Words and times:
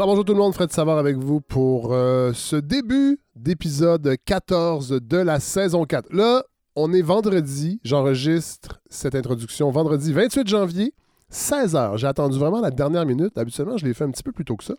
Alors 0.00 0.08
bonjour 0.08 0.24
tout 0.24 0.32
le 0.32 0.38
monde, 0.38 0.54
Fred 0.54 0.72
Savard 0.72 0.96
avec 0.96 1.18
vous 1.18 1.42
pour 1.42 1.92
euh, 1.92 2.32
ce 2.32 2.56
début 2.56 3.20
d'épisode 3.36 4.16
14 4.24 4.98
de 4.98 5.18
la 5.18 5.40
saison 5.40 5.84
4. 5.84 6.14
Là, 6.14 6.42
on 6.74 6.94
est 6.94 7.02
vendredi, 7.02 7.80
j'enregistre 7.84 8.80
cette 8.88 9.14
introduction 9.14 9.70
vendredi 9.70 10.14
28 10.14 10.48
janvier, 10.48 10.94
16h. 11.30 11.98
J'ai 11.98 12.06
attendu 12.06 12.38
vraiment 12.38 12.62
la 12.62 12.70
dernière 12.70 13.04
minute. 13.04 13.36
Habituellement, 13.36 13.76
je 13.76 13.84
l'ai 13.84 13.92
fait 13.92 14.04
un 14.04 14.10
petit 14.10 14.22
peu 14.22 14.32
plus 14.32 14.46
tôt 14.46 14.56
que 14.56 14.64
ça. 14.64 14.72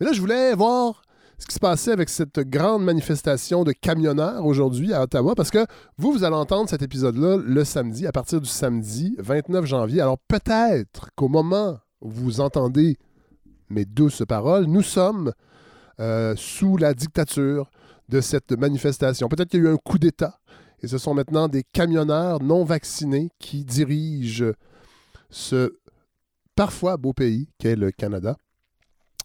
Mais 0.00 0.06
là, 0.06 0.12
je 0.12 0.20
voulais 0.20 0.56
voir 0.56 1.02
ce 1.38 1.46
qui 1.46 1.54
se 1.54 1.60
passait 1.60 1.92
avec 1.92 2.08
cette 2.08 2.40
grande 2.40 2.82
manifestation 2.82 3.62
de 3.62 3.70
camionneurs 3.70 4.44
aujourd'hui 4.44 4.92
à 4.92 5.04
Ottawa, 5.04 5.36
parce 5.36 5.52
que 5.52 5.64
vous, 5.98 6.10
vous 6.10 6.24
allez 6.24 6.34
entendre 6.34 6.68
cet 6.68 6.82
épisode-là 6.82 7.36
le 7.36 7.64
samedi, 7.64 8.08
à 8.08 8.10
partir 8.10 8.40
du 8.40 8.48
samedi 8.48 9.14
29 9.20 9.66
janvier. 9.66 10.00
Alors 10.00 10.18
peut-être 10.18 11.10
qu'au 11.14 11.28
moment 11.28 11.78
où 12.00 12.10
vous 12.10 12.40
entendez 12.40 12.96
mes 13.70 13.84
douces 13.84 14.22
paroles, 14.26 14.64
nous 14.64 14.82
sommes 14.82 15.32
euh, 16.00 16.34
sous 16.36 16.76
la 16.76 16.94
dictature 16.94 17.70
de 18.08 18.20
cette 18.20 18.52
manifestation. 18.52 19.28
Peut-être 19.28 19.50
qu'il 19.50 19.62
y 19.62 19.66
a 19.66 19.70
eu 19.70 19.72
un 19.72 19.78
coup 19.78 19.98
d'État 19.98 20.38
et 20.82 20.86
ce 20.86 20.98
sont 20.98 21.14
maintenant 21.14 21.48
des 21.48 21.62
camionneurs 21.62 22.42
non 22.42 22.64
vaccinés 22.64 23.30
qui 23.38 23.64
dirigent 23.64 24.52
ce 25.30 25.78
parfois 26.54 26.96
beau 26.96 27.12
pays 27.12 27.48
qu'est 27.58 27.76
le 27.76 27.90
Canada. 27.90 28.36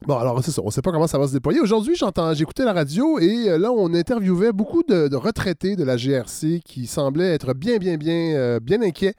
Bon, 0.07 0.17
alors 0.17 0.41
c'est 0.41 0.51
ça, 0.51 0.61
on 0.61 0.67
ne 0.67 0.71
sait 0.71 0.81
pas 0.81 0.93
comment 0.93 1.07
ça 1.07 1.17
va 1.17 1.27
se 1.27 1.33
déployer. 1.33 1.59
Aujourd'hui, 1.59 1.95
j'entends, 1.95 2.33
j'écoutais 2.33 2.63
la 2.63 2.71
radio 2.71 3.19
et 3.19 3.49
euh, 3.49 3.57
là, 3.57 3.69
on 3.73 3.93
interviewait 3.93 4.53
beaucoup 4.53 4.81
de, 4.83 5.13
retraités 5.13 5.75
de 5.75 5.83
la 5.83 5.97
GRC 5.97 6.61
qui 6.63 6.87
semblaient 6.87 7.33
être 7.33 7.53
bien, 7.53 7.77
bien, 7.77 7.97
bien, 7.97 8.33
euh, 8.35 8.59
bien 8.61 8.81
inquiets, 8.81 9.13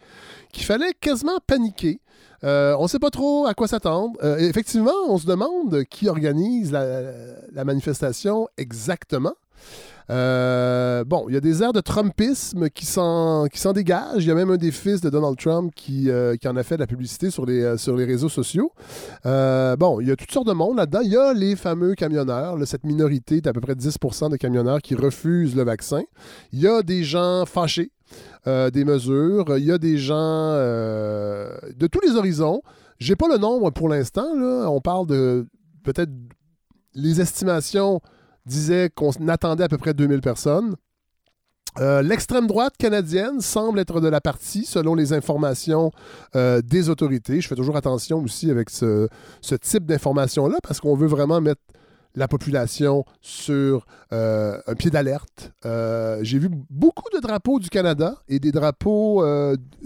qu'il 0.50 0.64
fallait 0.64 0.94
quasiment 0.98 1.38
paniquer. 1.46 2.00
Euh, 2.42 2.74
on 2.78 2.84
ne 2.84 2.88
sait 2.88 2.98
pas 2.98 3.10
trop 3.10 3.46
à 3.46 3.54
quoi 3.54 3.68
s'attendre. 3.68 4.18
effectivement, 4.38 4.92
on 5.08 5.18
se 5.18 5.26
demande 5.26 5.84
qui 5.84 6.08
organise 6.08 6.72
la 6.72 7.64
manifestation 7.64 8.48
exactement. 8.56 9.34
Euh, 10.10 11.04
bon, 11.04 11.26
il 11.28 11.34
y 11.34 11.36
a 11.36 11.40
des 11.40 11.62
airs 11.62 11.72
de 11.72 11.80
Trumpisme 11.80 12.68
qui 12.68 12.84
s'en, 12.84 13.46
dégagent. 13.72 14.24
Il 14.24 14.26
y 14.26 14.30
a 14.30 14.34
même 14.34 14.50
un 14.50 14.56
des 14.56 14.72
fils 14.72 15.00
de 15.00 15.08
Donald 15.08 15.38
Trump 15.38 15.72
qui, 15.74 16.10
euh, 16.10 16.34
en 16.46 16.56
a 16.56 16.62
fait 16.64 16.74
de 16.74 16.80
la 16.80 16.88
publicité 16.88 17.30
sur 17.30 17.46
les, 17.46 17.62
euh, 17.62 17.76
réseaux 17.94 18.28
sociaux. 18.28 18.72
bon, 19.24 20.00
il 20.00 20.08
y 20.08 20.10
a 20.10 20.16
toutes 20.16 20.32
sortes 20.32 20.48
de 20.48 20.52
monde 20.52 20.78
là-dedans. 20.78 21.00
Il 21.02 21.12
y 21.12 21.16
a 21.16 21.32
les 21.32 21.54
fameux 21.54 21.94
camionneurs, 21.94 22.56
cette 22.66 22.84
minorité 22.84 23.40
d'à 23.40 23.52
peu 23.52 23.60
près 23.60 23.74
10% 23.74 24.30
de 24.30 24.36
camionneurs 24.36 24.80
qui 24.80 24.94
refusent 24.94 25.54
le 25.54 25.62
vaccin. 25.62 26.02
Il 26.52 26.60
y 26.60 26.66
a 26.66 26.82
des 26.82 27.04
gens 27.04 27.44
fâchés 27.46 27.92
des 28.46 28.84
mesures. 28.84 29.56
Il 29.58 29.64
y 29.64 29.72
a 29.72 29.78
des 29.78 29.96
gens 29.96 30.54
de 30.54 31.86
tous 31.86 32.00
les 32.00 32.16
horizons. 32.16 32.62
J'ai 32.98 33.14
pas 33.14 33.28
le 33.28 33.38
nombre 33.38 33.70
pour 33.70 33.88
l'instant. 33.88 34.26
On 34.34 34.80
parle 34.80 35.06
de 35.06 35.46
peut-être 35.84 36.10
les 36.94 37.20
estimations 37.20 38.00
disait 38.46 38.90
qu'on 38.94 39.10
attendait 39.28 39.64
à 39.64 39.68
peu 39.68 39.78
près 39.78 39.94
2000 39.94 40.20
personnes. 40.20 40.76
Euh, 41.78 42.02
l'extrême 42.02 42.48
droite 42.48 42.74
canadienne 42.76 43.40
semble 43.40 43.78
être 43.78 44.00
de 44.00 44.08
la 44.08 44.20
partie, 44.20 44.64
selon 44.64 44.94
les 44.94 45.12
informations 45.12 45.92
euh, 46.34 46.60
des 46.62 46.88
autorités. 46.88 47.40
Je 47.40 47.46
fais 47.46 47.54
toujours 47.54 47.76
attention 47.76 48.18
aussi 48.22 48.50
avec 48.50 48.70
ce, 48.70 49.08
type 49.60 49.86
d'informations-là 49.86 50.58
parce 50.62 50.80
qu'on 50.80 50.96
veut 50.96 51.06
vraiment 51.06 51.40
mettre 51.40 51.60
la 52.16 52.26
population 52.26 53.04
sur 53.20 53.86
euh, 54.12 54.58
un 54.66 54.74
pied 54.74 54.90
d'alerte. 54.90 55.52
J'ai 56.22 56.38
vu 56.38 56.50
beaucoup 56.68 57.08
de 57.14 57.20
drapeaux 57.20 57.60
du 57.60 57.70
Canada 57.70 58.16
et 58.28 58.40
des 58.40 58.50
drapeaux 58.50 59.24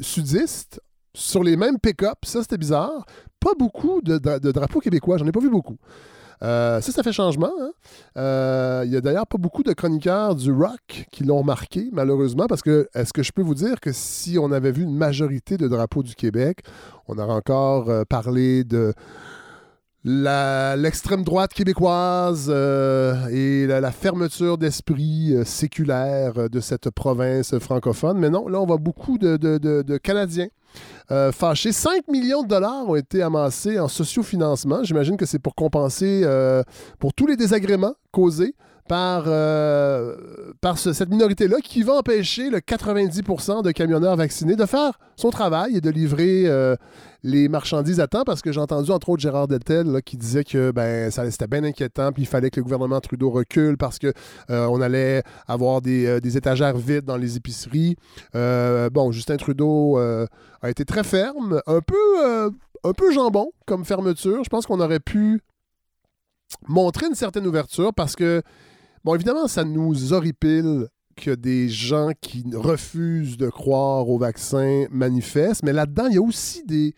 sudistes 0.01 0.81
sur 1.13 1.45
les 1.45 1.57
mêmes 1.57 1.79
pick-up. 1.79 2.19
Ça, 2.25 2.41
c'était 2.41 2.57
bizarre. 2.57 3.05
Pas 3.41 3.53
beaucoup 3.59 4.01
de, 4.01 4.17
de 4.17 4.53
drapeaux 4.53 4.81
québécois. 4.81 5.19
J'en 5.19 5.27
ai 5.27 5.33
pas 5.33 5.41
vu 5.41 5.51
beaucoup. 5.51 5.77
Euh, 6.43 6.81
ça, 6.81 6.93
ça 6.93 7.03
fait 7.03 7.13
changement. 7.13 7.53
Hein. 7.61 7.71
Euh, 8.17 8.83
il 8.87 8.93
y 8.93 8.97
a 8.97 9.01
d'ailleurs 9.01 9.27
pas 9.27 9.39
beaucoup 9.39 9.63
de 9.63 9.73
chroniqueurs 9.73 10.35
du 10.35 10.53
rock 10.53 11.07
qui 11.11 11.25
l'ont 11.25 11.39
remarqué, 11.39 11.89
malheureusement, 11.93 12.47
parce 12.47 12.63
que 12.63 12.89
est-ce 12.95 13.13
que 13.13 13.23
je 13.23 13.33
peux 13.33 13.43
vous 13.43 13.55
dire 13.55 13.81
que 13.81 13.93
si 13.93 14.39
on 14.39 14.53
avait 14.53 14.73
vu 14.73 14.83
une 14.83 14.97
majorité 14.97 15.57
de 15.57 15.69
drapeaux 15.69 16.03
du 16.03 16.15
Québec, 16.15 16.65
on 17.09 17.19
aurait 17.19 17.33
encore 17.33 17.91
euh, 17.91 18.05
parlé 18.09 18.65
de 18.65 18.95
l'extrême 20.05 21.25
droite 21.25 21.55
québécoise 21.55 22.51
et 22.51 23.67
la, 23.67 23.91
fermeture 23.91 24.59
d'esprit 24.59 25.35
séculaire 25.45 26.51
de 26.51 26.61
cette 26.61 26.91
province 26.91 27.59
francophone. 27.59 28.19
Mais 28.19 28.31
non, 28.31 28.49
là, 28.49 28.61
on 28.61 28.67
voit 28.67 28.79
beaucoup 28.79 29.19
de 29.19 29.97
Canadiens 29.99 30.49
euh, 31.11 31.33
fâché. 31.33 31.73
5 31.73 32.09
millions 32.09 32.43
de 32.43 32.49
dollars 32.49 32.89
ont 32.89 32.97
été 32.97 33.23
amassés 33.23 33.79
en 33.79 33.89
sociofinancement. 33.89 34.85
J'imagine 34.85 35.17
que 35.17 35.27
c'est 35.27 35.39
pour 35.39 35.55
compenser 35.55 36.23
euh, 36.25 36.63
pour 36.99 37.13
tous 37.13 37.27
les 37.27 37.37
désagréments 37.37 37.95
causés 38.11 38.55
par, 38.89 39.25
euh, 39.27 40.15
par 40.61 40.79
cette 40.79 41.09
minorité-là 41.09 41.57
qui 41.63 41.83
va 41.83 41.95
empêcher 41.95 42.51
le 42.51 42.59
90% 42.59 43.63
de 43.63 43.71
camionneurs 43.71 44.17
vaccinés 44.17 44.57
de 44.57 44.67
faire 44.67 44.99
son 45.17 45.31
travail 45.31 45.77
et 45.77 45.81
de 45.81 45.89
livrer 45.89 46.45
euh, 46.47 46.77
les 47.23 47.49
marchandises 47.49 48.01
à 48.01 48.09
temps 48.09 48.25
parce 48.25 48.43
que 48.43 48.53
j'ai 48.53 48.61
entendu 48.61 48.91
entre 48.91 49.09
autres 49.09 49.23
Gérard 49.23 49.49
Deltel 49.49 50.03
qui 50.05 50.19
disait 50.19 50.45
que 50.45 50.71
ben, 50.71 51.11
ça, 51.11 51.31
c'était 51.31 51.47
bien 51.47 51.65
inquiétant 51.65 52.13
puis 52.13 52.25
il 52.25 52.27
fallait 52.27 52.51
que 52.51 52.61
le 52.61 52.65
gouvernement 52.65 53.01
Trudeau 53.01 53.31
recule 53.31 53.79
parce 53.79 53.99
qu'on 53.99 54.13
euh, 54.51 54.81
allait 54.81 55.23
avoir 55.49 55.81
des, 55.81 56.21
des, 56.21 56.37
étagères 56.37 56.77
vides 56.77 57.05
dans 57.05 57.17
les 57.17 57.37
épiceries. 57.37 57.97
bon, 58.35 59.13
Justin 59.13 59.39
Trudeau 59.39 59.97
a 59.97 60.71
été 60.71 60.85
très 60.85 61.05
ferme, 61.05 61.61
un 61.67 61.81
peu, 61.81 62.51
un 62.85 62.93
peu 62.93 63.13
jambon 63.13 63.51
comme 63.67 63.85
fermeture. 63.85 64.45
Je 64.45 64.51
pense 64.51 64.67
qu'on 64.67 64.81
aurait 64.81 65.01
pu 65.01 65.41
montrer 66.69 67.07
une 67.07 67.15
certaine 67.15 67.47
ouverture 67.47 67.93
parce 67.95 68.17
que 68.17 68.43
Bon, 69.05 69.15
évidemment, 69.15 69.49
ça 69.49 69.65
nous 69.65 70.15
horripile 70.15 70.89
que 71.15 71.31
des 71.31 71.69
gens 71.69 72.11
qui 72.23 72.43
refusent 72.55 73.37
de 73.37 73.51
croire 73.51 74.09
au 74.09 74.17
vaccin 74.19 74.87
manifestent, 74.91 75.63
mais 75.63 75.75
là-dedans, 75.75 76.07
il 76.07 76.15
y 76.15 76.19
a 76.19 76.23
aussi 76.23 76.65
des, 76.65 76.95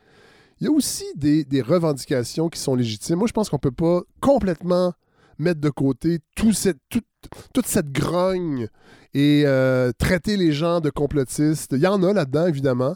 il 0.60 0.64
y 0.64 0.68
a 0.68 0.70
aussi 0.70 1.04
des, 1.16 1.44
revendications 1.60 2.48
qui 2.48 2.60
sont 2.60 2.76
légitimes. 2.76 3.16
Moi, 3.16 3.26
je 3.26 3.32
pense 3.32 3.50
qu'on 3.50 3.56
ne 3.56 3.60
peut 3.60 3.72
pas 3.72 4.02
complètement 4.20 4.92
mettre 5.38 5.60
de 5.60 5.68
côté 5.68 6.20
toute 6.36 6.54
cette 6.54 7.92
grogne 7.92 8.68
et 9.12 9.42
euh, 9.44 9.90
traiter 9.98 10.36
les 10.36 10.52
gens 10.52 10.80
de 10.80 10.90
complotistes. 10.90 11.72
Il 11.72 11.80
y 11.80 11.86
en 11.88 12.02
a 12.04 12.12
là-dedans, 12.12 12.46
évidemment, 12.46 12.94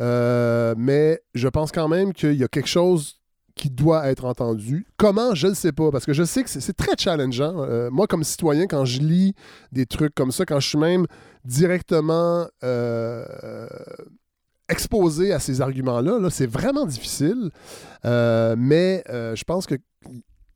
euh, 0.00 0.74
mais 0.78 1.20
je 1.34 1.48
pense 1.48 1.72
quand 1.72 1.88
même 1.88 2.12
qu'il 2.12 2.34
y 2.34 2.44
a 2.44 2.48
quelque 2.48 2.68
chose 2.68 3.21
qui 3.54 3.70
doit 3.70 4.08
être 4.08 4.24
entendu. 4.24 4.86
Comment, 4.96 5.34
je 5.34 5.48
ne 5.48 5.54
sais 5.54 5.72
pas, 5.72 5.90
parce 5.90 6.06
que 6.06 6.12
je 6.12 6.22
sais 6.22 6.42
que 6.42 6.50
c'est 6.50 6.72
très 6.72 6.96
challengeant. 6.98 7.62
Euh, 7.62 7.90
moi, 7.90 8.06
comme 8.06 8.24
citoyen, 8.24 8.66
quand 8.66 8.84
je 8.84 9.00
lis 9.00 9.34
des 9.72 9.86
trucs 9.86 10.14
comme 10.14 10.32
ça, 10.32 10.44
quand 10.44 10.60
je 10.60 10.68
suis 10.68 10.78
même 10.78 11.06
directement 11.44 12.46
euh, 12.64 13.24
exposé 14.68 15.32
à 15.32 15.38
ces 15.38 15.60
arguments-là, 15.60 16.18
-là, 16.18 16.30
c'est 16.30 16.46
vraiment 16.46 16.86
difficile. 16.86 17.50
Euh, 18.04 18.54
mais 18.58 19.02
je 19.08 19.44
pense 19.44 19.66
que 19.66 19.76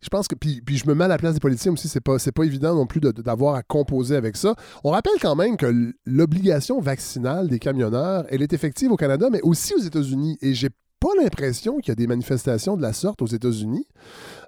je 0.03 0.09
pense 0.09 0.29
que, 0.29 0.37
puis, 0.37 0.63
je 0.69 0.87
me 0.87 0.95
mets 0.95 1.07
à 1.07 1.09
la 1.09 1.19
place 1.19 1.35
des 1.35 1.41
politiciens 1.41 1.73
aussi, 1.73 1.89
c'est 1.89 2.01
pas, 2.01 2.17
pas 2.19 2.45
évident 2.45 2.75
non 2.75 2.87
plus 2.87 3.01
d'avoir 3.01 3.57
à 3.57 3.63
composer 3.63 4.15
avec 4.15 4.37
ça. 4.37 4.55
On 4.85 4.91
rappelle 4.91 5.19
quand 5.21 5.35
même 5.35 5.57
que 5.57 5.93
l'obligation 6.05 6.81
vaccinale 6.81 7.49
des 7.49 7.59
camionneurs, 7.59 8.25
elle 8.29 8.41
est 8.41 8.53
effective 8.53 8.93
au 8.93 8.97
Canada, 8.97 9.29
mais 9.33 9.41
aussi 9.43 9.75
aux 9.75 9.81
États-Unis. 9.81 10.39
Et 10.43 10.55
j'ai 10.55 10.69
pas 11.07 11.23
l'impression 11.23 11.79
qu'il 11.79 11.89
y 11.89 11.93
a 11.93 11.95
des 11.95 12.07
manifestations 12.07 12.77
de 12.77 12.83
la 12.83 12.93
sorte 12.93 13.23
aux 13.23 13.27
États-Unis. 13.27 13.87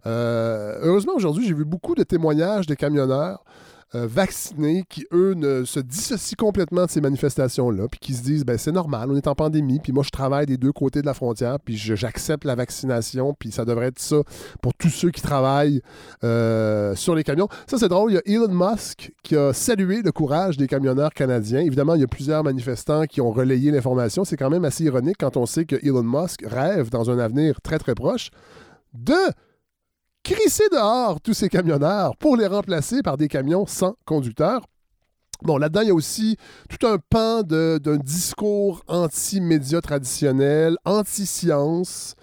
Euh, 0.06 0.78
heureusement, 0.82 1.12
aujourd'hui, 1.14 1.46
j'ai 1.46 1.54
vu 1.54 1.64
beaucoup 1.64 1.94
de 1.94 2.02
témoignages 2.02 2.66
de 2.66 2.74
camionneurs 2.74 3.44
euh, 3.94 4.06
vaccinés 4.06 4.84
qui, 4.88 5.06
eux, 5.12 5.34
ne 5.34 5.64
se 5.64 5.80
dissocient 5.80 6.36
complètement 6.36 6.84
de 6.84 6.90
ces 6.90 7.00
manifestations-là, 7.00 7.88
puis 7.88 7.98
qui 8.00 8.14
se 8.14 8.22
disent, 8.22 8.44
ben 8.44 8.58
c'est 8.58 8.72
normal, 8.72 9.10
on 9.10 9.16
est 9.16 9.26
en 9.26 9.34
pandémie, 9.34 9.80
puis 9.80 9.92
moi, 9.92 10.02
je 10.04 10.10
travaille 10.10 10.46
des 10.46 10.56
deux 10.56 10.72
côtés 10.72 11.00
de 11.00 11.06
la 11.06 11.14
frontière, 11.14 11.58
puis 11.60 11.76
j'accepte 11.76 12.44
la 12.44 12.54
vaccination, 12.54 13.34
puis 13.38 13.50
ça 13.50 13.64
devrait 13.64 13.86
être 13.86 13.98
ça 13.98 14.16
pour 14.60 14.74
tous 14.74 14.90
ceux 14.90 15.10
qui 15.10 15.22
travaillent 15.22 15.80
euh, 16.24 16.94
sur 16.94 17.14
les 17.14 17.24
camions. 17.24 17.48
Ça, 17.66 17.78
c'est 17.78 17.88
drôle, 17.88 18.12
il 18.12 18.14
y 18.14 18.18
a 18.18 18.22
Elon 18.26 18.52
Musk 18.52 19.12
qui 19.22 19.36
a 19.36 19.52
salué 19.52 20.02
le 20.02 20.12
courage 20.12 20.56
des 20.56 20.66
camionneurs 20.66 21.14
canadiens. 21.14 21.60
Évidemment, 21.60 21.94
il 21.94 22.00
y 22.00 22.04
a 22.04 22.08
plusieurs 22.08 22.44
manifestants 22.44 23.06
qui 23.06 23.20
ont 23.20 23.30
relayé 23.30 23.70
l'information. 23.70 24.24
C'est 24.24 24.36
quand 24.36 24.50
même 24.50 24.64
assez 24.64 24.84
ironique 24.84 25.16
quand 25.18 25.36
on 25.36 25.46
sait 25.46 25.64
que 25.64 25.76
Elon 25.82 26.02
Musk 26.02 26.44
rêve, 26.46 26.90
dans 26.90 27.10
un 27.10 27.18
avenir 27.18 27.60
très, 27.62 27.78
très 27.78 27.94
proche, 27.94 28.30
de 28.94 29.14
crisser 30.34 30.68
dehors 30.70 31.20
tous 31.22 31.32
ces 31.32 31.48
camionneurs 31.48 32.14
pour 32.18 32.36
les 32.36 32.46
remplacer 32.46 33.02
par 33.02 33.16
des 33.16 33.28
camions 33.28 33.66
sans 33.66 33.94
conducteur. 34.04 34.60
Bon, 35.42 35.56
là-dedans, 35.56 35.80
il 35.80 35.88
y 35.88 35.90
a 35.90 35.94
aussi 35.94 36.36
tout 36.68 36.86
un 36.86 36.98
pan 36.98 37.42
d'un 37.42 37.96
discours 37.96 38.82
anti-médias 38.88 39.80
traditionnels, 39.80 40.76
anti-science. 40.84 42.14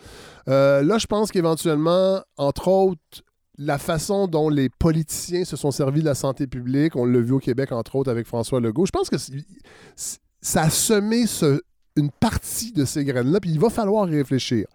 Euh, 0.47 0.83
là, 0.83 0.99
je 0.99 1.07
pense 1.07 1.31
qu'éventuellement, 1.31 2.21
entre 2.37 2.67
autres, 2.67 3.23
la 3.57 3.79
façon 3.79 4.27
dont 4.27 4.49
les 4.49 4.69
politiciens 4.69 5.45
se 5.45 5.55
sont 5.55 5.71
servis 5.71 6.01
de 6.01 6.05
la 6.05 6.15
santé 6.15 6.45
publique, 6.45 6.95
on 6.95 7.05
l'a 7.05 7.19
vu 7.19 7.31
au 7.31 7.39
Québec, 7.39 7.71
entre 7.71 7.95
autres, 7.95 8.11
avec 8.11 8.27
François 8.27 8.59
Legault, 8.59 8.85
je 8.85 8.91
pense 8.91 9.09
que 9.09 9.15
ça 10.41 10.61
a 10.61 10.69
semé 10.69 11.25
une 11.95 12.11
partie 12.11 12.71
de 12.73 12.85
ces 12.85 13.03
graines-là, 13.03 13.39
puis 13.39 13.49
il 13.49 13.59
va 13.59 13.69
falloir 13.69 14.07
y 14.09 14.15
réfléchir. 14.17 14.67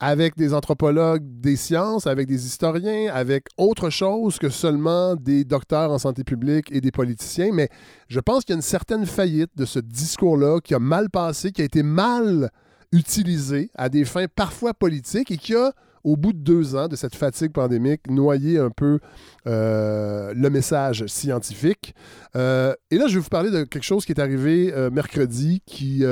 Avec 0.00 0.36
des 0.36 0.54
anthropologues 0.54 1.24
des 1.24 1.56
sciences, 1.56 2.06
avec 2.06 2.28
des 2.28 2.46
historiens, 2.46 3.10
avec 3.12 3.46
autre 3.56 3.90
chose 3.90 4.38
que 4.38 4.48
seulement 4.48 5.16
des 5.16 5.44
docteurs 5.44 5.90
en 5.90 5.98
santé 5.98 6.22
publique 6.22 6.70
et 6.70 6.80
des 6.80 6.92
politiciens. 6.92 7.50
Mais 7.52 7.68
je 8.08 8.20
pense 8.20 8.44
qu'il 8.44 8.52
y 8.52 8.56
a 8.56 8.58
une 8.58 8.62
certaine 8.62 9.06
faillite 9.06 9.50
de 9.56 9.64
ce 9.64 9.80
discours-là 9.80 10.60
qui 10.60 10.74
a 10.74 10.78
mal 10.78 11.10
passé, 11.10 11.50
qui 11.50 11.62
a 11.62 11.64
été 11.64 11.82
mal 11.82 12.50
utilisé 12.92 13.70
à 13.74 13.88
des 13.88 14.04
fins 14.04 14.26
parfois 14.34 14.72
politiques 14.72 15.30
et 15.30 15.36
qui 15.36 15.54
a 15.54 15.72
au 16.04 16.16
bout 16.16 16.32
de 16.32 16.38
deux 16.38 16.76
ans 16.76 16.88
de 16.88 16.96
cette 16.96 17.14
fatigue 17.14 17.52
pandémique, 17.52 18.10
noyer 18.10 18.58
un 18.58 18.70
peu 18.70 18.98
euh, 19.46 20.32
le 20.34 20.50
message 20.50 21.06
scientifique. 21.06 21.94
Euh, 22.36 22.74
et 22.90 22.98
là, 22.98 23.06
je 23.08 23.14
vais 23.14 23.20
vous 23.20 23.28
parler 23.28 23.50
de 23.50 23.64
quelque 23.64 23.84
chose 23.84 24.04
qui 24.04 24.12
est 24.12 24.20
arrivé 24.20 24.72
euh, 24.74 24.90
mercredi 24.90 25.62
qui, 25.66 26.04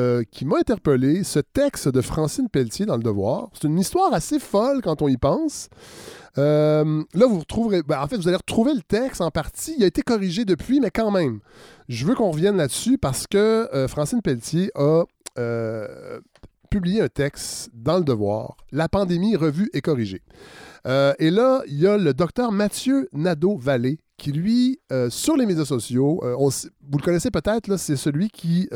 m'a 0.44 0.58
interpellé. 0.58 1.24
Ce 1.24 1.38
texte 1.38 1.88
de 1.88 2.00
Francine 2.00 2.48
Pelletier 2.48 2.86
dans 2.86 2.96
Le 2.96 3.02
Devoir. 3.02 3.50
C'est 3.52 3.68
une 3.68 3.78
histoire 3.78 4.12
assez 4.12 4.38
folle 4.38 4.80
quand 4.82 5.02
on 5.02 5.08
y 5.08 5.16
pense. 5.16 5.68
là, 6.36 6.82
vous 7.14 7.38
retrouverez. 7.38 7.82
Ben, 7.82 8.00
en 8.00 8.06
fait, 8.06 8.16
vous 8.16 8.28
allez 8.28 8.36
retrouver 8.36 8.74
le 8.74 8.82
texte 8.82 9.20
en 9.20 9.30
partie. 9.30 9.74
Il 9.78 9.84
a 9.84 9.86
été 9.86 10.02
corrigé 10.02 10.44
depuis, 10.44 10.80
mais 10.80 10.90
quand 10.90 11.10
même. 11.10 11.40
Je 11.88 12.04
veux 12.04 12.14
qu'on 12.14 12.30
revienne 12.30 12.56
là-dessus 12.56 12.98
parce 12.98 13.26
que 13.26 13.68
Francine 13.88 14.22
Pelletier 14.22 14.70
a 14.74 15.04
publié 16.76 17.00
un 17.00 17.08
texte 17.08 17.70
dans 17.72 17.96
Le 17.96 18.04
Devoir, 18.04 18.58
La 18.70 18.86
pandémie 18.86 19.34
revue 19.34 19.70
et 19.72 19.80
corrigée. 19.80 20.20
Euh, 20.86 21.14
et 21.18 21.30
là, 21.30 21.62
il 21.66 21.78
y 21.80 21.86
a 21.86 21.96
le 21.96 22.12
docteur 22.12 22.52
Mathieu 22.52 23.08
Nadeau-Vallée 23.14 23.98
qui, 24.18 24.30
lui, 24.30 24.78
euh, 24.92 25.08
sur 25.08 25.38
les 25.38 25.46
médias 25.46 25.64
sociaux, 25.64 26.20
euh, 26.22 26.34
vous 26.36 26.98
le 26.98 27.02
connaissez 27.02 27.30
peut-être, 27.30 27.78
c'est 27.78 27.96
celui 27.96 28.28
qui 28.28 28.68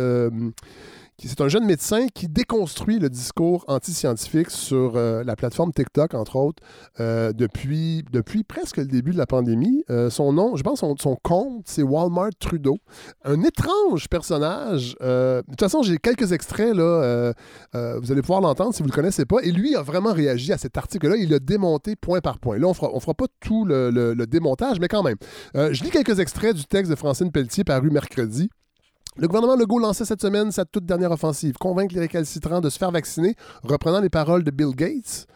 c'est 1.28 1.40
un 1.40 1.49
jeune 1.49 1.67
médecin 1.67 2.06
qui 2.14 2.28
déconstruit 2.28 2.99
le 2.99 3.11
discours 3.11 3.64
anti-scientifique 3.69 4.50
sur 4.50 4.93
euh, 4.96 5.22
la 5.25 5.37
plateforme 5.37 5.72
TikTok, 5.72 6.14
entre 6.14 6.37
autres, 6.37 6.62
euh, 6.99 7.32
depuis, 7.32 8.05
presque 8.49 8.78
le 8.78 8.87
début 8.87 9.12
de 9.12 9.19
la 9.19 9.26
pandémie. 9.26 9.84
Euh, 9.90 10.08
son 10.08 10.32
nom, 10.32 10.56
je 10.56 10.62
pense, 10.62 10.81
son, 10.81 10.96
son 10.96 11.17
compte, 11.22 11.64
c'est 11.67 11.82
Walmart 11.82 12.31
Trudeau. 12.38 12.78
Un 13.25 13.43
étrange 13.43 14.08
personnage. 14.08 14.96
de 15.00 15.43
toute 15.49 15.61
façon, 15.61 15.82
j'ai 15.82 15.99
quelques 15.99 16.32
extraits, 16.32 16.75
là. 16.75 17.32
vous 17.75 18.12
allez 18.12 18.22
pouvoir 18.22 18.40
l'entendre 18.40 18.75
si 18.75 18.82
vous 18.82 18.88
ne 18.88 18.93
le 18.93 18.96
connaissez 18.96 19.26
pas. 19.26 19.43
Et 19.43 19.52
lui 19.52 19.75
a 19.76 19.82
vraiment 19.82 20.12
réagi 20.12 20.52
à 20.52 20.58
cet 20.58 20.76
article-là. 20.78 21.17
Il 21.17 21.31
l'a 21.31 21.38
démonté 21.38 21.96
point 21.96 22.20
par 22.20 22.38
point. 22.38 22.58
Là, 22.58 22.67
on 22.67 22.75
fera, 22.75 22.90
ne 22.94 23.00
fera 23.00 23.14
pas 23.14 23.26
tout 23.40 23.64
le, 23.64 23.90
le, 23.90 24.26
démontage, 24.26 24.81
mais 24.81 24.88
quand 24.88 25.02
même. 25.02 25.17
je 25.55 25.82
lis 25.82 25.90
quelques 25.90 26.19
extraits 26.19 26.55
du 26.55 26.64
texte 26.64 26.90
de 26.90 26.96
Francine 26.96 27.31
Pelletier 27.32 27.64
paru 27.64 27.90
mercredi. 27.90 28.50
Le 29.16 29.26
gouvernement 29.26 29.56
Legault 29.56 29.80
lançait 29.80 30.04
cette 30.04 30.22
semaine 30.22 30.52
sa 30.52 30.64
toute 30.64 30.86
dernière 30.86 31.10
offensive, 31.10 31.54
convaincre 31.58 31.94
les 31.94 32.00
récalcitrants 32.00 32.60
de 32.60 32.70
se 32.70 32.78
faire 32.78 32.92
vacciner, 32.92 33.34
reprenant 33.64 34.00
les 34.00 34.08
paroles 34.08 34.44
de 34.44 34.52
Bill 34.52 34.74
Gates 34.74 35.26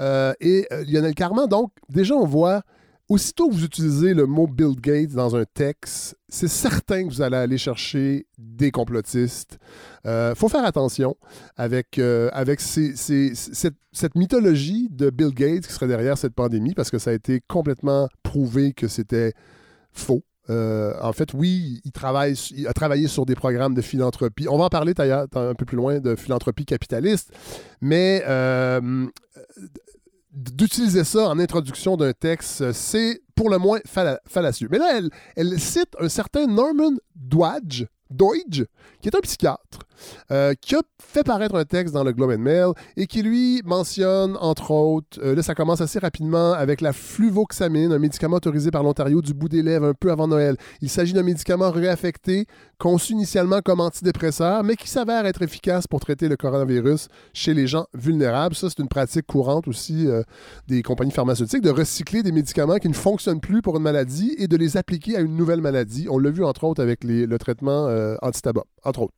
euh, 0.00 0.34
et 0.40 0.66
euh, 0.70 0.84
Lionel 0.86 1.14
Carman. 1.14 1.46
Donc, 1.46 1.72
déjà, 1.88 2.14
on 2.14 2.26
voit, 2.26 2.60
aussitôt 3.08 3.48
que 3.48 3.54
vous 3.54 3.64
utilisez 3.64 4.12
le 4.12 4.26
mot 4.26 4.46
Bill 4.46 4.78
Gates 4.78 5.12
dans 5.12 5.34
un 5.34 5.44
texte, 5.44 6.14
c'est 6.28 6.46
certain 6.46 7.04
que 7.04 7.08
vous 7.08 7.22
allez 7.22 7.38
aller 7.38 7.56
chercher 7.56 8.26
des 8.36 8.70
complotistes. 8.70 9.58
Il 10.04 10.10
euh, 10.10 10.34
faut 10.34 10.50
faire 10.50 10.66
attention 10.66 11.16
avec, 11.56 11.98
avec 11.98 12.60
cette, 12.60 13.74
cette 13.92 14.14
mythologie 14.14 14.88
de 14.90 15.08
Bill 15.08 15.32
Gates 15.32 15.66
qui 15.66 15.72
serait 15.72 15.88
derrière 15.88 16.18
cette 16.18 16.34
pandémie, 16.34 16.74
parce 16.74 16.90
que 16.90 16.98
ça 16.98 17.10
a 17.10 17.14
été 17.14 17.40
complètement 17.48 18.08
prouvé 18.22 18.74
que 18.74 18.88
c'était 18.88 19.32
faux. 19.90 20.22
Euh, 20.50 20.94
en 21.00 21.12
fait, 21.12 21.32
oui, 21.34 21.80
il, 21.84 21.92
travaille, 21.92 22.34
il 22.56 22.66
a 22.66 22.72
travaillé 22.72 23.08
sur 23.08 23.26
des 23.26 23.34
programmes 23.34 23.74
de 23.74 23.82
philanthropie. 23.82 24.48
On 24.48 24.58
va 24.58 24.64
en 24.64 24.68
parler 24.68 24.92
un 24.98 25.54
peu 25.54 25.64
plus 25.64 25.76
loin 25.76 26.00
de 26.00 26.16
philanthropie 26.16 26.64
capitaliste, 26.64 27.32
mais 27.80 28.22
euh, 28.26 29.06
d'utiliser 30.32 31.04
ça 31.04 31.28
en 31.28 31.38
introduction 31.38 31.96
d'un 31.96 32.12
texte, 32.12 32.72
c'est 32.72 33.20
pour 33.34 33.50
le 33.50 33.58
moins 33.58 33.80
fallacieux. 33.84 34.68
Mais 34.70 34.78
là, 34.78 35.00
elle, 35.36 35.60
cite 35.60 35.94
un 36.00 36.08
certain 36.08 36.46
Norman 36.46 36.92
Deutsch, 37.14 37.84
qui 39.00 39.08
est 39.08 39.14
un 39.14 39.20
psychiatre, 39.20 39.78
euh, 40.30 40.54
qui 40.60 40.74
a 40.74 40.80
fait 40.98 41.24
paraître 41.24 41.54
un 41.54 41.64
texte 41.64 41.94
dans 41.94 42.04
le 42.04 42.12
Globe 42.12 42.30
and 42.30 42.38
Mail 42.38 42.68
et 42.96 43.06
qui, 43.06 43.22
lui, 43.22 43.60
mentionne, 43.64 44.36
entre 44.40 44.70
autres, 44.70 45.20
euh, 45.22 45.34
là, 45.34 45.42
ça 45.42 45.54
commence 45.54 45.80
assez 45.80 45.98
rapidement 45.98 46.52
avec 46.52 46.80
la 46.80 46.92
fluvoxamine, 46.92 47.92
un 47.92 47.98
médicament 47.98 48.36
autorisé 48.36 48.70
par 48.70 48.82
l'Ontario 48.82 49.20
du 49.20 49.34
bout 49.34 49.48
des 49.48 49.62
lèvres 49.62 49.86
un 49.86 49.94
peu 49.94 50.10
avant 50.10 50.28
Noël. 50.28 50.56
Il 50.80 50.88
s'agit 50.88 51.12
d'un 51.12 51.22
médicament 51.22 51.70
réaffecté, 51.70 52.46
conçu 52.78 53.12
initialement 53.12 53.60
comme 53.60 53.80
antidépresseur, 53.80 54.64
mais 54.64 54.76
qui 54.76 54.88
s'avère 54.88 55.26
être 55.26 55.42
efficace 55.42 55.86
pour 55.86 56.00
traiter 56.00 56.28
le 56.28 56.36
coronavirus 56.36 57.08
chez 57.32 57.54
les 57.54 57.66
gens 57.66 57.86
vulnérables. 57.94 58.54
Ça, 58.54 58.68
c'est 58.70 58.80
une 58.80 58.88
pratique 58.88 59.26
courante 59.26 59.68
aussi 59.68 60.06
euh, 60.06 60.22
des 60.68 60.82
compagnies 60.82 61.12
pharmaceutiques 61.12 61.62
de 61.62 61.70
recycler 61.70 62.22
des 62.22 62.32
médicaments 62.32 62.78
qui 62.78 62.88
ne 62.88 62.94
fonctionnent 62.94 63.40
plus 63.40 63.62
pour 63.62 63.76
une 63.76 63.82
maladie 63.82 64.34
et 64.38 64.48
de 64.48 64.56
les 64.56 64.76
appliquer 64.76 65.16
à 65.16 65.20
une 65.20 65.36
nouvelle 65.36 65.60
maladie. 65.60 66.06
On 66.10 66.18
l'a 66.18 66.30
vu, 66.30 66.44
entre 66.44 66.64
autres, 66.64 66.82
avec 66.82 67.04
le 67.04 67.36
traitement 67.38 67.88
anti-tabac, 68.22 68.64
entre 68.84 69.02
autres. 69.02 69.14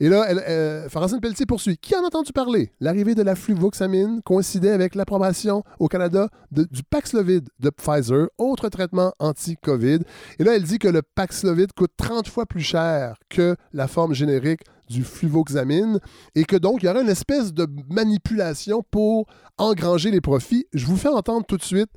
Et 0.00 0.08
là, 0.08 0.15
elle, 0.24 0.42
euh, 0.48 1.18
Pelletier 1.20 1.46
poursuit. 1.46 1.78
Qui 1.78 1.96
en 1.96 2.02
a 2.02 2.06
entendu 2.06 2.32
parler? 2.32 2.70
L'arrivée 2.80 3.14
de 3.14 3.22
la 3.22 3.34
fluvoxamine 3.34 4.22
coïncidait 4.22 4.70
avec 4.70 4.94
l'approbation 4.94 5.62
au 5.78 5.88
Canada 5.88 6.28
du 6.50 6.82
Paxlovid 6.82 7.48
de 7.58 7.70
Pfizer, 7.70 8.28
autre 8.38 8.68
traitement 8.68 9.12
anti-COVID. 9.18 10.00
Et 10.38 10.44
là, 10.44 10.56
elle 10.56 10.62
dit 10.62 10.78
que 10.78 10.88
le 10.88 11.02
Paxlovid 11.02 11.72
coûte 11.72 11.92
30 11.96 12.28
fois 12.28 12.46
plus 12.46 12.60
cher 12.60 13.16
que 13.28 13.56
la 13.72 13.88
forme 13.88 14.14
générique 14.14 14.62
du 14.88 15.04
fluvoxamine 15.04 15.98
et 16.34 16.44
que 16.44 16.56
donc 16.56 16.82
il 16.82 16.86
y 16.86 16.88
aurait 16.88 17.02
une 17.02 17.08
espèce 17.08 17.52
de 17.52 17.66
manipulation 17.90 18.84
pour 18.90 19.26
engranger 19.58 20.10
les 20.10 20.20
profits. 20.20 20.66
Je 20.72 20.86
vous 20.86 20.96
fais 20.96 21.08
entendre 21.08 21.44
tout 21.46 21.56
de 21.56 21.62
suite 21.62 21.90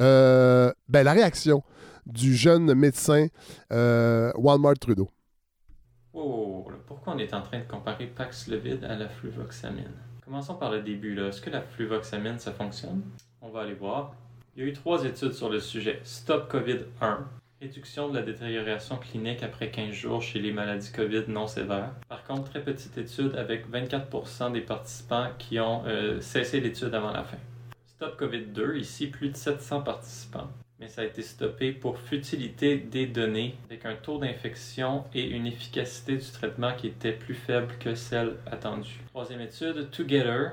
euh, 0.00 0.72
ben, 0.88 1.02
la 1.02 1.12
réaction 1.12 1.62
du 2.06 2.34
jeune 2.34 2.74
médecin 2.74 3.26
euh, 3.72 4.32
Walmart 4.36 4.78
Trudeau. 4.80 5.08
Pourquoi 6.12 7.14
on 7.14 7.18
est 7.18 7.34
en 7.34 7.42
train 7.42 7.60
de 7.60 7.64
comparer 7.64 8.06
Paxlovid 8.06 8.84
à 8.84 8.96
la 8.96 9.08
fluvoxamine? 9.08 9.94
Commençons 10.24 10.54
par 10.54 10.70
le 10.70 10.80
début. 10.80 11.18
Est-ce 11.20 11.40
que 11.40 11.50
la 11.50 11.60
fluvoxamine, 11.60 12.38
ça 12.38 12.52
fonctionne? 12.52 13.02
On 13.40 13.48
va 13.48 13.62
aller 13.62 13.74
voir. 13.74 14.14
Il 14.56 14.62
y 14.62 14.66
a 14.66 14.68
eu 14.68 14.72
trois 14.72 15.04
études 15.04 15.32
sur 15.32 15.48
le 15.48 15.60
sujet. 15.60 16.00
Stop 16.02 16.48
COVID 16.48 16.80
1, 17.00 17.28
réduction 17.60 18.08
de 18.08 18.16
la 18.16 18.22
détérioration 18.22 18.96
clinique 18.96 19.42
après 19.42 19.70
15 19.70 19.92
jours 19.92 20.20
chez 20.20 20.40
les 20.40 20.52
maladies 20.52 20.92
COVID 20.92 21.24
non 21.28 21.46
sévères. 21.46 21.92
Par 22.08 22.24
contre, 22.24 22.50
très 22.50 22.62
petite 22.62 22.98
étude 22.98 23.36
avec 23.36 23.70
24% 23.70 24.52
des 24.52 24.62
participants 24.62 25.28
qui 25.38 25.60
ont 25.60 25.84
euh, 25.86 26.20
cessé 26.20 26.60
l'étude 26.60 26.94
avant 26.94 27.12
la 27.12 27.22
fin. 27.22 27.38
Stop 27.86 28.16
COVID 28.16 28.46
2, 28.46 28.76
ici 28.76 29.06
plus 29.06 29.28
de 29.28 29.36
700 29.36 29.82
participants 29.82 30.48
mais 30.80 30.88
ça 30.88 31.02
a 31.02 31.04
été 31.04 31.22
stoppé 31.22 31.72
pour 31.72 31.98
futilité 31.98 32.78
des 32.78 33.06
données, 33.06 33.54
avec 33.68 33.84
un 33.84 33.94
taux 33.94 34.18
d'infection 34.18 35.04
et 35.14 35.28
une 35.28 35.46
efficacité 35.46 36.16
du 36.16 36.26
traitement 36.30 36.72
qui 36.74 36.86
était 36.86 37.12
plus 37.12 37.34
faible 37.34 37.74
que 37.78 37.94
celle 37.94 38.36
attendue. 38.50 38.98
Troisième 39.08 39.42
étude, 39.42 39.90
Together, 39.90 40.52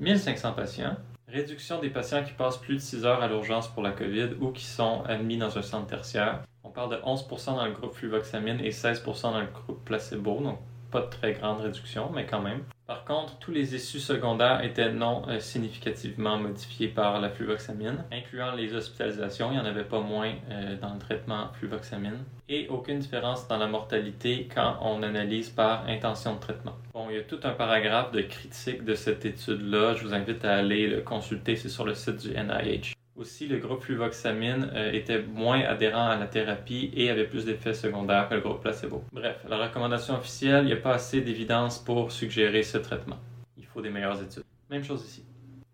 1500 0.00 0.52
patients, 0.54 0.96
réduction 1.28 1.80
des 1.80 1.90
patients 1.90 2.24
qui 2.24 2.32
passent 2.32 2.58
plus 2.58 2.74
de 2.74 2.80
6 2.80 3.04
heures 3.04 3.22
à 3.22 3.28
l'urgence 3.28 3.68
pour 3.68 3.82
la 3.82 3.92
COVID 3.92 4.30
ou 4.40 4.50
qui 4.50 4.64
sont 4.64 5.02
admis 5.04 5.38
dans 5.38 5.56
un 5.56 5.62
centre 5.62 5.86
tertiaire. 5.86 6.42
On 6.64 6.70
parle 6.70 6.90
de 6.90 6.96
11% 7.02 7.54
dans 7.54 7.64
le 7.64 7.72
groupe 7.72 7.94
fluvoxamine 7.94 8.60
et 8.60 8.70
16% 8.70 9.22
dans 9.22 9.40
le 9.40 9.46
groupe 9.46 9.84
placebo, 9.84 10.40
donc 10.40 10.58
pas 10.90 11.02
de 11.02 11.10
très 11.10 11.32
grande 11.32 11.60
réduction, 11.60 12.10
mais 12.12 12.26
quand 12.26 12.42
même. 12.42 12.64
Par 12.90 13.04
contre, 13.04 13.38
tous 13.38 13.52
les 13.52 13.76
issues 13.76 14.00
secondaires 14.00 14.64
étaient 14.64 14.92
non 14.92 15.22
euh, 15.28 15.38
significativement 15.38 16.36
modifiés 16.38 16.88
par 16.88 17.20
la 17.20 17.30
fluvoxamine, 17.30 18.02
incluant 18.10 18.50
les 18.50 18.74
hospitalisations, 18.74 19.52
il 19.52 19.54
n'y 19.54 19.60
en 19.60 19.64
avait 19.64 19.84
pas 19.84 20.00
moins 20.00 20.32
euh, 20.50 20.74
dans 20.74 20.94
le 20.94 20.98
traitement 20.98 21.52
fluvoxamine, 21.52 22.18
et 22.48 22.66
aucune 22.66 22.98
différence 22.98 23.46
dans 23.46 23.58
la 23.58 23.68
mortalité 23.68 24.48
quand 24.52 24.78
on 24.82 25.04
analyse 25.04 25.50
par 25.50 25.86
intention 25.86 26.34
de 26.34 26.40
traitement. 26.40 26.74
Bon, 26.92 27.06
il 27.10 27.14
y 27.14 27.20
a 27.20 27.22
tout 27.22 27.38
un 27.44 27.52
paragraphe 27.52 28.10
de 28.10 28.22
critique 28.22 28.82
de 28.82 28.96
cette 28.96 29.24
étude-là, 29.24 29.94
je 29.94 30.04
vous 30.04 30.12
invite 30.12 30.44
à 30.44 30.56
aller 30.56 30.88
le 30.88 31.02
consulter, 31.02 31.54
c'est 31.54 31.68
sur 31.68 31.84
le 31.84 31.94
site 31.94 32.16
du 32.16 32.30
NIH. 32.30 32.94
Aussi, 33.20 33.46
le 33.46 33.58
groupe 33.58 33.82
fluvoxamine 33.82 34.70
euh, 34.74 34.92
était 34.92 35.20
moins 35.20 35.60
adhérent 35.60 36.08
à 36.08 36.16
la 36.16 36.26
thérapie 36.26 36.90
et 36.94 37.10
avait 37.10 37.26
plus 37.26 37.44
d'effets 37.44 37.74
secondaires 37.74 38.30
que 38.30 38.34
le 38.34 38.40
groupe 38.40 38.62
placebo. 38.62 39.04
Bref, 39.12 39.44
la 39.46 39.58
recommandation 39.58 40.14
officielle, 40.14 40.64
il 40.64 40.68
n'y 40.68 40.72
a 40.72 40.76
pas 40.76 40.94
assez 40.94 41.20
d'évidence 41.20 41.78
pour 41.78 42.12
suggérer 42.12 42.62
ce 42.62 42.78
traitement. 42.78 43.18
Il 43.58 43.66
faut 43.66 43.82
des 43.82 43.90
meilleures 43.90 44.22
études. 44.22 44.44
Même 44.70 44.82
chose 44.82 45.04
ici. 45.04 45.22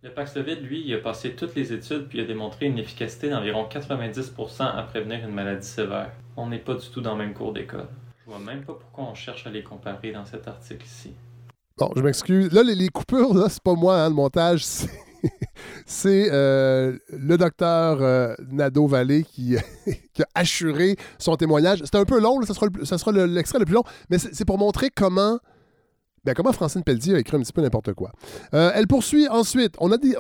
Le 0.03 0.11
Paxlovid, 0.11 0.61
lui, 0.61 0.83
il 0.85 0.95
a 0.95 0.99
passé 0.99 1.37
toutes 1.37 1.55
les 1.55 1.73
études 1.73 2.09
puis 2.09 2.21
a 2.21 2.25
démontré 2.25 2.67
une 2.67 2.79
efficacité 2.81 3.31
d'environ 3.31 3.69
90% 3.71 4.63
à 4.65 4.83
prévenir 4.83 5.21
une 5.21 5.33
maladie 5.33 5.69
sévère. 5.69 6.11
On 6.37 6.49
n'est 6.49 6.59
pas 6.59 6.75
du 6.75 6.89
tout 6.89 7.01
dans 7.01 7.13
le 7.13 7.25
même 7.25 7.33
cours 7.35 7.53
d'école. 7.53 7.87
Je 8.25 8.29
vois 8.29 8.41
même 8.41 8.65
pas 8.65 8.75
pourquoi 8.75 9.05
on 9.05 9.15
cherche 9.15 9.47
à 9.47 9.51
les 9.51 9.63
comparer 9.63 10.11
dans 10.11 10.25
cet 10.25 10.49
article 10.49 10.85
ici. 10.85 11.13
Bon, 11.79 11.93
je 11.95 12.03
m'excuse. 12.03 12.53
Là, 12.53 12.65
les, 12.65 12.89
coupures, 12.89 13.35
là, 13.35 13.49
c'est 13.49 13.63
pas 13.63 13.75
moi, 13.75 14.01
hein, 14.01 14.09
le 14.09 14.17
montage, 14.17 14.65
c'est 14.65 15.06
euh, 16.07 16.99
le 17.11 17.37
docteur 17.37 17.99
euh, 18.01 18.35
Nadeau-Vallée 18.51 19.25
qui, 19.25 19.57
a 19.57 19.61
assuré 20.35 20.97
son 21.19 21.37
témoignage. 21.37 21.81
C'est 21.85 21.97
un 21.97 22.05
peu 22.05 22.21
long, 22.21 22.41
ça 22.43 22.55
sera, 22.55 23.13
l'extrait 23.13 23.59
le, 23.59 23.65
plus 23.65 23.75
long, 23.75 23.85
mais 24.11 24.19
c'est 24.19 24.45
pour 24.45 24.59
montrer 24.59 24.91
comment 24.91 25.39
Ben, 26.25 26.35
comment 26.35 26.53
Francine 26.53 26.83
Pelletier 26.83 27.15
a 27.15 27.19
écrit 27.19 27.37
un 27.37 27.41
petit 27.41 27.53
peu 27.53 27.63
n'importe 27.63 27.93
quoi. 27.95 28.13
Euh, 28.55 28.73
elle 28.75 28.87
poursuit 28.87 29.29
ensuite. 29.29 29.75
On 29.79 29.93
a 29.93 29.99
dit 29.99 30.15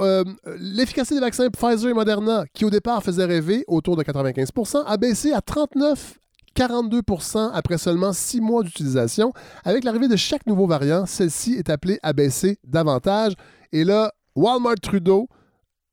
l'efficacité 0.58 1.16
des 1.16 1.20
vaccins 1.20 1.48
Pfizer 1.50 1.90
et 1.90 1.94
Moderna, 1.94 2.44
qui 2.52 2.64
au 2.64 2.70
départ 2.70 3.02
faisait 3.02 3.25
rêver 3.25 3.64
autour 3.66 3.96
de 3.96 4.02
95% 4.02 4.84
a 4.86 4.96
baissé 4.96 5.32
à 5.32 5.40
39 5.40 6.18
42% 6.56 7.50
après 7.52 7.78
seulement 7.78 8.12
six 8.12 8.40
mois 8.40 8.62
d'utilisation. 8.62 9.32
Avec 9.64 9.84
l'arrivée 9.84 10.08
de 10.08 10.16
chaque 10.16 10.46
nouveau 10.46 10.66
variant, 10.66 11.04
celle-ci 11.06 11.54
est 11.54 11.68
appelée 11.68 11.98
à 12.02 12.12
baisser 12.12 12.58
davantage. 12.64 13.34
Et 13.72 13.84
là, 13.84 14.12
Walmart 14.37 14.75
Trudeau 14.83 15.31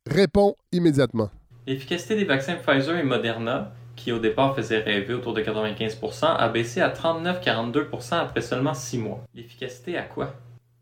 répond 0.06 0.56
immédiatement. 0.74 1.30
L'efficacité 1.66 2.18
des 2.18 2.26
vaccins 2.26 2.56
Pfizer 2.56 2.98
et 2.98 3.04
Moderna, 3.04 3.72
qui 3.96 4.12
au 4.12 4.20
départ 4.20 4.54
faisait 4.54 4.80
rêver 4.80 5.14
autour 5.14 5.34
de 5.34 5.40
95 5.40 5.98
a 6.24 6.50
baissé 6.50 6.82
à 6.82 6.90
39-42 6.90 7.86
après 8.12 8.42
seulement 8.42 8.74
six 8.74 8.98
mois. 8.98 9.22
L'efficacité 9.34 9.98
à 9.98 10.02
quoi? 10.02 10.34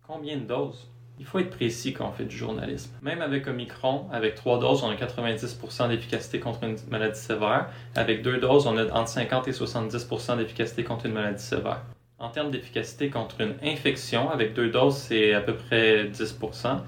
Combien 0.07 0.37
de 0.37 0.45
doses? 0.45 0.89
Il 1.19 1.25
faut 1.27 1.37
être 1.37 1.51
précis 1.51 1.93
quand 1.93 2.09
on 2.09 2.11
fait 2.11 2.25
du 2.25 2.35
journalisme. 2.35 2.89
Même 3.03 3.21
avec 3.21 3.45
Omicron, 3.45 4.07
avec 4.11 4.33
trois 4.33 4.57
doses, 4.57 4.81
on 4.83 4.89
a 4.89 4.95
90% 4.95 5.89
d'efficacité 5.89 6.39
contre 6.39 6.63
une 6.63 6.77
maladie 6.89 7.19
sévère. 7.19 7.69
Avec 7.93 8.23
deux 8.23 8.39
doses, 8.39 8.65
on 8.65 8.75
a 8.75 8.91
entre 8.91 9.09
50 9.09 9.47
et 9.47 9.51
70% 9.51 10.37
d'efficacité 10.37 10.83
contre 10.83 11.05
une 11.05 11.13
maladie 11.13 11.43
sévère. 11.43 11.83
En 12.17 12.29
termes 12.29 12.49
d'efficacité 12.49 13.11
contre 13.11 13.41
une 13.41 13.53
infection, 13.63 14.31
avec 14.31 14.55
deux 14.55 14.71
doses, 14.71 14.97
c'est 14.97 15.35
à 15.35 15.41
peu 15.41 15.53
près 15.53 16.05
10%. 16.05 16.79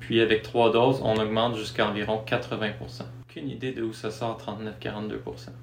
Puis 0.00 0.20
avec 0.20 0.42
trois 0.42 0.72
doses, 0.72 1.00
on 1.02 1.16
augmente 1.16 1.56
jusqu'à 1.56 1.88
environ 1.88 2.22
80% 2.26 3.04
aucune 3.36 3.50
idée 3.50 3.72
de 3.72 3.82
où 3.82 3.92
ça 3.92 4.10
sort 4.10 4.38
39-42 4.82 5.18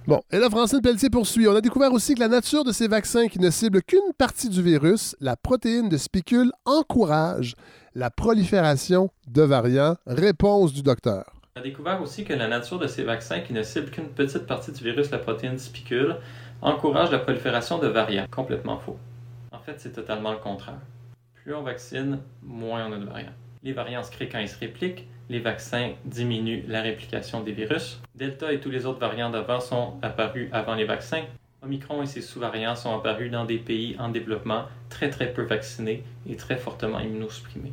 Bon, 0.05 0.21
et 0.31 0.37
là, 0.37 0.49
Francine 0.49 0.81
Pelletier 0.81 1.09
poursuit. 1.09 1.47
On 1.47 1.55
a 1.55 1.61
découvert 1.61 1.91
aussi 1.91 2.13
que 2.13 2.19
la 2.19 2.27
nature 2.27 2.63
de 2.63 2.71
ces 2.71 2.87
vaccins 2.87 3.27
qui 3.27 3.39
ne 3.39 3.49
ciblent 3.49 3.81
qu'une 3.81 4.13
partie 4.17 4.49
du 4.49 4.61
virus, 4.61 5.15
la 5.19 5.35
protéine 5.35 5.89
de 5.89 5.97
spicule, 5.97 6.51
encourage 6.65 7.55
la 7.95 8.11
prolifération 8.11 9.09
de 9.27 9.41
variants. 9.41 9.95
Réponse 10.05 10.71
du 10.73 10.83
docteur. 10.83 11.25
On 11.55 11.61
a 11.61 11.63
découvert 11.63 12.01
aussi 12.01 12.23
que 12.23 12.33
la 12.33 12.47
nature 12.47 12.77
de 12.77 12.87
ces 12.87 13.03
vaccins 13.03 13.39
qui 13.39 13.53
ne 13.53 13.63
ciblent 13.63 13.89
qu'une 13.89 14.09
petite 14.09 14.45
partie 14.45 14.71
du 14.71 14.83
virus, 14.83 15.09
la 15.09 15.19
protéine 15.19 15.57
spicule, 15.57 16.17
encourage 16.61 17.11
la 17.11 17.19
prolifération 17.19 17.79
de 17.79 17.87
variants. 17.87 18.25
Complètement 18.29 18.77
faux. 18.77 18.97
En 19.51 19.59
fait, 19.59 19.79
c'est 19.79 19.93
totalement 19.93 20.31
le 20.31 20.37
contraire. 20.37 20.79
Plus 21.43 21.55
on 21.55 21.63
vaccine, 21.63 22.19
moins 22.43 22.87
on 22.87 22.93
a 22.93 22.97
de 22.97 23.05
variants. 23.05 23.33
Les 23.63 23.72
variants 23.72 24.03
se 24.03 24.12
créent 24.12 24.27
quand 24.27 24.39
ils 24.39 24.50
se 24.50 24.60
répliquent. 24.60 25.08
Les 25.29 25.39
vaccins 25.39 25.93
diminuent 26.03 26.65
la 26.67 26.82
réplication 26.82 27.41
des 27.41 27.53
virus. 27.53 28.01
Delta 28.13 28.51
et 28.51 28.60
tous 28.60 28.70
les 28.70 28.86
autres 28.86 29.00
variants 29.00 29.29
d'avant 29.29 29.62
sont 29.62 29.93
apparus 30.01 30.50
avant 30.51 30.75
les 30.75 30.84
vaccins. 30.84 31.24
Omicron 31.63 32.01
et 32.01 32.05
ses 32.05 32.20
sous-variants 32.20 32.75
sont 32.75 32.93
apparus 32.93 33.32
dans 33.32 33.46
des 33.46 33.58
pays 33.58 33.96
en 34.00 34.10
développement 34.10 34.65
très 34.89 35.10
très 35.10 35.32
peu 35.32 35.43
vaccinés 35.43 36.03
et 36.29 36.36
très 36.36 36.58
fortement 36.58 37.00
immunosupprimés. 37.00 37.72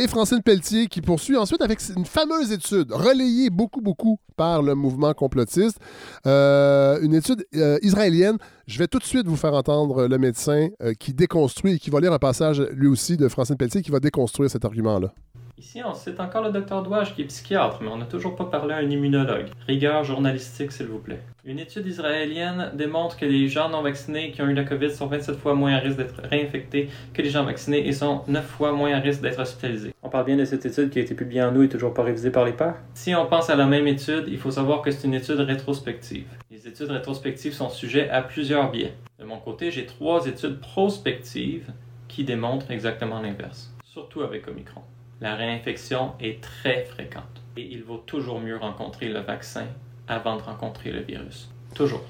Et 0.00 0.06
Francine 0.06 0.40
Pelletier 0.42 0.86
qui 0.86 1.00
poursuit 1.00 1.36
ensuite 1.36 1.60
avec 1.60 1.80
une 1.96 2.04
fameuse 2.04 2.52
étude 2.52 2.92
relayée 2.92 3.50
beaucoup 3.50 3.80
beaucoup 3.80 4.20
par 4.36 4.62
le 4.62 4.76
mouvement 4.76 5.12
complotiste, 5.12 5.80
euh, 6.24 7.00
une 7.02 7.14
étude 7.14 7.44
euh, 7.56 7.80
israélienne. 7.82 8.36
Je 8.68 8.78
vais 8.78 8.86
tout 8.86 9.00
de 9.00 9.04
suite 9.04 9.26
vous 9.26 9.34
faire 9.34 9.54
entendre 9.54 10.06
le 10.06 10.18
médecin 10.18 10.68
euh, 10.82 10.94
qui 10.94 11.14
déconstruit 11.14 11.72
et 11.72 11.78
qui 11.80 11.90
va 11.90 11.98
lire 11.98 12.12
un 12.12 12.20
passage 12.20 12.60
lui 12.70 12.86
aussi 12.86 13.16
de 13.16 13.26
Francine 13.26 13.56
Pelletier 13.56 13.82
qui 13.82 13.90
va 13.90 13.98
déconstruire 13.98 14.48
cet 14.48 14.64
argument-là. 14.64 15.12
Ici, 15.58 15.82
on 15.84 15.92
cite 15.92 16.20
encore 16.20 16.44
le 16.44 16.52
docteur 16.52 16.84
Douage 16.84 17.16
qui 17.16 17.22
est 17.22 17.24
psychiatre, 17.24 17.78
mais 17.82 17.88
on 17.88 17.96
n'a 17.96 18.04
toujours 18.04 18.36
pas 18.36 18.44
parlé 18.44 18.74
à 18.74 18.76
un 18.76 18.88
immunologue. 18.88 19.46
Rigueur 19.66 20.04
journalistique, 20.04 20.70
s'il 20.70 20.86
vous 20.86 21.00
plaît. 21.00 21.18
Une 21.44 21.58
étude 21.58 21.84
israélienne 21.84 22.70
démontre 22.74 23.16
que 23.16 23.24
les 23.24 23.48
gens 23.48 23.68
non 23.68 23.82
vaccinés 23.82 24.30
qui 24.30 24.40
ont 24.40 24.46
eu 24.46 24.54
la 24.54 24.62
COVID 24.62 24.92
sont 24.92 25.08
27 25.08 25.36
fois 25.36 25.54
moins 25.54 25.74
à 25.74 25.78
risque 25.78 25.96
d'être 25.96 26.22
réinfectés 26.22 26.88
que 27.12 27.22
les 27.22 27.30
gens 27.30 27.42
vaccinés 27.42 27.88
et 27.88 27.92
sont 27.92 28.22
9 28.28 28.46
fois 28.46 28.70
moins 28.70 28.92
à 28.92 29.00
risque 29.00 29.20
d'être 29.20 29.40
hospitalisés. 29.40 29.92
On 30.04 30.08
parle 30.08 30.26
bien 30.26 30.36
de 30.36 30.44
cette 30.44 30.64
étude 30.64 30.90
qui 30.90 31.00
a 31.00 31.02
été 31.02 31.16
publiée 31.16 31.42
en 31.42 31.52
août 31.56 31.64
et 31.64 31.68
toujours 31.68 31.92
pas 31.92 32.04
révisée 32.04 32.30
par 32.30 32.44
les 32.44 32.52
pairs? 32.52 32.76
Si 32.94 33.12
on 33.16 33.26
pense 33.26 33.50
à 33.50 33.56
la 33.56 33.66
même 33.66 33.88
étude, 33.88 34.26
il 34.28 34.38
faut 34.38 34.52
savoir 34.52 34.80
que 34.80 34.92
c'est 34.92 35.08
une 35.08 35.14
étude 35.14 35.40
rétrospective. 35.40 36.28
Les 36.52 36.68
études 36.68 36.92
rétrospectives 36.92 37.52
sont 37.52 37.68
sujets 37.68 38.08
à 38.10 38.22
plusieurs 38.22 38.70
biais. 38.70 38.94
De 39.18 39.24
mon 39.24 39.38
côté, 39.38 39.72
j'ai 39.72 39.86
trois 39.86 40.24
études 40.26 40.60
prospectives 40.60 41.72
qui 42.06 42.22
démontrent 42.22 42.70
exactement 42.70 43.20
l'inverse, 43.20 43.74
surtout 43.82 44.22
avec 44.22 44.46
Omicron 44.46 44.82
la 45.20 45.34
réinfection 45.34 46.12
est 46.20 46.40
très 46.40 46.84
fréquente 46.84 47.42
et 47.56 47.62
il 47.62 47.82
vaut 47.82 47.98
toujours 47.98 48.40
mieux 48.40 48.56
rencontrer 48.56 49.08
le 49.08 49.20
vaccin 49.20 49.66
avant 50.06 50.36
de 50.36 50.42
rencontrer 50.42 50.92
le 50.92 51.00
virus. 51.00 51.48
Toujours. 51.74 52.02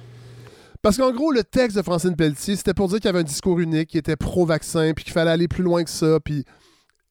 Parce 0.83 0.97
qu'en 0.97 1.11
gros, 1.13 1.33
le 1.33 1.43
texte 1.43 1.77
de 1.77 1.83
Francine 1.83 2.15
Pelletier, 2.15 2.55
c'était 2.57 2.75
pour 2.75 2.89
dire 2.89 2.99
qu'il 2.99 3.07
y 3.07 3.09
avait 3.09 3.21
un 3.21 3.25
discours 3.25 3.59
unique, 3.59 3.91
qui 3.91 3.99
était 3.99 4.17
pro-vaccin, 4.17 4.93
puis 4.95 5.05
qu'il 5.05 5.13
fallait 5.13 5.31
aller 5.31 5.49
plus 5.49 5.65
loin 5.65 5.83
que 5.83 5.91
ça. 5.91 6.21
Puis, 6.21 6.45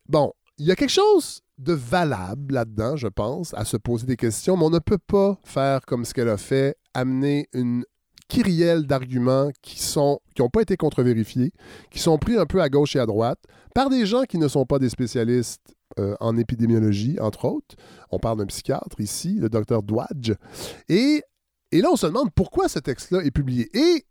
bon, 0.08 0.32
il 0.58 0.66
y 0.66 0.72
a 0.72 0.76
quelque 0.76 0.92
chose 0.92 1.42
de 1.58 1.74
valable 1.74 2.54
là-dedans, 2.54 2.96
je 2.96 3.08
pense, 3.08 3.54
à 3.56 3.66
se 3.66 3.76
poser 3.76 4.06
des 4.06 4.16
questions, 4.16 4.56
mais 4.56 4.66
on 4.66 4.70
ne 4.70 4.80
peut 4.80 5.00
pas 5.00 5.38
faire 5.44 5.82
comme 5.86 6.06
ce 6.06 6.14
qu'elle 6.14 6.30
a 6.30 6.38
fait, 6.38 6.78
amener 6.94 7.50
une 7.54 7.84
kyrielle 8.28 8.86
d'arguments 8.86 9.50
qui 9.62 9.82
sont 9.82 10.20
qui 10.36 10.42
n'ont 10.42 10.50
pas 10.50 10.62
été 10.62 10.78
contre-vérifiés, 10.78 11.52
qui 11.90 12.00
sont 12.00 12.18
pris 12.18 12.38
un 12.38 12.46
peu 12.46 12.62
à 12.62 12.70
gauche 12.70 12.96
et 12.96 13.00
à 13.00 13.06
droite 13.06 13.40
par 13.74 13.90
des 13.90 14.06
gens 14.06 14.24
qui 14.24 14.38
ne 14.38 14.48
sont 14.48 14.66
pas 14.66 14.80
des 14.80 14.90
spécialistes 14.90 15.77
euh, 16.00 16.16
en 16.20 16.38
épidémiologie, 16.38 17.20
entre 17.20 17.46
autres. 17.46 17.76
On 18.12 18.20
parle 18.20 18.40
d'un 18.40 18.46
psychiatre 18.46 19.00
ici, 19.00 19.36
le 19.40 19.50
docteur 19.50 19.84
Dwadge. 19.84 20.34
Et, 20.90 21.24
et 21.72 21.82
là, 21.82 21.90
on 21.92 21.96
se 21.96 22.08
demande 22.08 22.30
pourquoi 22.34 22.68
ce 22.68 22.80
texte-là 22.80 23.24
est 23.24 23.32
publié. 23.32 23.70
Et 23.74 24.06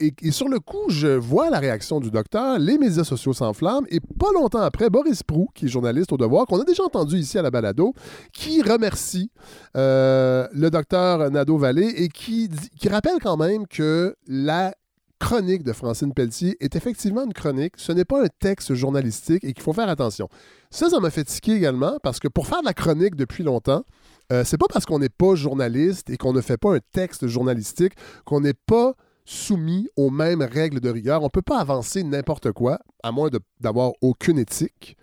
et, 0.00 0.30
sur 0.30 0.48
le 0.48 0.60
coup, 0.60 0.88
je 0.88 1.08
vois 1.08 1.50
la 1.50 1.58
réaction 1.58 2.00
du 2.00 2.10
docteur, 2.10 2.58
les 2.58 2.78
médias 2.78 3.04
sociaux 3.04 3.34
s'enflamment, 3.34 3.86
et 3.90 4.00
pas 4.00 4.32
longtemps 4.34 4.62
après, 4.62 4.88
Boris 4.88 5.22
Prou, 5.22 5.48
qui 5.54 5.66
est 5.66 5.68
journaliste 5.68 6.10
au 6.12 6.16
devoir, 6.16 6.46
qu'on 6.46 6.58
a 6.60 6.64
déjà 6.64 6.82
entendu 6.82 7.16
ici 7.16 7.38
à 7.38 7.42
la 7.42 7.50
balado, 7.50 7.92
qui 8.32 8.62
remercie 8.62 9.30
euh, 9.76 10.48
le 10.54 10.70
docteur 10.70 11.30
Nadeau-Vallée 11.30 11.92
et 11.98 12.08
qui, 12.08 12.48
qui 12.78 12.88
rappelle 12.88 13.18
quand 13.22 13.36
même 13.36 13.66
que 13.66 14.16
la 14.26 14.72
chronique 15.20 15.62
de 15.62 15.72
Francine 15.72 16.12
Pelletier 16.12 16.56
est 16.60 16.74
effectivement 16.74 17.24
une 17.24 17.32
chronique, 17.32 17.74
ce 17.76 17.92
n'est 17.92 18.04
pas 18.04 18.24
un 18.24 18.28
texte 18.40 18.74
journalistique 18.74 19.44
et 19.44 19.52
qu'il 19.52 19.62
faut 19.62 19.72
faire 19.72 19.88
attention. 19.88 20.28
Ça, 20.70 20.90
ça 20.90 20.98
m'a 20.98 21.10
fait 21.10 21.24
tiquer 21.24 21.52
également 21.52 21.98
parce 22.02 22.18
que 22.18 22.26
pour 22.26 22.46
faire 22.46 22.62
de 22.62 22.66
la 22.66 22.74
chronique 22.74 23.14
depuis 23.14 23.44
longtemps, 23.44 23.84
euh, 24.32 24.42
c'est 24.44 24.58
pas 24.58 24.66
parce 24.68 24.86
qu'on 24.86 24.98
n'est 24.98 25.08
pas 25.08 25.34
journaliste 25.34 26.10
et 26.10 26.16
qu'on 26.16 26.32
ne 26.32 26.40
fait 26.40 26.56
pas 26.56 26.74
un 26.74 26.80
texte 26.92 27.26
journalistique 27.26 27.92
qu'on 28.24 28.40
n'est 28.40 28.54
pas 28.54 28.94
soumis 29.24 29.88
aux 29.96 30.10
mêmes 30.10 30.42
règles 30.42 30.80
de 30.80 30.88
rigueur. 30.88 31.20
On 31.20 31.26
ne 31.26 31.30
peut 31.30 31.42
pas 31.42 31.60
avancer 31.60 32.02
n'importe 32.02 32.50
quoi, 32.52 32.78
à 33.02 33.12
moins 33.12 33.28
d'avoir 33.60 33.92
aucune 34.00 34.38
éthique 34.38 34.96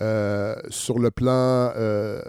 euh, 0.00 0.56
sur 0.70 0.98
le 0.98 1.10
plan 1.10 1.72
euh, 1.76 2.22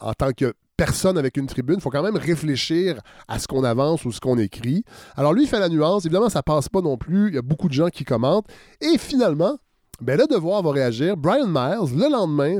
en 0.00 0.14
tant 0.14 0.32
que 0.32 0.54
personne 0.76 1.18
avec 1.18 1.36
une 1.36 1.46
tribune. 1.46 1.76
Il 1.78 1.82
faut 1.82 1.90
quand 1.90 2.02
même 2.02 2.16
réfléchir 2.16 3.00
à 3.28 3.38
ce 3.38 3.46
qu'on 3.46 3.64
avance 3.64 4.04
ou 4.04 4.12
ce 4.12 4.20
qu'on 4.20 4.38
écrit. 4.38 4.84
Alors 5.16 5.32
lui, 5.32 5.44
il 5.44 5.48
fait 5.48 5.60
la 5.60 5.68
nuance. 5.68 6.04
Évidemment, 6.04 6.28
ça 6.28 6.42
passe 6.42 6.68
pas 6.68 6.80
non 6.80 6.96
plus. 6.96 7.28
Il 7.28 7.34
y 7.34 7.38
a 7.38 7.42
beaucoup 7.42 7.68
de 7.68 7.74
gens 7.74 7.88
qui 7.88 8.04
commentent. 8.04 8.46
Et 8.80 8.98
finalement, 8.98 9.58
ben, 10.00 10.18
le 10.18 10.26
devoir 10.26 10.62
va 10.62 10.72
réagir. 10.72 11.16
Brian 11.16 11.46
Miles, 11.46 11.96
le 11.96 12.10
lendemain, 12.10 12.58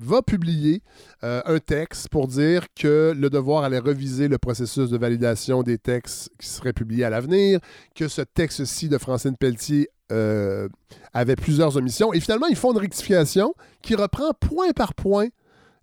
va 0.00 0.22
publier 0.22 0.82
euh, 1.24 1.42
un 1.44 1.58
texte 1.58 2.08
pour 2.08 2.28
dire 2.28 2.66
que 2.74 3.12
le 3.16 3.30
devoir 3.30 3.64
allait 3.64 3.78
reviser 3.78 4.28
le 4.28 4.38
processus 4.38 4.90
de 4.90 4.96
validation 4.96 5.62
des 5.62 5.78
textes 5.78 6.30
qui 6.38 6.46
seraient 6.46 6.72
publiés 6.72 7.04
à 7.04 7.10
l'avenir, 7.10 7.60
que 7.94 8.08
ce 8.08 8.22
texte-ci 8.22 8.88
de 8.88 8.96
Francine 8.98 9.36
Pelletier 9.36 9.88
euh, 10.12 10.68
avait 11.12 11.36
plusieurs 11.36 11.76
omissions. 11.76 12.12
Et 12.12 12.20
finalement, 12.20 12.46
ils 12.46 12.56
font 12.56 12.72
une 12.72 12.78
rectification 12.78 13.54
qui 13.82 13.94
reprend 13.94 14.32
point 14.40 14.70
par 14.70 14.94
point 14.94 15.28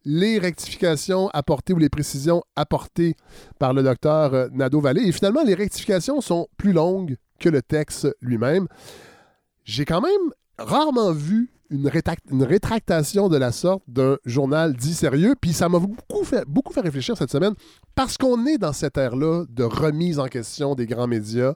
les 0.05 0.39
rectifications 0.39 1.29
apportées 1.29 1.73
ou 1.73 1.77
les 1.77 1.89
précisions 1.89 2.43
apportées 2.55 3.15
par 3.59 3.73
le 3.73 3.83
docteur 3.83 4.33
euh, 4.33 4.47
Nadeau-Vallée. 4.51 5.07
Et 5.07 5.11
finalement, 5.11 5.43
les 5.43 5.55
rectifications 5.55 6.21
sont 6.21 6.47
plus 6.57 6.73
longues 6.73 7.17
que 7.39 7.49
le 7.49 7.61
texte 7.61 8.15
lui-même. 8.21 8.67
J'ai 9.63 9.85
quand 9.85 10.01
même 10.01 10.31
rarement 10.57 11.11
vu 11.11 11.51
une, 11.69 12.43
rétractation 12.43 13.29
de 13.29 13.37
la 13.37 13.51
sorte 13.51 13.83
d'un 13.87 14.17
journal 14.25 14.75
dit 14.75 14.93
sérieux. 14.93 15.35
Puis 15.39 15.53
ça 15.53 15.69
m'a 15.69 15.79
beaucoup 15.79 16.23
fait, 16.23 16.45
beaucoup 16.47 16.73
fait 16.73 16.81
réfléchir 16.81 17.17
cette 17.17 17.31
semaine 17.31 17.53
parce 17.95 18.17
qu'on 18.17 18.45
est 18.45 18.57
dans 18.57 18.73
cette 18.73 18.97
ère-là 18.97 19.45
de 19.49 19.63
remise 19.63 20.19
en 20.19 20.27
question 20.27 20.75
des 20.75 20.85
grands 20.85 21.07
médias. 21.07 21.53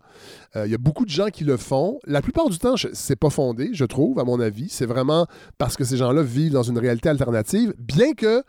Euh, 0.55 0.65
il 0.65 0.71
y 0.71 0.75
a 0.75 0.79
beaucoup 0.79 1.05
de 1.05 1.09
gens 1.09 1.27
qui 1.27 1.43
le 1.43 1.57
font. 1.57 1.99
La 2.05 2.21
plupart 2.21 2.49
du 2.49 2.57
temps, 2.57 2.75
c'est 2.93 3.15
pas 3.15 3.29
fondé, 3.29 3.69
je 3.73 3.85
trouve, 3.85 4.19
à 4.19 4.23
mon 4.23 4.39
avis. 4.39 4.69
C'est 4.69 4.85
vraiment 4.85 5.27
parce 5.57 5.75
que 5.75 5.83
ces 5.83 5.97
gens-là 5.97 6.23
vivent 6.23 6.53
dans 6.53 6.63
une 6.63 6.77
réalité 6.77 7.09
alternative, 7.09 7.73
bien 7.77 8.13
que 8.13 8.43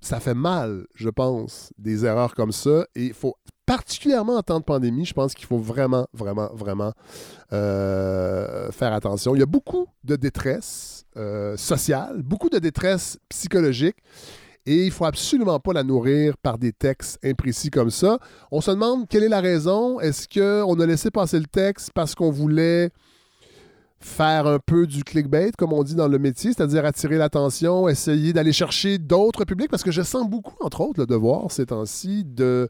ça 0.00 0.18
fait 0.18 0.34
mal, 0.34 0.86
je 0.94 1.10
pense, 1.10 1.72
des 1.78 2.04
erreurs 2.04 2.34
comme 2.34 2.52
ça. 2.52 2.86
Et 2.94 3.06
il 3.06 3.14
faut 3.14 3.36
particulièrement 3.70 4.34
en 4.34 4.42
temps 4.42 4.58
de 4.58 4.64
pandémie, 4.64 5.04
je 5.04 5.14
pense 5.14 5.32
qu'il 5.32 5.46
faut 5.46 5.56
vraiment, 5.56 6.08
vraiment, 6.12 6.50
vraiment 6.54 6.92
euh, 7.52 8.68
faire 8.72 8.92
attention. 8.92 9.36
Il 9.36 9.38
y 9.38 9.44
a 9.44 9.46
beaucoup 9.46 9.86
de 10.02 10.16
détresse 10.16 11.04
euh, 11.16 11.56
sociale, 11.56 12.20
beaucoup 12.24 12.48
de 12.48 12.58
détresse 12.58 13.20
psychologique. 13.28 13.94
Et 14.66 14.82
il 14.82 14.86
ne 14.86 14.90
faut 14.90 15.04
absolument 15.04 15.60
pas 15.60 15.72
la 15.72 15.84
nourrir 15.84 16.36
par 16.36 16.58
des 16.58 16.72
textes 16.72 17.20
imprécis 17.24 17.70
comme 17.70 17.90
ça. 17.90 18.18
On 18.50 18.60
se 18.60 18.72
demande 18.72 19.06
quelle 19.06 19.22
est 19.22 19.28
la 19.28 19.40
raison. 19.40 20.00
Est-ce 20.00 20.26
qu'on 20.26 20.80
a 20.80 20.86
laissé 20.86 21.12
passer 21.12 21.38
le 21.38 21.46
texte 21.46 21.92
parce 21.94 22.16
qu'on 22.16 22.32
voulait 22.32 22.90
faire 24.00 24.48
un 24.48 24.58
peu 24.58 24.88
du 24.88 25.04
clickbait, 25.04 25.52
comme 25.56 25.72
on 25.72 25.84
dit 25.84 25.94
dans 25.94 26.08
le 26.08 26.18
métier, 26.18 26.52
c'est-à-dire 26.52 26.84
attirer 26.84 27.18
l'attention, 27.18 27.88
essayer 27.88 28.32
d'aller 28.32 28.52
chercher 28.52 28.98
d'autres 28.98 29.44
publics, 29.44 29.70
parce 29.70 29.84
que 29.84 29.92
je 29.92 30.02
sens 30.02 30.28
beaucoup, 30.28 30.56
entre 30.60 30.80
autres, 30.80 30.98
le 30.98 31.06
devoir 31.06 31.52
ces 31.52 31.66
temps-ci 31.66 32.24
de 32.24 32.68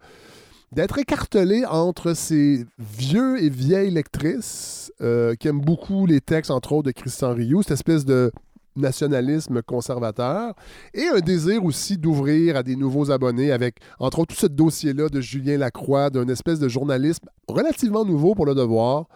d'être 0.73 0.99
écartelé 0.99 1.65
entre 1.67 2.15
ces 2.15 2.65
vieux 2.79 3.43
et 3.43 3.51
vieilles 3.51 3.91
lectrices 3.91 4.93
euh, 5.01 5.35
qui 5.35 5.49
aiment 5.49 5.61
beaucoup 5.61 6.07
les 6.07 6.21
textes, 6.21 6.51
entre 6.51 6.73
autres, 6.73 6.87
de 6.87 6.93
Christian 6.93 7.35
Rioux, 7.35 7.63
cette 7.63 7.73
espèce 7.73 8.05
de 8.05 8.31
nationalisme 8.77 9.63
conservateur 9.63 10.55
et 10.95 11.07
un 11.07 11.19
désir 11.19 11.65
aussi 11.65 11.99
d'ouvrir 11.99 12.57
à 12.57 12.63
des 12.63 12.77
nouveaux 12.77 13.11
abonnés 13.11 13.51
avec, 13.51 13.79
entre 13.99 14.21
autres, 14.21 14.35
tout 14.35 14.41
ce 14.41 14.47
dossier-là 14.47 15.09
de 15.09 15.21
Julien 15.21 15.59
Lacroix, 15.59 16.09
d'un 16.11 16.29
espèce 16.29 16.61
de 16.61 16.69
journalisme 16.69 17.27
relativement 17.49 18.05
nouveau 18.05 18.35
pour 18.35 18.47
le 18.47 18.55
devoir, 18.55 19.07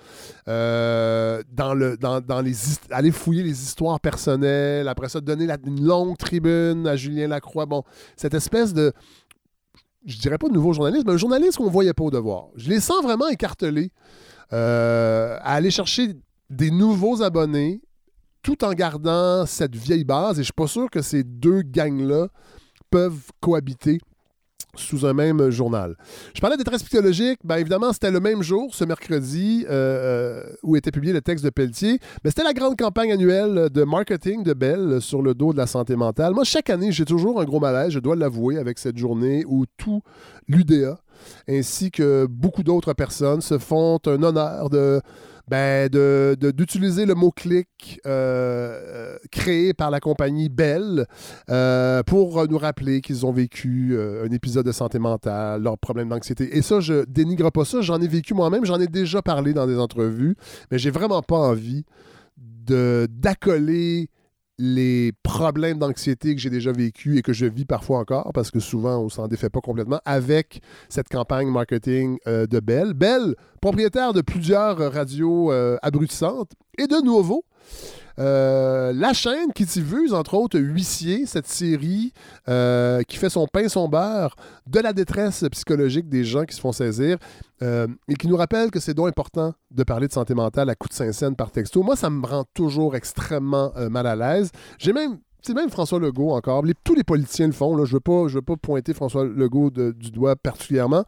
euh, 0.49 1.41
dans 1.53 1.73
le, 1.73 1.97
dans, 1.97 2.21
dans, 2.21 2.41
les, 2.41 2.55
aller 2.91 3.13
fouiller 3.13 3.45
les 3.45 3.63
histoires 3.63 4.01
personnelles, 4.01 4.89
après 4.89 5.09
ça, 5.09 5.21
donner 5.21 5.47
la, 5.47 5.57
une 5.65 5.85
longue 5.85 6.17
tribune 6.17 6.87
à 6.87 6.97
Julien 6.97 7.29
Lacroix. 7.29 7.67
Bon, 7.67 7.85
cette 8.17 8.35
espèce 8.35 8.75
de, 8.75 8.93
je 10.05 10.19
dirais 10.19 10.39
pas 10.39 10.49
de 10.49 10.55
nouveau 10.55 10.73
journalisme, 10.73 11.05
mais 11.07 11.15
un 11.15 11.19
journalisme 11.19 11.63
qu'on 11.63 11.71
voyait 11.71 11.95
pas 11.95 12.05
au 12.05 12.11
devoir. 12.11 12.49
Je 12.57 12.69
les 12.69 12.81
sens 12.81 13.03
vraiment 13.03 13.29
écartelés 13.29 13.91
euh, 14.53 15.37
à 15.41 15.55
aller 15.55 15.71
chercher 15.71 16.15
des 16.51 16.71
nouveaux 16.71 17.23
abonnés 17.23 17.81
tout 18.43 18.65
en 18.65 18.73
gardant 18.73 19.47
cette 19.47 19.75
vieille 19.75 20.05
base. 20.05 20.39
Et 20.39 20.43
je 20.43 20.45
suis 20.45 20.53
pas 20.53 20.67
sûr 20.67 20.91
que 20.91 21.01
ces 21.01 21.25
deux 21.25 21.63
gangs-là 21.63 22.29
peuvent 22.91 23.31
cohabiter 23.41 23.99
sous 24.77 25.07
un 25.07 25.13
même 25.13 25.51
journal. 25.51 25.97
Je 26.35 26.41
parlais 26.41 26.57
des 26.57 26.65
tests 26.65 26.85
psychologiques. 26.85 27.41
Bien 27.45 27.57
évidemment, 27.57 27.93
c'était 27.93 28.11
le 28.11 28.21
même 28.21 28.43
jour, 28.43 28.75
ce 28.75 28.85
mercredi, 28.85 29.65
euh, 29.69 30.45
euh, 30.45 30.53
où 30.63 30.77
était 30.77 30.91
publié 30.91 31.13
le 31.13 31.21
texte 31.21 31.45
de 31.45 31.51
Pelletier. 31.51 31.99
Mais 32.23 32.31
c'était 32.31 32.45
la 32.45 32.53
grande 32.53 32.77
campagne 32.77 33.13
annuelle 33.13 33.69
de 33.71 33.85
marketing 33.85 34.43
de 34.43 34.53
Bell 34.53 35.01
sur 35.01 35.23
le 35.23 35.35
dos 35.35 35.53
de 35.53 35.59
la 35.59 35.67
santé 35.67 35.97
mentale. 35.97 36.35
Moi, 36.35 36.45
chaque 36.45 36.71
année, 36.71 36.93
j'ai 36.93 37.05
toujours 37.05 37.41
un 37.41 37.45
gros 37.45 37.61
malaise, 37.61 37.91
je 37.93 37.99
dois 37.99 38.17
l'avouer, 38.17 38.59
avec 38.59 38.79
cette 38.79 38.97
journée 38.97 39.45
où 39.47 39.65
tout 39.77 40.03
l'UDA, 40.49 40.99
ainsi 41.49 41.91
que 41.91 42.27
beaucoup 42.27 42.63
d'autres 42.63 42.93
personnes, 42.93 43.41
se 43.41 43.59
font 43.59 43.99
un 44.07 44.23
honneur 44.23 44.71
de 44.71 45.01
ben, 45.49 45.89
d'utiliser 45.89 47.03
de, 47.03 47.09
le 47.09 47.15
mot-clic 47.15 48.01
euh, 48.07 48.81
euh, 49.15 49.19
créé 49.31 49.75
par 49.75 49.91
la 49.91 50.01
compagnie 50.01 50.49
Bell 50.49 51.07
euh, 51.51 52.03
pour 52.03 52.47
nous 52.49 52.59
rappeler 52.59 53.01
qu'ils 53.01 53.27
ont 53.27 53.33
vécu 53.33 53.99
un 53.99 54.31
épisode 54.31 54.67
de 54.67 54.73
santé 54.73 54.99
mentale, 54.99 55.63
leurs 55.63 55.79
problèmes 55.79 56.09
d'anxiété. 56.09 56.57
Et 56.57 56.63
ça, 56.63 56.81
je 56.81 57.05
dénigre 57.05 57.51
pas 57.51 57.65
ça, 57.65 57.81
j'en 57.81 58.01
ai 58.01 58.09
vécu 58.09 58.35
moi-même, 58.35 58.65
j'en 58.65 58.81
ai 58.81 58.87
déjà 58.87 59.23
parlé 59.23 59.53
dans 59.53 59.67
des 59.67 59.79
entrevues, 59.79 60.37
mais 60.71 60.79
j'ai 60.79 60.91
vraiment 60.91 61.23
pas 61.23 61.39
envie 61.39 61.85
d'accoler 62.67 64.09
les 64.59 65.13
problèmes 65.23 65.79
d'anxiété 65.79 66.35
que 66.35 66.41
j'ai 66.41 66.51
déjà 66.51 66.73
vécu 66.73 67.19
et 67.19 67.23
que 67.23 67.33
je 67.33 67.47
vis 67.47 67.65
parfois 67.65 67.99
encore, 67.99 68.31
parce 68.33 68.51
que 68.51 68.61
souvent 68.61 68.99
on 68.99 69.09
s'en 69.09 69.27
défait 69.27 69.51
pas 69.51 69.61
complètement, 69.61 70.01
avec 70.05 70.61
cette 70.89 71.09
campagne 71.09 71.49
marketing 71.49 72.19
euh, 72.27 72.47
de 72.47 72.61
Bell. 72.61 72.95
Bell, 72.95 73.35
propriétaire 73.61 74.13
de 74.13 74.21
plusieurs 74.21 74.79
radios 74.93 75.51
euh, 75.51 75.77
abrutissantes, 75.83 76.53
et 76.79 76.87
de 76.87 77.05
nouveau, 77.05 77.45
euh, 78.19 78.93
la 78.93 79.13
chaîne 79.13 79.53
qui 79.53 79.65
diffuse, 79.65 80.15
entre 80.15 80.35
autres, 80.35 80.59
Huissier, 80.59 81.27
cette 81.27 81.49
série 81.49 82.13
euh, 82.49 83.03
qui 83.03 83.17
fait 83.17 83.31
son 83.31 83.47
pain, 83.47 83.69
son 83.69 83.89
beurre 83.89 84.37
de 84.67 84.81
la 84.81 84.93
détresse 84.93 85.45
psychologique 85.51 86.09
des 86.09 86.25
gens 86.25 86.45
qui 86.45 86.55
se 86.55 86.61
font 86.61 86.73
saisir 86.73 87.19
euh, 87.63 87.87
et 88.09 88.15
qui 88.15 88.29
nous 88.29 88.37
rappelle 88.37 88.71
que 88.71 88.79
c'est 88.79 88.95
donc 88.95 89.09
important 89.09 89.53
de 89.71 89.83
parler 89.83 90.07
de 90.07 90.13
santé 90.13 90.35
mentale 90.35 90.71
à 90.71 90.75
coup 90.75 90.89
de 90.89 90.95
Saint-Saëns 90.95 91.35
par 91.35 91.51
texto. 91.51 91.83
Moi, 91.83 91.97
ça 91.97 92.11
me 92.11 92.25
rend 92.25 92.45
toujours 92.55 92.95
extrêmement 92.95 93.73
mal 93.91 94.07
à 94.07 94.15
l'aise. 94.15 94.51
J'ai 94.79 94.93
même 94.93 95.19
c'est 95.43 95.53
même 95.53 95.69
François 95.69 95.99
Legault 95.99 96.31
encore. 96.31 96.65
tous 96.85 96.95
les 96.95 97.05
politiciens 97.05 97.47
le 97.47 97.53
font. 97.53 97.77
Là. 97.77 97.85
Je 97.85 97.95
ne 97.97 98.35
veux, 98.35 98.41
pas 98.41 98.57
pointer 98.57 98.95
François 98.95 99.25
Legault 99.25 99.69
du 99.71 100.11
doigt 100.11 100.37
particulièrement 100.37 101.05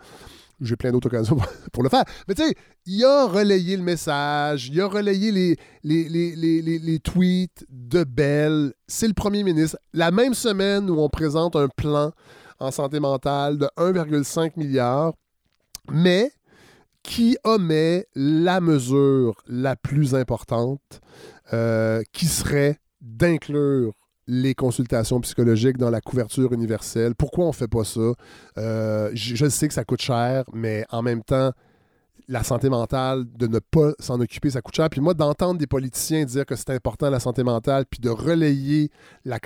j'ai 0.60 0.76
plein 0.76 0.90
d'autres 0.90 1.08
occasions 1.08 1.38
pour 1.72 1.82
le 1.82 1.88
faire. 1.88 2.04
Mais 2.28 2.34
tu 2.34 2.42
sais, 2.42 2.54
il 2.86 3.04
a 3.04 3.26
relayé 3.26 3.76
le 3.76 3.82
message, 3.82 4.68
il 4.68 4.80
a 4.80 4.86
relayé 4.86 5.32
les, 5.32 5.56
les, 5.82 6.78
les, 6.78 6.98
tweets 7.00 7.64
de 7.68 8.04
Bell. 8.04 8.72
C'est 8.86 9.08
le 9.08 9.14
premier 9.14 9.42
ministre. 9.42 9.78
La 9.92 10.10
même 10.10 10.34
semaine 10.34 10.88
où 10.90 11.00
on 11.00 11.08
présente 11.08 11.56
un 11.56 11.68
plan 11.68 12.12
en 12.58 12.70
santé 12.70 13.00
mentale 13.00 13.58
de 13.58 13.68
1,5 13.76 14.52
milliard, 14.56 15.12
mais 15.90 16.30
qui 17.02 17.36
omet 17.44 18.06
la 18.14 18.60
mesure 18.60 19.36
la 19.46 19.76
plus 19.76 20.14
importante, 20.14 21.00
euh, 21.52 22.02
qui 22.12 22.26
serait 22.26 22.78
d'inclure 23.00 23.92
les 24.26 24.54
consultations 24.54 25.20
psychologiques 25.20 25.78
dans 25.78 25.90
la 25.90 26.00
couverture 26.00 26.52
universelle. 26.52 27.14
Pourquoi 27.14 27.44
on 27.44 27.48
ne 27.48 27.54
fait 27.54 27.68
pas 27.68 27.84
ça? 27.84 28.12
Euh, 28.58 29.10
je, 29.14 29.48
sais 29.48 29.68
que 29.68 29.74
ça 29.74 29.84
coûte 29.84 30.02
cher, 30.02 30.44
mais 30.52 30.84
en 30.90 31.02
même 31.02 31.22
temps, 31.22 31.52
la 32.28 32.42
santé 32.42 32.68
mentale, 32.68 33.24
de 33.36 33.46
ne 33.46 33.60
pas 33.60 33.92
s'en 34.00 34.20
occuper, 34.20 34.50
ça 34.50 34.60
coûte 34.60 34.74
cher. 34.74 34.90
Puis 34.90 35.00
moi, 35.00 35.14
d'entendre 35.14 35.58
des 35.58 35.68
politiciens 35.68 36.24
dire 36.24 36.44
que 36.44 36.56
c'est 36.56 36.70
important 36.70 37.08
la 37.08 37.20
santé 37.20 37.44
mentale, 37.44 37.84
puis 37.88 38.00
de 38.00 38.10
relayer 38.10 38.90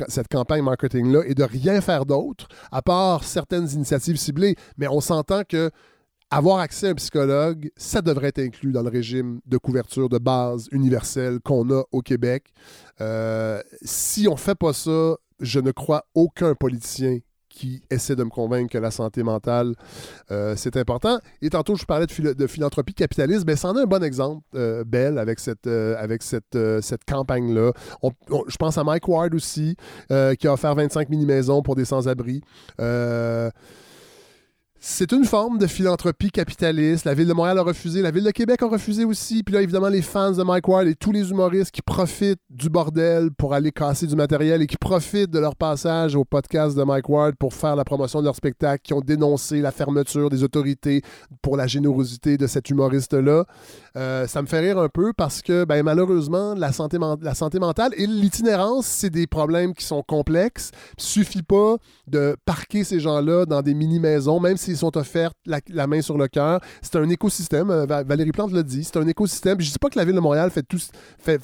cette 0.08 0.28
campagne 0.28 0.62
marketing-là 0.62 1.22
et 1.26 1.34
de 1.34 1.44
rien 1.44 1.80
faire 1.82 2.06
d'autre, 2.06 2.48
à 2.72 2.80
part 2.80 3.24
certaines 3.24 3.68
initiatives 3.70 4.16
ciblées, 4.16 4.56
mais 4.78 4.88
on 4.88 5.00
s'entend 5.00 5.42
que 5.44 5.70
avoir 6.30 6.58
accès 6.58 6.88
à 6.88 6.90
un 6.90 6.94
psychologue, 6.94 7.70
ça 7.76 8.02
devrait 8.02 8.28
être 8.28 8.38
inclus 8.38 8.72
dans 8.72 8.82
le 8.82 8.88
régime 8.88 9.40
de 9.46 9.58
couverture 9.58 10.08
de 10.08 10.18
base 10.18 10.68
universelle 10.70 11.40
qu'on 11.40 11.68
a 11.70 11.82
au 11.90 12.02
Québec. 12.02 12.52
Euh, 13.00 13.60
si 13.82 14.28
on 14.28 14.32
ne 14.32 14.38
fait 14.38 14.54
pas 14.54 14.72
ça, 14.72 15.16
je 15.40 15.58
ne 15.58 15.72
crois 15.72 16.04
aucun 16.14 16.54
politicien 16.54 17.18
qui 17.48 17.82
essaie 17.90 18.14
de 18.14 18.22
me 18.22 18.30
convaincre 18.30 18.70
que 18.70 18.78
la 18.78 18.92
santé 18.92 19.24
mentale, 19.24 19.74
euh, 20.30 20.54
c'est 20.56 20.76
important. 20.76 21.18
Et 21.42 21.50
tantôt, 21.50 21.74
je 21.74 21.84
parlais 21.84 22.06
de, 22.06 22.46
philanthropie 22.46 22.94
capitaliste. 22.94 23.44
Ben, 23.44 23.56
c'en 23.56 23.76
est 23.76 23.80
un 23.80 23.86
bon 23.86 24.04
exemple, 24.04 24.46
euh, 24.54 24.84
Belle, 24.84 25.18
avec 25.18 25.40
cette, 25.40 25.66
avec 25.66 26.22
cette, 26.22 26.56
cette 26.80 27.04
campagne-là. 27.04 27.72
je 28.02 28.56
pense 28.56 28.78
à 28.78 28.84
Mike 28.84 29.08
Ward 29.08 29.34
aussi, 29.34 29.74
qui 30.08 30.46
a 30.46 30.52
offert 30.52 30.76
25 30.76 31.08
mini-maisons 31.08 31.60
pour 31.62 31.74
des 31.74 31.84
sans-abri. 31.84 32.40
C'est 34.82 35.12
une 35.12 35.26
forme 35.26 35.58
de 35.58 35.66
philanthropie 35.66 36.30
capitaliste. 36.30 37.04
La 37.04 37.12
ville 37.12 37.28
de 37.28 37.34
Montréal 37.34 37.58
a 37.58 37.62
refusé, 37.62 38.00
la 38.00 38.10
ville 38.10 38.24
de 38.24 38.30
Québec 38.30 38.62
a 38.62 38.66
refusé 38.66 39.04
aussi. 39.04 39.42
Puis 39.42 39.54
là, 39.54 39.60
évidemment, 39.60 39.90
les 39.90 40.00
fans 40.00 40.32
de 40.32 40.42
Mike 40.42 40.66
Ward 40.66 40.86
et 40.86 40.94
tous 40.94 41.12
les 41.12 41.30
humoristes 41.30 41.70
qui 41.70 41.82
profitent 41.82 42.40
du 42.48 42.70
bordel 42.70 43.28
pour 43.30 43.52
aller 43.52 43.72
casser 43.72 44.06
du 44.06 44.16
matériel 44.16 44.62
et 44.62 44.66
qui 44.66 44.78
profitent 44.78 45.30
de 45.30 45.38
leur 45.38 45.54
passage 45.54 46.16
au 46.16 46.24
podcast 46.24 46.78
de 46.78 46.82
Mike 46.82 47.10
Ward 47.10 47.34
pour 47.36 47.52
faire 47.52 47.76
la 47.76 47.84
promotion 47.84 48.20
de 48.20 48.24
leur 48.24 48.34
spectacle, 48.34 48.80
qui 48.82 48.94
ont 48.94 49.02
dénoncé 49.02 49.60
la 49.60 49.70
fermeture 49.70 50.30
des 50.30 50.42
autorités 50.44 51.02
pour 51.42 51.58
la 51.58 51.66
générosité 51.66 52.38
de 52.38 52.46
cet 52.46 52.70
humoriste-là. 52.70 53.44
Euh, 53.98 54.26
ça 54.26 54.40
me 54.40 54.46
fait 54.46 54.60
rire 54.60 54.78
un 54.78 54.88
peu 54.88 55.12
parce 55.12 55.42
que, 55.42 55.66
ben, 55.66 55.82
malheureusement, 55.82 56.54
la 56.54 56.72
santé, 56.72 56.96
la 57.20 57.34
santé 57.34 57.58
mentale 57.58 57.92
et 57.98 58.06
l'itinérance, 58.06 58.86
c'est 58.86 59.10
des 59.10 59.26
problèmes 59.26 59.74
qui 59.74 59.84
sont 59.84 60.02
complexes. 60.02 60.70
Il 60.96 61.04
suffit 61.04 61.42
pas 61.42 61.76
de 62.06 62.34
parquer 62.46 62.82
ces 62.82 62.98
gens-là 62.98 63.44
dans 63.44 63.60
des 63.60 63.74
mini-maisons, 63.74 64.40
même 64.40 64.56
s'ils 64.70 64.78
sont 64.78 64.96
offerts 64.96 65.32
la, 65.46 65.86
main 65.86 66.00
sur 66.00 66.18
le 66.18 66.28
cœur. 66.28 66.60
C'est 66.82 66.96
un 66.96 67.08
écosystème. 67.08 67.70
Euh, 67.70 67.86
Valérie 67.86 68.32
Plante 68.32 68.52
l'a 68.52 68.62
dit. 68.62 68.84
C'est 68.84 68.96
un 68.96 69.06
écosystème. 69.06 69.60
Je 69.60 69.66
ne 69.66 69.72
dis 69.72 69.78
pas 69.78 69.88
que 69.88 69.98
la 69.98 70.04
ville 70.04 70.14
de 70.14 70.20
Montréal 70.20 70.50
fait 70.50 70.62
tout, 70.62 70.80
fait, 71.18 71.40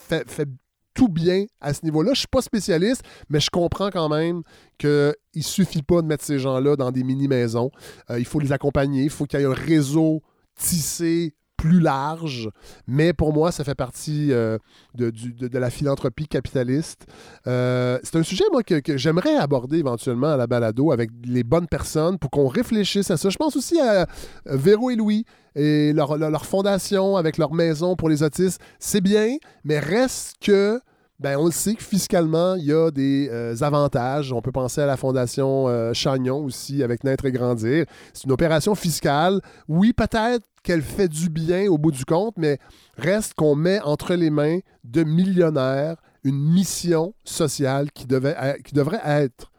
tout 0.94 1.08
bien 1.08 1.46
à 1.60 1.74
ce 1.74 1.84
niveau-là. 1.84 2.08
Je 2.08 2.12
ne 2.12 2.16
suis 2.16 2.28
pas 2.28 2.42
spécialiste, 2.42 3.02
mais 3.28 3.40
je 3.40 3.50
comprends 3.50 3.90
quand 3.90 4.08
même 4.08 4.42
qu'il 4.78 5.14
ne 5.34 5.42
suffit 5.42 5.82
pas 5.82 6.02
de 6.02 6.06
mettre 6.06 6.24
ces 6.24 6.38
gens-là 6.38 6.76
dans 6.76 6.90
des 6.90 7.04
mini-maisons. 7.04 7.70
Euh, 8.10 8.18
il 8.18 8.24
faut 8.24 8.40
les 8.40 8.52
accompagner. 8.52 9.04
Il 9.04 9.10
faut 9.10 9.26
qu'il 9.26 9.40
y 9.40 9.42
ait 9.42 9.46
un 9.46 9.52
réseau 9.52 10.22
tissé 10.58 11.34
plus 11.56 11.80
large, 11.80 12.50
mais 12.86 13.12
pour 13.12 13.32
moi, 13.32 13.52
ça 13.52 13.64
fait 13.64 13.74
partie 13.74 14.32
euh, 14.32 14.58
de, 14.94 15.10
la 15.58 15.70
philanthropie 15.70 16.28
capitaliste. 16.28 17.06
Euh, 17.46 17.98
c'est 18.02 18.16
un 18.16 18.22
sujet, 18.22 18.44
moi, 18.52 18.62
que, 18.62 18.96
j'aimerais 18.96 19.36
aborder 19.36 19.78
éventuellement 19.78 20.32
à 20.32 20.36
la 20.36 20.46
balado 20.46 20.92
avec 20.92 21.10
les 21.24 21.44
bonnes 21.44 21.68
personnes 21.68 22.18
pour 22.18 22.30
qu'on 22.30 22.48
réfléchisse 22.48 23.10
à 23.10 23.16
ça. 23.16 23.30
Je 23.30 23.36
pense 23.36 23.56
aussi 23.56 23.80
à 23.80 24.06
Véro 24.46 24.90
et 24.90 24.96
Louis 24.96 25.24
et 25.54 25.92
leur, 25.92 26.44
fondation 26.44 27.16
avec 27.16 27.38
leur 27.38 27.52
maison 27.52 27.96
pour 27.96 28.08
les 28.08 28.22
autistes. 28.22 28.60
C'est 28.78 29.00
bien, 29.00 29.36
mais 29.64 29.78
reste 29.78 30.36
que 30.40 30.80
ben, 31.18 31.38
on 31.38 31.46
le 31.46 31.50
sait 31.50 31.74
que 31.74 31.82
fiscalement, 31.82 32.56
il 32.56 32.64
y 32.64 32.72
a 32.72 32.90
des 32.90 33.28
euh, 33.30 33.56
avantages. 33.62 34.34
On 34.34 34.42
peut 34.42 34.52
penser 34.52 34.82
à 34.82 34.86
la 34.86 34.98
Fondation 34.98 35.66
euh, 35.66 35.94
Chagnon 35.94 36.44
aussi, 36.44 36.82
avec 36.82 37.04
Naître 37.04 37.24
et 37.24 37.32
Grandir. 37.32 37.86
C'est 38.12 38.24
une 38.24 38.32
opération 38.32 38.74
fiscale. 38.74 39.40
Oui, 39.66 39.94
peut-être 39.94 40.44
qu'elle 40.66 40.82
fait 40.82 41.06
du 41.06 41.30
bien 41.30 41.68
au 41.68 41.78
bout 41.78 41.92
du 41.92 42.04
compte, 42.04 42.34
mais 42.36 42.58
reste 42.98 43.34
qu'on 43.34 43.54
met 43.54 43.80
entre 43.82 44.14
les 44.14 44.30
mains 44.30 44.58
de 44.82 45.04
millionnaires 45.04 45.96
une 46.24 46.40
mission 46.40 47.14
sociale 47.22 47.92
qui, 47.92 48.04
devrait 48.04 49.00
être 49.04 49.52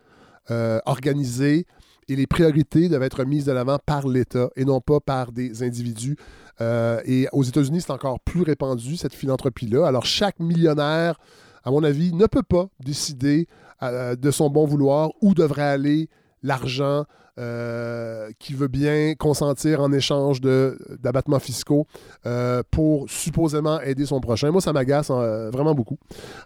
euh, 0.52 0.80
organisée 0.86 1.65
et 2.10 2.15
les 2.17 2.28
priorités 2.28 2.89
doivent 2.89 3.04
être 3.04 3.24
mises 3.24 3.46
de 3.46 3.54
l'avant 3.54 3.80
par 3.86 4.06
l'État 4.06 4.50
et 4.58 4.65
non 4.65 4.82
pas 4.82 5.00
par 5.00 5.32
des 5.32 5.63
individus. 5.63 6.17
Euh, 6.60 7.00
et 7.06 7.30
aux 7.32 7.43
États-Unis, 7.43 7.80
c'est 7.82 7.93
encore 7.93 8.20
plus 8.20 8.41
répandu, 8.41 8.98
cette 8.98 9.13
philanthropie-là. 9.13 9.88
Alors, 9.88 10.06
chaque 10.06 10.41
millionnaire, 10.41 11.17
à 11.63 11.72
mon 11.72 11.86
avis, 11.86 12.12
ne 12.13 12.26
peut 12.26 12.43
pas 12.43 12.67
décider 12.82 13.48
euh, 13.82 14.17
de 14.17 14.32
son 14.32 14.50
bon 14.50 14.65
vouloir 14.65 15.12
où 15.22 15.34
devrait 15.34 15.62
aller 15.62 16.10
l'argent 16.43 17.06
euh, 17.39 18.32
qui 18.39 18.56
veut 18.56 18.67
bien 18.67 19.13
consentir 19.13 19.80
en 19.80 19.91
échange 19.91 20.41
d'abattements 20.41 21.38
fiscaux 21.38 21.86
euh, 22.26 22.63
pour 22.71 23.08
supposément 23.12 23.80
aider 23.82 24.08
son 24.08 24.19
prochain. 24.19 24.50
Moi, 24.50 24.60
ça 24.60 24.73
m'agace 24.73 25.12
hein, 25.12 25.52
vraiment 25.52 25.76
beaucoup. 25.76 26.00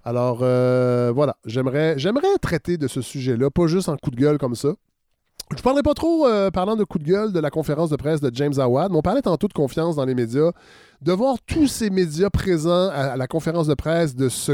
Alors, 0.04 0.40
euh, 0.42 1.14
voilà, 1.16 1.38
j'aimerais 1.46 1.96
traiter 2.42 2.78
de 2.78 2.90
ce 2.90 3.00
sujet-là, 3.00 3.50
pas 3.50 3.68
juste 3.68 3.88
en 3.88 3.96
coup 3.96 4.12
de 4.12 4.18
gueule 4.18 4.38
comme 4.38 4.54
ça. 4.54 4.74
Je 5.52 5.56
ne 5.56 5.62
parlerai 5.62 5.82
pas 5.82 5.94
trop, 5.94 6.28
parlant 6.52 6.76
de 6.76 6.84
coup 6.84 7.00
de 7.00 7.06
gueule, 7.06 7.32
de 7.32 7.40
la 7.40 7.50
conférence 7.50 7.90
de 7.90 7.96
presse 7.96 8.20
de 8.20 8.30
James 8.34 8.58
Awad, 8.58 8.92
mais 8.92 8.98
on 8.98 9.02
parlait 9.02 9.22
tantôt 9.22 9.48
de 9.48 9.54
confiance 9.54 9.96
dans 9.96 10.06
les 10.06 10.16
médias. 10.16 10.52
De 11.02 11.14
voir 11.14 11.38
tous 11.46 11.68
ces 11.68 11.90
médias 11.90 12.30
présents 12.30 12.90
à, 12.90 13.16
la 13.16 13.28
conférence 13.28 13.68
de 13.68 13.76
presse 13.76 14.14
de 14.14 14.28
ce, 14.28 14.54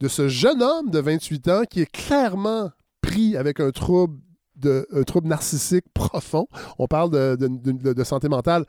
de 0.00 0.08
ce 0.08 0.26
jeune 0.26 0.62
homme 0.64 0.90
de 0.90 0.98
28 0.98 1.48
ans 1.48 1.62
qui 1.68 1.82
est 1.82 1.90
clairement 1.90 2.70
pris 3.02 3.36
avec 3.36 3.60
un 3.60 3.70
trouble 3.70 4.18
de 4.58 4.86
un 4.92 5.02
trouble 5.02 5.28
narcissique 5.28 5.84
profond. 5.94 6.48
On 6.78 6.86
parle 6.86 7.10
de, 7.10 8.04
santé 8.04 8.28
mentale. 8.28 8.64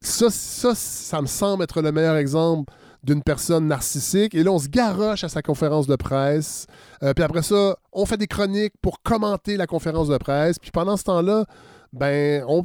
Ça, 0.00 0.30
ça, 0.30 0.74
ça 0.74 1.20
me 1.20 1.26
semble 1.26 1.64
être 1.64 1.82
le 1.82 1.90
meilleur 1.90 2.16
exemple 2.16 2.72
d'une 3.02 3.22
personne 3.22 3.66
narcissique. 3.66 4.34
Et 4.34 4.42
là, 4.42 4.52
on 4.52 4.58
se 4.58 4.68
garoche 4.68 5.24
à 5.24 5.28
sa 5.28 5.42
conférence 5.42 5.86
de 5.86 5.96
presse. 5.96 6.66
Euh, 7.02 7.14
puis 7.14 7.24
après 7.24 7.42
ça, 7.42 7.76
on 7.92 8.06
fait 8.06 8.16
des 8.16 8.26
chroniques 8.26 8.74
pour 8.82 9.02
commenter 9.02 9.56
la 9.56 9.66
conférence 9.66 10.08
de 10.08 10.16
presse. 10.18 10.58
Puis 10.58 10.70
pendant 10.70 10.96
ce 10.96 11.04
temps-là, 11.04 11.44
ben, 11.92 12.44
on 12.46 12.62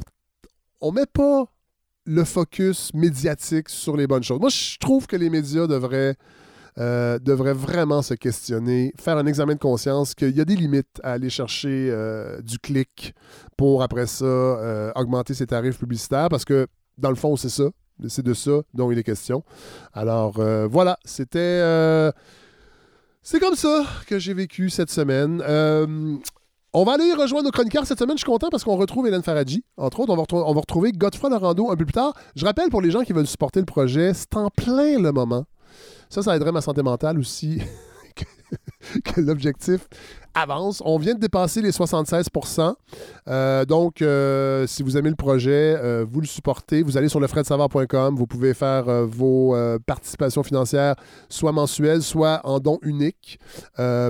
ne 0.90 0.94
met 0.94 1.06
pas 1.06 1.46
le 2.06 2.24
focus 2.24 2.92
médiatique 2.94 3.68
sur 3.68 3.96
les 3.96 4.06
bonnes 4.06 4.22
choses. 4.22 4.40
Moi, 4.40 4.50
je 4.50 4.76
trouve 4.78 5.06
que 5.06 5.16
les 5.16 5.30
médias 5.30 5.66
devraient 5.66 6.16
euh, 6.78 7.20
devrait 7.20 7.52
vraiment 7.52 8.02
se 8.02 8.14
questionner, 8.14 8.92
faire 8.98 9.16
un 9.16 9.26
examen 9.26 9.54
de 9.54 9.60
conscience 9.60 10.12
qu'il 10.14 10.36
y 10.36 10.40
a 10.40 10.44
des 10.44 10.56
limites 10.56 11.00
à 11.04 11.12
aller 11.12 11.30
chercher 11.30 11.88
euh, 11.90 12.40
du 12.42 12.58
clic 12.58 13.14
pour 13.56 13.84
après 13.84 14.06
ça 14.06 14.24
euh, 14.24 14.90
augmenter 14.96 15.34
ses 15.34 15.46
tarifs 15.46 15.78
publicitaires 15.78 16.28
parce 16.28 16.44
que 16.44 16.66
dans 16.98 17.10
le 17.10 17.14
fond, 17.16 17.36
c'est 17.36 17.48
ça. 17.48 17.64
C'est 18.08 18.24
de 18.24 18.34
ça 18.34 18.62
dont 18.72 18.90
il 18.90 18.98
est 18.98 19.04
question. 19.04 19.44
Alors 19.92 20.40
voilà, 20.68 20.98
c'était. 21.04 22.10
c'est 23.22 23.38
comme 23.38 23.54
ça 23.54 23.84
que 24.08 24.18
j'ai 24.18 24.34
vécu 24.34 24.68
cette 24.68 24.90
semaine. 24.90 25.40
On 26.76 26.82
va 26.82 26.94
aller 26.94 27.12
rejoindre 27.12 27.44
nos 27.44 27.50
chroniqueurs 27.52 27.86
cette 27.86 28.00
semaine. 28.00 28.16
Je 28.16 28.22
suis 28.22 28.30
content 28.30 28.48
parce 28.50 28.64
qu'on 28.64 28.74
retrouve 28.74 29.06
Hélène 29.06 29.22
Faradji. 29.22 29.62
Entre 29.76 30.00
autres, 30.00 30.12
on 30.12 30.16
va, 30.52 30.60
retrouver 30.60 30.90
Godefroy 30.90 31.30
Lorando 31.30 31.70
un 31.70 31.76
peu 31.76 31.84
plus 31.84 31.92
tard. 31.92 32.14
Je 32.34 32.44
rappelle 32.44 32.68
pour 32.68 32.82
les 32.82 32.90
gens 32.90 33.02
qui 33.02 33.12
veulent 33.12 33.28
supporter 33.28 33.60
le 33.60 33.64
projet, 33.64 34.12
c'est 34.12 34.36
en 34.36 34.50
plein 34.50 34.98
le 34.98 35.12
moment. 35.12 35.44
Ça, 36.08 36.22
ça 36.22 36.36
aiderait 36.36 36.52
ma 36.52 36.60
santé 36.60 36.82
mentale 36.82 37.18
aussi. 37.18 37.60
que 39.04 39.20
l'objectif 39.20 39.88
avance. 40.34 40.82
On 40.84 40.98
vient 40.98 41.14
de 41.14 41.20
dépasser 41.20 41.62
les 41.62 41.70
76% 41.70 42.74
euh, 43.28 43.64
Donc, 43.64 44.02
euh, 44.02 44.66
si 44.66 44.82
vous 44.82 44.96
aimez 44.96 45.10
le 45.10 45.16
projet, 45.16 45.76
euh, 45.78 46.04
vous 46.08 46.20
le 46.20 46.26
supportez. 46.26 46.82
Vous 46.82 46.96
allez 46.96 47.08
sur 47.08 47.20
lefredsavoir.com. 47.20 48.16
Vous 48.16 48.26
pouvez 48.26 48.54
faire 48.54 48.84
vos 49.06 49.56
participations 49.86 50.42
financières 50.42 50.96
soit 51.28 51.52
mensuelles, 51.52 52.02
soit 52.02 52.40
en 52.44 52.58
don 52.58 52.78
unique 52.82 53.38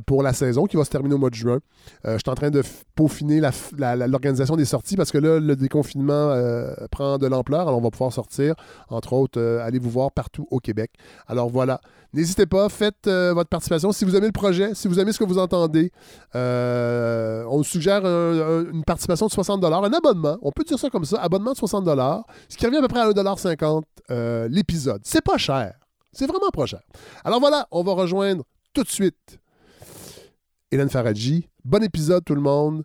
pour 0.06 0.22
la 0.22 0.32
saison 0.32 0.64
qui 0.64 0.76
va 0.76 0.84
se 0.84 0.90
terminer 0.90 1.14
au 1.14 1.18
mois 1.18 1.30
de 1.30 1.34
juin. 1.34 1.60
je 2.04 2.16
suis 2.16 2.30
en 2.30 2.34
train 2.34 2.50
de 2.50 2.62
peaufiner 2.94 3.40
l'organisation 3.76 4.56
des 4.56 4.64
sorties 4.64 4.96
parce 4.96 5.10
que 5.10 5.18
là, 5.18 5.38
le 5.38 5.56
déconfinement 5.56 6.34
prend 6.90 7.18
de 7.18 7.26
l'ampleur. 7.26 7.68
Alors, 7.68 7.78
on 7.78 7.82
va 7.82 7.90
pouvoir 7.90 8.12
sortir, 8.12 8.54
entre 8.88 9.12
autres, 9.12 9.40
allez 9.62 9.78
vous 9.78 9.90
voir 9.90 10.12
partout 10.12 10.46
au 10.50 10.60
Québec. 10.60 10.92
Alors, 11.26 11.50
voilà. 11.50 11.80
N'hésitez 12.12 12.46
pas, 12.46 12.68
faites 12.68 13.08
votre 13.08 13.48
participation. 13.48 13.92
Si 13.92 14.04
vous 14.04 14.16
aimez 14.16 14.26
le 14.26 14.32
projet, 14.32 14.63
si 14.72 14.88
vous 14.88 14.98
aimez 14.98 15.12
ce 15.12 15.18
que 15.18 15.24
vous 15.24 15.38
entendez, 15.38 15.92
euh, 16.34 17.44
on 17.48 17.62
suggère 17.62 18.04
une 18.04 18.84
participation 18.84 19.26
de 19.26 19.32
60 19.32 19.64
un 19.64 19.92
abonnement. 19.92 20.38
On 20.42 20.52
peut 20.52 20.64
dire 20.64 20.78
ça 20.78 20.90
comme 20.90 21.04
ça, 21.04 21.20
abonnement 21.20 21.52
de 21.52 21.56
60 21.56 21.84
ce 22.48 22.56
qui 22.56 22.64
revient 22.66 22.78
à 22.78 22.82
peu 22.82 22.88
près 22.88 23.00
à 23.00 23.08
1,50 23.10 23.82
euh, 24.10 24.48
l'épisode. 24.48 25.00
C'est 25.04 25.22
pas 25.22 25.38
cher. 25.38 25.74
C'est 26.12 26.26
vraiment 26.26 26.50
pas 26.50 26.66
cher. 26.66 26.80
Alors 27.24 27.40
voilà, 27.40 27.66
on 27.70 27.82
va 27.82 27.92
rejoindre 27.92 28.44
tout 28.72 28.82
de 28.82 28.88
suite 28.88 29.38
Hélène 30.70 30.88
Faradji. 30.88 31.48
Bon 31.64 31.82
épisode 31.82 32.24
tout 32.24 32.34
le 32.34 32.40
monde. 32.40 32.84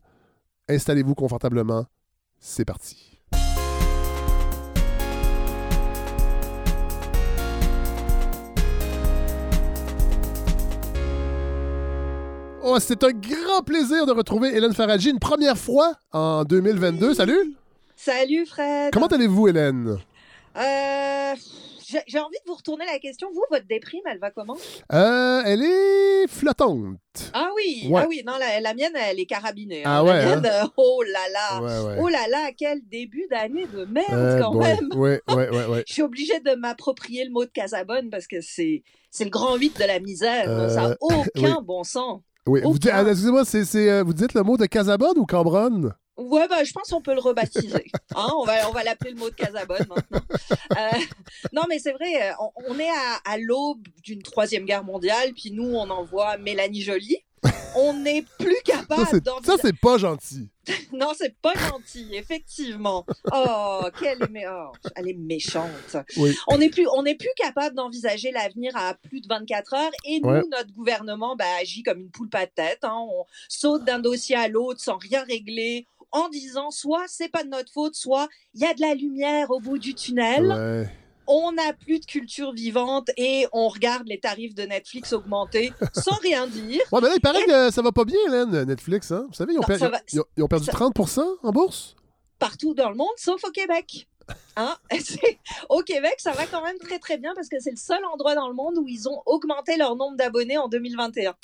Installez-vous 0.68 1.16
confortablement. 1.16 1.86
C'est 2.40 2.66
parti. 2.66 3.09
Oh, 12.72 12.78
c'est 12.80 13.04
un 13.04 13.12
grand 13.12 13.64
plaisir 13.64 14.06
de 14.06 14.12
retrouver 14.12 14.56
Hélène 14.56 14.76
Faradji 14.76 15.10
une 15.10 15.18
première 15.18 15.58
fois 15.58 15.96
en 16.12 16.44
2022. 16.44 17.16
Salut! 17.16 17.56
Salut 17.96 18.46
Fred! 18.46 18.94
Comment 18.94 19.08
allez-vous, 19.08 19.48
Hélène? 19.48 19.98
Euh, 20.56 21.34
j'ai 22.06 22.20
envie 22.20 22.38
de 22.38 22.46
vous 22.46 22.54
retourner 22.54 22.86
la 22.86 23.00
question. 23.00 23.28
Vous, 23.34 23.44
votre 23.50 23.66
déprime, 23.66 24.04
elle 24.06 24.20
va 24.20 24.30
comment? 24.30 24.56
Euh, 24.94 25.42
elle 25.48 25.64
est 25.64 26.28
flottante. 26.28 27.00
Ah 27.34 27.50
oui, 27.56 27.92
ah 27.96 28.06
oui, 28.08 28.22
non, 28.24 28.34
la, 28.38 28.74
mienne, 28.76 28.94
elle 28.96 29.20
est 29.20 29.26
carabinée. 29.26 29.84
Hein. 29.84 29.92
Ah 29.92 30.04
ouais. 30.04 30.24
Hein? 30.26 30.44
Euh, 30.46 30.68
oh 30.78 31.02
là 31.02 31.28
là, 31.34 31.96
oh 32.00 32.08
là 32.08 32.28
là, 32.30 32.52
quel 32.56 32.88
début 32.88 33.26
d'année 33.32 33.66
de 33.66 33.86
merde 33.86 34.42
quand 34.44 34.54
même. 34.54 34.90
Je 35.88 35.92
suis 35.92 36.04
obligée 36.04 36.40
de 36.40 36.54
m'approprier 36.54 37.26
le 37.26 37.32
mot 37.32 37.46
de 37.46 37.50
Casabonne 37.50 38.12
parce 38.12 38.28
que 38.28 38.42
c'est 38.42 38.84
c'est 39.10 39.24
le 39.24 39.32
grand 39.32 39.56
8 39.56 39.80
de 39.80 39.86
la 39.86 40.00
misère. 40.00 40.70
Ça 40.70 40.90
n'a 40.90 40.98
aucun 41.02 41.62
bon 41.66 41.84
sens. 41.84 42.22
Oui, 42.50 42.62
vous 42.64 42.80
dites, 42.80 42.92
excusez-moi, 42.92 43.44
euh, 43.76 44.04
vous 44.04 44.14
dites 44.14 44.34
le 44.34 44.42
mot 44.42 44.58
de 44.58 44.66
Casabonne 44.66 45.18
ou 45.18 45.26
Cambronne? 45.28 45.94
Ouais, 46.18 46.48
bah, 46.48 46.64
je 46.64 46.74
pense 46.74 46.90
qu'on 46.90 47.02
peut 47.02 47.14
le 47.14 47.22
rebaptiser. 47.22 47.92
Hein, 48.16 48.30
on 48.36 48.44
va, 48.44 48.68
on 48.68 48.72
va 48.72 48.84
l'appeler 48.84 49.12
le 49.12 49.18
mot 49.18 49.30
de 49.30 49.36
Casabonne 49.36 49.86
maintenant. 49.88 50.22
Euh, 50.76 51.00
non, 51.54 51.62
mais 51.70 51.78
c'est 51.78 51.92
vrai, 51.92 52.32
euh, 52.32 52.34
on, 52.68 52.80
est 52.80 52.90
à, 52.90 53.20
à 53.24 53.38
l'aube 53.38 53.88
d'une 54.04 54.24
troisième 54.24 54.66
guerre 54.66 54.84
mondiale, 54.84 55.32
puis 55.36 55.52
nous, 55.52 55.76
on 55.76 55.88
envoie 55.92 56.38
Mélanie 56.38 56.82
Jolie 56.82 57.18
on 57.76 57.94
n'est 57.94 58.26
plus 58.38 58.58
capable 58.64 59.06
Ça, 59.44 59.56
c'est 59.62 59.78
pas 59.78 59.98
gentil. 59.98 60.50
non, 60.94 61.12
c'est 61.18 61.36
pas 61.42 61.54
gentil, 61.54 62.08
effectivement. 62.14 63.06
Oh, 63.34 63.82
quelle 64.00 64.22
est... 64.22 64.48
Oh, 64.48 64.72
elle 64.96 65.10
est 65.10 65.18
méchante. 65.18 65.98
On 66.48 66.58
n'est 66.58 66.70
plus, 66.70 66.88
on 66.88 67.04
plus 67.04 67.30
capable 67.36 67.76
d'envisager 67.76 68.32
l'avenir 68.32 68.76
à 68.76 68.94
plus 68.94 69.22
de 69.22 69.28
24 69.28 69.74
heures 69.74 69.92
et 70.06 70.20
nous, 70.20 70.48
notre 70.50 70.72
gouvernement 70.74 71.36
bah, 71.36 71.46
agit 71.60 71.84
comme 71.84 72.00
une 72.00 72.10
poule 72.10 72.30
pas 72.30 72.46
de 72.46 72.52
tête. 72.52 72.80
Hein. 72.84 72.98
On 72.98 73.26
saute 73.48 73.84
d'un 73.84 74.00
dossier 74.00 74.36
à 74.36 74.48
l'autre 74.48 74.80
sans 74.80 74.98
rien 74.98 75.24
régler 75.24 75.88
en 76.12 76.30
disant 76.30 76.72
soit 76.72 77.06
c'est 77.08 77.30
pas 77.30 77.44
de 77.44 77.50
notre 77.50 77.72
faute, 77.72 77.96
soit 77.96 78.28
il 78.54 78.62
y 78.62 78.66
a 78.66 78.74
de 78.74 78.82
la 78.82 78.96
lumière 78.96 79.52
au 79.52 79.60
bout 79.60 79.78
du 79.78 79.94
tunnel 79.94 80.90
on 81.30 81.52
n'a 81.52 81.74
plus 81.74 82.00
de 82.00 82.06
culture 82.06 82.52
vivante 82.52 83.10
et 83.16 83.46
on 83.54 83.70
regarde 83.70 84.08
les 84.08 84.20
tarifs 84.20 84.56
de 84.56 84.64
Netflix 84.64 85.14
augmenter 85.14 85.72
sans 85.94 86.16
rien 86.18 86.48
dire. 86.48 86.82
Ouais, 86.92 87.00
mais 87.02 87.08
là, 87.08 87.14
il 87.16 87.22
paraît 87.22 87.46
que 87.46 87.72
ça 87.72 87.82
va 87.82 87.92
pas 87.92 88.04
bien, 88.04 88.18
Hélène, 88.28 88.64
Netflix. 88.64 89.12
Hein? 89.12 89.26
Vous 89.30 89.36
savez, 89.36 89.54
ils 89.54 89.60
ont, 89.60 90.48
perdu 90.48 90.68
30 90.68 90.98
en 91.44 91.52
bourse? 91.52 91.96
Partout 92.40 92.74
dans 92.74 92.90
le 92.90 92.96
monde, 92.96 93.08
sauf 93.18 93.44
au 93.44 93.52
Québec. 93.52 94.08
Hein? 94.56 94.76
Au 95.70 95.82
Québec, 95.82 96.16
ça 96.18 96.32
va 96.32 96.46
quand 96.46 96.64
même 96.64 96.78
très 96.78 97.00
très 97.00 97.18
bien 97.18 97.34
parce 97.36 97.48
que 97.50 97.60
c'est 97.60 97.72
le 97.72 97.78
seul 97.78 98.04
endroit 98.06 98.36
dans 98.36 98.48
le 98.48 98.54
monde 98.54 98.78
où 98.78 98.88
ils 98.88 99.08
ont 99.10 99.22
augmenté 99.26 99.78
leur 99.78 99.96
nombre 99.96 100.18
d'abonnés 100.18 100.58
en 100.58 100.68
2021. 100.68 101.36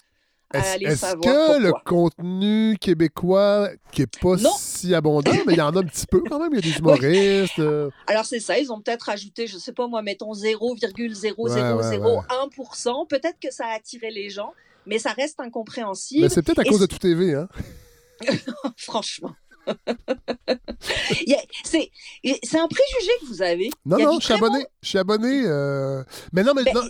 Est-ce 0.54 1.16
que 1.16 1.60
le 1.60 1.74
contenu 1.86 2.78
québécois, 2.80 3.70
qui 3.92 4.02
n'est 4.02 4.08
pas 4.08 4.36
si 4.58 4.94
abondant, 4.94 5.32
mais 5.46 5.54
il 5.54 5.58
y 5.58 5.62
en 5.62 5.76
a 5.76 5.80
un 5.80 5.84
petit 5.84 6.06
peu 6.06 6.22
quand 6.22 6.40
même, 6.40 6.52
il 6.54 6.58
y 6.58 6.60
a 6.60 6.62
des 6.62 6.78
humoristes. 6.80 7.58
Euh. 7.60 7.90
Alors 8.08 8.26
c'est 8.26 8.40
ça, 8.40 8.58
ils 8.60 8.72
ont 8.72 8.80
peut-être 8.80 9.10
ajouté, 9.10 9.48
je 9.48 9.56
ne 9.56 9.60
sais 9.60 9.74
pas 9.74 9.88
moi, 9.88 10.02
mettons 10.02 10.32
0,0001%. 10.34 13.08
Peut-être 13.08 13.38
que 13.42 13.52
ça 13.52 13.66
a 13.68 13.76
attiré 13.76 14.12
les 14.12 14.30
gens, 14.30 14.54
mais 14.86 15.00
ça 15.00 15.12
reste 15.12 15.40
incompréhensible. 15.40 16.22
Mais 16.22 16.30
c'est 16.30 16.44
peut-être 16.44 16.60
à 16.60 16.64
cause 16.64 16.80
de 16.80 16.86
tout 16.86 17.00
TV, 17.00 17.34
hein? 17.34 17.50
Franchement. 18.78 19.36
c'est 21.64 22.60
un 22.60 22.68
préjugé 22.68 23.12
que 23.22 23.28
vous 23.28 23.42
avez. 23.42 23.70
Non, 23.86 23.98
non, 23.98 24.20
je 24.20 24.26
suis 24.26 24.34
abonné. 24.34 24.66
Je 24.82 24.90
suis 24.90 24.98
abonné. 24.98 25.44
Euh, 25.46 26.04
mais 26.34 26.44
non, 26.44 26.54
mais. 26.54 26.66
Ben, 26.66 26.90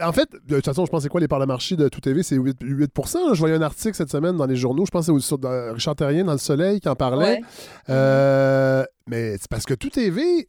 en 0.00 0.12
fait, 0.12 0.28
de 0.46 0.56
toute 0.56 0.64
façon, 0.64 0.84
je 0.86 0.90
pense 0.90 1.02
c'est 1.02 1.08
quoi 1.08 1.20
les 1.20 1.28
parts 1.28 1.40
de 1.40 1.46
marché 1.46 1.76
de 1.76 1.88
Tout 1.88 2.00
TV, 2.00 2.22
c'est 2.22 2.36
8%, 2.36 3.34
Je 3.34 3.38
voyais 3.38 3.56
un 3.56 3.62
article 3.62 3.94
cette 3.94 4.10
semaine 4.10 4.36
dans 4.36 4.46
les 4.46 4.56
journaux, 4.56 4.84
je 4.86 4.90
pense 4.90 5.06
que 5.06 5.18
c'est 5.18 5.34
Richard 5.72 5.96
Terrien 5.96 6.24
dans 6.24 6.32
Le 6.32 6.38
Soleil 6.38 6.80
qui 6.80 6.88
en 6.88 6.96
parlait. 6.96 7.40
Euh, 7.88 8.84
mais 9.06 9.36
c'est 9.38 9.48
parce 9.48 9.64
que 9.64 9.74
Tout 9.74 9.90
TV, 9.90 10.48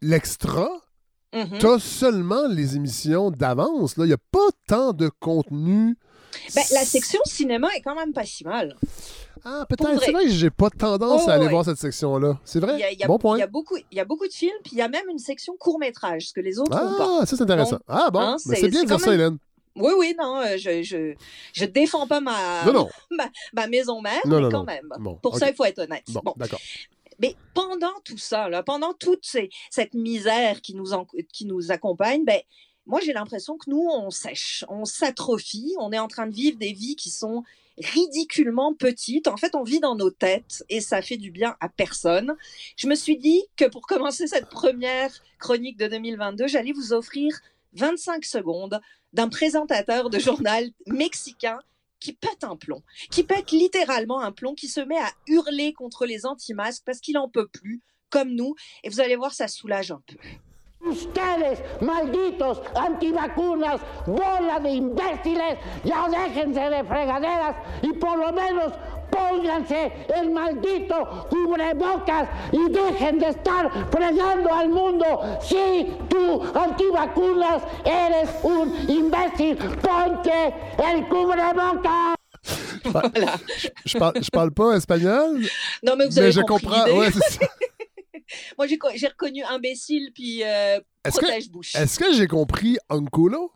l'extra, 0.00 0.68
mm-hmm. 1.32 1.58
t'as 1.58 1.78
seulement 1.78 2.46
les 2.48 2.76
émissions 2.76 3.30
d'avance. 3.30 3.94
Il 3.98 4.04
n'y 4.04 4.12
a 4.12 4.18
pas 4.30 4.48
tant 4.66 4.92
de 4.92 5.08
contenu. 5.20 5.96
Ben, 6.54 6.62
la 6.72 6.84
section 6.84 7.20
cinéma 7.24 7.68
est 7.76 7.80
quand 7.80 7.94
même 7.94 8.12
pas 8.12 8.24
si 8.24 8.44
mal. 8.44 8.76
Ah, 9.44 9.66
peut-être. 9.68 10.02
C'est 10.02 10.12
vrai 10.12 10.24
que 10.24 10.30
j'ai 10.30 10.50
pas 10.50 10.70
tendance 10.70 11.28
à 11.28 11.34
aller 11.34 11.48
voir 11.48 11.64
cette 11.64 11.78
section-là. 11.78 12.38
C'est 12.44 12.60
vrai? 12.60 12.78
Il 12.92 12.98
y 12.98 13.04
a, 13.04 13.06
bon 13.06 13.18
point. 13.18 13.36
Il 13.36 13.40
y, 13.40 13.42
a 13.42 13.46
beaucoup, 13.46 13.76
il 13.76 13.96
y 13.96 14.00
a 14.00 14.04
beaucoup 14.04 14.26
de 14.26 14.32
films, 14.32 14.56
puis 14.62 14.72
il 14.72 14.78
y 14.78 14.82
a 14.82 14.88
même 14.88 15.08
une 15.10 15.18
section 15.18 15.56
court-métrage, 15.58 16.28
ce 16.28 16.32
que 16.32 16.40
les 16.40 16.58
autres 16.58 16.70
n'ont 16.70 16.96
pas. 16.96 17.18
Ah, 17.20 17.26
ça, 17.26 17.36
c'est 17.36 17.42
intéressant. 17.42 17.78
ah, 17.88 18.10
bon. 18.10 18.20
Hein, 18.20 18.36
c'est 18.38 18.68
bien 18.68 18.82
de 18.82 18.88
dire 18.88 19.00
ça, 19.00 19.14
Hélène. 19.14 19.38
Oui, 19.76 19.92
oui, 19.98 20.14
non, 20.16 20.38
euh, 20.38 20.56
je, 20.56 20.82
je, 20.82 21.14
je 21.52 21.64
défends 21.64 22.06
pas 22.06 22.20
ma, 22.20 22.64
ma, 23.52 23.66
maison 23.66 24.00
mère, 24.00 24.20
mais 24.24 24.48
quand 24.50 24.64
même. 24.64 24.88
Pour 25.20 25.36
ça, 25.36 25.48
il 25.48 25.54
faut 25.54 25.64
être 25.64 25.80
honnête. 25.80 26.04
Bon, 26.08 26.32
d'accord. 26.36 26.60
Mais 27.20 27.36
pendant 27.54 27.94
tout 28.04 28.18
ça, 28.18 28.48
là, 28.48 28.62
pendant 28.62 28.92
toute 28.92 29.24
cette 29.70 29.94
misère 29.94 30.60
qui 30.60 30.74
nous, 30.74 30.86
qui 31.32 31.46
nous 31.46 31.70
accompagne, 31.70 32.24
ben, 32.24 32.40
moi, 32.86 33.00
j'ai 33.00 33.12
l'impression 33.12 33.56
que 33.56 33.70
nous, 33.70 33.86
on 33.90 34.10
sèche, 34.10 34.64
on 34.68 34.84
s'atrophie, 34.84 35.74
on 35.78 35.92
est 35.92 35.98
en 35.98 36.08
train 36.08 36.26
de 36.26 36.34
vivre 36.34 36.58
des 36.58 36.72
vies 36.72 36.96
qui 36.96 37.10
sont 37.10 37.44
ridiculement 37.78 38.74
petites. 38.74 39.28
En 39.28 39.36
fait, 39.36 39.54
on 39.54 39.62
vit 39.62 39.80
dans 39.80 39.96
nos 39.96 40.10
têtes 40.10 40.64
et 40.68 40.80
ça 40.80 41.02
fait 41.02 41.16
du 41.16 41.30
bien 41.30 41.56
à 41.60 41.68
personne. 41.68 42.34
Je 42.76 42.86
me 42.86 42.94
suis 42.94 43.16
dit 43.16 43.42
que 43.56 43.64
pour 43.64 43.86
commencer 43.86 44.26
cette 44.26 44.48
première 44.48 45.10
chronique 45.38 45.76
de 45.76 45.86
2022, 45.88 46.46
j'allais 46.46 46.72
vous 46.72 46.92
offrir 46.92 47.38
25 47.72 48.24
secondes 48.24 48.80
d'un 49.12 49.28
présentateur 49.28 50.10
de 50.10 50.18
journal 50.18 50.70
mexicain 50.86 51.58
qui 52.00 52.12
pète 52.12 52.44
un 52.44 52.56
plomb, 52.56 52.82
qui 53.10 53.24
pète 53.24 53.50
littéralement 53.50 54.20
un 54.20 54.30
plomb, 54.30 54.54
qui 54.54 54.68
se 54.68 54.80
met 54.80 54.98
à 54.98 55.10
hurler 55.26 55.72
contre 55.72 56.04
les 56.04 56.26
anti-masques 56.26 56.82
parce 56.84 57.00
qu'il 57.00 57.16
en 57.16 57.28
peut 57.28 57.48
plus, 57.48 57.80
comme 58.10 58.34
nous. 58.34 58.54
Et 58.82 58.90
vous 58.90 59.00
allez 59.00 59.16
voir, 59.16 59.32
ça 59.32 59.48
soulage 59.48 59.90
un 59.90 60.02
peu. 60.06 60.16
Ustedes, 60.94 61.56
malditos 61.80 62.62
antivacunas, 62.76 63.80
bola 64.06 64.60
de 64.62 64.70
imbéciles, 64.70 65.58
ya 65.82 66.08
déjense 66.08 66.70
de 66.74 66.84
fregaderas 66.84 67.56
y 67.82 67.92
por 67.94 68.16
lo 68.18 68.32
menos 68.32 68.72
pónganse 69.10 69.92
el 70.14 70.30
maldito 70.30 71.26
cubrebocas 71.30 72.28
y 72.52 72.70
dejen 72.70 73.18
de 73.18 73.28
estar 73.28 73.70
fregando 73.90 74.52
al 74.52 74.68
mundo. 74.68 75.06
Si 75.40 75.96
tú, 76.08 76.42
antivacunas, 76.54 77.62
eres 77.84 78.30
un 78.42 78.66
imbécil, 78.88 79.56
ponte 79.82 80.54
el 80.78 81.08
cubrebocas. 81.08 82.14
Voilà. 82.84 83.38
Je, 83.86 83.98
parle, 83.98 84.22
je 84.22 84.30
parle 84.30 84.50
pas 84.50 84.76
espagnol. 84.76 85.40
Non, 85.82 85.96
mais 85.96 86.06
vous 86.06 86.18
avez 86.18 86.28
mais 86.28 86.32
je 86.32 86.40
compris 86.42 86.66
comprends. 86.84 86.98
Ouais, 86.98 87.10
c'est 87.10 87.38
ça. 87.38 87.46
Moi, 88.58 88.66
j'ai 88.66 89.08
reconnu 89.08 89.42
imbécile 89.44 90.10
puis 90.14 90.42
euh, 90.44 90.80
protège-bouche. 91.04 91.74
Est-ce 91.74 91.98
que 91.98 92.12
j'ai 92.12 92.26
compris 92.26 92.78
Anculo? 92.88 93.52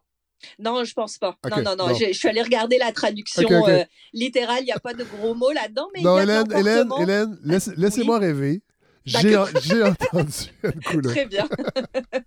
Non, 0.59 0.85
je 0.85 0.95
pense 0.95 1.19
pas. 1.19 1.37
non, 1.51 1.63
non, 1.63 1.77
non. 1.77 1.95
Je, 1.95 2.13
suis 2.13 2.29
allée 2.29 2.43
regarder 2.43 2.79
la 2.79 2.93
traduction 2.93 3.49
euh, 3.51 3.85
littérale. 4.13 4.61
Il 4.61 4.67
n'y 4.67 4.73
a 4.73 4.79
pas 4.79 4.95
de 4.95 5.05
gros 5.05 5.35
mots 5.35 5.53
là-dedans. 5.53 5.89
Mais 5.95 6.03
non, 6.03 6.19
Hélène, 6.19 6.53
Hélène, 6.53 6.89
Hélène, 7.01 7.39
laissez-moi 7.77 8.19
rêver. 8.19 8.63
J'ai 9.05 9.37
entendu 9.37 10.45
Anculo. 10.65 11.11
Très 11.11 11.27
bien. 11.27 11.49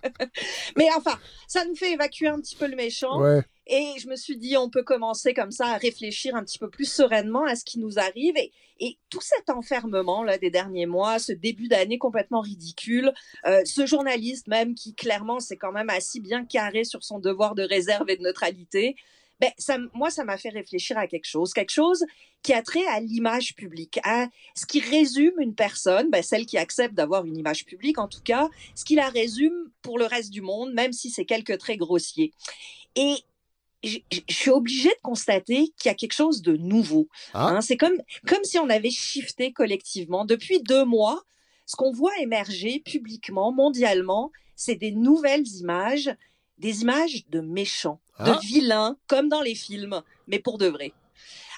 mais 0.78 0.88
enfin, 0.96 1.18
ça 1.48 1.64
nous 1.66 1.76
fait 1.76 1.94
évacuer 1.94 2.28
un 2.28 2.40
petit 2.40 2.56
peu 2.56 2.68
le 2.68 2.76
méchant. 2.76 3.22
Ouais. 3.22 3.44
Et 3.68 3.94
je 4.00 4.08
me 4.08 4.16
suis 4.16 4.38
dit, 4.38 4.58
on 4.58 4.70
peut 4.70 4.84
commencer 4.84 5.34
comme 5.34 5.52
ça 5.52 5.68
à 5.68 5.78
réfléchir 5.78 6.36
un 6.36 6.44
petit 6.44 6.60
peu 6.60 6.70
plus 6.70 6.92
sereinement 6.92 7.46
à 7.46 7.56
ce 7.56 7.64
qui 7.64 7.80
nous 7.80 8.00
arrive. 8.00 8.36
Et, 8.38 8.52
tout 9.12 9.22
cet 9.22 9.52
enfermement 9.52 10.24
là 10.24 10.40
des 10.40 10.50
derniers 10.50 10.88
mois, 10.88 11.20
ce 11.20 11.34
début 11.34 11.68
d'année 11.68 12.00
complètement 12.00 12.42
ridicule, 12.42 13.14
euh, 13.46 13.62
ce 13.64 13.86
journaliste 13.86 14.48
même 14.48 14.74
qui 14.74 14.96
clairement 14.96 15.40
s'est 15.40 15.58
quand 15.58 15.72
même 15.72 15.92
assis 15.92 16.20
bien 16.20 16.46
carré 16.46 16.84
sur 16.84 17.04
son 17.04 17.20
devoir 17.20 17.54
de 17.54 17.62
réserve 17.62 18.10
et 18.10 18.18
de 18.18 18.24
neutralité, 18.24 18.96
ben, 19.42 19.52
moi, 19.94 20.12
ça 20.12 20.24
m'a 20.24 20.38
fait 20.38 20.50
réfléchir 20.50 21.00
à 21.00 21.08
quelque 21.08 21.26
chose, 21.26 21.54
quelque 21.54 21.72
chose 21.72 22.06
qui 22.44 22.54
a 22.54 22.62
trait 22.62 22.86
à 22.88 23.00
l'image 23.00 23.56
publique, 23.56 24.00
à 24.04 24.28
ce 24.56 24.68
qui 24.68 24.80
résume 24.80 25.34
une 25.40 25.56
personne, 25.56 26.12
ben, 26.12 26.22
celle 26.22 26.46
qui 26.46 26.60
accepte 26.60 26.94
d'avoir 26.94 27.26
une 27.26 27.36
image 27.36 27.66
publique 27.66 27.98
en 27.98 28.08
tout 28.08 28.22
cas, 28.24 28.50
ce 28.76 28.86
qui 28.86 28.94
la 28.96 29.10
résume 29.10 29.72
pour 29.82 29.98
le 29.98 30.06
reste 30.06 30.30
du 30.30 30.42
monde, 30.42 30.74
même 30.74 30.94
si 30.94 31.10
c'est 31.10 31.26
quelques 31.26 31.58
traits 31.58 31.80
grossiers. 31.80 32.34
Je, 33.84 34.00
suis 34.30 34.52
obligée 34.52 34.90
de 34.90 35.02
constater 35.02 35.74
qu'il 35.78 35.90
y 35.90 35.90
a 35.90 35.96
quelque 35.96 36.14
chose 36.14 36.42
de 36.42 36.56
nouveau. 36.56 37.08
Ah. 37.34 37.48
Hein. 37.48 37.62
c'est 37.62 37.78
comme, 37.78 37.98
comme 38.28 38.44
si 38.44 38.60
on 38.60 38.70
avait 38.70 38.92
shifté 38.92 39.54
collectivement. 39.54 40.26
Depuis 40.26 40.62
deux 40.62 40.86
mois, 40.86 41.24
ce 41.66 41.76
qu'on 41.76 41.92
voit 41.92 42.18
émerger 42.20 42.80
publiquement, 42.80 43.52
mondialement, 43.52 44.32
c'est 44.56 44.76
des 44.76 44.92
nouvelles 44.92 45.48
images, 45.48 46.16
des 46.58 46.82
images 46.82 47.26
de 47.30 47.40
méchants, 47.40 48.00
de 48.20 48.32
ah. 48.32 48.40
vilains, 48.44 48.98
comme 49.08 49.30
dans 49.30 49.42
les 49.42 49.56
films, 49.56 50.02
mais 50.28 50.40
pour 50.40 50.58
de 50.58 50.68
vrai. 50.68 50.94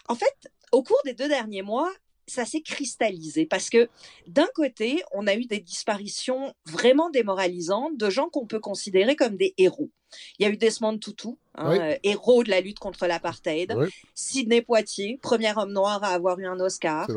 En 0.07 0.15
fait, 0.15 0.51
au 0.71 0.83
cours 0.83 1.01
des 1.05 1.13
deux 1.13 1.27
derniers 1.27 1.61
mois, 1.61 1.91
ça 2.27 2.45
s'est 2.45 2.61
cristallisé 2.61 3.45
parce 3.45 3.69
que 3.69 3.89
d'un 4.27 4.47
côté, 4.55 5.03
on 5.11 5.27
a 5.27 5.35
eu 5.35 5.45
des 5.45 5.59
disparitions 5.59 6.53
vraiment 6.65 7.09
démoralisantes 7.09 7.97
de 7.97 8.09
gens 8.09 8.29
qu'on 8.29 8.45
peut 8.45 8.59
considérer 8.59 9.15
comme 9.15 9.35
des 9.35 9.53
héros. 9.57 9.89
Il 10.37 10.43
y 10.43 10.45
a 10.45 10.51
eu 10.51 10.57
Desmond 10.57 10.97
Tutu, 10.99 11.29
hein, 11.55 11.77
euh, 11.79 11.95
héros 12.03 12.43
de 12.43 12.49
la 12.49 12.61
lutte 12.61 12.79
contre 12.79 13.07
l'apartheid. 13.07 13.75
Sidney 14.13 14.61
Poitier, 14.61 15.19
premier 15.21 15.57
homme 15.57 15.73
noir 15.73 16.03
à 16.03 16.09
avoir 16.09 16.39
eu 16.39 16.45
un 16.45 16.59
Oscar. 16.59 17.07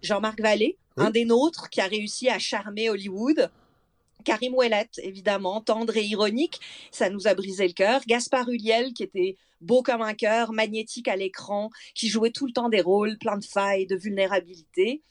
Jean-Marc 0.00 0.40
Vallée, 0.40 0.78
un 0.96 1.10
des 1.10 1.24
nôtres 1.24 1.68
qui 1.70 1.80
a 1.80 1.86
réussi 1.86 2.28
à 2.28 2.38
charmer 2.38 2.90
Hollywood. 2.90 3.50
Karim 4.22 4.54
Ouellet, 4.54 4.88
évidemment, 5.02 5.60
tendre 5.60 5.96
et 5.96 6.04
ironique, 6.04 6.60
ça 6.90 7.10
nous 7.10 7.26
a 7.26 7.34
brisé 7.34 7.66
le 7.66 7.72
cœur. 7.72 8.00
Gaspard 8.06 8.48
Huliel, 8.48 8.92
qui 8.92 9.02
était 9.02 9.36
beau 9.60 9.82
comme 9.82 10.02
un 10.02 10.14
cœur, 10.14 10.52
magnétique 10.52 11.08
à 11.08 11.16
l'écran, 11.16 11.70
qui 11.94 12.08
jouait 12.08 12.30
tout 12.30 12.46
le 12.46 12.52
temps 12.52 12.68
des 12.68 12.80
rôles 12.80 13.18
plein 13.18 13.38
de 13.38 13.44
failles, 13.44 13.86
de 13.86 13.96
vulnérabilité. 13.96 15.02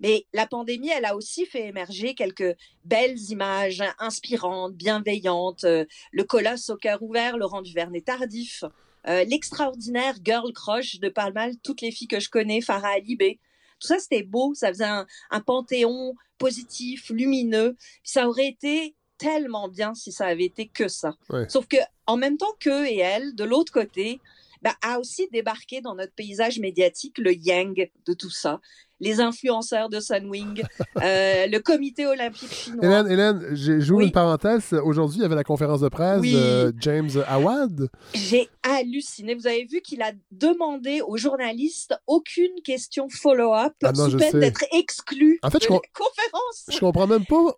Mais 0.00 0.26
la 0.32 0.46
pandémie, 0.46 0.90
elle 0.90 1.04
a 1.04 1.16
aussi 1.16 1.46
fait 1.46 1.68
émerger 1.68 2.14
quelques 2.14 2.56
belles 2.84 3.18
images 3.30 3.82
inspirantes, 3.98 4.74
bienveillantes. 4.74 5.64
Euh, 5.64 5.84
le 6.12 6.24
colosse 6.24 6.68
au 6.70 6.76
cœur 6.76 7.02
ouvert, 7.02 7.36
Laurent 7.38 7.62
Duvernay 7.62 8.02
tardif. 8.02 8.64
Euh, 9.06 9.24
l'extraordinaire 9.24 10.16
girl 10.22 10.52
crush 10.52 10.98
de 10.98 11.08
pas 11.08 11.30
mal 11.30 11.52
toutes 11.62 11.80
les 11.80 11.90
filles 11.90 12.08
que 12.08 12.20
je 12.20 12.30
connais, 12.30 12.60
Farah 12.60 12.94
Alibé. 12.96 13.38
Tout 13.84 13.88
ça, 13.88 13.98
c'était 13.98 14.22
beau. 14.22 14.54
Ça 14.54 14.68
faisait 14.68 14.84
un, 14.84 15.06
un, 15.30 15.40
panthéon 15.40 16.14
positif, 16.38 17.10
lumineux. 17.10 17.76
Ça 18.02 18.26
aurait 18.26 18.48
été 18.48 18.94
tellement 19.18 19.68
bien 19.68 19.94
si 19.94 20.10
ça 20.10 20.26
avait 20.26 20.46
été 20.46 20.68
que 20.68 20.88
ça. 20.88 21.16
Sauf 21.48 21.66
que, 21.66 21.76
en 22.06 22.16
même 22.16 22.38
temps 22.38 22.54
qu'eux 22.60 22.86
et 22.86 22.98
elle, 22.98 23.34
de 23.34 23.44
l'autre 23.44 23.72
côté, 23.72 24.20
bah, 24.62 24.74
a 24.80 24.98
aussi 24.98 25.28
débarqué 25.30 25.82
dans 25.82 25.94
notre 25.94 26.14
paysage 26.14 26.58
médiatique 26.58 27.18
le 27.18 27.34
yang 27.34 27.90
de 28.06 28.14
tout 28.14 28.30
ça. 28.30 28.60
Les 29.04 29.20
influenceurs 29.20 29.90
de 29.90 30.00
Sunwing, 30.00 30.62
euh, 31.02 31.46
le 31.50 31.58
comité 31.58 32.06
olympique 32.06 32.52
chinois. 32.52 32.84
Hélène, 32.84 33.06
Hélène 33.06 33.80
j'ouvre 33.80 34.00
une 34.00 34.12
parenthèse. 34.12 34.72
Aujourd'hui, 34.84 35.18
il 35.18 35.22
y 35.22 35.24
avait 35.26 35.34
la 35.34 35.44
conférence 35.44 35.80
de 35.80 35.88
presse 35.88 36.22
de 36.22 36.74
James 36.80 37.10
Awad. 37.28 37.88
J'ai 38.14 38.48
halluciné. 38.62 39.34
Vous 39.34 39.46
avez 39.46 39.66
vu 39.66 39.82
qu'il 39.82 40.00
a 40.00 40.12
demandé 40.30 41.02
aux 41.06 41.18
journalistes 41.18 41.94
aucune 42.06 42.54
question 42.64 43.08
follow-up 43.10 43.74
ah 43.82 43.94
sous 43.94 44.16
peine 44.16 44.40
d'être 44.40 44.64
exclu 44.72 45.38
en 45.42 45.50
fait, 45.50 45.58
de 45.58 45.64
je 45.64 45.72
la 45.72 45.78
conférence. 45.94 46.64
Je 46.70 46.78
comprends 46.78 47.06
même 47.06 47.26
pas 47.26 47.52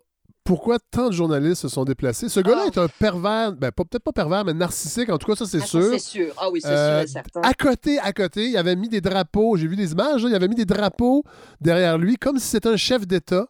pourquoi 0.47 0.77
tant 0.79 1.09
de 1.09 1.13
journalistes 1.13 1.63
se 1.63 1.67
sont 1.67 1.83
déplacés? 1.83 2.29
Ce 2.29 2.39
gars-là 2.39 2.63
ah. 2.63 2.67
est 2.67 2.77
un 2.77 2.87
pervers, 2.87 3.51
ben, 3.51 3.69
peut-être 3.69 4.03
pas 4.03 4.13
pervers, 4.13 4.45
mais 4.45 4.53
narcissique, 4.53 5.09
en 5.09 5.17
tout 5.17 5.27
cas, 5.27 5.35
ça 5.35 5.45
c'est 5.45 5.61
ah, 5.61 5.65
sûr. 5.65 5.89
C'est 5.91 5.99
sûr. 5.99 6.33
Ah 6.37 6.49
oui, 6.49 6.61
c'est 6.61 6.69
sûr 6.69 6.77
et 6.77 6.79
euh, 6.79 7.05
certain. 7.05 7.41
À 7.41 7.53
côté, 7.53 7.99
à 7.99 8.13
côté, 8.13 8.47
il 8.49 8.57
avait 8.57 8.77
mis 8.77 8.87
des 8.87 9.01
drapeaux, 9.01 9.57
j'ai 9.57 9.67
vu 9.67 9.75
des 9.75 9.91
images, 9.91 10.23
il 10.23 10.33
avait 10.33 10.47
mis 10.47 10.55
des 10.55 10.65
drapeaux 10.65 11.23
derrière 11.59 11.97
lui, 11.97 12.15
comme 12.15 12.39
si 12.39 12.47
c'était 12.47 12.69
un 12.69 12.77
chef 12.77 13.05
d'État. 13.05 13.47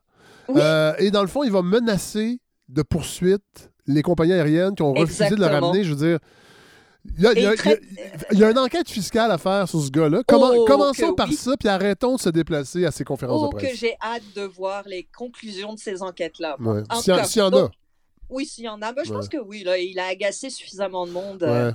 Euh, 0.55 0.93
et 0.97 1.11
dans 1.11 1.21
le 1.21 1.27
fond, 1.27 1.43
il 1.43 1.51
va 1.51 1.61
menacer 1.61 2.39
de 2.67 2.81
poursuite 2.81 3.69
les 3.85 4.01
compagnies 4.01 4.33
aériennes 4.33 4.73
qui 4.73 4.81
ont 4.81 4.93
refusé 4.93 5.29
de 5.29 5.35
le 5.35 5.45
ramener. 5.45 5.83
Je 5.83 5.93
veux 5.93 6.07
dire, 6.07 6.19
il 7.17 7.23
y, 7.23 8.43
a, 8.43 8.51
une 8.51 8.57
enquête 8.57 8.89
fiscale 8.89 9.31
à 9.31 9.37
faire 9.37 9.67
sur 9.67 9.81
ce 9.81 9.89
gars-là. 9.89 10.21
Oh, 10.31 10.65
commençons 10.67 11.13
par 11.13 11.31
ça, 11.31 11.55
puis 11.57 11.67
arrêtons 11.67 12.15
de 12.15 12.21
se 12.21 12.29
déplacer 12.29 12.85
à 12.85 12.91
ces 12.91 13.03
conférences 13.03 13.41
de 13.41 13.47
oh, 13.47 13.49
presse. 13.49 13.71
que 13.71 13.77
j'ai 13.77 13.95
hâte 14.01 14.23
de 14.35 14.43
voir 14.43 14.83
les 14.87 15.07
conclusions 15.15 15.73
de 15.73 15.79
ces 15.79 16.01
enquêtes-là. 16.01 16.57
S'il 17.01 17.41
y, 17.41 17.41
en 17.41 17.53
a. 17.53 17.71
Oui, 18.29 18.45
s'il 18.45 18.65
y 18.65 18.69
en 18.69 18.81
a. 18.81 18.91
Ben, 18.91 19.03
je 19.05 19.13
pense 19.13 19.29
que 19.29 19.37
oui, 19.37 19.63
là, 19.63 19.77
il 19.77 19.97
a 19.99 20.07
agacé 20.07 20.49
suffisamment 20.49 21.07
de 21.07 21.11
monde. 21.11 21.43
Euh, 21.43 21.71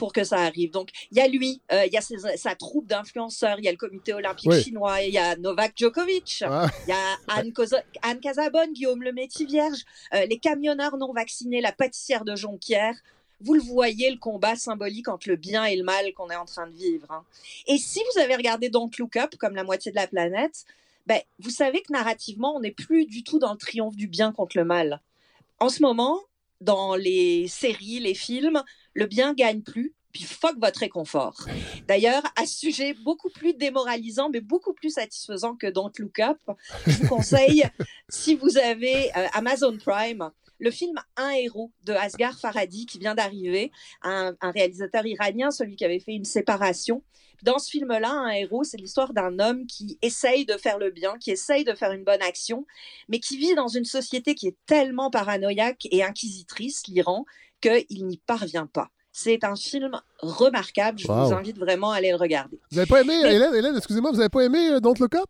pour 0.00 0.14
que 0.14 0.24
ça 0.24 0.38
arrive. 0.38 0.70
Donc, 0.70 0.88
il 1.10 1.18
y 1.18 1.20
a 1.20 1.28
lui, 1.28 1.60
euh, 1.70 1.84
il 1.84 1.92
y 1.92 1.98
a 1.98 2.00
sa 2.00 2.54
troupe 2.54 2.86
d'influenceurs, 2.86 3.58
il 3.58 3.66
y 3.66 3.68
a 3.68 3.70
le 3.70 3.76
comité 3.76 4.14
olympique 4.14 4.50
chinois, 4.54 5.02
il 5.02 5.12
y 5.12 5.18
a 5.18 5.36
Novak 5.36 5.74
Djokovic, 5.76 6.40
il 6.40 6.88
y 6.88 6.92
a 6.92 7.18
Anne, 7.28 7.52
Anne 8.00 8.20
Casabonne, 8.20 8.72
Guillaume 8.72 9.02
Le 9.02 9.12
Métis-Vierge, 9.12 9.84
euh, 10.14 10.24
les 10.24 10.38
camionneurs 10.38 10.96
non 10.96 11.12
vaccinés, 11.12 11.60
la 11.60 11.72
pâtissière 11.72 12.24
de 12.24 12.34
Jonquière 12.34 12.94
vous 13.40 13.54
le 13.54 13.60
voyez, 13.60 14.10
le 14.10 14.18
combat 14.18 14.56
symbolique 14.56 15.08
entre 15.08 15.28
le 15.28 15.36
bien 15.36 15.64
et 15.64 15.76
le 15.76 15.84
mal 15.84 16.12
qu'on 16.14 16.30
est 16.30 16.36
en 16.36 16.44
train 16.44 16.66
de 16.66 16.74
vivre. 16.74 17.10
Hein. 17.10 17.24
Et 17.66 17.78
si 17.78 18.00
vous 18.12 18.20
avez 18.20 18.36
regardé 18.36 18.68
Don't 18.68 18.90
Look 18.98 19.16
Up, 19.16 19.36
comme 19.36 19.54
la 19.54 19.64
moitié 19.64 19.90
de 19.90 19.96
la 19.96 20.06
planète, 20.06 20.64
ben, 21.06 21.20
vous 21.38 21.50
savez 21.50 21.80
que 21.82 21.92
narrativement, 21.92 22.54
on 22.56 22.60
n'est 22.60 22.70
plus 22.70 23.06
du 23.06 23.24
tout 23.24 23.38
dans 23.38 23.52
le 23.52 23.58
triomphe 23.58 23.96
du 23.96 24.06
bien 24.06 24.32
contre 24.32 24.56
le 24.56 24.64
mal. 24.64 25.00
En 25.58 25.68
ce 25.68 25.82
moment, 25.82 26.20
dans 26.60 26.94
les 26.94 27.48
séries, 27.48 28.00
les 28.00 28.14
films, 28.14 28.62
le 28.94 29.06
bien 29.06 29.34
gagne 29.34 29.62
plus 29.62 29.94
puis 30.12 30.24
fuck 30.24 30.58
votre 30.58 30.80
réconfort. 30.80 31.46
D'ailleurs, 31.86 32.22
à 32.36 32.46
ce 32.46 32.58
sujet 32.58 32.94
beaucoup 32.94 33.30
plus 33.30 33.54
démoralisant, 33.54 34.28
mais 34.30 34.40
beaucoup 34.40 34.72
plus 34.72 34.90
satisfaisant 34.90 35.54
que 35.54 35.66
Don't 35.66 35.92
Look 35.98 36.18
Up, 36.18 36.38
je 36.86 36.96
vous 36.98 37.08
conseille, 37.08 37.64
si 38.08 38.34
vous 38.34 38.58
avez 38.58 39.10
euh, 39.16 39.26
Amazon 39.32 39.76
Prime, 39.78 40.30
le 40.60 40.70
film 40.70 40.94
Un 41.16 41.30
héros 41.30 41.72
de 41.84 41.92
Asghar 41.92 42.38
Farhadi 42.38 42.86
qui 42.86 42.98
vient 42.98 43.14
d'arriver, 43.14 43.72
un, 44.02 44.36
réalisateur 44.42 45.04
iranien, 45.06 45.50
celui 45.50 45.74
qui 45.74 45.84
avait 45.84 45.98
fait 45.98 46.12
une 46.12 46.24
séparation. 46.24 47.02
Dans 47.42 47.58
ce 47.58 47.70
film-là, 47.70 48.12
Un 48.12 48.30
héros, 48.30 48.64
c'est 48.64 48.76
l'histoire 48.76 49.14
d'un 49.14 49.38
homme 49.38 49.66
qui 49.66 49.98
essaye 50.02 50.44
de 50.44 50.56
faire 50.58 50.78
le 50.78 50.90
bien, 50.90 51.16
qui 51.18 51.30
essaye 51.30 51.64
de 51.64 51.74
faire 51.74 51.92
une 51.92 52.04
bonne 52.04 52.22
action, 52.22 52.66
mais 53.08 53.18
qui 53.18 53.38
vit 53.38 53.54
dans 53.54 53.68
une 53.68 53.86
société 53.86 54.34
qui 54.34 54.48
est 54.48 54.56
tellement 54.66 55.10
paranoïaque 55.10 55.88
et 55.90 56.04
inquisitrice, 56.04 56.86
l'Iran, 56.86 57.24
qu'il 57.60 58.06
n'y 58.06 58.18
parvient 58.18 58.66
pas. 58.66 58.90
C'est 59.12 59.42
un 59.42 59.56
film 59.56 60.00
remarquable. 60.20 60.98
Je 60.98 61.06
vous 61.06 61.12
invite 61.12 61.58
vraiment 61.58 61.90
à 61.90 61.96
aller 61.96 62.10
le 62.10 62.16
regarder. 62.16 62.60
Vous 62.70 62.76
n'avez 62.76 62.88
pas 62.88 63.00
aimé, 63.00 63.14
Hélène, 63.24 63.76
excusez-moi, 63.76 64.12
vous 64.12 64.18
n'avez 64.18 64.28
pas 64.28 64.44
aimé 64.44 64.70
euh, 64.70 64.80
Don't 64.80 64.94
Look 65.00 65.14
Up? 65.14 65.28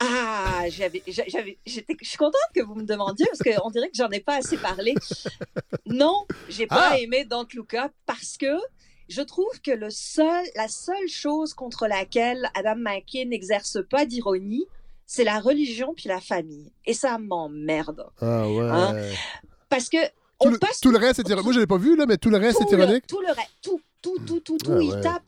Ah, 0.00 0.64
j'avais, 0.68 1.02
j'avais, 1.06 1.58
j'étais, 1.64 1.96
je 2.02 2.08
suis 2.08 2.18
contente 2.18 2.40
que 2.54 2.62
vous 2.62 2.74
me 2.74 2.84
demandiez 2.84 3.26
parce 3.26 3.38
qu'on 3.38 3.70
dirait 3.70 3.88
que 3.88 3.96
j'en 3.96 4.10
ai 4.10 4.20
pas 4.20 4.36
assez 4.36 4.56
parlé. 4.56 4.94
Non, 5.86 6.26
j'ai 6.48 6.66
pas 6.66 6.90
ah! 6.92 6.98
aimé 6.98 7.24
Don't 7.24 7.46
Look 7.54 7.74
Up 7.74 7.92
parce 8.06 8.36
que 8.36 8.56
je 9.08 9.22
trouve 9.22 9.60
que 9.60 9.70
le 9.70 9.90
seul, 9.90 10.44
la 10.56 10.68
seule 10.68 11.08
chose 11.08 11.54
contre 11.54 11.86
laquelle 11.86 12.50
Adam 12.54 12.76
McKay 12.76 13.24
n'exerce 13.24 13.78
pas 13.88 14.06
d'ironie, 14.06 14.66
c'est 15.06 15.24
la 15.24 15.40
religion 15.40 15.94
puis 15.94 16.08
la 16.08 16.20
famille. 16.20 16.72
Et 16.86 16.94
ça 16.94 17.18
m'emmerde. 17.18 18.06
Ah 18.20 18.48
ouais. 18.48 18.68
Hein? 18.70 18.96
Parce 19.68 19.88
que 19.88 19.98
tout, 20.40 20.50
le, 20.50 20.58
tout 20.58 20.90
le 20.90 20.98
reste, 20.98 21.16
c'est 21.16 21.28
ironique. 21.28 21.44
Moi, 21.44 21.52
je 21.54 21.60
l'ai 21.60 21.66
pas 21.66 21.78
vu, 21.78 21.96
là, 21.96 22.06
mais 22.06 22.16
tout 22.16 22.30
le 22.30 22.38
reste, 22.38 22.58
c'est 22.58 22.76
ironique. 22.76 23.06
Tout 23.06 23.20
le 23.20 23.28
reste, 23.28 23.50
tout, 23.62 23.80
tout, 24.04 24.18
tout, 24.26 24.40
tout, 24.40 24.58
tout. 24.58 24.80
il 24.80 25.00
tape, 25.00 25.22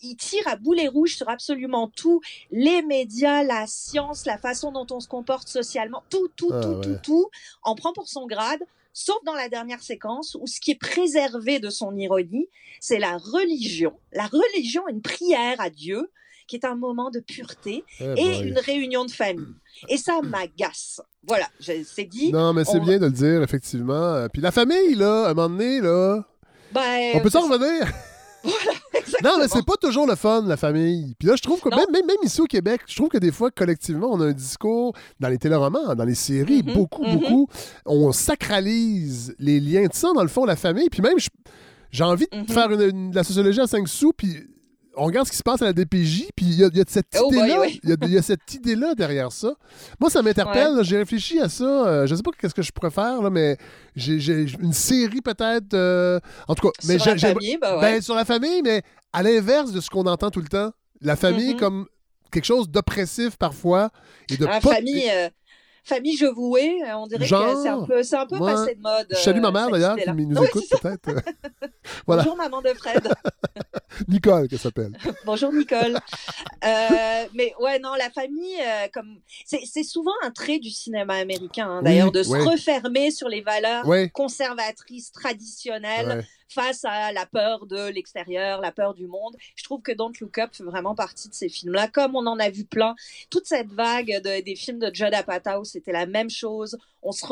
il 0.00 0.16
tire 0.16 0.48
à 0.48 0.56
boulet 0.56 0.88
rouge 0.88 1.16
sur 1.16 1.28
absolument 1.28 1.86
tout. 1.94 2.22
Les 2.50 2.80
médias, 2.80 3.42
la 3.42 3.66
science, 3.66 4.24
la 4.24 4.38
façon 4.38 4.72
dont 4.72 4.86
on 4.90 5.00
se 5.00 5.08
comporte 5.08 5.48
socialement, 5.48 6.02
tout, 6.08 6.28
tout, 6.34 6.48
ah 6.50 6.62
tout, 6.62 6.80
tout, 6.80 6.96
tout. 7.02 7.30
On 7.62 7.74
prend 7.74 7.92
pour 7.92 8.08
son 8.08 8.26
grade. 8.26 8.60
Sauf 8.92 9.22
dans 9.24 9.34
la 9.34 9.48
dernière 9.48 9.82
séquence 9.82 10.36
où 10.40 10.46
ce 10.46 10.60
qui 10.60 10.72
est 10.72 10.80
préservé 10.80 11.60
de 11.60 11.68
son 11.68 11.94
ironie, 11.96 12.48
c'est 12.80 12.98
la 12.98 13.18
religion. 13.18 13.92
La 14.12 14.26
religion, 14.26 14.82
une 14.88 15.02
prière 15.02 15.60
à 15.60 15.68
Dieu, 15.70 16.10
qui 16.48 16.56
est 16.56 16.64
un 16.64 16.74
moment 16.74 17.10
de 17.10 17.20
pureté 17.20 17.84
eh 18.00 18.04
et 18.16 18.40
une 18.40 18.58
réunion 18.58 19.04
de 19.04 19.10
famille. 19.10 19.54
Et 19.88 19.98
ça 19.98 20.20
m'agace. 20.22 21.00
Voilà, 21.22 21.46
c'est 21.60 22.04
dit. 22.04 22.32
Non, 22.32 22.52
mais 22.54 22.64
c'est 22.64 22.80
bien 22.80 22.98
de 22.98 23.06
le 23.06 23.12
dire, 23.12 23.42
effectivement. 23.42 24.26
Puis 24.32 24.42
la 24.42 24.50
famille, 24.50 24.94
là, 24.94 25.26
à 25.26 25.30
un 25.30 25.34
moment 25.34 25.50
donné, 25.50 25.80
là. 25.80 26.24
Ben, 26.72 27.12
on 27.14 27.20
peut 27.20 27.30
s'en 27.30 27.48
revenir? 27.48 27.86
Voilà, 28.42 28.78
exactement. 28.94 29.32
Non, 29.32 29.38
mais 29.38 29.48
c'est 29.48 29.66
pas 29.66 29.76
toujours 29.76 30.06
le 30.06 30.14
fun, 30.14 30.42
la 30.46 30.56
famille. 30.56 31.14
Puis 31.18 31.28
là, 31.28 31.36
je 31.36 31.42
trouve 31.42 31.60
que 31.60 31.68
même, 31.68 31.90
même, 31.92 32.16
ici 32.22 32.40
au 32.40 32.46
Québec, 32.46 32.80
je 32.86 32.96
trouve 32.96 33.10
que 33.10 33.18
des 33.18 33.32
fois, 33.32 33.50
collectivement, 33.50 34.08
on 34.10 34.18
a 34.22 34.28
un 34.28 34.32
discours 34.32 34.94
dans 35.18 35.28
les 35.28 35.36
téléromans, 35.36 35.94
dans 35.94 36.04
les 36.06 36.14
séries, 36.14 36.62
mm-hmm, 36.62 36.72
beaucoup, 36.72 37.04
mm-hmm. 37.04 37.20
beaucoup. 37.20 37.48
On 37.84 38.12
sacralise 38.12 39.34
les 39.38 39.60
liens 39.60 39.86
de 39.86 39.92
ça, 39.92 40.12
dans 40.14 40.22
le 40.22 40.28
fond, 40.28 40.46
la 40.46 40.56
famille. 40.56 40.88
Puis 40.88 41.02
même, 41.02 41.18
j'ai 41.90 42.02
envie 42.02 42.26
de 42.32 42.38
mm-hmm. 42.38 42.50
faire 42.50 42.70
une, 42.72 43.14
la 43.14 43.24
sociologie 43.24 43.60
à 43.60 43.66
5 43.66 43.86
sous, 43.86 44.14
puis 44.14 44.48
on 45.00 45.06
regarde 45.06 45.26
ce 45.26 45.32
qui 45.32 45.38
se 45.38 45.42
passe 45.42 45.62
à 45.62 45.64
la 45.64 45.72
DPJ, 45.72 46.26
puis 46.36 46.44
il 46.44 46.58
y, 46.58 46.62
a 46.62 46.70
cette 46.86 47.16
oh, 47.18 47.32
idée-là. 47.32 47.64
Il 47.82 48.12
y, 48.12 48.18
a 48.18 48.22
cette 48.22 48.52
idée-là 48.52 48.94
derrière 48.94 49.32
ça. 49.32 49.54
Moi, 49.98 50.10
ça 50.10 50.20
m'interpelle. 50.20 50.82
J'ai 50.82 50.98
réfléchi 50.98 51.40
à 51.40 51.48
ça. 51.48 51.64
Euh, 51.64 52.06
je 52.06 52.14
sais 52.14 52.22
pas 52.22 52.32
qu'est-ce 52.38 52.54
que 52.54 52.60
je 52.60 52.70
pourrais 52.70 52.90
faire, 52.90 53.22
là, 53.22 53.30
mais 53.30 53.56
j'ai 53.96 54.42
une 54.60 54.74
série 54.74 55.22
peut-être. 55.22 55.72
Euh, 55.72 56.20
en 56.48 56.54
tout 56.54 56.68
cas, 56.68 56.72
mais 56.86 56.98
sur 56.98 57.12
la 57.12 57.18
famille, 57.18 57.58
ben, 57.58 57.80
ben, 57.80 58.02
sur 58.02 58.14
la 58.14 58.26
famille, 58.26 58.60
mais 58.62 58.82
à 59.14 59.22
l'inverse 59.22 59.72
de 59.72 59.80
ce 59.80 59.88
qu'on 59.88 60.04
entend 60.04 60.30
tout 60.30 60.40
le 60.40 60.48
temps. 60.48 60.70
La 61.00 61.16
famille 61.16 61.54
mm-hmm. 61.54 61.58
comme 61.58 61.86
quelque 62.30 62.44
chose 62.44 62.68
d'oppressif 62.68 63.36
parfois 63.38 63.88
et 64.30 64.36
de 64.36 64.44
la 64.44 64.60
famille. 64.60 65.08
Euh, 65.10 65.30
famille 65.84 66.16
je 66.16 66.26
vouais, 66.26 66.78
on 66.94 67.06
dirait 67.06 67.28
que 67.28 67.62
c'est 67.62 67.68
un 67.68 67.84
peu, 67.84 68.02
c'est 68.02 68.16
un 68.16 68.26
peu 68.26 68.38
passé 68.38 68.74
de 68.74 68.80
mode. 68.80 69.06
Je 69.10 69.16
salue 69.16 69.40
ma 69.40 69.50
mère 69.50 69.70
d'ailleurs 69.70 69.96
qui 69.96 70.10
nous 70.10 70.44
écoute 70.44 70.64
peut-être. 70.80 71.10
Bonjour 72.06 72.36
maman 72.36 72.60
de 72.60 72.68
Fred. 72.68 73.08
Nicole, 74.08 74.48
qu'elle 74.48 74.58
s'appelle. 74.58 74.96
Bonjour 75.24 75.52
Nicole. 75.52 75.98
Euh, 76.64 77.24
mais 77.34 77.52
ouais, 77.60 77.78
non, 77.78 77.94
la 77.94 78.10
famille, 78.10 78.56
euh, 78.60 78.88
comme 78.92 79.18
c'est 79.44 79.82
souvent 79.82 80.12
un 80.22 80.30
trait 80.30 80.58
du 80.58 80.70
cinéma 80.70 81.14
américain, 81.14 81.68
hein, 81.68 81.82
d'ailleurs, 81.82 82.12
de 82.12 82.22
se 82.22 82.30
refermer 82.30 83.10
sur 83.10 83.28
les 83.28 83.40
valeurs 83.40 83.84
conservatrices, 84.12 85.12
traditionnelles. 85.12 86.26
Face 86.52 86.84
à 86.84 87.12
la 87.12 87.26
peur 87.26 87.66
de 87.66 87.88
l'extérieur, 87.88 88.60
la 88.60 88.72
peur 88.72 88.94
du 88.94 89.06
monde. 89.06 89.36
Je 89.56 89.64
trouve 89.64 89.82
que 89.82 89.92
Don't 89.92 90.12
Look 90.20 90.38
Up 90.38 90.50
fait 90.52 90.64
vraiment 90.64 90.94
partie 90.94 91.28
de 91.28 91.34
ces 91.34 91.48
films-là, 91.48 91.88
comme 91.88 92.16
on 92.16 92.26
en 92.26 92.38
a 92.38 92.50
vu 92.50 92.64
plein. 92.64 92.94
Toute 93.30 93.46
cette 93.46 93.72
vague 93.72 94.20
des 94.22 94.56
films 94.56 94.78
de 94.78 94.90
Judd 94.92 95.14
Apatow, 95.14 95.64
c'était 95.64 95.92
la 95.92 96.06
même 96.06 96.30
chose. 96.30 96.76
On 97.02 97.12
se 97.12 97.24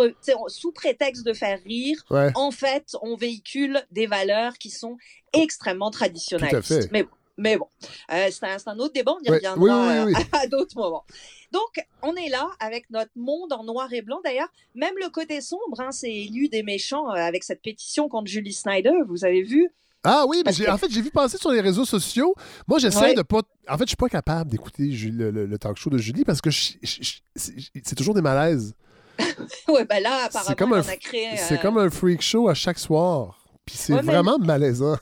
sous 0.49 0.73
prétexte 0.73 1.27
de 1.27 1.33
faire 1.33 1.59
rire, 1.65 2.03
en 2.35 2.51
fait, 2.51 2.97
on 3.03 3.17
véhicule 3.17 3.83
des 3.91 4.07
valeurs 4.07 4.57
qui 4.59 4.71
sont 4.71 4.97
extrêmement 5.33 5.91
traditionnalistes. 5.91 6.91
Mais, 6.93 7.05
mais 7.39 7.57
bon, 7.57 7.69
euh, 8.13 8.29
c'est 8.31 8.69
un, 8.69 8.79
autre 8.79 8.93
débat, 8.93 9.13
on 9.13 9.23
y 9.23 9.31
reviendra 9.31 10.09
à, 10.33 10.47
d'autres 10.49 10.77
moments. 10.77 11.05
Donc, 11.53 11.87
on 12.03 12.15
est 12.17 12.29
là 12.29 12.47
avec 12.61 12.91
notre 12.91 13.13
monde 13.17 13.53
en 13.53 13.65
noir 13.65 13.91
et 13.93 14.03
blanc. 14.03 14.21
D'ailleurs, 14.25 14.49
même 14.75 14.95
le 15.01 15.09
côté 15.09 15.41
sombre, 15.41 15.81
hein, 15.81 15.93
c'est 15.93 16.13
élu 16.13 16.49
des 16.49 16.63
méchants 16.63 17.09
euh, 17.11 17.15
avec 17.15 17.45
cette 17.45 17.63
pétition 17.63 18.09
contre 18.09 18.29
Julie 18.29 18.53
Snyder, 18.53 18.93
vous 19.07 19.25
avez 19.25 19.43
vu? 19.43 19.71
Ah 20.05 20.25
oui, 20.29 20.43
mais 20.45 20.69
en 20.69 20.79
fait, 20.79 20.91
j'ai 20.91 21.01
vu 21.01 21.11
passer 21.11 21.39
sur 21.39 21.51
les 21.51 21.61
réseaux 21.61 21.85
sociaux. 21.85 22.35
Moi, 22.67 22.79
j'essaie 22.79 23.15
de 23.15 23.23
pas. 23.23 23.43
En 23.69 23.77
fait, 23.77 23.85
je 23.85 23.89
suis 23.89 23.97
pas 23.97 24.09
capable 24.09 24.51
d'écouter 24.51 24.85
le, 24.87 25.57
talk 25.59 25.77
show 25.77 25.91
de 25.91 25.99
Julie 25.99 26.25
parce 26.25 26.41
que 26.41 26.51
c'est 26.51 27.95
toujours 27.97 28.15
des 28.15 28.23
malaises. 28.23 28.75
ouais, 29.69 29.85
ben 29.85 30.01
là, 30.01 30.27
apparemment, 30.27 30.77
on 30.77 30.89
a 30.89 30.97
créé. 30.97 31.37
C'est 31.37 31.61
comme 31.61 31.79
un 31.79 31.91
freak 31.91 32.23
show 32.23 32.49
à 32.49 32.55
chaque 32.55 32.79
soir. 32.79 33.39
Puis 33.67 33.77
c'est 33.77 34.01
vraiment 34.01 34.39
malaisant 34.39 34.97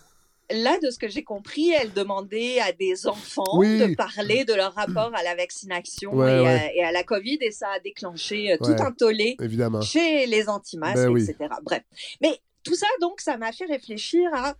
là, 0.51 0.79
de 0.79 0.91
ce 0.91 0.99
que 0.99 1.09
j'ai 1.09 1.25
compris, 1.25 1.71
elle 1.71 1.93
demandait 1.93 2.61
à 2.61 2.73
des 2.73 3.07
enfants 3.07 3.59
de 3.59 3.95
parler 3.95 4.45
de 4.45 4.55
leur 4.55 4.75
rapport 4.75 5.13
à 5.15 5.23
la 5.23 5.35
vaccination 5.35 6.25
et, 6.27 6.83
À, 6.83 6.93
la 6.93 7.03
COVID, 7.03 7.39
et 7.41 7.51
ça 7.51 7.69
a 7.77 7.81
déclenché 7.81 8.53
euh, 8.53 8.57
tout 8.59 8.83
un 8.83 8.93
tollé 8.93 9.37
chez 9.83 10.27
les 10.27 10.49
anti-masques, 10.49 10.97
ben 10.97 11.17
etc. 11.17 11.37
Bref. 11.63 11.83
Mais 12.21 12.41
tout 12.63 12.75
ça, 12.75 12.87
donc, 13.01 13.21
ça 13.21 13.37
m'a 13.37 13.53
fait 13.53 13.67
réfléchir 13.67 14.29
à 14.35 14.55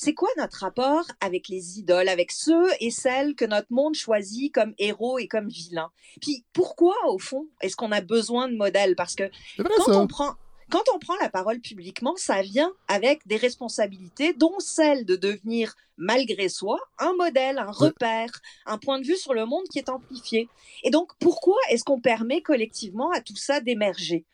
c'est 0.00 0.14
quoi 0.14 0.28
notre 0.36 0.58
rapport 0.58 1.04
avec 1.20 1.48
les 1.48 1.80
idoles, 1.80 2.08
avec 2.08 2.30
ceux 2.30 2.68
et 2.78 2.92
celles 2.92 3.34
que 3.34 3.44
notre 3.44 3.72
monde 3.72 3.96
choisit 3.96 4.54
comme 4.54 4.72
héros 4.78 5.18
et 5.18 5.26
comme 5.26 5.48
vilains? 5.48 5.90
Puis 6.20 6.44
pourquoi, 6.52 6.94
au 7.08 7.18
fond, 7.18 7.48
est-ce 7.62 7.74
qu'on 7.74 7.90
a 7.90 8.00
besoin 8.00 8.48
de 8.48 8.54
modèles? 8.54 8.94
Parce 8.94 9.16
que 9.16 9.24
quand 9.56 9.92
on 9.92 10.06
prend 10.06 10.36
quand 10.70 10.82
on 10.94 10.98
prend 10.98 11.16
la 11.20 11.28
parole 11.28 11.60
publiquement, 11.60 12.14
ça 12.16 12.42
vient 12.42 12.72
avec 12.88 13.26
des 13.26 13.36
responsabilités, 13.36 14.32
dont 14.32 14.58
celle 14.58 15.04
de 15.04 15.16
devenir, 15.16 15.74
malgré 15.96 16.48
soi, 16.48 16.78
un 16.98 17.14
modèle, 17.14 17.58
un 17.58 17.70
repère, 17.70 18.30
un 18.66 18.78
point 18.78 19.00
de 19.00 19.06
vue 19.06 19.16
sur 19.16 19.34
le 19.34 19.46
monde 19.46 19.64
qui 19.70 19.78
est 19.78 19.88
amplifié. 19.88 20.48
Et 20.84 20.90
donc, 20.90 21.12
pourquoi 21.18 21.56
est-ce 21.70 21.84
qu'on 21.84 22.00
permet 22.00 22.42
collectivement 22.42 23.10
à 23.10 23.20
tout 23.20 23.36
ça 23.36 23.60
d'émerger? 23.60 24.24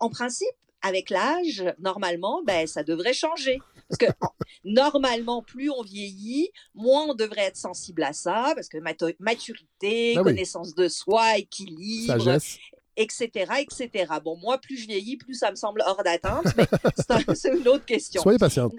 En 0.00 0.10
principe, 0.10 0.48
avec 0.82 1.10
l'âge, 1.10 1.64
normalement, 1.78 2.42
ben, 2.44 2.66
ça 2.66 2.82
devrait 2.82 3.14
changer. 3.14 3.60
Parce 3.88 3.98
que 3.98 4.26
normalement, 4.64 5.42
plus 5.42 5.70
on 5.70 5.82
vieillit, 5.82 6.50
moins 6.74 7.06
on 7.08 7.14
devrait 7.14 7.42
être 7.42 7.56
sensible 7.56 8.02
à 8.02 8.12
ça, 8.12 8.52
parce 8.54 8.68
que 8.68 8.78
maturité, 9.18 10.14
ben 10.14 10.22
connaissance 10.22 10.74
de 10.74 10.88
soi, 10.88 11.38
équilibre, 11.38 12.38
etc., 12.96 13.52
etc. 13.60 14.14
Bon, 14.24 14.36
moi, 14.36 14.58
plus 14.58 14.76
je 14.76 14.86
vieillis, 14.86 15.16
plus 15.16 15.34
ça 15.34 15.50
me 15.50 15.56
semble 15.56 15.82
hors 15.86 16.02
d'atteinte, 16.02 16.46
mais 16.56 16.66
c'est 17.34 17.56
une 17.56 17.68
autre 17.68 17.84
question. 17.84 18.22
Soyez 18.22 18.38
patiente. 18.38 18.74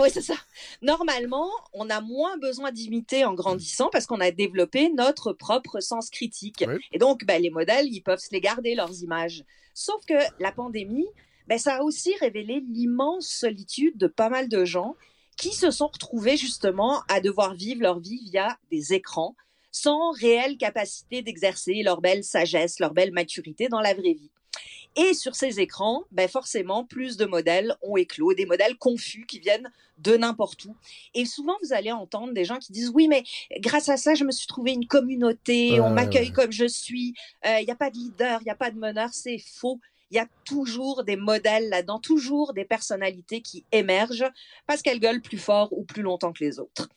Oui, 0.00 0.10
c'est 0.12 0.22
ça. 0.22 0.34
Normalement, 0.80 1.50
on 1.72 1.90
a 1.90 2.00
moins 2.00 2.36
besoin 2.38 2.70
d'imiter 2.70 3.24
en 3.24 3.34
grandissant 3.34 3.88
parce 3.90 4.06
qu'on 4.06 4.20
a 4.20 4.30
développé 4.30 4.90
notre 4.90 5.32
propre 5.32 5.80
sens 5.80 6.08
critique. 6.10 6.64
Et 6.92 6.98
donc, 6.98 7.24
ben, 7.24 7.42
les 7.42 7.50
modèles, 7.50 7.88
ils 7.90 8.02
peuvent 8.02 8.20
se 8.20 8.30
les 8.30 8.40
garder, 8.40 8.76
leurs 8.76 9.02
images. 9.02 9.44
Sauf 9.74 10.04
que 10.06 10.14
la 10.38 10.52
pandémie, 10.52 11.08
ben, 11.48 11.58
ça 11.58 11.76
a 11.76 11.82
aussi 11.82 12.14
révélé 12.20 12.62
l'immense 12.68 13.26
solitude 13.26 13.96
de 13.96 14.06
pas 14.06 14.28
mal 14.28 14.48
de 14.48 14.64
gens 14.64 14.94
qui 15.36 15.52
se 15.52 15.70
sont 15.70 15.88
retrouvés 15.88 16.36
justement 16.36 17.02
à 17.08 17.20
devoir 17.20 17.54
vivre 17.54 17.82
leur 17.82 18.00
vie 18.00 18.20
via 18.24 18.58
des 18.70 18.92
écrans, 18.92 19.34
sans 19.82 20.10
réelle 20.12 20.56
capacité 20.56 21.22
d'exercer 21.22 21.82
leur 21.82 22.00
belle 22.00 22.24
sagesse, 22.24 22.80
leur 22.80 22.92
belle 22.92 23.12
maturité 23.12 23.68
dans 23.68 23.80
la 23.80 23.94
vraie 23.94 24.14
vie. 24.14 24.30
Et 24.96 25.14
sur 25.14 25.36
ces 25.36 25.60
écrans, 25.60 26.02
ben 26.10 26.28
forcément, 26.28 26.84
plus 26.84 27.16
de 27.16 27.24
modèles 27.24 27.76
ont 27.82 27.96
éclos, 27.96 28.34
des 28.34 28.46
modèles 28.46 28.76
confus 28.76 29.26
qui 29.26 29.38
viennent 29.38 29.70
de 29.98 30.16
n'importe 30.16 30.64
où. 30.64 30.74
Et 31.14 31.24
souvent, 31.24 31.54
vous 31.62 31.72
allez 31.72 31.92
entendre 31.92 32.32
des 32.32 32.44
gens 32.44 32.58
qui 32.58 32.72
disent 32.72 32.90
oui, 32.92 33.06
mais 33.06 33.22
grâce 33.58 33.88
à 33.88 33.96
ça, 33.96 34.14
je 34.14 34.24
me 34.24 34.32
suis 34.32 34.48
trouvé 34.48 34.72
une 34.72 34.86
communauté, 34.86 35.80
on 35.80 35.90
m'accueille 35.90 36.32
comme 36.32 36.50
je 36.50 36.66
suis, 36.66 37.14
il 37.44 37.48
euh, 37.48 37.62
n'y 37.62 37.70
a 37.70 37.76
pas 37.76 37.90
de 37.90 37.96
leader, 37.96 38.40
il 38.40 38.44
n'y 38.44 38.50
a 38.50 38.56
pas 38.56 38.72
de 38.72 38.78
meneur, 38.78 39.10
c'est 39.12 39.38
faux. 39.38 39.78
Il 40.10 40.16
y 40.16 40.20
a 40.20 40.26
toujours 40.44 41.04
des 41.04 41.16
modèles 41.16 41.68
là-dedans, 41.68 41.98
toujours 41.98 42.54
des 42.54 42.64
personnalités 42.64 43.42
qui 43.42 43.64
émergent 43.72 44.30
parce 44.66 44.82
qu'elles 44.82 45.00
gueulent 45.00 45.20
plus 45.20 45.38
fort 45.38 45.68
ou 45.72 45.84
plus 45.84 46.02
longtemps 46.02 46.32
que 46.32 46.44
les 46.44 46.58
autres. 46.58 46.88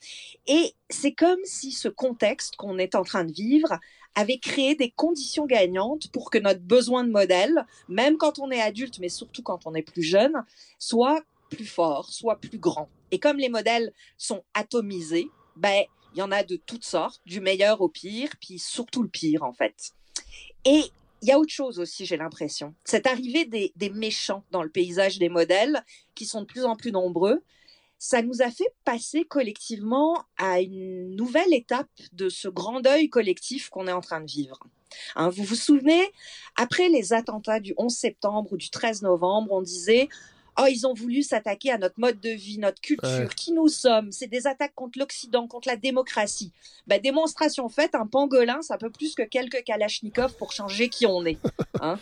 Et 0.48 0.74
c'est 0.90 1.12
comme 1.12 1.40
si 1.44 1.72
ce 1.72 1.88
contexte 1.88 2.56
qu'on 2.56 2.78
est 2.78 2.96
en 2.96 3.04
train 3.04 3.26
de 3.26 3.34
vivre 3.34 3.80
avait 4.16 4.40
créé 4.40 4.76
des 4.76 4.92
conditions 4.92 5.46
gagnantes 5.46 6.12
pour 6.12 6.32
que 6.32 6.38
notre 6.38 6.62
besoin 6.62 7.04
de 7.04 7.12
modèle, 7.12 7.66
même 7.88 8.18
quand 8.18 8.40
on 8.40 8.52
est 8.52 8.62
adulte, 8.62 9.00
mais 9.00 9.10
surtout 9.10 9.42
quand 9.42 9.66
on 9.66 9.74
est 9.74 9.82
plus 9.82 10.04
jeune, 10.04 10.44
soit 10.80 11.22
plus 11.50 11.66
fort, 11.66 12.12
soit 12.12 12.38
plus 12.38 12.58
grand. 12.58 12.90
Et 13.12 13.20
comme 13.20 13.38
les 13.38 13.50
modèles 13.50 13.94
sont 14.18 14.44
atomisés, 14.54 15.28
ben, 15.56 15.84
il 16.14 16.20
y 16.20 16.22
en 16.22 16.32
a 16.32 16.44
de 16.44 16.56
toutes 16.58 16.84
sortes, 16.84 17.22
du 17.26 17.40
meilleur 17.40 17.82
au 17.82 17.90
pire, 17.90 18.30
puis 18.42 18.60
surtout 18.60 19.04
le 19.04 19.10
pire, 19.10 19.44
en 19.44 19.54
fait. 19.54 19.92
Et 20.66 20.84
il 21.22 21.28
y 21.28 21.32
a 21.32 21.40
autre 21.40 21.54
chose 21.54 21.80
aussi, 21.80 22.06
j'ai 22.06 22.18
l'impression. 22.18 22.74
Cette 22.84 23.06
arrivée 23.06 23.46
des, 23.46 23.90
méchants 23.90 24.44
dans 24.52 24.64
le 24.64 24.70
paysage 24.70 25.20
des 25.20 25.30
modèles, 25.30 25.84
qui 26.16 26.26
sont 26.26 26.42
de 26.42 26.46
plus 26.46 26.66
en 26.66 26.76
plus 26.76 26.92
nombreux, 26.92 27.44
ça 28.00 28.24
nous 28.24 28.42
a 28.42 28.50
fait 28.50 28.74
passer 28.84 29.26
collectivement 29.26 30.26
à 30.38 30.60
une 30.62 31.16
nouvelle 31.16 31.54
étape 31.54 31.90
de 32.14 32.30
ce 32.30 32.48
grand 32.48 32.80
deuil 32.80 33.10
collectif 33.10 33.70
qu'on 33.70 33.88
est 33.88 33.92
en 33.92 34.02
train 34.02 34.22
de 34.22 34.30
vivre. 34.30 34.60
Hein, 35.16 35.30
vous 35.30 35.44
vous 35.44 35.56
souvenez, 35.56 36.12
après 36.56 36.90
les 36.90 37.14
attentats 37.14 37.60
du 37.60 37.76
11 37.78 37.94
septembre 37.94 38.54
ou 38.54 38.58
du 38.58 38.72
13 38.72 39.04
novembre, 39.04 39.52
on 39.52 39.62
disait 39.62 40.10
oh, 40.60 40.66
ils 40.70 40.86
ont 40.86 40.94
voulu 40.94 41.24
s'attaquer 41.24 41.72
à 41.72 41.78
notre 41.78 42.00
mode 42.00 42.20
de 42.20 42.30
vie, 42.30 42.58
notre 42.58 42.82
culture, 42.82 43.34
qui 43.36 43.52
nous 43.52 43.68
sommes. 43.68 44.12
C'est 44.12 44.28
des 44.28 44.48
attaques 44.48 44.76
contre 44.76 45.00
l'Occident, 45.00 45.48
contre 45.48 45.68
la 45.68 45.76
démocratie. 45.76 46.52
Ben, 46.88 47.00
démonstration 47.02 47.70
faite, 47.70 47.96
un 47.96 48.08
pangolin, 48.08 48.62
ça 48.62 48.78
peut 48.78 48.90
plus 48.90 49.16
que 49.16 49.24
quelques 49.24 49.64
kalachnikovs 49.64 50.36
pour 50.38 50.52
changer 50.52 50.90
qui 50.90 51.06
on 51.06 51.26
est. 51.26 51.38
Hein. 51.84 51.98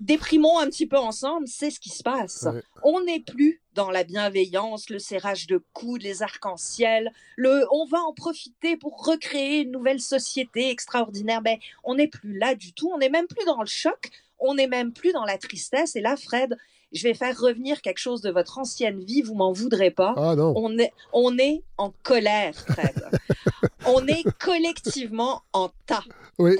déprimons 0.00 0.60
un 0.60 0.66
petit 0.66 0.86
peu 0.86 0.96
ensemble, 0.96 1.48
c'est 1.48 1.72
ce 1.72 1.80
qui 1.80 1.88
se 1.88 2.04
passe. 2.04 2.46
On 2.84 3.02
n'est 3.02 3.18
plus 3.18 3.60
dans 3.74 3.90
la 3.90 4.04
bienveillance, 4.04 4.90
le 4.90 5.00
serrage 5.00 5.48
de 5.48 5.60
coudes, 5.72 6.02
les 6.02 6.22
arcs-en-ciel, 6.22 7.10
le 7.34 7.66
on 7.72 7.84
va 7.86 7.98
en 8.02 8.12
profiter 8.12 8.76
pour 8.76 9.04
recréer 9.04 9.62
une 9.62 9.72
nouvelle 9.72 9.98
société 9.98 10.70
extraordinaire. 10.70 11.42
Ben, 11.42 11.58
on 11.82 11.96
n'est 11.96 12.06
plus 12.06 12.38
là 12.38 12.54
du 12.54 12.74
tout, 12.74 12.88
on 12.94 12.98
n'est 12.98 13.08
même 13.08 13.26
plus 13.26 13.44
dans 13.44 13.60
le 13.60 13.66
choc, 13.66 14.10
on 14.38 14.54
n'est 14.54 14.68
même 14.68 14.92
plus 14.92 15.12
dans 15.12 15.24
la 15.24 15.36
tristesse. 15.36 15.96
Et 15.96 16.00
là, 16.00 16.16
Fred, 16.16 16.56
je 16.92 17.02
vais 17.02 17.14
faire 17.14 17.38
revenir 17.38 17.82
quelque 17.82 17.98
chose 17.98 18.20
de 18.20 18.30
votre 18.30 18.58
ancienne 18.58 19.02
vie, 19.04 19.22
vous 19.22 19.34
m'en 19.34 19.52
voudrez 19.52 19.90
pas. 19.90 20.14
Ah 20.16 20.34
non. 20.36 20.52
On 20.56 20.78
est, 20.78 20.92
on 21.12 21.36
est 21.38 21.62
en 21.78 21.92
colère, 22.02 22.54
Fred. 22.54 23.10
on 23.86 24.06
est 24.06 24.24
collectivement 24.38 25.42
en 25.52 25.70
tas. 25.86 26.04
Oui. 26.38 26.56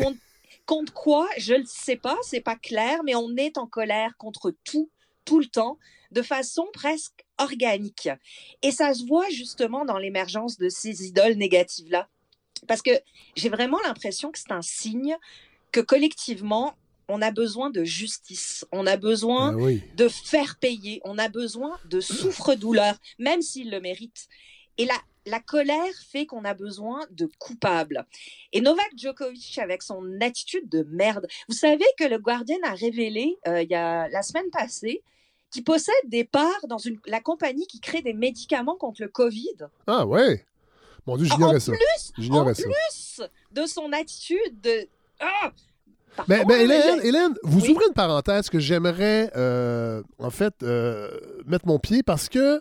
Contre, 0.66 0.92
quoi 0.92 1.28
Je 1.38 1.54
ne 1.54 1.64
sais 1.64 1.96
pas, 1.96 2.18
c'est 2.22 2.40
pas 2.40 2.56
clair, 2.56 3.02
mais 3.04 3.14
on 3.14 3.36
est 3.36 3.56
en 3.56 3.66
colère 3.66 4.16
contre 4.18 4.52
tout, 4.64 4.90
tout 5.24 5.38
le 5.38 5.46
temps, 5.46 5.78
de 6.10 6.22
façon 6.22 6.66
presque 6.72 7.24
organique. 7.38 8.08
Et 8.62 8.72
ça 8.72 8.92
se 8.94 9.06
voit 9.06 9.28
justement 9.30 9.84
dans 9.84 9.98
l'émergence 9.98 10.58
de 10.58 10.68
ces 10.68 11.06
idoles 11.06 11.34
négatives-là. 11.34 12.08
Parce 12.66 12.82
que 12.82 12.90
j'ai 13.36 13.48
vraiment 13.48 13.78
l'impression 13.84 14.32
que 14.32 14.38
c'est 14.38 14.52
un 14.52 14.62
signe 14.62 15.16
que 15.72 15.80
collectivement, 15.80 16.74
on 17.08 17.22
a 17.22 17.30
besoin 17.30 17.70
de 17.70 17.84
justice, 17.84 18.64
on 18.72 18.86
a 18.86 18.96
besoin 18.96 19.52
ben 19.52 19.80
de 19.96 20.08
faire 20.08 20.56
payer, 20.56 21.00
on 21.04 21.18
a 21.18 21.28
besoin 21.28 21.78
de 21.84 22.00
souffre-douleur, 22.00 22.94
même 23.18 23.42
s'il 23.42 23.70
le 23.70 23.80
mérite. 23.80 24.28
Et 24.78 24.84
la, 24.84 24.96
la 25.24 25.40
colère 25.40 25.94
fait 26.10 26.26
qu'on 26.26 26.44
a 26.44 26.54
besoin 26.54 27.06
de 27.10 27.28
coupables. 27.38 28.06
Et 28.52 28.60
Novak 28.60 28.90
Djokovic, 28.96 29.58
avec 29.58 29.82
son 29.82 30.20
attitude 30.20 30.68
de 30.68 30.82
merde, 30.90 31.26
vous 31.48 31.54
savez 31.54 31.86
que 31.98 32.04
le 32.04 32.18
Guardian 32.18 32.58
a 32.64 32.74
révélé 32.74 33.36
euh, 33.46 33.62
il 33.62 33.70
y 33.70 33.74
a 33.74 34.08
la 34.08 34.22
semaine 34.22 34.50
passée 34.50 35.02
qu'il 35.50 35.64
possède 35.64 35.94
des 36.06 36.24
parts 36.24 36.66
dans 36.68 36.78
une, 36.78 36.98
la 37.06 37.20
compagnie 37.20 37.66
qui 37.66 37.80
crée 37.80 38.02
des 38.02 38.12
médicaments 38.12 38.76
contre 38.76 39.02
le 39.02 39.08
Covid. 39.08 39.56
Ah 39.86 40.04
ouais. 40.06 40.44
Mon 41.06 41.16
Dieu, 41.16 41.26
j'ignorais 41.26 41.60
ça. 41.60 41.72
Plus, 41.72 42.30
en 42.30 42.52
plus 42.52 43.22
de 43.52 43.66
son 43.66 43.92
attitude 43.92 44.60
de 44.60 44.88
ah, 45.20 45.52
ben, 46.28 46.44
ben, 46.46 46.60
Hélène, 47.02 47.34
vous 47.42 47.68
ouvrez 47.70 47.84
une 47.86 47.94
parenthèse 47.94 48.48
que 48.48 48.58
j'aimerais, 48.58 49.30
euh, 49.36 50.02
en 50.18 50.30
fait, 50.30 50.54
euh, 50.62 51.08
mettre 51.46 51.66
mon 51.66 51.78
pied 51.78 52.02
parce 52.02 52.28
que, 52.28 52.60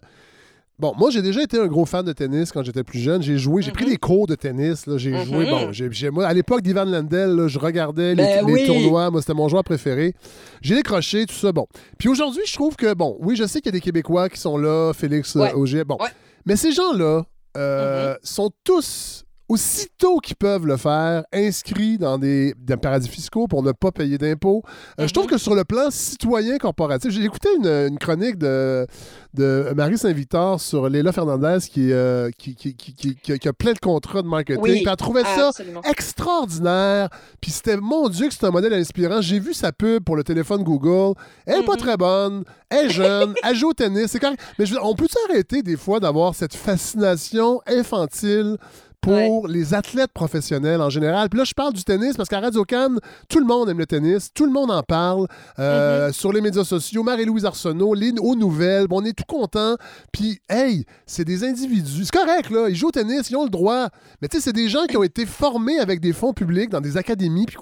bon, 0.80 0.94
moi, 0.98 1.10
j'ai 1.10 1.22
déjà 1.22 1.42
été 1.42 1.60
un 1.60 1.68
gros 1.68 1.86
fan 1.86 2.06
de 2.06 2.14
tennis 2.14 2.52
quand 2.52 2.64
j'étais 2.64 2.84
plus 2.84 3.00
jeune. 3.00 3.22
J'ai 3.22 3.38
joué, 3.38 3.62
j'ai 3.62 3.72
pris 3.72 3.86
mm-hmm. 3.86 3.90
des 3.90 3.98
cours 3.98 4.28
de 4.28 4.36
tennis. 4.36 4.86
J'ai 4.98 5.12
mm-hmm. 5.12 5.26
joué, 5.26 5.46
bon, 5.50 5.72
j'ai, 5.72 6.10
moi, 6.10 6.26
à 6.26 6.34
l'époque 6.34 6.62
d'Ivan 6.62 6.86
Lendl, 6.86 7.48
je 7.48 7.60
regardais 7.60 8.16
les, 8.16 8.42
ben 8.44 8.66
tournois. 8.66 9.12
Moi, 9.12 9.22
c'était 9.22 9.34
mon 9.34 9.48
joueur 9.48 9.64
préféré. 9.64 10.14
J'ai 10.62 10.76
décroché, 10.76 11.26
tout 11.26 11.36
ça, 11.36 11.52
bon. 11.52 11.68
Puis 11.98 12.10
aujourd'hui, 12.10 12.44
je 12.46 12.54
trouve 12.54 12.76
que, 12.76 12.94
bon, 12.94 13.18
oui, 13.20 13.36
je 13.36 13.46
sais 13.46 13.60
qu'il 13.60 13.68
y 13.68 13.76
a 13.76 13.80
des 13.80 13.82
Québécois 13.82 14.30
qui 14.30 14.40
sont 14.40 14.58
là, 14.58 14.94
Félix 14.94 15.36
euh, 15.36 15.52
Auger, 15.54 15.84
bon. 15.84 15.98
Mais 16.46 16.56
ces 16.56 16.72
gens-là 16.72 17.24
mm-hmm. 17.56 18.18
sont 18.24 18.52
tous 18.64 19.25
aussitôt 19.48 20.20
qu'ils 20.20 20.36
peuvent 20.36 20.66
le 20.66 20.78
faire, 20.78 21.24
inscrits 21.32 21.98
dans 21.98 22.18
des, 22.18 22.56
paradis 22.82 23.08
fiscaux 23.08 23.48
pour 23.48 23.62
ne 23.64 23.72
pas 23.72 23.92
payer 23.92 24.18
d'impôts. 24.18 24.64
Euh, 25.00 25.08
je 25.08 25.14
trouve 25.14 25.26
mhm. 25.26 25.32
que 25.32 25.38
sur 25.38 25.56
le 25.56 25.64
plan 25.64 25.92
citoyen 25.92 26.58
corporatif, 26.58 27.12
j'ai 27.12 27.24
écouté 27.24 27.50
une, 27.58 27.98
chronique 28.00 28.38
de, 28.38 28.88
de 29.34 29.72
Marie 29.76 29.98
Saint-Victor 29.98 30.60
sur 30.60 30.90
Léla 30.90 31.12
Fernandez 31.12 31.60
qui, 31.70 31.92
euh, 31.92 32.30
qui, 32.38 32.56
qui, 32.56 32.76
qui, 32.76 33.48
a 33.48 33.54
plein 33.54 33.74
de 33.74 33.80
contrats 33.80 34.22
de 34.22 34.28
marketing. 34.28 34.62
Oui, 34.62 34.84
elle 34.86 34.96
trouvait 34.96 35.24
ça 35.24 35.52
extraordinaire. 35.90 37.10
Puis 37.40 37.52
c'était, 37.52 37.78
mon 37.78 38.10
Dieu, 38.10 38.28
que 38.28 38.34
c'est 38.34 38.46
un 38.46 38.52
modèle 38.52 38.74
inspirant. 38.74 39.22
J'ai 39.22 39.40
vu 39.40 39.54
sa 39.54 39.72
pub 39.72 40.04
pour 40.04 40.16
le 40.16 40.24
téléphone 40.24 40.64
Google. 40.64 41.18
Elle 41.46 41.60
n'est 41.60 41.66
pas 41.66 41.74
mhm. 41.74 41.80
très 41.80 41.98
bonne. 41.98 42.44
Elle 42.70 42.88
est 42.88 42.90
jeune. 42.90 43.34
elle 43.44 43.56
joue 43.56 43.70
au 43.70 43.74
tennis. 43.74 44.08
C'est 44.08 44.22
Mais 44.58 44.66
on 44.82 44.96
peut 44.96 45.08
s'arrêter 45.08 45.62
des 45.62 45.78
fois 45.78 46.00
d'avoir 46.00 46.34
cette 46.34 46.56
fascination 46.56 47.62
infantile 47.68 48.58
pour 49.06 49.48
les 49.48 49.74
athlètes 49.74 50.12
professionnels 50.14 50.82
en 50.82 50.90
général. 50.90 51.30
Puis 51.30 51.38
là, 51.38 51.44
je 51.46 51.54
parle 51.54 51.74
du 51.74 51.84
tennis 51.84 52.18
parce 52.18 52.28
qu'à 52.28 52.40
Radio 52.40 52.64
Cannes, 52.64 53.00
tout 53.30 53.40
le 53.40 53.46
monde 53.46 53.70
aime 53.70 53.78
le 53.78 53.86
tennis, 53.86 54.32
tout 54.34 54.46
le 54.46 54.52
monde 54.52 54.72
en 54.72 54.82
parle 54.82 55.28
euh, 55.60 56.10
mm-hmm. 56.10 56.14
sur 56.14 56.34
les 56.34 56.42
médias 56.42 56.64
sociaux. 56.64 57.04
Marie-Louise 57.04 57.46
Arsenault, 57.46 57.94
les 57.94 58.14
aux 58.20 58.36
nouvelles, 58.36 58.88
bon, 58.88 59.02
on 59.02 59.06
est 59.06 59.14
tout 59.14 59.26
content. 59.28 59.76
Puis, 60.12 60.40
hey, 60.50 60.86
c'est 61.06 61.26
des 61.26 61.44
individus. 61.44 62.06
C'est 62.06 62.12
correct, 62.12 62.50
là, 62.50 62.68
ils 62.70 62.76
jouent 62.76 62.88
au 62.88 62.92
tennis, 62.92 63.30
ils 63.30 63.36
ont 63.36 63.44
le 63.44 63.50
droit. 63.50 63.90
Mais 64.22 64.28
tu 64.28 64.38
sais, 64.38 64.44
c'est 64.44 64.54
des 64.54 64.70
gens 64.70 64.86
qui 64.86 64.98
ont 64.98 65.04
été 65.04 65.26
formés 65.26 65.80
avec 65.80 66.00
des 66.00 66.14
fonds 66.14 66.34
publics 66.34 66.70
dans 66.70 66.82
des 66.82 66.98
académies, 66.98 67.46
puis 67.46 67.58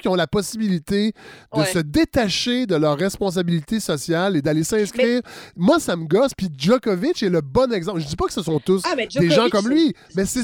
qu'ils 0.00 0.10
ont 0.10 0.14
la 0.14 0.26
possibilité 0.26 1.12
de 1.56 1.64
se 1.64 1.78
détacher 1.78 2.66
de 2.66 2.76
leurs 2.76 2.98
responsabilités 2.98 3.80
sociales 3.80 4.36
et 4.36 4.42
d'aller 4.42 4.64
s'inscrire, 4.64 5.22
moi, 5.56 5.78
ça 5.78 5.96
me 5.96 6.04
gosse. 6.04 6.32
Puis 6.36 6.48
Djokovic 6.56 7.22
est 7.22 7.28
le 7.28 7.40
bon 7.40 7.72
exemple. 7.72 8.00
Je 8.00 8.06
dis 8.06 8.16
pas 8.16 8.26
que 8.26 8.32
ce 8.32 8.42
sont 8.42 8.60
tous 8.60 8.82
ah, 8.84 8.94
des 8.96 9.30
gens 9.30 9.48
comme 9.48 9.68
lui, 9.68 9.94
mais 10.14 10.24
c'est 10.24 10.42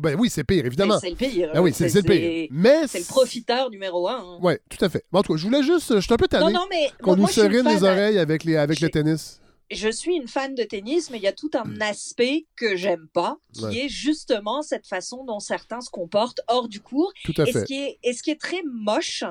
ben 0.00 0.16
oui, 0.18 0.30
c'est 0.30 0.44
pire, 0.44 0.64
évidemment. 0.66 0.98
C'est 1.00 1.10
le 1.10 1.16
pire. 1.16 1.50
Ben 1.52 1.60
oui, 1.60 1.72
c'est 1.74 1.92
le 1.94 2.02
pire. 2.02 2.48
Mais 2.50 2.86
c'est 2.86 3.00
le 3.00 3.04
profiteur 3.04 3.70
numéro 3.70 4.08
un. 4.08 4.18
Hein. 4.18 4.38
Oui, 4.42 4.54
tout 4.68 4.84
à 4.84 4.88
fait. 4.88 5.04
en 5.12 5.22
tout 5.22 5.34
cas, 5.34 5.38
je 5.38 5.44
voulais 5.44 5.62
juste. 5.62 5.94
Je 5.94 6.00
suis 6.00 6.12
un 6.12 6.16
peu 6.16 6.28
tanné 6.28 6.54
qu'on 7.02 7.16
nous 7.16 7.28
serine 7.28 7.66
les 7.68 7.82
oreilles 7.82 8.18
avec, 8.18 8.44
les, 8.44 8.56
avec 8.56 8.80
le 8.80 8.88
tennis. 8.88 9.40
Je 9.70 9.88
suis 9.88 10.14
une 10.14 10.28
fan 10.28 10.54
de 10.54 10.62
tennis, 10.62 11.10
mais 11.10 11.18
il 11.18 11.22
y 11.22 11.28
a 11.28 11.32
tout 11.32 11.50
un 11.54 11.64
hmm. 11.64 11.82
aspect 11.82 12.46
que 12.56 12.76
j'aime 12.76 13.08
pas, 13.12 13.38
qui 13.52 13.80
est 13.80 13.88
justement 13.88 14.62
cette 14.62 14.86
façon 14.86 15.24
dont 15.24 15.40
certains 15.40 15.80
se 15.80 15.90
comportent 15.90 16.40
hors 16.48 16.68
du 16.68 16.80
cours. 16.80 17.12
Tout 17.24 17.34
à 17.38 17.42
et 17.44 17.52
fait. 17.52 17.60
Ce 17.60 17.64
qui 17.64 17.82
est, 17.82 17.98
et 18.02 18.12
ce 18.12 18.22
qui 18.22 18.30
est 18.30 18.40
très 18.40 18.62
moche, 18.64 19.24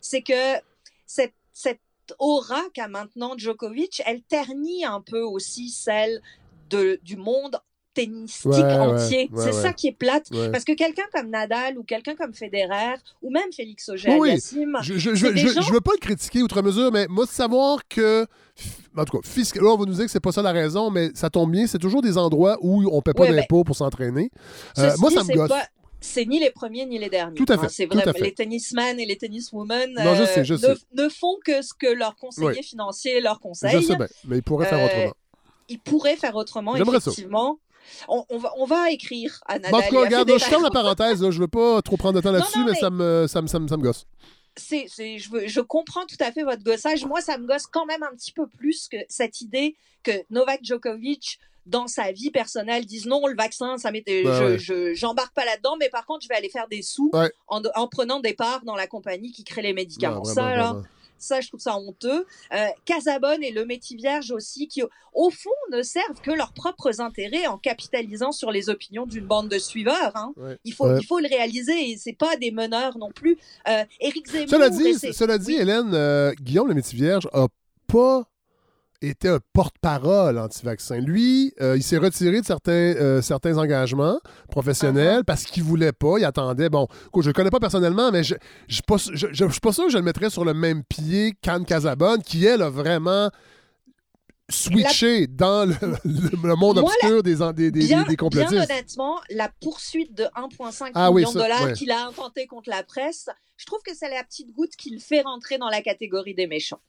c'est 0.00 0.22
que 0.22 0.54
cette, 1.06 1.34
cette 1.52 1.80
aura 2.18 2.62
qu'a 2.74 2.88
maintenant 2.88 3.36
Djokovic, 3.36 4.02
elle 4.06 4.22
ternit 4.22 4.84
un 4.84 5.00
peu 5.00 5.20
aussi 5.20 5.70
celle 5.70 6.22
de, 6.68 7.00
du 7.02 7.16
monde 7.16 7.60
tennistique 7.94 8.52
entier. 8.52 9.30
c'est 9.36 9.52
ça 9.52 9.72
qui 9.72 9.88
est 9.88 9.96
plate. 9.96 10.28
Parce 10.52 10.64
que 10.64 10.72
quelqu'un 10.72 11.04
comme 11.12 11.30
Nadal 11.30 11.78
ou 11.78 11.82
quelqu'un 11.82 12.14
comme 12.14 12.34
Federer 12.34 12.96
ou 13.22 13.30
même 13.30 13.52
Félix 13.54 13.88
Auger 13.88 14.16
oui, 14.18 14.38
je, 14.82 14.98
je, 14.98 15.14
je, 15.14 15.72
veux 15.72 15.80
pas 15.80 15.92
le 15.92 16.00
critiquer 16.00 16.42
outre 16.42 16.62
mesure, 16.62 16.90
mais 16.92 17.06
moi, 17.08 17.26
savoir 17.26 17.80
que. 17.88 18.26
En 18.96 19.04
tout 19.04 19.18
cas, 19.20 19.60
là, 19.60 19.68
on 19.68 19.76
va 19.76 19.84
nous 19.86 19.94
dire 19.94 20.04
que 20.04 20.10
c'est 20.10 20.20
pas 20.20 20.32
ça 20.32 20.42
la 20.42 20.52
raison, 20.52 20.90
mais 20.90 21.10
ça 21.14 21.30
tombe 21.30 21.50
bien. 21.52 21.66
C'est 21.66 21.78
toujours 21.78 22.02
des 22.02 22.18
endroits 22.18 22.58
où 22.60 22.88
on 22.92 23.00
paie 23.00 23.14
pas 23.14 23.26
d'impôts 23.26 23.64
pour 23.64 23.76
s'entraîner. 23.76 24.30
Euh, 24.78 24.90
moi, 24.98 25.10
ça 25.10 25.22
me 25.24 25.34
gosse. 25.34 25.50
c'est 26.00 26.26
ni 26.26 26.40
les 26.40 26.50
premiers 26.50 26.86
ni 26.86 26.98
les 26.98 27.08
derniers. 27.08 27.36
Tout 27.36 27.50
à 27.50 27.58
fait. 27.58 27.68
c'est 27.68 27.86
vrai. 27.86 28.04
Les 28.20 28.34
tennisman 28.34 28.98
et 28.98 29.06
les 29.06 29.16
tenniswomen 29.16 29.96
euh, 29.98 30.76
ne, 30.94 31.08
font 31.08 31.38
que 31.44 31.62
ce 31.62 31.72
que 31.72 31.86
leurs 31.86 32.16
conseillers 32.16 32.62
financiers 32.62 33.20
leur 33.20 33.40
conseillent. 33.40 33.80
Je 33.80 33.86
sais 33.86 33.96
bien, 33.96 34.08
mais 34.26 34.38
ils 34.38 34.42
pourraient 34.42 34.66
faire 34.66 34.78
euh, 34.78 34.86
autrement. 34.86 35.14
Ils 35.68 35.78
pourraient 35.78 36.16
faire 36.16 36.36
autrement, 36.36 36.76
effectivement. 36.76 37.58
On, 38.08 38.38
va, 38.38 38.52
on, 38.56 38.64
va, 38.64 38.90
écrire 38.90 39.40
à 39.46 39.58
Nadal. 39.58 39.90
Bon, 39.90 39.98
en 39.98 40.00
regarde, 40.00 40.30
je 40.30 40.44
ferme 40.44 40.62
la 40.62 40.70
parenthèse. 40.70 41.22
Là, 41.22 41.30
je 41.30 41.38
veux 41.38 41.48
pas 41.48 41.82
trop 41.82 41.96
prendre 41.96 42.16
de 42.16 42.20
temps 42.20 42.32
là-dessus, 42.32 42.64
mais, 42.64 42.74
ça, 42.74 42.90
me, 42.90 43.26
ça, 43.26 43.42
me, 43.42 43.46
ça, 43.46 43.58
me, 43.58 43.68
ça 43.68 43.76
me 43.76 43.82
gosse. 43.82 44.06
C'est, 44.56 44.86
je, 44.88 45.46
je, 45.46 45.60
comprends 45.60 46.04
tout 46.06 46.16
à 46.20 46.32
fait 46.32 46.42
votre 46.42 46.62
gossage. 46.62 47.04
Moi, 47.04 47.20
ça 47.20 47.38
me 47.38 47.46
gosse 47.46 47.66
quand 47.66 47.86
même 47.86 48.02
un 48.02 48.14
petit 48.14 48.32
peu 48.32 48.46
plus 48.46 48.88
que 48.88 48.96
cette 49.08 49.40
idée 49.40 49.76
que 50.02 50.12
Novak 50.30 50.60
Djokovic, 50.62 51.38
dans 51.66 51.86
sa 51.86 52.10
vie 52.10 52.30
personnelle, 52.30 52.84
dise 52.84 53.06
non, 53.06 53.26
le 53.26 53.36
vaccin, 53.36 53.78
ça 53.78 53.90
m'était, 53.90 54.24
bah 54.24 54.56
je, 54.56 54.94
j'embarque 54.94 55.34
pas 55.34 55.44
là-dedans, 55.44 55.76
mais 55.78 55.88
par 55.88 56.04
contre, 56.04 56.22
je 56.22 56.28
vais 56.28 56.34
aller 56.34 56.48
faire 56.48 56.68
des 56.68 56.82
sous 56.82 57.10
en, 57.48 57.62
en, 57.74 57.88
prenant 57.88 58.20
des 58.20 58.34
parts 58.34 58.64
dans 58.64 58.76
la 58.76 58.86
compagnie 58.86 59.30
qui 59.30 59.44
crée 59.44 59.62
les 59.62 59.72
médicaments. 59.72 60.24
ça, 60.24 60.82
Ça, 61.20 61.40
je 61.40 61.48
trouve 61.48 61.60
ça 61.60 61.76
honteux. 61.76 62.26
Euh, 62.52 62.66
Casabonne 62.84 63.42
et 63.42 63.50
le 63.50 63.64
Métis 63.64 63.96
Vierge 63.96 64.30
aussi, 64.30 64.68
qui 64.68 64.82
au 65.12 65.30
fond 65.30 65.50
ne 65.72 65.82
servent 65.82 66.20
que 66.22 66.30
leurs 66.30 66.52
propres 66.52 67.00
intérêts 67.00 67.46
en 67.46 67.58
capitalisant 67.58 68.32
sur 68.32 68.50
les 68.50 68.70
opinions 68.70 69.06
d'une 69.06 69.26
bande 69.26 69.48
de 69.48 69.58
suiveurs. 69.58 70.12
Hein. 70.14 70.32
Il, 70.64 70.72
faut, 70.72 70.96
il 70.96 71.06
faut 71.06 71.18
le 71.18 71.28
réaliser. 71.28 71.90
Et 71.90 71.96
c'est 71.96 72.16
pas 72.16 72.36
des 72.36 72.50
meneurs 72.50 72.98
non 72.98 73.10
plus. 73.10 73.38
Euh, 73.68 73.84
Éric 74.00 74.28
Zemmour. 74.28 74.48
Cela 74.48 74.70
dit, 74.70 74.94
cela 75.12 75.38
dit 75.38 75.54
Hélène, 75.54 75.94
euh, 75.94 76.32
Guillaume 76.40 76.68
le 76.68 76.74
Métis 76.74 76.94
Vierge 76.94 77.28
a 77.32 77.46
pas 77.86 78.29
était 79.02 79.28
un 79.28 79.38
porte-parole 79.52 80.38
anti-vaccin. 80.38 80.98
Lui, 80.98 81.54
euh, 81.60 81.76
il 81.76 81.82
s'est 81.82 81.96
retiré 81.96 82.40
de 82.40 82.46
certains, 82.46 82.72
euh, 82.72 83.22
certains 83.22 83.56
engagements 83.58 84.20
professionnels 84.50 85.20
uh-huh. 85.20 85.24
parce 85.24 85.44
qu'il 85.44 85.62
voulait 85.62 85.92
pas, 85.92 86.18
il 86.18 86.24
attendait. 86.24 86.68
Bon, 86.68 86.86
je 87.16 87.26
le 87.26 87.32
connais 87.32 87.50
pas 87.50 87.60
personnellement, 87.60 88.10
mais 88.10 88.24
je 88.24 88.34
ne 88.34 88.38
suis 88.68 88.82
pas, 88.82 88.98
sûr 88.98 89.12
que 89.86 89.90
je 89.90 89.96
le 89.98 90.02
mettrais 90.02 90.30
sur 90.30 90.44
le 90.44 90.54
même 90.54 90.84
pied 90.84 91.34
qu'Anne 91.40 91.64
Casabonne, 91.64 92.22
qui, 92.22 92.44
elle, 92.44 92.62
a 92.62 92.70
vraiment 92.70 93.30
switché 94.50 95.26
dans 95.26 95.68
le, 95.68 96.56
monde 96.56 96.78
obscur 96.78 97.22
des, 97.22 97.36
des, 97.54 97.70
des, 97.70 98.16
complotistes. 98.16 98.52
Bien 98.52 98.64
honnêtement, 98.64 99.20
la 99.30 99.48
poursuite 99.60 100.12
de 100.14 100.24
1,5 100.24 100.90
ah 100.94 101.10
million 101.10 101.30
de 101.30 101.38
dollars 101.38 101.72
qu'il 101.72 101.90
a 101.90 102.06
intenté 102.06 102.46
contre 102.46 102.68
la 102.68 102.82
presse, 102.82 103.28
je 103.56 103.66
trouve 103.66 103.80
que 103.84 103.94
c'est 103.94 104.10
la 104.10 104.24
petite 104.24 104.52
goutte 104.52 104.74
qui 104.76 104.90
le 104.90 104.98
fait 104.98 105.22
rentrer 105.22 105.58
dans 105.58 105.68
la 105.68 105.82
catégorie 105.82 106.34
des 106.34 106.46
méchants. 106.46 106.80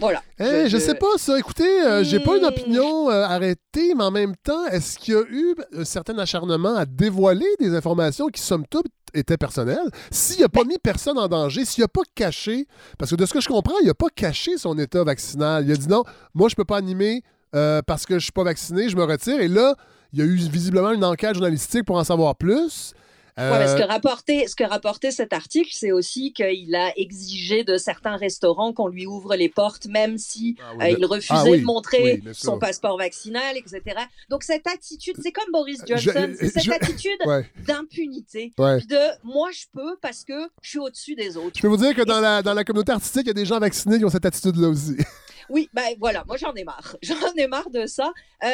Voilà. 0.00 0.22
Eh, 0.38 0.68
je, 0.68 0.78
sais 0.78 0.94
pas 0.94 1.18
ça. 1.18 1.38
Écoutez, 1.38 1.82
euh, 1.82 2.02
j'ai 2.02 2.20
pas 2.20 2.36
une 2.36 2.42
hmm. 2.42 2.46
opinion 2.46 3.10
euh, 3.10 3.24
arrêtée, 3.24 3.94
mais 3.94 4.04
en 4.04 4.10
même 4.10 4.34
temps, 4.36 4.66
est-ce 4.66 4.98
qu'il 4.98 5.14
y 5.14 5.16
a 5.16 5.22
eu 5.28 5.54
un 5.76 5.84
certain 5.84 6.18
acharnement 6.18 6.74
à 6.74 6.86
dévoiler 6.86 7.46
des 7.58 7.74
informations 7.74 8.28
qui, 8.28 8.40
somme 8.40 8.64
toute, 8.66 8.86
étaient 9.12 9.36
personnelles? 9.36 9.90
S'il 10.10 10.42
a 10.42 10.48
pas 10.48 10.62
ben 10.62 10.68
mis 10.68 10.78
personne 10.78 11.18
en 11.18 11.28
danger, 11.28 11.66
s'il 11.66 11.84
a 11.84 11.88
pas 11.88 12.00
caché, 12.14 12.66
parce 12.98 13.10
que 13.10 13.16
de 13.16 13.26
ce 13.26 13.34
que 13.34 13.40
je 13.40 13.48
comprends, 13.48 13.78
il 13.82 13.90
a 13.90 13.94
pas 13.94 14.08
caché 14.14 14.56
son 14.56 14.78
état 14.78 15.04
vaccinal. 15.04 15.64
Il 15.66 15.72
a 15.72 15.76
dit 15.76 15.88
non, 15.88 16.04
moi, 16.34 16.48
je 16.48 16.54
peux 16.54 16.64
pas 16.64 16.78
animer 16.78 17.22
euh, 17.54 17.82
parce 17.86 18.06
que 18.06 18.14
je 18.18 18.24
suis 18.24 18.32
pas 18.32 18.44
vacciné, 18.44 18.88
je 18.88 18.96
me 18.96 19.04
retire. 19.04 19.40
Et 19.40 19.48
là, 19.48 19.74
il 20.12 20.18
y 20.18 20.22
a 20.22 20.24
eu 20.24 20.34
visiblement 20.34 20.92
une 20.92 21.04
enquête 21.04 21.34
journalistique 21.34 21.84
pour 21.84 21.96
en 21.96 22.04
savoir 22.04 22.36
plus 22.36 22.94
ce, 23.40 23.76
que 23.76 23.82
euh, 23.82 23.86
rapportait, 23.86 24.46
ce 24.46 24.56
que 24.56 24.64
rapportait 24.64 25.10
cet 25.10 25.32
article, 25.32 25.70
c'est 25.72 25.92
aussi 25.92 26.32
qu'il 26.32 26.74
a 26.74 26.92
exigé 26.96 27.64
de 27.64 27.76
certains 27.76 28.16
restaurants 28.16 28.72
qu'on 28.72 28.88
lui 28.88 29.06
ouvre 29.06 29.34
les 29.36 29.48
portes, 29.48 29.86
même 29.86 30.18
si 30.18 30.56
ah 30.60 30.84
euh, 30.84 30.94
il 30.98 31.06
refusait 31.06 31.34
ah 31.34 31.56
de 31.56 31.64
montrer 31.64 32.22
son 32.32 32.58
passeport 32.58 32.98
vaccinal, 32.98 33.56
etc. 33.56 33.82
Donc 34.28 34.42
cette 34.42 34.66
attitude, 34.66 35.16
c'est 35.22 35.32
comme 35.32 35.50
Boris 35.52 35.80
Johnson, 35.86 36.32
cette 36.38 36.70
attitude 36.70 37.18
d'impunité, 37.66 38.52
de 38.58 39.24
moi 39.24 39.48
je 39.52 39.64
peux 39.72 39.96
parce 40.00 40.24
que 40.24 40.48
je 40.62 40.70
suis 40.70 40.78
au-dessus 40.78 41.14
des 41.14 41.36
autres. 41.36 41.56
Je 41.56 41.62
peux 41.62 41.68
vous 41.68 41.76
dire 41.76 41.94
que 41.94 42.02
dans 42.02 42.20
la, 42.20 42.42
dans 42.42 42.54
la 42.54 42.64
communauté 42.64 42.92
artistique, 42.92 43.22
il 43.24 43.28
y 43.28 43.30
a 43.30 43.34
des 43.34 43.46
gens 43.46 43.58
vaccinés 43.58 43.98
qui 43.98 44.04
ont 44.04 44.10
cette 44.10 44.26
attitude-là 44.26 44.68
aussi. 44.68 44.96
Oui, 45.50 45.68
ben 45.74 45.94
voilà, 45.98 46.24
moi 46.26 46.36
j'en 46.36 46.54
ai 46.54 46.64
marre. 46.64 46.96
J'en 47.02 47.34
ai 47.36 47.46
marre 47.46 47.70
de 47.70 47.86
ça. 47.86 48.12
Euh, 48.44 48.48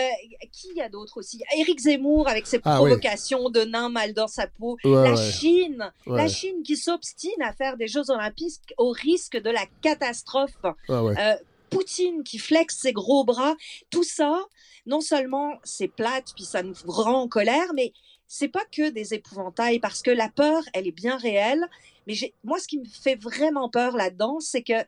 qui 0.51 0.75
y 0.75 0.81
a 0.81 0.89
d'autres 0.89 1.19
aussi? 1.19 1.43
Éric 1.57 1.79
Zemmour 1.79 2.27
avec 2.27 2.47
ses 2.47 2.59
ah 2.65 2.77
provocations 2.77 3.51
de 3.51 3.61
nain 3.61 3.91
mal 3.91 4.15
dans 4.15 4.29
sa 4.29 4.47
peau. 4.47 4.79
la 4.83 5.15
Chine, 5.15 5.93
la 6.07 6.27
Chine 6.27 6.63
qui 6.63 6.77
s'obstine 6.77 7.43
à 7.43 7.53
faire 7.53 7.77
des 7.77 7.87
Jeux 7.87 8.11
Olympiques 8.11 8.75
au 8.79 8.91
risque 8.91 9.37
de 9.37 9.51
la 9.51 9.65
catastrophe. 9.83 10.57
Euh, 10.91 11.37
Poutine 11.69 12.23
qui 12.23 12.39
flexe 12.39 12.79
ses 12.79 12.93
gros 12.93 13.25
bras. 13.25 13.55
Tout 13.91 14.05
ça, 14.05 14.41
non 14.87 15.01
seulement 15.01 15.59
c'est 15.65 15.89
plate, 15.89 16.33
puis 16.35 16.45
ça 16.45 16.63
nous 16.63 16.75
rend 16.87 17.23
en 17.23 17.29
colère, 17.29 17.75
mais 17.75 17.93
c'est 18.29 18.49
pas 18.49 18.65
que 18.73 18.91
des 18.91 19.15
épouvantails 19.15 19.81
parce 19.81 20.03
que 20.03 20.11
la 20.11 20.29
peur, 20.29 20.63
elle 20.73 20.87
est 20.87 20.93
bien 20.93 21.17
réelle. 21.17 21.65
Mais 22.07 22.15
moi, 22.45 22.59
ce 22.59 22.69
qui 22.69 22.79
me 22.79 22.85
fait 22.85 23.17
vraiment 23.17 23.69
peur 23.69 23.97
là-dedans, 23.97 24.41
c'est 24.41 24.63
que 24.63 24.85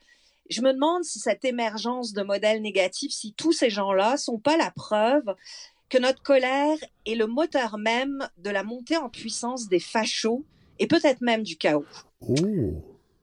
je 0.50 0.62
me 0.62 0.72
demande 0.72 1.04
si 1.04 1.18
cette 1.18 1.44
émergence 1.44 2.12
de 2.12 2.22
modèles 2.22 2.62
négatifs, 2.62 3.12
si 3.12 3.34
tous 3.34 3.52
ces 3.52 3.70
gens-là 3.70 4.16
sont 4.16 4.38
pas 4.38 4.56
la 4.56 4.70
preuve 4.70 5.34
que 5.88 5.98
notre 5.98 6.22
colère 6.22 6.76
est 7.06 7.14
le 7.14 7.26
moteur 7.26 7.78
même 7.78 8.28
de 8.38 8.50
la 8.50 8.62
montée 8.62 8.96
en 8.96 9.08
puissance 9.08 9.68
des 9.68 9.80
fachos 9.80 10.44
et 10.78 10.86
peut-être 10.86 11.20
même 11.20 11.42
du 11.42 11.56
chaos. 11.56 11.86
Oh. 12.20 12.34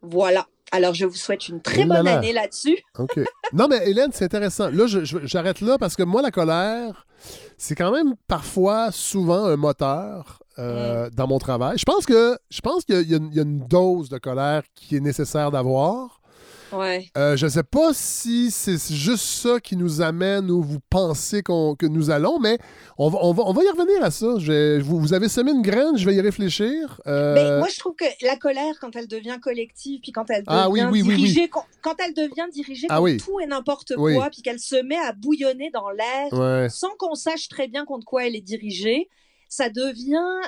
Voilà. 0.02 0.48
Alors, 0.72 0.94
je 0.94 1.06
vous 1.06 1.16
souhaite 1.16 1.48
une 1.48 1.62
très 1.62 1.86
bonne 1.86 2.08
année 2.08 2.34
là-dessus. 2.34 2.78
OK. 2.98 3.20
Non, 3.54 3.68
mais 3.68 3.88
Hélène, 3.90 4.10
c'est 4.12 4.26
intéressant. 4.26 4.70
Là, 4.70 4.88
j'arrête 4.88 5.62
là 5.62 5.78
parce 5.78 5.96
que 5.96 6.04
moi, 6.04 6.22
la 6.22 6.32
colère, 6.32 7.06
c'est 7.58 7.76
quand 7.76 7.92
même 7.92 8.16
parfois, 8.28 8.92
souvent, 8.92 9.46
un 9.46 9.58
moteur 9.58 10.44
euh, 10.58 11.08
mm. 11.08 11.10
dans 11.12 11.28
mon 11.28 11.38
travail. 11.38 11.78
Je 11.78 11.86
pense 11.86 12.06
que 12.06 12.38
je 12.50 12.62
pense 12.62 12.84
qu'il 12.84 13.10
y, 13.10 13.14
a 13.14 13.44
une 13.44 13.60
dose 13.68 14.10
de 14.10 14.18
colère 14.18 14.64
qui 14.74 14.96
est 14.96 15.02
nécessaire 15.02 15.52
d'avoir. 15.52 16.22
Ouais. 16.78 17.10
Euh, 17.18 17.38
je 17.38 17.46
ne 17.46 17.52
sais 17.52 17.64
pas 17.64 17.94
si 17.94 18.52
c'est 18.52 18.78
juste 18.94 19.26
ça 19.26 19.60
qui 19.60 19.76
nous 19.76 20.02
amène 20.02 20.50
où 20.52 20.62
vous 20.62 20.80
pensez 20.90 21.42
que 21.44 21.86
nous 21.86 22.10
allons, 22.10 22.40
mais 22.40 22.58
on 22.98 23.10
va, 23.10 23.20
on 23.22 23.34
va, 23.34 23.44
on 23.46 23.54
va 23.54 23.64
y 23.64 23.70
revenir 23.70 24.04
à 24.04 24.12
ça. 24.12 24.36
vous, 24.82 25.14
avez 25.14 25.30
semé 25.30 25.52
une 25.52 25.62
graine, 25.62 25.98
je 25.98 26.06
vais 26.06 26.16
y 26.16 26.22
réfléchir. 26.22 27.02
Euh, 27.08 27.34
mais 27.34 27.60
moi, 27.60 27.68
je 27.74 27.80
trouve 27.80 27.96
que 27.96 28.06
la 28.22 28.36
colère, 28.36 28.76
quand 28.80 28.96
elle 28.96 29.08
devient 29.08 29.38
collective, 29.42 30.02
puis 30.02 30.12
quand 30.12 30.30
elle 30.30 30.44
ah 30.48 30.68
devient 30.70 31.04
dirigée, 31.04 31.50
quand, 31.50 31.96
elle 32.06 32.14
devient 32.14 32.50
dirigée 32.52 32.88
ah 32.90 33.00
tout 33.24 33.40
et 33.40 33.46
n'importe 33.46 33.96
quoi, 33.96 34.30
puis 34.30 34.42
qu'elle 34.42 34.60
se 34.60 34.82
met 34.82 34.98
à 34.98 35.14
bouillonner 35.14 35.72
dans 35.72 35.90
l'air 35.90 36.70
sans 36.72 36.96
qu'on 36.98 37.16
sache 37.16 37.48
très 37.50 37.68
bien 37.68 37.86
contre 37.86 38.06
quoi 38.06 38.26
elle 38.26 38.36
est 38.36 38.42
dirigée, 38.42 39.10
ça 39.50 39.70
devient 39.70 40.42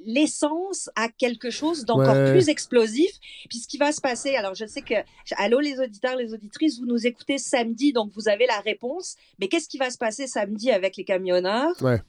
l'essence 0.00 0.90
à 0.96 1.08
quelque 1.08 1.50
chose 1.50 1.84
d'encore 1.84 2.30
plus 2.30 2.48
explosif. 2.48 3.10
Puis 3.48 3.58
ce 3.58 3.68
qui 3.68 3.78
va 3.78 3.92
se 3.92 4.00
passer, 4.00 4.36
alors 4.36 4.54
je 4.54 4.66
sais 4.66 4.82
que, 4.82 4.94
allô 5.36 5.60
les 5.60 5.80
auditeurs, 5.80 6.16
les 6.16 6.32
auditrices, 6.32 6.78
vous 6.78 6.86
nous 6.86 7.06
écoutez 7.06 7.38
samedi, 7.38 7.92
donc 7.92 8.12
vous 8.14 8.28
avez 8.28 8.46
la 8.46 8.60
réponse. 8.60 9.16
Mais 9.38 9.48
qu'est-ce 9.48 9.68
qui 9.68 9.78
va 9.78 9.90
se 9.90 9.98
passer 9.98 10.26
samedi 10.26 10.70
avec 10.70 10.96
les 10.96 11.04
camionneurs? 11.04 11.74
Ouais. 11.82 12.00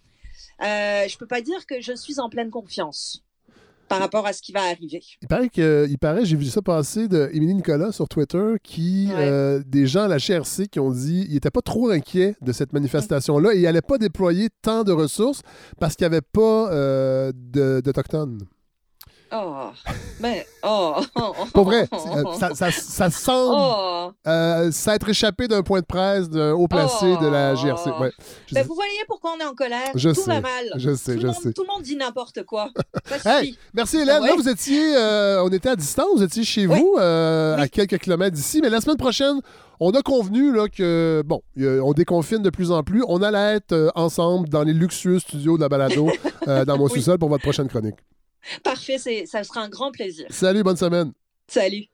euh, 0.61 1.07
Je 1.07 1.17
peux 1.17 1.27
pas 1.27 1.41
dire 1.41 1.65
que 1.65 1.81
je 1.81 1.93
suis 1.93 2.19
en 2.19 2.29
pleine 2.29 2.49
confiance 2.49 3.23
par 3.88 3.99
rapport 3.99 4.25
à 4.25 4.33
ce 4.33 4.41
qui 4.41 4.51
va 4.51 4.63
arriver. 4.63 5.01
Il 5.21 5.27
paraît 5.27 5.49
que, 5.49 5.88
il 5.89 5.97
paraît, 5.97 6.25
j'ai 6.25 6.35
vu 6.35 6.45
ça 6.45 6.61
passer 6.61 7.07
de 7.07 7.29
Émilie 7.33 7.55
Nicolas 7.55 7.91
sur 7.91 8.07
Twitter, 8.07 8.55
qui 8.63 9.09
euh, 9.11 9.61
des 9.65 9.88
gens 9.88 10.03
à 10.03 10.07
la 10.07 10.17
GRC 10.17 10.67
qui 10.67 10.79
ont 10.79 10.91
dit 10.91 11.25
qu'ils 11.25 11.33
n'étaient 11.33 11.51
pas 11.51 11.61
trop 11.61 11.89
inquiets 11.89 12.35
de 12.41 12.51
cette 12.51 12.73
manifestation-là 12.73 13.53
et 13.53 13.59
ils 13.59 13.63
n'allaient 13.63 13.81
pas 13.81 13.97
déployer 13.97 14.49
tant 14.61 14.83
de 14.83 14.91
ressources 14.91 15.41
parce 15.79 15.95
qu'il 15.95 16.07
n'y 16.07 16.15
avait 16.15 16.21
pas 16.21 16.71
euh, 16.71 17.31
d'Autochtones. 17.33 18.47
Oh, 19.32 19.69
mais 20.19 20.45
oh. 20.63 20.95
Pour 21.53 21.65
vrai, 21.65 21.88
euh, 21.91 22.23
ça, 22.39 22.55
ça, 22.55 22.71
ça 22.71 23.09
semble 23.09 23.55
oh. 23.57 24.11
euh, 24.25 24.71
s'être 24.71 25.09
échappé 25.09 25.47
d'un 25.47 25.63
point 25.63 25.82
de 25.82 25.86
presse 25.86 26.30
d'un 26.30 26.53
haut 26.53 26.67
placé 26.67 27.17
de 27.17 27.28
la 27.28 27.55
GRC. 27.55 27.89
Ouais. 27.99 28.11
Ben, 28.51 28.65
vous 28.65 28.73
voyez 28.73 29.03
pourquoi 29.07 29.34
on 29.38 29.43
est 29.43 29.45
en 29.45 29.53
colère? 29.53 29.91
Je 29.95 30.11
tout 30.11 30.23
va 30.23 30.39
mal. 30.39 30.71
Je 30.75 30.95
sais, 30.95 31.15
tout 31.15 31.21
je 31.21 31.32
sais. 31.34 31.53
tout 31.53 31.63
le 31.63 31.73
monde 31.73 31.84
dit 31.84 31.95
n'importe 31.95 32.43
quoi. 32.43 32.69
hey, 33.25 33.57
merci 33.73 33.97
Hélène. 33.97 34.23
Là, 34.23 34.36
vous 34.36 34.47
étiez, 34.47 34.95
euh, 34.95 35.43
on 35.43 35.49
était 35.49 35.69
à 35.69 35.75
distance, 35.75 36.07
vous 36.15 36.23
étiez 36.23 36.43
chez 36.43 36.65
vous, 36.65 36.97
à 36.97 37.67
quelques 37.71 37.97
kilomètres 37.99 38.36
d'ici, 38.36 38.61
mais 38.61 38.69
la 38.69 38.80
semaine 38.80 38.97
prochaine, 38.97 39.41
on 39.80 39.91
a 39.91 40.01
convenu 40.01 40.53
là, 40.53 40.67
que, 40.69 41.21
bon, 41.25 41.41
on 41.57 41.93
déconfine 41.93 42.41
de 42.41 42.49
plus 42.49 42.71
en 42.71 42.84
plus. 42.84 43.03
On 43.07 43.21
allait 43.21 43.57
être 43.57 43.91
ensemble 43.95 44.47
dans 44.47 44.63
les 44.63 44.73
luxueux 44.73 45.19
studios 45.19 45.57
de 45.57 45.61
la 45.61 45.69
balado 45.69 46.09
dans 46.45 46.78
mon 46.78 46.88
sous-sol 46.88 47.17
pour 47.17 47.30
votre 47.30 47.43
prochaine 47.43 47.67
chronique. 47.67 47.97
Parfait, 48.63 48.97
ça 48.97 49.43
sera 49.43 49.61
un 49.61 49.69
grand 49.69 49.91
plaisir. 49.91 50.25
Salut, 50.29 50.63
bonne 50.63 50.77
semaine. 50.77 51.11
Salut. 51.47 51.85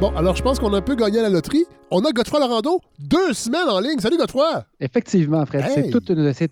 Bon, 0.00 0.14
alors 0.16 0.36
je 0.36 0.42
pense 0.42 0.58
qu'on 0.58 0.74
a 0.74 0.78
un 0.78 0.82
peu 0.82 0.96
gagné 0.96 1.20
à 1.20 1.22
la 1.22 1.30
loterie. 1.30 1.64
On 1.90 2.04
a 2.04 2.10
Godefroy 2.10 2.40
Larando, 2.40 2.80
deux 2.98 3.32
semaines 3.32 3.68
en 3.68 3.78
ligne. 3.78 3.98
Salut 4.00 4.16
Godefroy! 4.16 4.64
Effectivement, 4.80 5.46
Fred, 5.46 5.64
c'est 5.72 5.88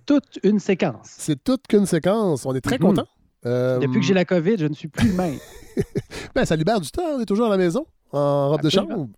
toute, 0.07 0.39
une 0.43 0.59
séquence. 0.59 1.15
C'est 1.19 1.43
toute 1.43 1.67
qu'une 1.67 1.85
séquence. 1.85 2.47
On 2.47 2.55
est 2.55 2.61
très 2.61 2.79
content. 2.79 3.03
Mm-hmm. 3.45 3.75
contents. 3.75 3.81
Depuis 3.81 4.01
que 4.01 4.07
j'ai 4.07 4.15
la 4.15 4.25
COVID, 4.25 4.57
je 4.59 4.67
ne 4.67 4.75
suis 4.75 4.89
plus 4.89 5.09
le 5.09 5.15
même. 5.15 5.39
ben, 6.35 6.45
ça 6.45 6.57
libère 6.57 6.81
du 6.81 6.91
temps. 6.91 7.17
On 7.17 7.21
est 7.21 7.27
toujours 7.27 7.47
à 7.47 7.51
la 7.51 7.57
maison, 7.57 7.85
en 8.13 8.51
robe 8.51 8.63
de 8.63 8.71
chambre. 8.71 9.09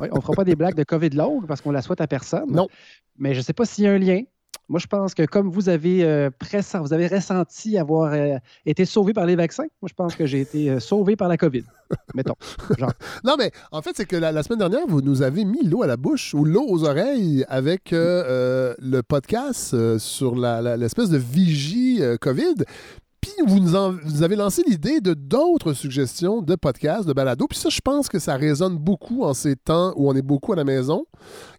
Oui, 0.00 0.08
on 0.10 0.16
ne 0.16 0.20
fera 0.20 0.32
pas 0.32 0.44
des 0.44 0.56
blagues 0.56 0.74
de 0.74 0.84
COVID 0.84 1.10
longue 1.10 1.46
parce 1.46 1.60
qu'on 1.60 1.70
la 1.70 1.82
souhaite 1.82 2.00
à 2.00 2.06
personne. 2.06 2.50
Non. 2.50 2.68
Mais 3.16 3.34
je 3.34 3.38
ne 3.38 3.44
sais 3.44 3.52
pas 3.52 3.64
s'il 3.64 3.84
y 3.84 3.86
a 3.86 3.92
un 3.92 3.98
lien. 3.98 4.22
Moi, 4.68 4.80
je 4.80 4.86
pense 4.86 5.14
que 5.14 5.24
comme 5.26 5.50
vous 5.50 5.68
avez, 5.68 6.04
euh, 6.04 6.30
vous 6.80 6.92
avez 6.92 7.06
ressenti 7.06 7.76
avoir 7.76 8.12
euh, 8.14 8.36
été 8.64 8.86
sauvé 8.86 9.12
par 9.12 9.26
les 9.26 9.36
vaccins, 9.36 9.66
moi, 9.82 9.88
je 9.88 9.94
pense 9.94 10.16
que 10.16 10.24
j'ai 10.24 10.40
été 10.40 10.70
euh, 10.70 10.80
sauvé 10.80 11.16
par 11.16 11.28
la 11.28 11.36
COVID. 11.36 11.64
Mettons. 12.14 12.36
non, 13.24 13.34
mais 13.38 13.50
en 13.72 13.82
fait, 13.82 13.90
c'est 13.94 14.06
que 14.06 14.16
la, 14.16 14.42
semaine 14.42 14.60
dernière, 14.60 14.86
vous 14.88 15.02
nous 15.02 15.20
avez 15.20 15.44
mis 15.44 15.64
l'eau 15.64 15.82
à 15.82 15.86
la 15.86 15.98
bouche 15.98 16.32
ou 16.32 16.44
l'eau 16.44 16.64
aux 16.66 16.84
oreilles 16.84 17.44
avec 17.48 17.90
le 17.92 19.00
podcast 19.02 19.98
sur 19.98 20.34
l'espèce 20.34 21.10
de 21.10 21.18
vigie 21.18 22.00
COVID. 22.20 22.64
Vous 23.46 23.60
nous, 23.60 24.22
avez 24.22 24.36
lancé 24.36 24.62
l'idée 24.66 25.00
de 25.00 25.14
d'autres 25.14 25.72
suggestions 25.72 26.42
de 26.42 26.54
podcasts, 26.54 27.06
de 27.06 27.12
balado. 27.12 27.46
Puis 27.48 27.58
ça, 27.58 27.68
je 27.68 27.80
pense 27.80 28.08
que 28.08 28.18
ça 28.18 28.36
résonne 28.36 28.76
beaucoup 28.78 29.24
en 29.24 29.34
ces 29.34 29.56
temps 29.56 29.92
où 29.96 30.08
on 30.08 30.14
est 30.14 30.22
beaucoup 30.22 30.52
à 30.52 30.56
la 30.56 30.64
maison. 30.64 31.06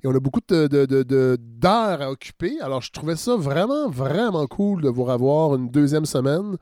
Et 0.03 0.07
on 0.07 0.15
a 0.15 0.19
beaucoup 0.19 0.39
d'heures 0.47 0.69
de, 0.69 0.85
de, 0.85 1.37
à 1.63 2.11
occuper. 2.11 2.59
Alors, 2.61 2.81
je 2.81 2.91
trouvais 2.91 3.15
ça 3.15 3.35
vraiment, 3.35 3.89
vraiment 3.89 4.45
cool 4.45 4.81
de 4.81 4.89
vous 4.89 5.03
revoir 5.03 5.55
une 5.55 5.69
deuxième 5.69 6.05
semaine. 6.05 6.57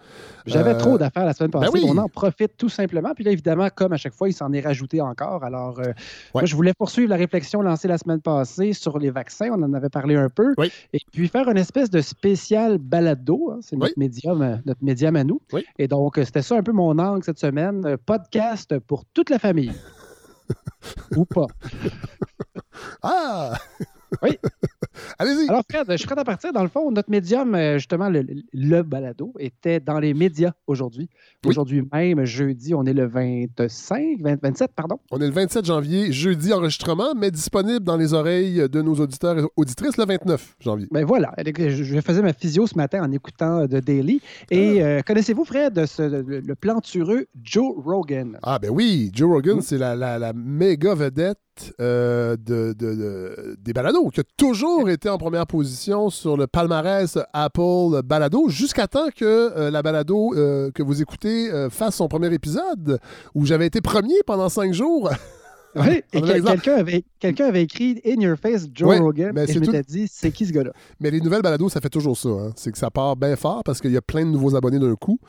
J'avais 0.46 0.78
trop 0.78 0.98
d'affaires 0.98 1.26
la 1.26 1.34
semaine 1.34 1.52
ben 1.52 1.60
passée. 1.60 1.84
On 1.86 1.98
en 1.98 2.08
profite 2.08 2.56
tout 2.58 2.70
simplement. 2.70 3.14
Puis 3.14 3.24
là, 3.24 3.32
évidemment, 3.32 3.68
comme 3.74 3.94
à 3.94 3.98
chaque 3.98 4.14
fois, 4.14 4.30
il 4.30 4.34
s'en 4.34 4.52
est 4.54 4.62
rajouté 4.62 5.02
encore. 5.02 5.44
Alors, 5.44 5.80
moi, 6.34 6.46
je 6.46 6.56
voulais 6.56 6.74
poursuivre 6.74 7.10
la 7.10 7.18
réflexion 7.18 7.62
lancée 7.62 7.88
la 7.88 7.98
semaine 7.98 8.22
passée 8.22 8.74
sur 8.74 8.98
les 9.00 9.12
vaccins. 9.12 9.50
On 9.52 9.62
en 9.62 9.74
avait 9.74 9.90
parlé 9.90 10.16
un 10.16 10.30
peu. 10.30 10.54
Et 10.94 11.00
puis 11.12 11.28
faire 11.28 11.50
une 11.50 11.58
espèce 11.58 11.90
de 11.90 12.02
spécial 12.02 12.78
balado. 12.78 13.52
Hein. 13.52 13.60
C'est 13.62 13.76
notre, 13.76 13.98
médium, 13.98 14.62
notre 14.66 14.84
médium 14.84 15.16
à 15.16 15.24
nous. 15.24 15.42
Et 15.78 15.88
donc, 15.88 16.20
c'était 16.24 16.42
ça 16.42 16.58
un 16.58 16.64
peu 16.64 16.72
mon 16.72 16.98
angle 16.98 17.24
cette 17.24 17.40
semaine. 17.40 17.98
Podcast 18.06 18.78
pour 18.80 19.06
toute 19.14 19.30
la 19.30 19.40
famille. 19.40 19.74
Ou 21.16 21.26
pas. 21.26 21.48
Ah! 23.02 23.54
Oui. 24.22 24.38
Allez-y. 25.20 25.50
Alors, 25.50 25.64
Fred, 25.70 25.88
je 25.90 25.98
suis 25.98 26.06
prêt 26.06 26.20
à 26.20 26.24
partir. 26.24 26.54
Dans 26.54 26.62
le 26.62 26.70
fond, 26.70 26.92
notre 26.92 27.10
médium, 27.10 27.56
euh, 27.56 27.78
justement, 27.78 28.10
le, 28.10 28.82
balado, 28.84 29.34
était 29.40 29.80
dans 29.80 30.00
les 30.00 30.14
médias 30.14 30.52
aujourd'hui. 30.68 31.10
Aujourd'hui 31.46 31.84
même, 31.92 32.24
jeudi, 32.26 32.76
on 32.76 32.86
est 32.86 32.94
le 32.94 33.08
25, 33.08 34.20
27, 34.22 34.72
pardon. 34.76 35.00
On 35.12 35.20
est 35.20 35.28
le 35.28 35.34
27 35.34 35.66
janvier, 35.66 36.12
jeudi 36.12 36.54
enregistrement, 36.54 37.16
mais 37.16 37.32
disponible 37.32 37.84
dans 37.84 37.98
les 37.98 38.14
oreilles 38.14 38.70
de 38.70 38.82
nos 38.82 38.96
auditeurs 38.96 39.40
et 39.40 39.44
auditrices 39.56 39.98
le 39.98 40.06
29 40.06 40.58
janvier. 40.60 40.88
Ben 40.92 41.06
voilà. 41.06 41.34
Je 41.38 42.02
faisais 42.02 42.22
ma 42.22 42.34
physio 42.34 42.68
ce 42.68 42.76
matin 42.76 43.04
en 43.04 43.12
écoutant 43.12 43.68
The 43.68 43.78
Daily. 43.78 44.22
Et 44.52 44.82
ah. 44.82 44.86
euh, 44.86 45.02
connaissez-vous, 45.02 45.44
Fred, 45.44 45.76
le, 45.98 46.54
plantureux 46.54 47.26
Joe 47.42 47.74
Rogan? 47.84 48.38
Ah, 48.44 48.60
ben 48.60 48.70
oui. 48.70 49.12
Joe 49.14 49.30
Rogan, 49.30 49.62
c'est 49.62 49.78
la, 49.78 49.96
la 49.96 50.34
méga 50.34 50.94
vedette 50.94 51.40
euh, 51.80 52.36
de, 52.38 52.74
des 53.60 53.74
balados, 53.74 54.10
qui 54.10 54.20
a 54.20 54.24
toujours 54.38 54.90
été 54.90 55.10
en 55.10 55.18
première 55.18 55.46
position 55.48 56.10
sur 56.10 56.38
le 56.38 56.48
palmarès 56.48 57.18
Apple 57.34 58.02
Balado, 58.04 58.50
jusqu'à 58.50 58.88
temps 58.88 59.10
que 59.16 59.26
euh, 59.26 59.72
la 59.72 59.82
balado 59.82 60.34
euh, 60.36 60.72
que 60.72 60.84
vous 60.84 61.02
écoutez 61.02 61.50
fasse 61.70 61.96
son 61.96 62.08
premier 62.08 62.34
épisode, 62.34 63.00
où 63.36 63.46
j'avais 63.46 63.68
été 63.68 63.82
premier 63.82 64.16
pendant 64.26 64.50
cinq 64.50 64.74
jours. 64.74 65.10
Oui, 65.76 66.04
et 66.14 66.22
quelqu'un 66.22 66.76
avait, 66.76 67.04
avait, 67.40 67.64
écrit 67.64 68.02
In 68.06 68.22
Your 68.22 68.38
Face 68.38 68.68
Joe 68.74 69.00
Rogan 69.00 69.38
et 69.38 69.52
je 69.52 69.60
m'étais 69.60 69.82
dit, 69.82 70.08
c'est 70.12 70.32
qui 70.32 70.46
ce 70.46 70.54
gars-là? 70.54 70.72
Mais 71.00 71.12
les 71.12 71.20
nouvelles 71.20 71.42
balados, 71.42 71.70
ça 71.70 71.82
fait 71.82 71.90
toujours 71.90 72.18
ça. 72.18 72.30
Hein. 72.30 72.52
C'est 72.56 72.72
que 72.72 72.78
ça 72.78 72.92
part 72.92 73.16
bien 73.16 73.36
fort 73.36 73.64
parce 73.64 73.82
qu'il 73.82 73.92
y 73.92 73.98
a 73.98 74.02
plein 74.02 74.26
de 74.26 74.32
nouveaux 74.32 74.56
abonnés 74.56 74.80
d'un 74.80 74.96
coup. 74.96 75.20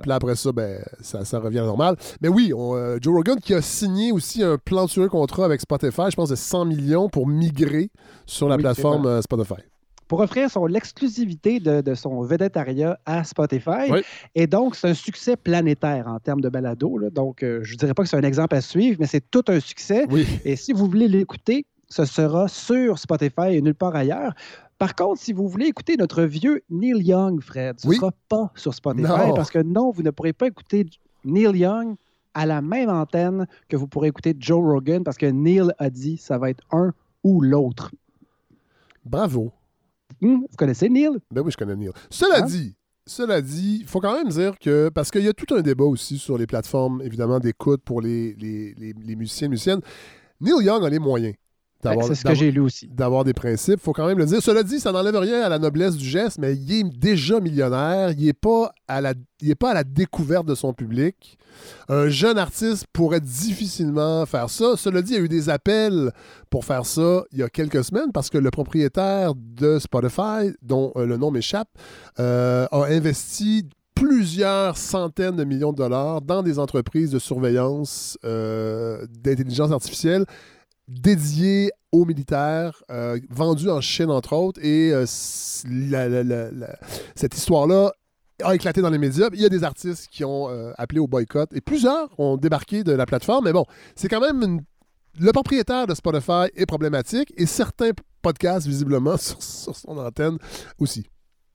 Puis 0.00 0.08
là, 0.08 0.16
après 0.16 0.36
ça, 0.36 0.52
ben, 0.52 0.82
ça, 1.00 1.24
ça 1.24 1.38
revient 1.38 1.58
normal. 1.58 1.96
Mais 2.20 2.28
oui, 2.28 2.52
euh, 2.54 2.98
Joe 3.00 3.14
Rogan 3.14 3.38
qui 3.40 3.54
a 3.54 3.62
signé 3.62 4.12
aussi 4.12 4.42
un 4.42 4.58
plan 4.58 4.84
de 4.86 5.06
contrat 5.08 5.44
avec 5.44 5.60
Spotify, 5.60 6.10
je 6.10 6.16
pense 6.16 6.30
de 6.30 6.36
100 6.36 6.64
millions 6.64 7.08
pour 7.08 7.26
migrer 7.26 7.90
sur 8.26 8.48
la 8.48 8.58
plateforme 8.58 9.06
euh, 9.06 9.22
Spotify 9.22 9.62
pour 10.08 10.20
offrir 10.20 10.50
son 10.50 10.66
l'exclusivité 10.66 11.60
de, 11.60 11.94
son 11.94 12.22
vedettariat 12.22 12.98
à 13.06 13.24
Spotify. 13.24 13.92
Et 14.34 14.46
donc, 14.46 14.74
c'est 14.74 14.88
un 14.88 14.94
succès 14.94 15.36
planétaire 15.36 16.08
en 16.08 16.18
termes 16.18 16.40
de 16.40 16.48
balado. 16.48 16.98
Donc, 17.10 17.42
euh, 17.42 17.60
je 17.62 17.74
ne 17.74 17.78
dirais 17.78 17.94
pas 17.94 18.02
que 18.02 18.08
c'est 18.08 18.16
un 18.16 18.22
exemple 18.22 18.56
à 18.56 18.60
suivre, 18.60 18.96
mais 19.00 19.06
c'est 19.06 19.30
tout 19.30 19.44
un 19.48 19.60
succès. 19.60 20.06
Et 20.44 20.56
si 20.56 20.72
vous 20.72 20.86
voulez 20.86 21.08
l'écouter, 21.08 21.66
ce 21.88 22.04
sera 22.04 22.48
sur 22.48 22.98
Spotify 22.98 23.52
et 23.54 23.62
nulle 23.62 23.74
part 23.74 23.94
ailleurs. 23.94 24.34
Par 24.78 24.94
contre, 24.94 25.20
si 25.20 25.32
vous 25.32 25.48
voulez 25.48 25.66
écouter 25.66 25.96
notre 25.96 26.22
vieux 26.22 26.62
Neil 26.70 27.02
Young, 27.02 27.40
Fred, 27.40 27.80
ce 27.80 27.88
ne 27.88 27.94
sera 27.94 28.12
pas 28.28 28.52
sur 28.54 28.74
Spotify 28.74 29.32
parce 29.34 29.50
que 29.50 29.58
non, 29.58 29.90
vous 29.90 30.02
ne 30.02 30.10
pourrez 30.10 30.32
pas 30.32 30.46
écouter 30.46 30.86
Neil 31.24 31.58
Young 31.58 31.96
à 32.34 32.46
la 32.46 32.62
même 32.62 32.88
antenne 32.88 33.46
que 33.68 33.76
vous 33.76 33.88
pourrez 33.88 34.08
écouter 34.08 34.36
Joe 34.38 34.62
Rogan 34.62 35.02
parce 35.02 35.16
que 35.16 35.26
Neil 35.26 35.72
a 35.78 35.90
dit 35.90 36.16
ça 36.16 36.38
va 36.38 36.50
être 36.50 36.62
un 36.70 36.92
ou 37.24 37.40
l'autre. 37.40 37.90
Bravo. 39.04 39.50
Hmm, 40.20 40.40
vous 40.50 40.56
connaissez 40.56 40.88
Neil? 40.88 41.10
Ben 41.30 41.42
oui, 41.42 41.52
je 41.52 41.56
connais 41.56 41.76
Neil. 41.76 41.90
Cela 42.10 42.36
ah. 42.38 42.42
dit, 42.42 42.74
cela 43.06 43.40
dit, 43.40 43.78
il 43.82 43.86
faut 43.86 44.00
quand 44.00 44.14
même 44.14 44.28
dire 44.28 44.58
que, 44.58 44.88
parce 44.88 45.10
qu'il 45.10 45.22
y 45.22 45.28
a 45.28 45.32
tout 45.32 45.54
un 45.54 45.60
débat 45.60 45.84
aussi 45.84 46.18
sur 46.18 46.38
les 46.38 46.46
plateformes, 46.46 47.02
évidemment, 47.02 47.40
d'écoute 47.40 47.82
pour 47.84 48.00
les, 48.00 48.34
les, 48.34 48.74
les, 48.74 48.92
les 48.92 49.16
musiciens 49.16 49.48
musiciennes. 49.48 49.80
Neil 50.40 50.64
Young 50.64 50.84
a 50.84 50.88
les 50.88 50.98
moyens. 50.98 51.34
C'est 51.82 52.14
ce 52.14 52.24
que 52.24 52.34
j'ai 52.34 52.50
lu 52.50 52.60
aussi. 52.60 52.88
D'avoir 52.88 53.24
des 53.24 53.34
principes, 53.34 53.78
il 53.80 53.84
faut 53.84 53.92
quand 53.92 54.06
même 54.06 54.18
le 54.18 54.26
dire. 54.26 54.42
Cela 54.42 54.62
dit, 54.62 54.80
ça 54.80 54.90
n'enlève 54.90 55.16
rien 55.16 55.42
à 55.42 55.48
la 55.48 55.58
noblesse 55.58 55.96
du 55.96 56.04
geste, 56.04 56.38
mais 56.38 56.54
il 56.54 56.72
est 56.72 56.82
déjà 56.82 57.38
millionnaire. 57.38 58.10
Il 58.18 58.26
n'est 58.26 58.32
pas, 58.32 58.72
à 58.88 59.00
la, 59.00 59.14
pas 59.58 59.70
à 59.70 59.74
la 59.74 59.84
découverte 59.84 60.46
de 60.46 60.56
son 60.56 60.72
public. 60.72 61.38
Un 61.88 62.08
jeune 62.08 62.36
artiste 62.36 62.86
pourrait 62.92 63.20
difficilement 63.20 64.26
faire 64.26 64.50
ça. 64.50 64.76
Cela 64.76 65.02
dit, 65.02 65.12
il 65.12 65.18
y 65.18 65.20
a 65.20 65.24
eu 65.24 65.28
des 65.28 65.48
appels 65.48 66.10
pour 66.50 66.64
faire 66.64 66.84
ça 66.84 67.24
il 67.32 67.38
y 67.38 67.42
a 67.42 67.48
quelques 67.48 67.84
semaines 67.84 68.12
parce 68.12 68.30
que 68.30 68.38
le 68.38 68.50
propriétaire 68.50 69.34
de 69.36 69.78
Spotify, 69.78 70.52
dont 70.62 70.92
euh, 70.96 71.06
le 71.06 71.16
nom 71.16 71.30
m'échappe, 71.30 71.68
euh, 72.18 72.66
a 72.70 72.84
investi 72.86 73.68
plusieurs 73.94 74.76
centaines 74.76 75.36
de 75.36 75.44
millions 75.44 75.72
de 75.72 75.78
dollars 75.78 76.22
dans 76.22 76.42
des 76.42 76.58
entreprises 76.58 77.10
de 77.10 77.18
surveillance 77.18 78.16
euh, 78.24 79.04
d'intelligence 79.10 79.72
artificielle 79.72 80.24
dédié 80.88 81.70
aux 81.92 82.04
militaires, 82.04 82.82
euh, 82.90 83.18
vendu 83.30 83.70
en 83.70 83.80
Chine, 83.80 84.10
entre 84.10 84.34
autres. 84.34 84.60
Et 84.64 84.92
euh, 84.92 85.04
cette 85.06 85.66
histoire-là 87.36 87.92
a 88.42 88.54
éclaté 88.54 88.80
dans 88.80 88.90
les 88.90 88.98
médias. 88.98 89.28
Il 89.32 89.40
y 89.40 89.44
a 89.44 89.48
des 89.48 89.64
artistes 89.64 90.08
qui 90.10 90.24
ont 90.24 90.48
euh, 90.48 90.72
appelé 90.78 91.00
au 91.00 91.06
boycott 91.06 91.50
et 91.54 91.60
plusieurs 91.60 92.08
ont 92.18 92.36
débarqué 92.36 92.84
de 92.84 92.92
la 92.92 93.06
plateforme. 93.06 93.44
Mais 93.44 93.52
bon, 93.52 93.64
c'est 93.94 94.08
quand 94.08 94.20
même 94.20 94.60
le 95.18 95.32
propriétaire 95.32 95.86
de 95.86 95.94
Spotify 95.94 96.46
est 96.54 96.66
problématique 96.66 97.32
et 97.36 97.46
certains 97.46 97.90
podcasts, 98.22 98.66
visiblement, 98.66 99.16
sur 99.16 99.76
son 99.76 99.98
antenne 99.98 100.38
aussi. 100.78 101.06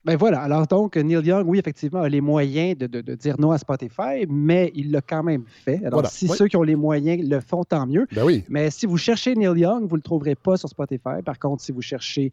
Ben 0.04 0.16
voilà. 0.16 0.40
Alors 0.40 0.66
donc, 0.66 0.96
Neil 0.96 1.24
Young, 1.24 1.46
oui, 1.46 1.58
effectivement, 1.58 2.02
a 2.02 2.08
les 2.08 2.20
moyens 2.20 2.76
de, 2.76 3.14
dire 3.14 3.36
non 3.38 3.52
à 3.52 3.58
Spotify, 3.58 4.26
mais 4.28 4.70
il 4.74 4.90
l'a 4.90 5.00
quand 5.00 5.22
même 5.22 5.44
fait. 5.64 5.84
Alors, 5.84 6.06
si 6.06 6.28
ceux 6.28 6.46
qui 6.46 6.56
ont 6.56 6.62
les 6.62 6.76
moyens 6.76 7.26
le 7.26 7.40
font, 7.40 7.64
tant 7.64 7.86
mieux. 7.86 8.06
Ben 8.12 8.24
oui. 8.24 8.44
Mais 8.48 8.70
si 8.70 8.86
vous 8.86 8.98
cherchez 8.98 9.34
Neil 9.34 9.58
Young, 9.58 9.82
vous 9.88 9.96
ne 9.96 9.98
le 9.98 10.02
trouverez 10.02 10.34
pas 10.34 10.56
sur 10.56 10.68
Spotify. 10.68 11.22
Par 11.24 11.38
contre, 11.38 11.62
si 11.62 11.72
vous 11.72 11.82
cherchez 11.82 12.32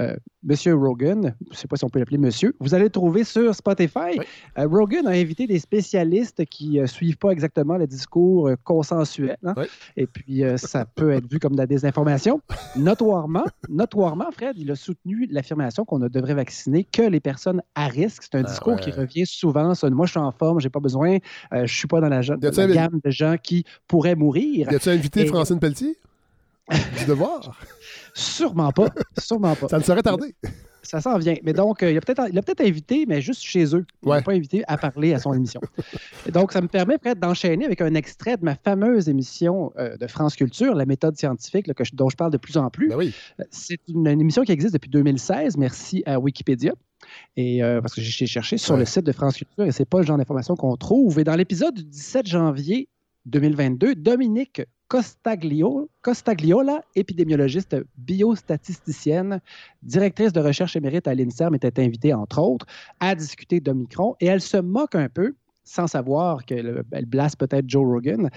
euh, 0.00 0.16
Monsieur 0.42 0.74
Rogan, 0.74 1.36
je 1.46 1.50
ne 1.50 1.54
sais 1.54 1.68
pas 1.68 1.76
si 1.76 1.84
on 1.84 1.88
peut 1.88 1.98
l'appeler 1.98 2.18
Monsieur, 2.18 2.54
vous 2.58 2.74
allez 2.74 2.84
le 2.84 2.90
trouver 2.90 3.22
sur 3.22 3.54
Spotify. 3.54 4.18
Euh, 4.58 4.66
Rogan 4.66 5.06
a 5.06 5.10
invité 5.10 5.46
des 5.46 5.58
spécialistes 5.58 6.44
qui 6.46 6.70
ne 6.70 6.82
euh, 6.82 6.86
suivent 6.86 7.18
pas 7.18 7.30
exactement 7.30 7.76
le 7.76 7.86
discours 7.86 8.50
consensuel. 8.64 9.36
Hein. 9.44 9.54
Et 9.96 10.06
puis, 10.06 10.42
ça 10.56 10.84
peut 10.84 11.12
être 11.12 11.30
vu 11.30 11.38
comme 11.38 11.52
de 11.52 11.58
la 11.58 11.66
désinformation. 11.66 12.40
Notoirement, 12.76 13.44
notoirement, 13.68 14.30
Fred, 14.32 14.56
il 14.58 14.70
a 14.70 14.74
soutenu 14.74 15.28
l'affirmation 15.30 15.84
qu'on 15.84 15.98
ne 15.98 16.08
devrait 16.08 16.34
vacciner 16.34 16.84
que 16.84 17.02
les 17.02 17.20
personnes 17.20 17.62
à 17.74 17.86
risque. 17.86 18.22
C'est 18.24 18.36
un 18.36 18.42
ben 18.42 18.48
discours 18.48 18.76
qui 18.80 18.90
revient 18.90 19.26
souvent. 19.26 19.72
moi, 19.90 20.06
je 20.06 20.10
suis 20.10 20.20
en 20.20 20.32
forme, 20.32 20.60
j'ai 20.60 20.70
pas 20.70 20.80
besoin, 20.80 21.18
je 21.52 21.72
suis 21.72 21.88
pas 21.88 22.00
dans 22.00 22.08
la, 22.08 22.20
gamme 22.20 23.00
de 23.04 23.10
gens 23.10 23.36
qui 23.40 23.64
pourraient 23.86 24.16
mourir. 24.16 24.72
Y 24.72 24.74
a-tu 24.74 24.88
invité 24.88 25.26
Francine 25.26 25.60
Pelletier? 25.60 25.96
du 26.98 27.04
devoir? 27.06 27.56
Sûrement 28.14 28.72
pas. 28.72 28.88
Sûrement 29.18 29.54
pas. 29.54 29.68
Ça 29.68 29.78
ne 29.78 29.82
serait 29.82 30.02
tardé. 30.02 30.34
Ça 30.82 31.00
s'en 31.00 31.16
vient. 31.16 31.36
Mais 31.44 31.52
donc, 31.52 31.82
euh, 31.82 31.92
il 31.92 31.96
a 31.96 32.00
peut-être 32.00 32.30
peut 32.44 32.64
invité, 32.64 33.06
mais 33.06 33.20
juste 33.20 33.42
chez 33.42 33.74
eux. 33.74 33.86
Il 34.02 34.08
n'a 34.08 34.20
pas 34.20 34.32
invité 34.32 34.64
à 34.66 34.76
parler 34.76 35.14
à 35.14 35.18
son 35.18 35.32
émission. 35.32 35.60
donc, 36.32 36.52
ça 36.52 36.60
me 36.60 36.66
permet 36.66 36.98
peut-être 36.98 37.20
d'enchaîner 37.20 37.64
avec 37.64 37.80
un 37.80 37.94
extrait 37.94 38.36
de 38.36 38.44
ma 38.44 38.56
fameuse 38.56 39.08
émission 39.08 39.72
euh, 39.78 39.96
de 39.96 40.06
France 40.06 40.34
Culture, 40.34 40.74
La 40.74 40.86
méthode 40.86 41.16
scientifique, 41.16 41.70
dont 41.94 42.08
je 42.08 42.16
parle 42.16 42.32
de 42.32 42.36
plus 42.36 42.56
en 42.56 42.68
plus. 42.68 42.88
Ben 42.88 42.96
oui. 42.96 43.14
Euh, 43.40 43.44
c'est 43.50 43.78
une, 43.88 44.06
émission 44.08 44.42
qui 44.42 44.52
existe 44.52 44.74
depuis 44.74 44.90
2016. 44.90 45.56
Merci 45.56 46.02
à 46.04 46.18
Wikipédia. 46.18 46.72
Et 47.36 47.60
parce 47.82 47.94
que 47.94 48.00
j'ai 48.00 48.26
cherché 48.26 48.58
sur 48.58 48.76
le 48.76 48.84
site 48.84 49.04
de 49.04 49.10
France 49.10 49.36
Culture 49.36 49.64
et 49.64 49.72
c'est 49.72 49.84
pas 49.84 49.98
le 49.98 50.06
genre 50.06 50.18
d'information 50.18 50.54
qu'on 50.54 50.76
trouve. 50.76 51.18
Et 51.18 51.24
dans 51.24 51.34
l'épisode 51.34 51.74
du 51.74 51.82
17 51.82 52.26
janvier 52.26 52.88
2022, 53.26 53.96
Dominique 53.96 54.62
Costagliola, 56.02 56.82
épidémiologiste 56.94 57.76
biostatisticienne, 57.96 59.40
directrice 59.82 60.32
de 60.32 60.40
recherche 60.40 60.76
émérite 60.76 61.08
à 61.08 61.14
l'INSERM, 61.14 61.54
était 61.54 61.82
invitée, 61.82 62.12
entre 62.12 62.40
autres, 62.40 62.66
à 63.00 63.14
discuter 63.14 63.60
d'Omicron 63.60 64.16
et 64.20 64.26
elle 64.26 64.42
se 64.42 64.58
moque 64.58 64.94
un 64.94 65.08
peu 65.08 65.34
sans 65.64 65.86
savoir 65.86 66.44
qu'elle 66.44 66.84
blasse 67.06 67.36
peut-être 67.36 67.68
Joe 67.68 67.86
Rogan, 67.86 68.28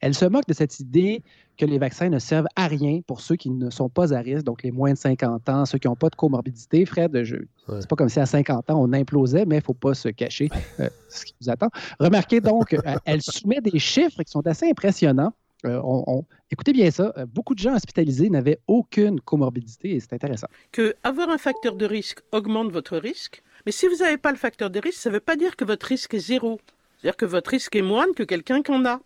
elle 0.00 0.14
se 0.14 0.26
moque 0.26 0.46
de 0.46 0.52
cette 0.52 0.78
idée 0.80 1.22
que 1.56 1.64
les 1.64 1.78
vaccins 1.78 2.08
ne 2.08 2.18
servent 2.18 2.48
à 2.56 2.66
rien 2.66 3.00
pour 3.06 3.20
ceux 3.20 3.36
qui 3.36 3.48
ne 3.50 3.70
sont 3.70 3.88
pas 3.88 4.12
à 4.12 4.18
risque, 4.18 4.44
donc 4.44 4.62
les 4.62 4.70
moins 4.70 4.92
de 4.92 4.98
50 4.98 5.48
ans, 5.48 5.64
ceux 5.64 5.78
qui 5.78 5.88
n'ont 5.88 5.96
pas 5.96 6.10
de 6.10 6.16
comorbidité. 6.16 6.84
Fred, 6.84 7.10
c'est 7.24 7.88
pas 7.88 7.96
comme 7.96 8.08
si 8.08 8.20
à 8.20 8.26
50 8.26 8.70
ans 8.70 8.82
on 8.82 8.92
implosait, 8.92 9.46
mais 9.46 9.56
il 9.56 9.58
ne 9.58 9.64
faut 9.64 9.74
pas 9.74 9.94
se 9.94 10.08
cacher 10.08 10.50
euh, 10.80 10.88
ce 11.08 11.24
qui 11.24 11.34
nous 11.40 11.48
attend. 11.48 11.70
Remarquez 11.98 12.40
donc, 12.40 12.74
euh, 12.74 12.78
elle 13.04 13.22
soumet 13.22 13.60
des 13.60 13.78
chiffres 13.78 14.22
qui 14.22 14.30
sont 14.30 14.46
assez 14.46 14.68
impressionnants. 14.68 15.32
Euh, 15.64 16.22
écoutez 16.50 16.72
bien 16.72 16.90
ça, 16.90 17.12
beaucoup 17.32 17.54
de 17.54 17.60
gens 17.60 17.74
hospitalisés 17.74 18.30
n'avaient 18.30 18.58
aucune 18.66 19.20
comorbidité 19.20 19.96
et 19.96 20.00
c'est 20.00 20.12
intéressant. 20.12 20.48
Que 20.72 20.94
avoir 21.02 21.30
un 21.30 21.38
facteur 21.38 21.76
de 21.76 21.86
risque 21.86 22.20
augmente 22.32 22.70
votre 22.70 22.96
risque, 22.96 23.42
mais 23.66 23.72
si 23.72 23.86
vous 23.86 23.96
n'avez 23.96 24.18
pas 24.18 24.30
le 24.30 24.36
facteur 24.36 24.70
de 24.70 24.78
risque, 24.80 24.98
ça 24.98 25.10
ne 25.10 25.14
veut 25.14 25.20
pas 25.20 25.36
dire 25.36 25.56
que 25.56 25.64
votre 25.64 25.86
risque 25.86 26.14
est 26.14 26.18
zéro. 26.18 26.60
C'est-à-dire 26.98 27.16
que 27.16 27.26
votre 27.26 27.50
risque 27.50 27.76
est 27.76 27.82
moindre 27.82 28.14
que 28.14 28.22
quelqu'un 28.22 28.62
qui 28.62 28.72
en 28.72 28.84
a. 28.84 29.00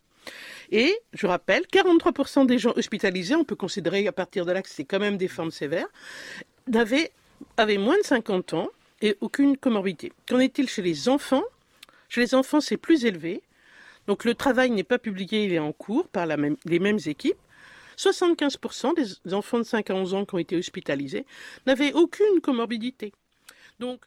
Et 0.71 0.99
je 1.13 1.27
rappelle, 1.27 1.63
43% 1.73 2.47
des 2.47 2.59
gens 2.59 2.73
hospitalisés, 2.77 3.35
on 3.35 3.45
peut 3.45 3.57
considérer 3.57 4.07
à 4.07 4.13
partir 4.13 4.45
de 4.45 4.53
là 4.53 4.63
que 4.63 4.69
c'est 4.69 4.85
quand 4.85 4.99
même 4.99 5.17
des 5.17 5.29
formes 5.29 5.51
sévères, 5.51 5.89
avaient, 6.75 7.13
avaient 7.57 7.79
moins 7.79 7.97
de 7.97 8.05
50 8.05 8.55
ans 8.55 8.69
et 9.01 9.17
aucune 9.21 9.57
comorbidité. 9.57 10.13
Qu'en 10.29 10.39
est-il 10.39 10.69
chez 10.69 10.83
les 10.83 11.09
enfants? 11.09 11.45
Chez 12.09 12.21
les 12.21 12.35
enfants, 12.35 12.61
c'est 12.61 12.77
plus 12.77 13.05
élevé. 13.05 13.43
Donc 14.09 14.25
le 14.25 14.35
travail 14.35 14.71
n'est 14.71 14.85
pas 14.85 14.99
publié, 14.99 15.45
il 15.45 15.53
est 15.53 15.59
en 15.59 15.73
cours 15.73 16.09
par 16.09 16.27
les 16.27 16.79
mêmes 16.81 16.99
équipes. 17.07 17.37
75% 17.99 18.95
des 18.97 19.35
enfants 19.35 19.59
de 19.59 19.65
5 19.65 19.91
à 19.91 19.95
11 19.95 20.15
ans 20.15 20.25
qui 20.25 20.35
ont 20.35 20.39
été 20.39 20.57
hospitalisés 20.57 21.27
n'avaient 21.67 21.93
aucune 21.93 22.41
comorbidité. 22.41 23.13
Donc, 23.81 24.01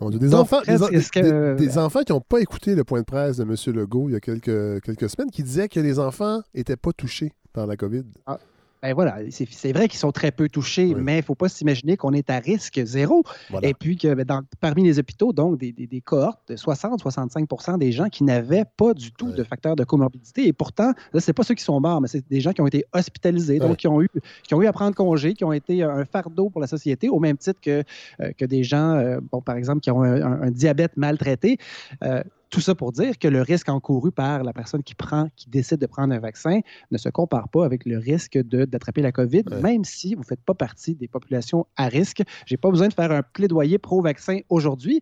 des, 0.00 0.34
enfants, 0.34 0.62
des, 0.62 1.78
enfants 1.78 2.02
qui 2.02 2.12
n'ont 2.12 2.20
pas 2.20 2.40
écouté 2.40 2.74
le 2.74 2.82
point 2.82 3.00
de 3.00 3.04
presse 3.04 3.36
de 3.36 3.44
M. 3.44 3.54
Legault 3.76 4.08
il 4.08 4.12
y 4.12 4.16
a 4.16 4.20
quelques, 4.20 4.82
quelques 4.82 5.08
semaines, 5.08 5.30
qui 5.30 5.44
disaient 5.44 5.68
que 5.68 5.78
les 5.78 6.00
enfants 6.00 6.42
n'étaient 6.54 6.76
pas 6.76 6.92
touchés 6.92 7.32
par 7.52 7.68
la 7.68 7.76
COVID. 7.76 8.02
Ah, 8.26 8.40
ben 8.82 8.94
voilà, 8.94 9.18
c'est 9.30 9.72
vrai 9.72 9.86
qu'ils 9.86 10.00
sont 10.00 10.10
très 10.10 10.32
peu 10.32 10.48
touchés, 10.48 10.94
mais 10.96 11.14
il 11.14 11.18
ne 11.18 11.22
faut 11.22 11.36
pas 11.36 11.48
s'imaginer 11.48 11.96
qu'on 11.96 12.12
est 12.12 12.28
à 12.30 12.38
risque 12.38 12.80
zéro. 12.84 13.22
Et 13.62 13.74
puis 13.74 13.96
que 13.96 14.12
ben, 14.14 14.24
dans, 14.24 14.42
parmi 14.60 14.82
les 14.82 14.98
hôpitaux, 14.98 15.32
donc 15.32 15.58
des, 15.58 15.70
des, 15.70 15.86
des 15.86 16.00
cohortes 16.00 16.40
de 16.48 16.56
60-65% 16.56 17.78
des 17.78 17.92
gens 17.92 18.08
qui 18.08 18.24
n'avaient 18.24 18.64
pas 18.76 18.92
du 18.92 19.12
tout 19.12 19.30
de 19.30 19.44
facteur 19.44 19.76
de 19.76 19.84
comorbidité. 19.84 20.48
Et 20.48 20.52
pourtant, 20.52 20.92
là, 21.12 21.20
ce 21.20 21.30
pas 21.30 21.44
ceux 21.44 21.54
qui 21.54 21.62
sont 21.62 21.80
morts, 21.80 22.00
mais 22.00 22.08
c'est 22.08 22.28
des 22.28 22.40
gens 22.40 22.52
qui 22.52 22.60
ont 22.60 22.66
été 22.66 22.84
hospitalisés, 22.92 23.58
donc 23.58 23.76
qui 23.76 23.88
ont, 23.88 24.02
eu, 24.02 24.08
qui 24.42 24.54
ont 24.54 24.62
eu 24.62 24.66
à 24.66 24.72
prendre 24.72 24.96
congé, 24.96 25.34
qui 25.34 25.44
ont 25.44 25.52
été 25.52 25.82
un 25.82 26.04
fardeau 26.04 26.50
pour 26.50 26.60
la 26.60 26.66
société, 26.66 27.08
au 27.08 27.20
même 27.20 27.36
titre 27.36 27.60
que, 27.60 27.84
euh, 28.20 28.32
que 28.36 28.44
des 28.44 28.64
gens, 28.64 28.96
euh, 28.96 29.20
bon, 29.30 29.40
par 29.40 29.56
exemple, 29.56 29.80
qui 29.80 29.90
ont 29.90 30.02
un, 30.02 30.50
diabète 30.50 30.96
maltraité. 30.96 31.58
Euh, 32.02 32.22
tout 32.52 32.60
ça 32.60 32.74
pour 32.74 32.92
dire 32.92 33.18
que 33.18 33.26
le 33.26 33.40
risque 33.40 33.70
encouru 33.70 34.12
par 34.12 34.44
la 34.44 34.52
personne 34.52 34.82
qui 34.82 34.94
prend, 34.94 35.28
qui 35.36 35.48
décide 35.48 35.78
de 35.78 35.86
prendre 35.86 36.14
un 36.14 36.20
vaccin 36.20 36.60
ne 36.90 36.98
se 36.98 37.08
compare 37.08 37.48
pas 37.48 37.64
avec 37.64 37.86
le 37.86 37.98
risque 37.98 38.38
d'attraper 38.38 39.00
la 39.00 39.10
COVID, 39.10 39.44
même 39.62 39.84
si 39.84 40.14
vous 40.14 40.20
ne 40.20 40.26
faites 40.26 40.42
pas 40.42 40.54
partie 40.54 40.94
des 40.94 41.08
populations 41.08 41.66
à 41.76 41.88
risque. 41.88 42.22
Je 42.46 42.52
n'ai 42.52 42.58
pas 42.58 42.70
besoin 42.70 42.88
de 42.88 42.92
faire 42.92 43.10
un 43.10 43.22
plaidoyer 43.22 43.78
pro-vaccin 43.78 44.40
aujourd'hui. 44.50 45.00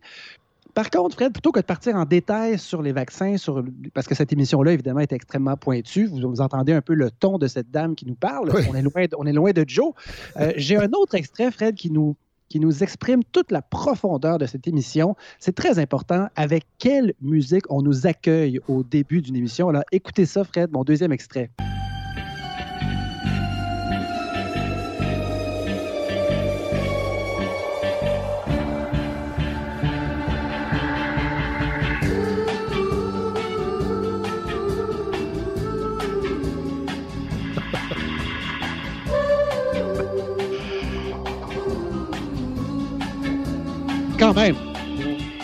Par 0.73 0.89
contre, 0.89 1.15
Fred, 1.15 1.33
plutôt 1.33 1.51
que 1.51 1.59
de 1.59 1.65
partir 1.65 1.97
en 1.97 2.05
détail 2.05 2.57
sur 2.57 2.81
les 2.81 2.93
vaccins, 2.93 3.35
sur, 3.35 3.61
parce 3.93 4.07
que 4.07 4.15
cette 4.15 4.31
émission-là, 4.31 4.71
évidemment, 4.71 5.01
est 5.01 5.11
extrêmement 5.11 5.57
pointue, 5.57 6.05
vous, 6.05 6.21
vous, 6.21 6.39
entendez 6.39 6.71
un 6.71 6.81
peu 6.81 6.93
le 6.93 7.11
ton 7.11 7.37
de 7.37 7.47
cette 7.47 7.69
dame 7.69 7.95
qui 7.95 8.05
nous 8.05 8.15
parle. 8.15 8.49
On, 8.69 8.75
est 8.75 8.81
loin, 8.81 9.05
on 9.17 9.25
est 9.25 9.33
loin 9.33 9.51
de 9.51 9.65
Joe. 9.67 9.91
Euh, 10.37 10.53
j'ai 10.55 10.77
un 10.77 10.89
autre 10.93 11.15
extrait, 11.15 11.51
Fred, 11.51 11.75
qui 11.75 11.91
nous 11.91 12.15
qui 12.51 12.59
nous 12.59 12.83
exprime 12.83 13.23
toute 13.31 13.49
la 13.49 13.61
profondeur 13.61 14.37
de 14.37 14.45
cette 14.45 14.67
émission. 14.67 15.15
C'est 15.39 15.55
très 15.55 15.79
important 15.79 16.27
avec 16.35 16.65
quelle 16.79 17.13
musique 17.21 17.63
on 17.69 17.81
nous 17.81 18.05
accueille 18.05 18.59
au 18.67 18.83
début 18.83 19.21
d'une 19.21 19.37
émission. 19.37 19.69
Alors, 19.69 19.83
écoutez 19.93 20.25
ça, 20.25 20.43
Fred, 20.43 20.69
mon 20.73 20.83
deuxième 20.83 21.13
extrait. 21.13 21.49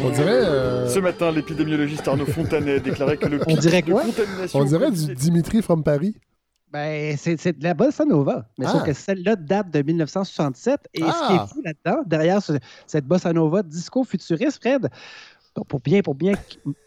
On 0.03 0.09
dirait. 0.09 0.31
Euh, 0.31 0.87
Ce 0.87 0.99
matin, 0.99 1.31
l'épidémiologiste 1.31 2.07
Arnaud 2.07 2.25
Fontanet 2.25 2.79
déclarait 2.79 3.17
que 3.17 3.27
le 3.27 3.39
On 3.47 3.55
dirait 3.55 3.81
quoi? 3.81 4.03
On 4.53 4.63
dirait 4.63 4.91
du 4.91 5.15
Dimitri 5.15 5.61
from 5.61 5.83
Paris. 5.83 6.15
Ben, 6.71 7.15
c'est 7.17 7.57
de 7.57 7.63
la 7.63 7.73
bossa 7.73 8.03
nova. 8.03 8.49
Mais 8.57 8.65
sauf 8.65 8.81
ah. 8.81 8.85
que 8.85 8.93
celle-là 8.93 9.37
date 9.37 9.71
de 9.71 9.81
1967. 9.81 10.89
Et 10.93 10.99
ce 10.99 11.03
qui 11.03 11.07
est 11.07 11.39
ah. 11.39 11.47
fou 11.47 11.61
là-dedans, 11.63 12.03
derrière 12.05 12.41
cette 12.85 13.05
bossa 13.05 13.31
nova 13.31 13.63
disco 13.63 14.03
futuriste, 14.03 14.59
Fred, 14.61 14.89
pour 15.65 15.79
bien, 15.79 16.01
pour 16.01 16.15
bien 16.15 16.33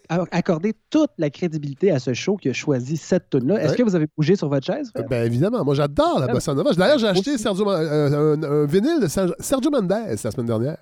accorder 0.08 0.74
toute 0.90 1.10
la 1.18 1.30
crédibilité 1.30 1.90
à 1.90 1.98
ce 1.98 2.14
show 2.14 2.36
qui 2.36 2.48
a 2.48 2.52
choisi 2.52 2.96
cette 2.96 3.30
tune-là. 3.30 3.62
Est-ce 3.62 3.76
que 3.76 3.82
vous 3.82 3.94
avez 3.94 4.06
bougé 4.16 4.34
sur 4.36 4.48
votre 4.48 4.66
chaise? 4.66 4.92
Ben 5.08 5.24
évidemment, 5.24 5.64
moi 5.64 5.74
j'adore 5.74 6.18
la 6.18 6.26
ah 6.28 6.32
bossa 6.32 6.54
nova. 6.54 6.72
D'ailleurs, 6.72 6.98
j'ai 6.98 7.06
acheté 7.06 7.38
Sergio, 7.38 7.70
euh, 7.70 8.36
un, 8.36 8.66
vinyle 8.66 9.00
de 9.00 9.06
Sergio 9.06 9.70
Mendes 9.70 9.88
la 9.90 10.16
semaine 10.16 10.46
dernière. 10.46 10.78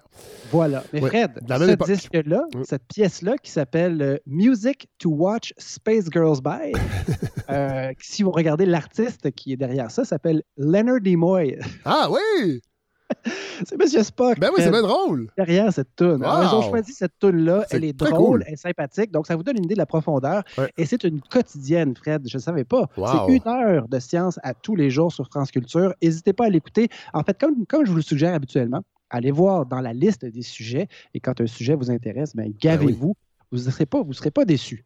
Voilà. 0.51 0.83
Mais 0.93 1.01
Fred, 1.01 1.33
ce 1.47 1.85
disque-là, 1.85 2.45
cette 2.65 2.85
pièce-là 2.87 3.37
qui 3.43 3.51
s'appelle 3.51 4.01
euh, 4.01 4.17
Music 4.27 4.89
to 4.99 5.11
Watch 5.11 5.53
Space 5.59 6.07
Girls 6.11 6.41
By, 6.43 6.73
euh, 7.51 7.93
si 8.01 8.23
vous 8.23 8.31
regardez 8.31 8.65
l'artiste 8.65 9.31
qui 9.33 9.53
est 9.53 9.57
derrière 9.57 9.91
ça, 9.91 10.05
s'appelle 10.05 10.43
Leonard 10.57 11.01
Nimoy. 11.05 11.59
Ah 11.85 12.09
oui! 12.11 12.63
c'est 13.67 13.79
Monsieur 13.79 14.03
Spock. 14.03 14.39
Ben 14.39 14.51
oui, 14.57 14.63
c'est 14.63 14.71
bien 14.71 14.83
drôle. 14.83 15.31
Derrière 15.37 15.73
cette 15.73 15.95
toune. 15.97 16.23
Ils 16.25 16.55
ont 16.55 16.63
choisi 16.63 16.93
cette 16.93 17.19
toune-là. 17.19 17.67
Elle 17.71 17.85
est 17.85 17.93
drôle, 17.93 18.45
elle 18.47 18.55
est 18.55 18.57
sympathique. 18.57 19.11
Donc, 19.11 19.27
ça 19.27 19.37
vous 19.37 19.43
donne 19.43 19.57
une 19.57 19.65
idée 19.65 19.75
de 19.75 19.79
la 19.79 19.87
profondeur. 19.87 20.43
Et 20.77 20.87
c'est 20.87 21.05
une 21.05 21.21
quotidienne, 21.21 21.95
Fred. 21.97 22.23
Je 22.29 22.37
ne 22.37 22.43
savais 22.43 22.65
pas. 22.65 22.87
C'est 22.97 23.35
une 23.35 23.49
heure 23.49 23.89
de 23.89 23.99
science 23.99 24.39
à 24.43 24.55
tous 24.55 24.77
les 24.77 24.91
jours 24.91 25.13
sur 25.13 25.27
France 25.27 25.51
Culture. 25.51 25.95
N'hésitez 26.03 26.33
pas 26.33 26.47
à 26.47 26.51
l'écouter. 26.51 26.89
En 27.13 27.23
fait, 27.23 27.39
comme, 27.39 27.67
comme 27.67 27.85
je 27.85 27.91
vous 27.91 27.97
le 27.97 28.03
suggère 28.03 28.35
habituellement, 28.35 28.83
allez 29.11 29.31
voir 29.31 29.67
dans 29.67 29.81
la 29.81 29.93
liste 29.93 30.25
des 30.25 30.43
sujets. 30.43 30.89
Et 31.15 31.21
quand 31.21 31.41
un 31.41 31.47
sujet 31.47 31.75
vous 31.75 31.91
intéresse, 31.91 32.35
ben, 32.35 32.53
gavez-vous. 32.61 33.15
vous 33.51 33.59
ne 33.59 33.71
serez 33.71 33.87
pas, 33.87 34.03
vous 34.03 34.13
serez 34.13 34.31
pas 34.31 34.45
déçus. 34.45 34.85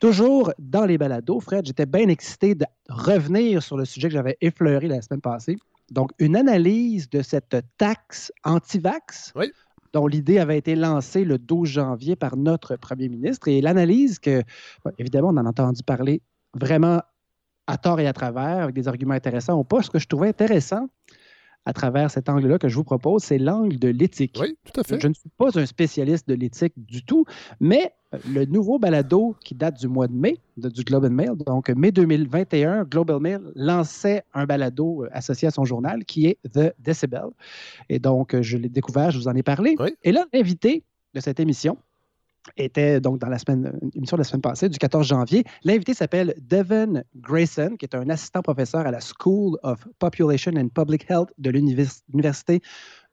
Toujours 0.00 0.52
dans 0.58 0.86
les 0.86 0.98
balados, 0.98 1.40
Fred, 1.40 1.66
j'étais 1.66 1.86
bien 1.86 2.08
excité 2.08 2.54
de 2.54 2.64
revenir 2.88 3.62
sur 3.62 3.76
le 3.76 3.84
sujet 3.84 4.08
que 4.08 4.14
j'avais 4.14 4.38
effleuré 4.40 4.88
la 4.88 5.02
semaine 5.02 5.20
passée. 5.20 5.56
Donc, 5.90 6.12
une 6.18 6.36
analyse 6.36 7.08
de 7.08 7.22
cette 7.22 7.56
taxe 7.78 8.32
anti-vax, 8.44 9.32
dont 9.92 10.06
l'idée 10.06 10.38
avait 10.38 10.58
été 10.58 10.76
lancée 10.76 11.24
le 11.24 11.38
12 11.38 11.68
janvier 11.68 12.16
par 12.16 12.36
notre 12.36 12.76
premier 12.76 13.08
ministre. 13.08 13.48
Et 13.48 13.60
l'analyse 13.60 14.18
que, 14.18 14.42
évidemment, 14.98 15.28
on 15.28 15.36
en 15.38 15.46
a 15.46 15.48
entendu 15.48 15.82
parler 15.82 16.20
vraiment 16.54 17.02
à 17.66 17.78
tort 17.78 18.00
et 18.00 18.06
à 18.06 18.12
travers, 18.12 18.64
avec 18.64 18.74
des 18.74 18.88
arguments 18.88 19.14
intéressants 19.14 19.58
ou 19.58 19.64
pas. 19.64 19.82
Ce 19.82 19.90
que 19.90 19.98
je 19.98 20.06
trouvais 20.06 20.28
intéressant, 20.28 20.88
à 21.64 21.72
travers 21.72 22.10
cet 22.10 22.28
angle-là 22.28 22.58
que 22.58 22.68
je 22.68 22.76
vous 22.76 22.84
propose, 22.84 23.22
c'est 23.22 23.38
l'angle 23.38 23.78
de 23.78 23.88
l'éthique. 23.88 24.38
Oui, 24.40 24.56
tout 24.64 24.80
à 24.80 24.84
fait. 24.84 25.00
Je 25.00 25.08
ne 25.08 25.14
suis 25.14 25.28
pas 25.36 25.58
un 25.58 25.66
spécialiste 25.66 26.28
de 26.28 26.34
l'éthique 26.34 26.72
du 26.76 27.04
tout, 27.04 27.24
mais 27.60 27.92
euh, 28.14 28.18
le 28.26 28.44
nouveau 28.46 28.78
balado 28.78 29.36
qui 29.44 29.54
date 29.54 29.78
du 29.78 29.86
mois 29.86 30.08
de 30.08 30.14
mai, 30.14 30.38
du 30.56 30.82
Global 30.82 31.10
Mail, 31.10 31.32
donc 31.46 31.68
mai 31.68 31.92
2021, 31.92 32.84
Global 32.84 33.20
Mail 33.20 33.40
lançait 33.54 34.22
un 34.32 34.46
balado 34.46 35.04
euh, 35.04 35.08
associé 35.12 35.48
à 35.48 35.50
son 35.50 35.64
journal 35.64 36.04
qui 36.04 36.26
est 36.26 36.38
The 36.50 36.74
Decibel. 36.78 37.26
Et 37.88 37.98
donc, 37.98 38.34
euh, 38.34 38.42
je 38.42 38.56
l'ai 38.56 38.70
découvert, 38.70 39.10
je 39.10 39.18
vous 39.18 39.28
en 39.28 39.34
ai 39.34 39.42
parlé. 39.42 39.76
Et 40.04 40.12
là, 40.12 40.24
l'invité 40.32 40.84
de 41.14 41.20
cette 41.20 41.40
émission, 41.40 41.76
était 42.56 43.00
donc 43.00 43.18
dans 43.18 43.28
la 43.28 43.38
semaine, 43.38 43.78
émission 43.94 44.16
de 44.16 44.20
la 44.20 44.24
semaine 44.24 44.42
passée, 44.42 44.68
du 44.68 44.78
14 44.78 45.06
janvier. 45.06 45.44
L'invité 45.64 45.94
s'appelle 45.94 46.34
Devin 46.40 47.02
Grayson, 47.16 47.76
qui 47.78 47.84
est 47.84 47.94
un 47.94 48.08
assistant 48.08 48.42
professeur 48.42 48.86
à 48.86 48.90
la 48.90 49.00
School 49.00 49.58
of 49.62 49.86
Population 49.98 50.52
and 50.56 50.68
Public 50.68 51.06
Health 51.10 51.30
de 51.38 51.50
l'Université 51.50 52.60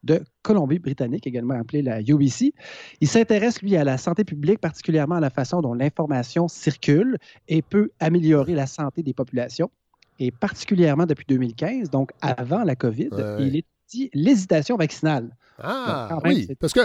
de 0.04 0.24
Colombie-Britannique, 0.44 1.26
également 1.26 1.56
appelée 1.56 1.82
la 1.82 2.00
UBC. 2.02 2.54
Il 3.02 3.08
s'intéresse, 3.08 3.62
lui, 3.62 3.76
à 3.76 3.84
la 3.84 3.98
santé 3.98 4.24
publique, 4.24 4.60
particulièrement 4.60 5.16
à 5.16 5.20
la 5.20 5.32
façon 5.32 5.62
dont 5.62 5.74
l'information 5.74 6.48
circule 6.48 7.18
et 7.48 7.64
peut 7.64 7.90
améliorer 8.00 8.54
la 8.54 8.68
santé 8.68 9.02
des 9.02 9.14
populations. 9.14 9.72
Et 10.20 10.32
particulièrement 10.32 11.06
depuis 11.08 11.26
2015, 11.28 11.90
donc 11.90 12.12
avant 12.22 12.64
la 12.64 12.76
COVID, 12.76 13.10
il 13.40 13.58
étudie 13.58 14.10
l'hésitation 14.14 14.78
vaccinale. 14.78 15.36
Ah, 15.58 16.20
oui, 16.24 16.48
parce 16.60 16.74
que 16.74 16.82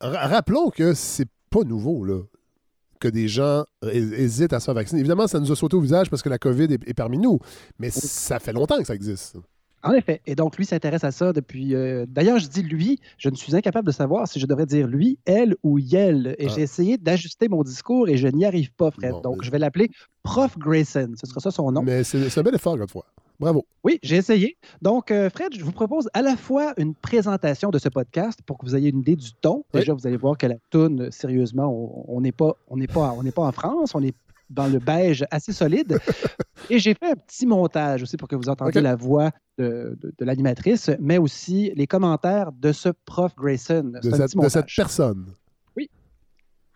rappelons 0.00 0.70
que 0.70 0.94
c'est 0.94 1.28
pas 1.52 1.64
nouveau, 1.64 2.04
là, 2.04 2.22
que 2.98 3.08
des 3.08 3.28
gens 3.28 3.64
hésitent 3.92 4.52
à 4.52 4.60
se 4.60 4.64
faire 4.64 4.74
vacciner. 4.74 5.00
Évidemment, 5.00 5.26
ça 5.26 5.38
nous 5.38 5.52
a 5.52 5.56
sauté 5.56 5.76
au 5.76 5.80
visage 5.80 6.08
parce 6.08 6.22
que 6.22 6.28
la 6.28 6.38
COVID 6.38 6.64
est, 6.86 6.94
parmi 6.94 7.18
nous, 7.18 7.38
mais 7.78 7.90
ça 7.90 8.38
fait 8.38 8.52
longtemps 8.52 8.78
que 8.78 8.86
ça 8.86 8.94
existe. 8.94 9.36
En 9.84 9.92
effet. 9.92 10.22
Et 10.26 10.36
donc, 10.36 10.56
lui 10.56 10.64
s'intéresse 10.64 11.02
à 11.02 11.10
ça 11.10 11.32
depuis. 11.32 11.74
Euh, 11.74 12.06
d'ailleurs, 12.08 12.38
je 12.38 12.46
dis 12.46 12.62
lui, 12.62 13.00
je 13.18 13.28
ne 13.28 13.34
suis 13.34 13.56
incapable 13.56 13.84
de 13.84 13.92
savoir 13.92 14.28
si 14.28 14.38
je 14.38 14.46
devrais 14.46 14.64
dire 14.64 14.86
lui, 14.86 15.18
elle 15.24 15.56
ou 15.64 15.78
yel. 15.78 16.36
Et 16.38 16.46
ah. 16.46 16.52
j'ai 16.54 16.62
essayé 16.62 16.98
d'ajuster 16.98 17.48
mon 17.48 17.64
discours 17.64 18.08
et 18.08 18.16
je 18.16 18.28
n'y 18.28 18.44
arrive 18.44 18.72
pas, 18.72 18.92
Fred. 18.92 19.14
donc, 19.24 19.42
je 19.42 19.50
vais 19.50 19.58
l'appeler 19.58 19.90
Prof 20.22 20.56
Grayson. 20.56 21.12
Ce 21.20 21.26
sera 21.26 21.40
ça 21.40 21.50
son 21.50 21.72
nom. 21.72 21.82
Mais 21.82 22.04
c'est 22.04 22.38
un 22.38 22.42
bel 22.44 22.54
effort, 22.54 22.78
fois. 22.88 23.06
Bravo. 23.42 23.66
Oui, 23.82 23.98
j'ai 24.04 24.14
essayé. 24.14 24.56
Donc, 24.82 25.10
euh, 25.10 25.28
Fred, 25.28 25.52
je 25.52 25.64
vous 25.64 25.72
propose 25.72 26.08
à 26.14 26.22
la 26.22 26.36
fois 26.36 26.74
une 26.76 26.94
présentation 26.94 27.70
de 27.70 27.78
ce 27.80 27.88
podcast 27.88 28.38
pour 28.46 28.56
que 28.56 28.64
vous 28.64 28.76
ayez 28.76 28.90
une 28.90 29.00
idée 29.00 29.16
du 29.16 29.32
ton. 29.32 29.64
Déjà, 29.74 29.92
vous 29.94 30.06
allez 30.06 30.16
voir 30.16 30.38
que 30.38 30.46
la 30.46 30.54
toune, 30.70 31.10
sérieusement, 31.10 32.06
on 32.06 32.20
n'est 32.20 32.30
pas, 32.30 32.52
on 32.68 32.76
n'est 32.76 32.86
pas, 32.86 33.12
on 33.18 33.24
n'est 33.24 33.32
pas 33.32 33.42
en 33.42 33.50
France, 33.50 33.96
on 33.96 34.02
est 34.04 34.14
dans 34.48 34.68
le 34.68 34.78
beige 34.78 35.24
assez 35.32 35.52
solide. 35.52 35.98
Et 36.70 36.78
j'ai 36.78 36.94
fait 36.94 37.10
un 37.10 37.16
petit 37.16 37.44
montage 37.44 38.04
aussi 38.04 38.16
pour 38.16 38.28
que 38.28 38.36
vous 38.36 38.48
entendiez 38.48 38.80
la 38.80 38.94
voix 38.94 39.32
de, 39.58 39.98
l'animatrice, 40.20 40.92
mais 41.00 41.18
aussi 41.18 41.72
les 41.74 41.88
commentaires 41.88 42.52
de 42.52 42.70
ce 42.70 42.90
prof 42.90 43.34
Grayson. 43.34 43.94
De, 44.00 44.08
cette, 44.08 44.36
de 44.36 44.48
cette 44.48 44.68
personne. 44.76 45.34
Oui. 45.76 45.90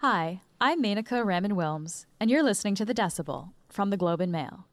Hi, 0.03 0.41
I'm 0.61 0.83
Menaka 0.83 1.23
Raman 1.23 1.53
Wilms, 1.53 2.07
and 2.21 2.29
you're 2.29 2.43
listening 2.43 2.75
to 2.75 2.85
The 2.85 2.93
Decibel 2.93 3.51
from 3.69 3.91
the 3.91 3.97
Globe 3.97 4.21
and 4.21 4.33
Mail. 4.33 4.67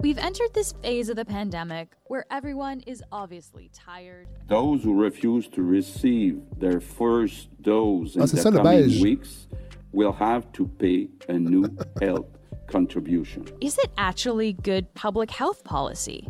We've 0.00 0.18
entered 0.18 0.52
this 0.52 0.72
phase 0.82 1.08
of 1.08 1.16
the 1.16 1.24
pandemic 1.24 1.88
where 2.04 2.26
everyone 2.30 2.80
is 2.86 3.02
obviously 3.10 3.70
tired. 3.72 4.28
Those 4.46 4.82
who 4.82 4.94
refuse 5.00 5.48
to 5.48 5.62
receive 5.62 6.40
their 6.58 6.80
first 6.80 7.48
dose 7.62 8.14
in 8.14 8.22
Ah, 8.22 8.26
the 8.26 8.36
c'est 8.36 8.42
ça, 8.48 8.52
le 8.52 8.58
coming 8.62 8.82
beige. 8.88 9.02
weeks 9.02 9.48
will 9.92 10.12
have 10.12 10.50
to 10.52 10.66
pay 10.78 11.08
a 11.28 11.38
new 11.38 11.64
health 12.02 12.26
contribution. 12.66 13.46
Is 13.60 13.78
it 13.78 13.90
actually 13.96 14.52
good 14.52 14.92
public 14.94 15.30
health 15.30 15.64
policy? 15.64 16.28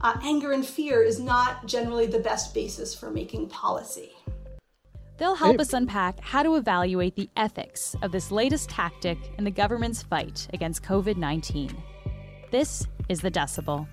Uh, 0.00 0.18
anger 0.22 0.52
and 0.52 0.66
fear 0.66 1.02
is 1.02 1.20
not 1.20 1.66
generally 1.66 2.06
the 2.06 2.18
best 2.18 2.52
basis 2.52 2.94
for 2.94 3.10
making 3.10 3.48
policy. 3.48 4.10
They'll 5.18 5.34
help 5.34 5.56
Hey. 5.56 5.62
us 5.62 5.72
unpack 5.72 6.20
how 6.20 6.42
to 6.44 6.54
evaluate 6.56 7.16
the 7.16 7.28
ethics 7.36 7.96
of 8.02 8.12
this 8.12 8.30
latest 8.30 8.68
tactic 8.70 9.18
in 9.38 9.44
the 9.44 9.50
government's 9.50 10.02
fight 10.02 10.46
against 10.52 10.82
COVID 10.84 11.16
19. 11.16 11.76
This 12.50 12.86
is 13.08 13.18
the 13.20 13.30
Decibel. 13.30 13.86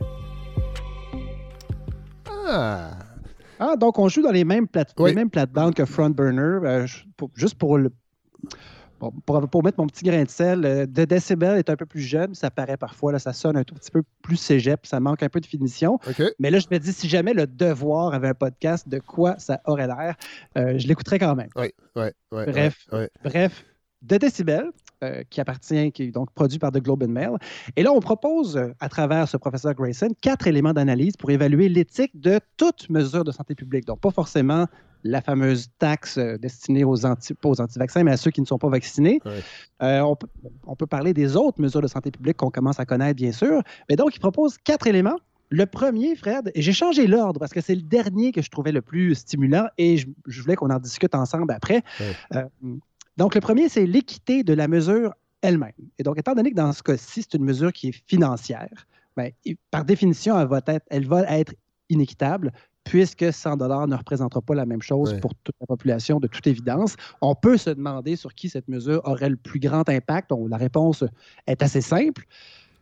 Ah! 2.30 2.92
Ah, 3.60 3.76
donc 3.78 3.98
on 4.00 4.10
joue 4.10 4.22
dans 4.22 4.32
les 4.32 4.44
mêmes, 4.44 4.68
plate- 4.68 4.94
Oui. 4.98 5.12
les 5.12 5.16
mêmes 5.16 5.30
plates-bandes 5.30 5.74
que 5.76 5.86
Frontburner. 5.86 6.42
euh, 6.68 6.86
je- 6.86 7.04
pour- 7.16 7.32
juste 7.36 7.56
pour 7.56 7.78
le. 7.78 7.90
bon, 9.00 9.12
pour, 9.26 9.48
pour 9.50 9.64
mettre 9.64 9.80
mon 9.80 9.88
petit 9.88 10.04
grain 10.04 10.24
de 10.24 10.30
sel, 10.30 10.66
euh, 10.66 10.86
The 10.86 11.02
Decibel 11.08 11.58
est 11.58 11.70
un 11.70 11.76
peu 11.78 11.86
plus 11.86 12.02
jeune, 12.02 12.36
ça 12.36 12.52
paraît 12.52 12.76
parfois, 12.78 13.14
là, 13.14 13.20
ça 13.20 13.32
sonne 13.34 13.56
un 13.58 13.64
tout 13.64 13.74
petit 13.76 13.92
peu 13.92 14.04
plus 14.22 14.36
cégep, 14.38 14.86
ça 14.86 15.00
manque 15.00 15.24
un 15.24 15.30
peu 15.30 15.40
de 15.40 15.46
finition. 15.46 15.96
OK. 16.08 16.22
Mais 16.40 16.52
là, 16.52 16.60
je 16.60 16.68
me 16.70 16.78
dis, 16.80 16.92
si 16.92 17.08
jamais 17.08 17.34
le 17.34 17.48
Devoir 17.48 18.14
avait 18.14 18.28
un 18.30 18.34
podcast, 18.34 18.88
de 18.90 19.00
quoi 19.00 19.38
ça 19.40 19.62
aurait 19.66 19.88
l'air, 19.88 20.16
euh, 20.58 20.78
je 20.78 20.88
l'écouterais 20.88 21.20
quand 21.20 21.36
même. 21.36 21.50
Oui, 21.56 21.72
oui, 21.96 22.08
oui. 22.34 22.44
Bref. 22.48 22.88
Bref, 23.24 23.66
The 24.08 24.20
Decibel, 24.20 24.72
euh, 25.04 25.24
qui 25.30 25.42
appartient, 25.42 25.92
qui 25.92 26.04
est 26.04 26.12
donc 26.12 26.32
produit 26.32 26.60
par 26.60 26.72
The 26.72 26.80
Globe 26.80 27.04
and 27.04 27.10
Mail. 27.10 27.32
Et 27.76 27.84
là, 27.84 27.92
on 27.92 28.00
propose, 28.00 28.56
euh, 28.58 28.74
à 28.80 28.90
travers 28.90 29.28
ce 29.28 29.38
professeur 29.38 29.74
Grayson, 29.74 30.10
quatre 30.22 30.48
éléments 30.48 30.74
d'analyse 30.74 31.18
pour 31.18 31.30
évaluer 31.32 31.70
l'éthique 31.70 32.12
de 32.20 32.40
toute 32.58 32.90
mesure 32.90 33.24
de 33.24 33.32
santé 33.32 33.56
publique. 33.56 33.86
Donc, 33.86 34.00
pas 34.00 34.12
forcément 34.12 34.68
la 35.04 35.22
fameuse 35.22 35.68
taxe 35.80 36.18
euh, 36.18 36.38
destinée 36.38 36.84
aux, 36.84 37.06
anti, 37.06 37.34
pas 37.34 37.50
aux 37.50 37.62
anti-vaccins, 37.62 38.04
mais 38.04 38.12
à 38.12 38.18
ceux 38.18 38.32
qui 38.32 38.42
ne 38.42 38.46
sont 38.46 38.58
pas 38.58 38.70
vaccinés. 38.70 39.20
Euh, 39.84 40.00
on, 40.00 40.16
peut, 40.16 40.28
on 40.66 40.76
peut 40.76 40.88
parler 40.88 41.14
des 41.14 41.36
autres 41.36 41.62
mesures 41.62 41.82
de 41.82 41.88
santé 41.88 42.10
publique 42.10 42.38
qu'on 42.38 42.50
commence 42.50 42.80
à 42.80 42.86
connaître, 42.86 43.16
bien 43.16 43.32
sûr. 43.32 43.62
Mais 43.90 43.96
donc, 43.96 44.16
il 44.16 44.20
propose 44.20 44.58
quatre 44.58 44.88
éléments. 44.88 45.18
Le 45.50 45.68
premier, 45.68 46.16
Fred, 46.16 46.52
et 46.56 46.62
j'ai 46.64 46.74
changé 46.74 47.06
l'ordre 47.06 47.40
parce 47.40 47.52
que 47.52 47.62
c'est 47.62 47.76
le 47.76 47.84
dernier 47.84 48.32
que 48.32 48.42
je 48.42 48.50
trouvais 48.50 48.72
le 48.72 48.82
plus 48.82 49.14
stimulant 49.14 49.68
et 49.78 49.98
je, 49.98 50.08
je 50.26 50.42
voulais 50.42 50.56
qu'on 50.56 50.72
en 50.72 50.80
discute 50.80 51.14
ensemble 51.14 51.52
après. 51.52 51.84
Donc, 53.18 53.36
le 53.36 53.42
premier, 53.42 53.70
c'est 53.70 53.86
l'équité 53.86 54.44
de 54.44 54.54
la 54.54 54.68
mesure 54.68 55.14
elle-même. 55.42 55.72
Et 56.00 56.04
donc, 56.04 56.18
étant 56.20 56.34
donné 56.34 56.52
que 56.52 56.56
dans 56.56 56.74
ce 56.74 56.84
cas-ci, 56.84 57.22
c'est 57.24 57.36
une 57.38 57.46
mesure 57.46 57.72
qui 57.72 57.90
est 57.90 58.02
financière, 58.08 58.88
il- 59.46 59.56
par 59.72 59.86
définition, 59.86 60.40
elle 60.40 60.48
va 60.48 60.62
être, 60.68 60.84
elle 60.90 61.08
va 61.08 61.22
être 61.38 61.54
inéquitable 61.90 62.52
puisque 62.84 63.32
100 63.34 63.58
dollars 63.58 63.88
ne 63.88 63.96
représentera 63.96 64.42
pas 64.42 64.54
la 64.54 64.66
même 64.66 64.82
chose 64.82 65.14
pour 65.22 65.34
toute 65.36 65.56
la 65.60 65.66
population, 65.68 66.20
de 66.20 66.28
toute 66.28 66.46
évidence. 66.46 66.96
On 67.22 67.34
peut 67.34 67.58
se 67.58 67.70
demander 67.72 68.16
sur 68.16 68.36
qui 68.36 68.50
cette 68.50 68.68
mesure 68.68 69.02
aurait 69.06 69.30
le 69.30 69.38
plus 69.38 69.60
grand 69.60 69.88
impact. 69.90 70.32
On- 70.32 70.48
la 70.48 70.58
réponse 70.58 71.04
est 71.48 71.64
assez 71.64 71.82
simple. 71.82 72.26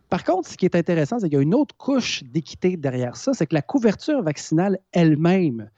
Par 0.09 0.23
contre, 0.25 0.49
ce 0.49 0.57
qui 0.57 0.65
est 0.65 0.75
intéressant, 0.75 1.19
c'est 1.19 1.29
qu'il 1.29 1.35
y 1.37 1.39
a 1.39 1.41
une 1.43 1.55
autre 1.55 1.75
couche 1.77 2.23
d'équité 2.23 2.75
derrière 2.75 3.15
ça, 3.15 3.33
c'est 3.33 3.47
que 3.47 3.55
la 3.55 3.61
couverture 3.61 4.21
vaccinale 4.23 4.77
elle-même 4.91 5.69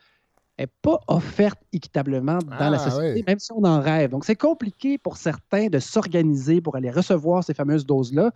n'est 0.58 0.68
pas 0.82 1.00
offerte 1.08 1.60
équitablement 1.74 2.38
dans 2.38 2.48
Ah, 2.52 2.70
la 2.70 2.78
société, 2.80 3.20
ouais. 3.20 3.24
même 3.28 3.40
si 3.40 3.52
on 3.52 3.64
en 3.64 3.82
rêve. 3.82 4.12
Donc, 4.12 4.24
c'est 4.26 4.36
compliqué 4.36 4.98
pour 4.98 5.18
certains 5.18 5.68
de 5.68 5.80
s'organiser 5.80 6.62
pour 6.62 6.76
aller 6.76 6.90
recevoir 6.92 7.44
ces 7.44 7.54
fameuses 7.54 7.86
doses-là. 7.86 8.32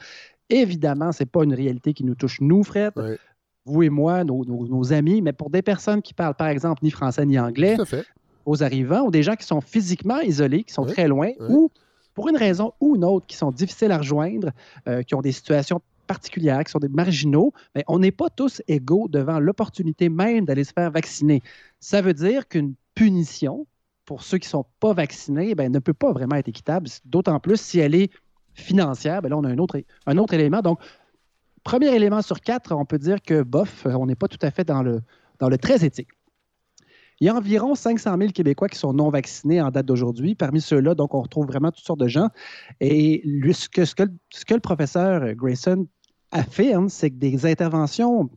Évidemment, 0.49 1.11
ce 1.11 1.24
n'est 1.24 1.28
pas 1.28 1.43
une 1.43 1.53
réalité 1.53 1.93
qui 1.93 2.03
nous 2.03 2.15
touche, 2.15 2.41
nous, 2.41 2.63
Fred, 2.63 2.91
vous 3.65 3.84
et 3.84 3.89
moi, 3.89 4.24
nos, 4.24 4.43
nos- 4.45 4.67
nos 4.67 4.93
amis, 4.93 5.22
mais 5.22 5.32
pour 5.34 5.49
des 5.49 5.61
personnes 5.61 6.01
qui 6.01 6.13
parlent, 6.13 6.34
par 6.36 6.47
exemple, 6.47 6.84
ni 6.84 6.91
français 6.91 7.26
ni 7.26 7.38
anglais, 7.39 7.78
aux 8.45 8.63
arrivants, 8.63 9.01
ou 9.05 9.11
des 9.11 9.22
gens 9.24 9.36
qui 9.36 9.45
sont 9.45 9.61
physiquement 9.61 10.20
isolés, 10.22 10.63
qui 10.63 10.74
sont 10.74 10.84
Oui, 10.86 10.91
très 10.93 11.07
loin, 11.07 11.30
oui. 11.39 11.45
ou 11.49 11.72
pour 12.15 12.30
une 12.30 12.38
raison 12.38 12.74
ou 12.82 12.95
une 12.95 13.05
autre, 13.05 13.28
qui 13.28 13.36
sont 13.38 13.51
difficiles 13.51 13.91
à 13.91 13.97
rejoindre, 13.99 14.49
euh, 14.88 15.03
qui 15.03 15.13
ont 15.13 15.22
des 15.22 15.32
situations 15.32 15.80
particulières, 16.10 16.64
qui 16.64 16.72
sont 16.72 16.80
des 16.80 16.89
marginaux, 16.89 17.53
mais 17.76 17.84
on 17.88 17.99
n'est 17.99 18.12
pas 18.12 18.32
tous 18.32 18.64
égaux 18.68 19.07
devant 19.07 19.39
l'opportunité 19.39 20.10
même 20.10 20.43
d'aller 20.43 20.64
se 20.64 20.74
faire 20.74 20.89
vacciner. 20.89 21.43
Ça 21.80 22.01
veut 22.01 22.16
dire 22.16 22.47
qu'une 22.47 22.74
punition 22.95 23.68
pour 24.05 24.24
ceux 24.24 24.39
qui 24.39 24.47
ne 24.47 24.51
sont 24.57 24.66
pas 24.80 24.93
vaccinés 24.93 25.53
ben, 25.53 25.72
ne 25.72 25.78
peut 25.78 25.93
pas 25.93 26.12
vraiment 26.12 26.36
être 26.36 26.47
équitable, 26.47 26.88
d'autant 27.05 27.39
plus 27.39 27.62
si 27.62 27.78
elle 27.78 27.93
est 27.93 28.10
financière. 28.55 29.22
Ben 29.22 29.30
là, 29.30 29.38
on 29.38 29.43
a 29.43 29.49
un 29.49 29.60
autre, 29.60 29.80
un 30.07 30.18
autre 30.18 30.34
élément. 30.34 30.62
Donc, 30.62 30.80
premier 31.64 31.93
élément 31.93 32.24
sur 32.24 32.41
quatre, 32.41 32.74
on 32.74 32.86
peut 32.86 32.97
dire 32.97 33.22
que, 33.22 33.43
bof, 33.43 33.86
on 33.86 34.07
n'est 34.07 34.16
pas 34.16 34.28
tout 34.28 34.39
à 34.41 34.49
fait 34.49 34.64
dans 34.64 34.82
le, 34.82 35.01
dans 35.38 35.47
le 35.47 35.60
très 35.60 35.86
éthique. 35.86 36.10
Il 37.22 37.28
y 37.28 37.30
a 37.30 37.36
environ 37.36 37.76
500 37.76 38.18
000 38.18 38.32
Québécois 38.32 38.68
qui 38.68 38.80
sont 38.80 38.93
non 38.93 39.10
vaccinés 39.10 39.62
en 39.62 39.70
date 39.70 39.86
d'aujourd'hui. 39.86 40.34
Parmi 40.34 40.60
ceux-là, 40.60 40.95
donc, 40.95 41.14
on 41.14 41.22
retrouve 41.22 41.45
vraiment 41.45 41.72
toutes 41.72 41.86
sortes 41.86 41.99
de 41.99 42.07
gens. 42.07 42.30
Et 42.80 43.22
ce, 43.53 43.70
que, 43.70 43.86
ce, 43.86 43.93
que, 43.93 44.03
ce 44.32 44.43
que 44.43 44.55
le 44.55 44.60
professeur 44.60 45.36
Grayson 45.36 45.86
affirme, 46.32 46.89
c'est 46.89 47.09
que 47.09 47.15
des 47.15 47.45
interventions 47.45 48.30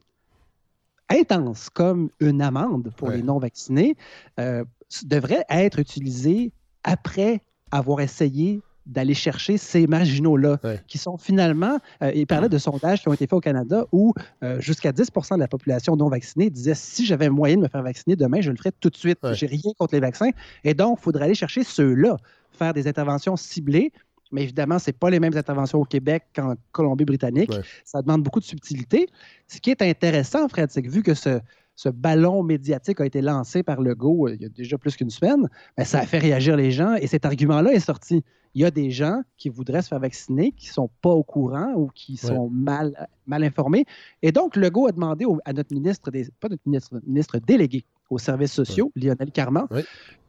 intenses, 1.09 1.68
comme 1.70 2.11
une 2.20 2.40
amende 2.40 2.90
pour 2.97 3.09
Ouais. 3.09 3.16
les 3.16 3.22
non-vaccinés, 3.22 3.97
euh, 4.40 4.64
devraient 5.05 5.45
être 5.51 5.78
utilisées 5.78 6.53
après 6.84 7.40
avoir 7.70 8.01
essayé 8.01 8.61
d'aller 8.84 9.14
chercher 9.14 9.59
ces 9.59 9.86
marginaux-là, 9.86 10.59
Ouais. 10.64 10.80
qui 10.88 10.99
sont 10.99 11.16
finalement, 11.16 11.78
euh, 12.03 12.11
il 12.14 12.26
parlait 12.26 12.49
de 12.49 12.59
sondages 12.59 13.01
qui 13.03 13.09
ont 13.09 13.12
été 13.12 13.26
faits 13.26 13.34
au 13.34 13.40
Canada 13.40 13.84
où 13.93 14.12
euh, 14.43 14.61
jusqu'à 14.61 14.90
10% 14.90 15.36
de 15.36 15.40
la 15.40 15.47
population 15.47 15.95
non 15.95 16.09
vaccinée 16.09 16.51
disait 16.51 16.74
si 16.74 17.07
j'avais 17.07 17.28
moyen 17.30 17.57
de 17.57 17.62
me 17.62 17.68
faire 17.68 17.82
vacciner 17.82 18.16
demain, 18.16 18.40
je 18.40 18.51
le 18.51 18.57
ferais 18.57 18.72
tout 18.80 18.90
de 18.90 18.97
suite. 18.97 19.18
Ouais. 19.22 19.34
J'ai 19.34 19.47
rien 19.47 19.72
contre 19.78 19.95
les 19.95 20.01
vaccins. 20.01 20.30
Et 20.64 20.74
donc, 20.74 20.99
il 21.01 21.03
faudrait 21.05 21.26
aller 21.26 21.34
chercher 21.36 21.62
ceux-là, 21.62 22.16
faire 22.51 22.74
des 22.74 22.88
interventions 22.88 23.36
ciblées. 23.36 23.93
Mais 24.33 24.43
évidemment, 24.43 24.78
ce 24.78 24.91
pas 24.91 25.11
les 25.11 25.20
mêmes 25.20 25.37
interventions 25.37 25.80
au 25.80 25.85
Québec 25.85 26.24
qu'en 26.35 26.55
Colombie-Britannique. 26.72 27.51
Ouais. 27.51 27.61
Ça 27.85 28.03
demande 28.03 28.22
beaucoup 28.22 28.41
de 28.41 28.45
subtilité. 28.45 29.07
Ce 29.47 29.59
qui 29.61 29.70
est 29.70 29.83
intéressant, 29.83 30.49
Fred, 30.49 30.70
c'est 30.70 30.83
que 30.83 30.91
vu 30.91 31.03
que 31.03 31.14
ce, 31.14 31.41
ce 31.76 31.89
ballon 31.89 32.43
médiatique 32.43 33.01
a 33.01 33.07
été 33.07 33.20
lancé 33.22 33.62
par 33.62 33.80
Legault 33.80 34.28
euh, 34.28 34.35
il 34.35 34.43
y 34.43 34.47
a 34.47 34.49
déjà 34.49 34.78
plus 34.78 34.97
qu'une 34.97 35.11
semaine, 35.11 35.49
ben, 35.76 35.85
ça 35.85 36.01
a 36.01 36.07
fait 36.07 36.18
réagir 36.18 36.57
les 36.57 36.70
gens 36.70 36.95
et 36.95 37.07
cet 37.07 37.24
argument-là 37.26 37.72
est 37.72 37.80
sorti. 37.80 38.22
Il 38.55 38.61
y 38.61 38.64
a 38.66 38.70
des 38.70 38.91
gens 38.91 39.22
qui 39.39 39.49
voudraient 39.49 39.80
se 39.80 39.89
faire 39.89 39.99
vacciner, 40.01 40.53
qui 40.53 40.68
ne 40.68 40.72
sont 40.74 40.91
pas 41.01 41.09
au 41.11 41.22
courant 41.22 41.72
ou 41.74 41.89
qui 41.95 42.18
sont 42.18 42.51
mal, 42.51 43.09
mal 43.26 43.43
informés. 43.45 43.87
Et 44.20 44.30
donc, 44.30 44.57
Legault 44.57 44.89
a 44.89 44.93
demandé 44.93 45.24
au- 45.24 45.39
à 45.47 45.55
notre 45.55 45.72
ministre, 45.74 46.11
des, 46.11 46.28
pas 46.39 46.49
notre 46.51 46.62
ministre, 46.66 46.93
notre 46.93 47.07
ministre 47.09 47.39
délégué 47.39 47.85
aux 48.11 48.18
services 48.18 48.53
sociaux, 48.53 48.93
Lionel 48.95 49.30
Carman. 49.33 49.64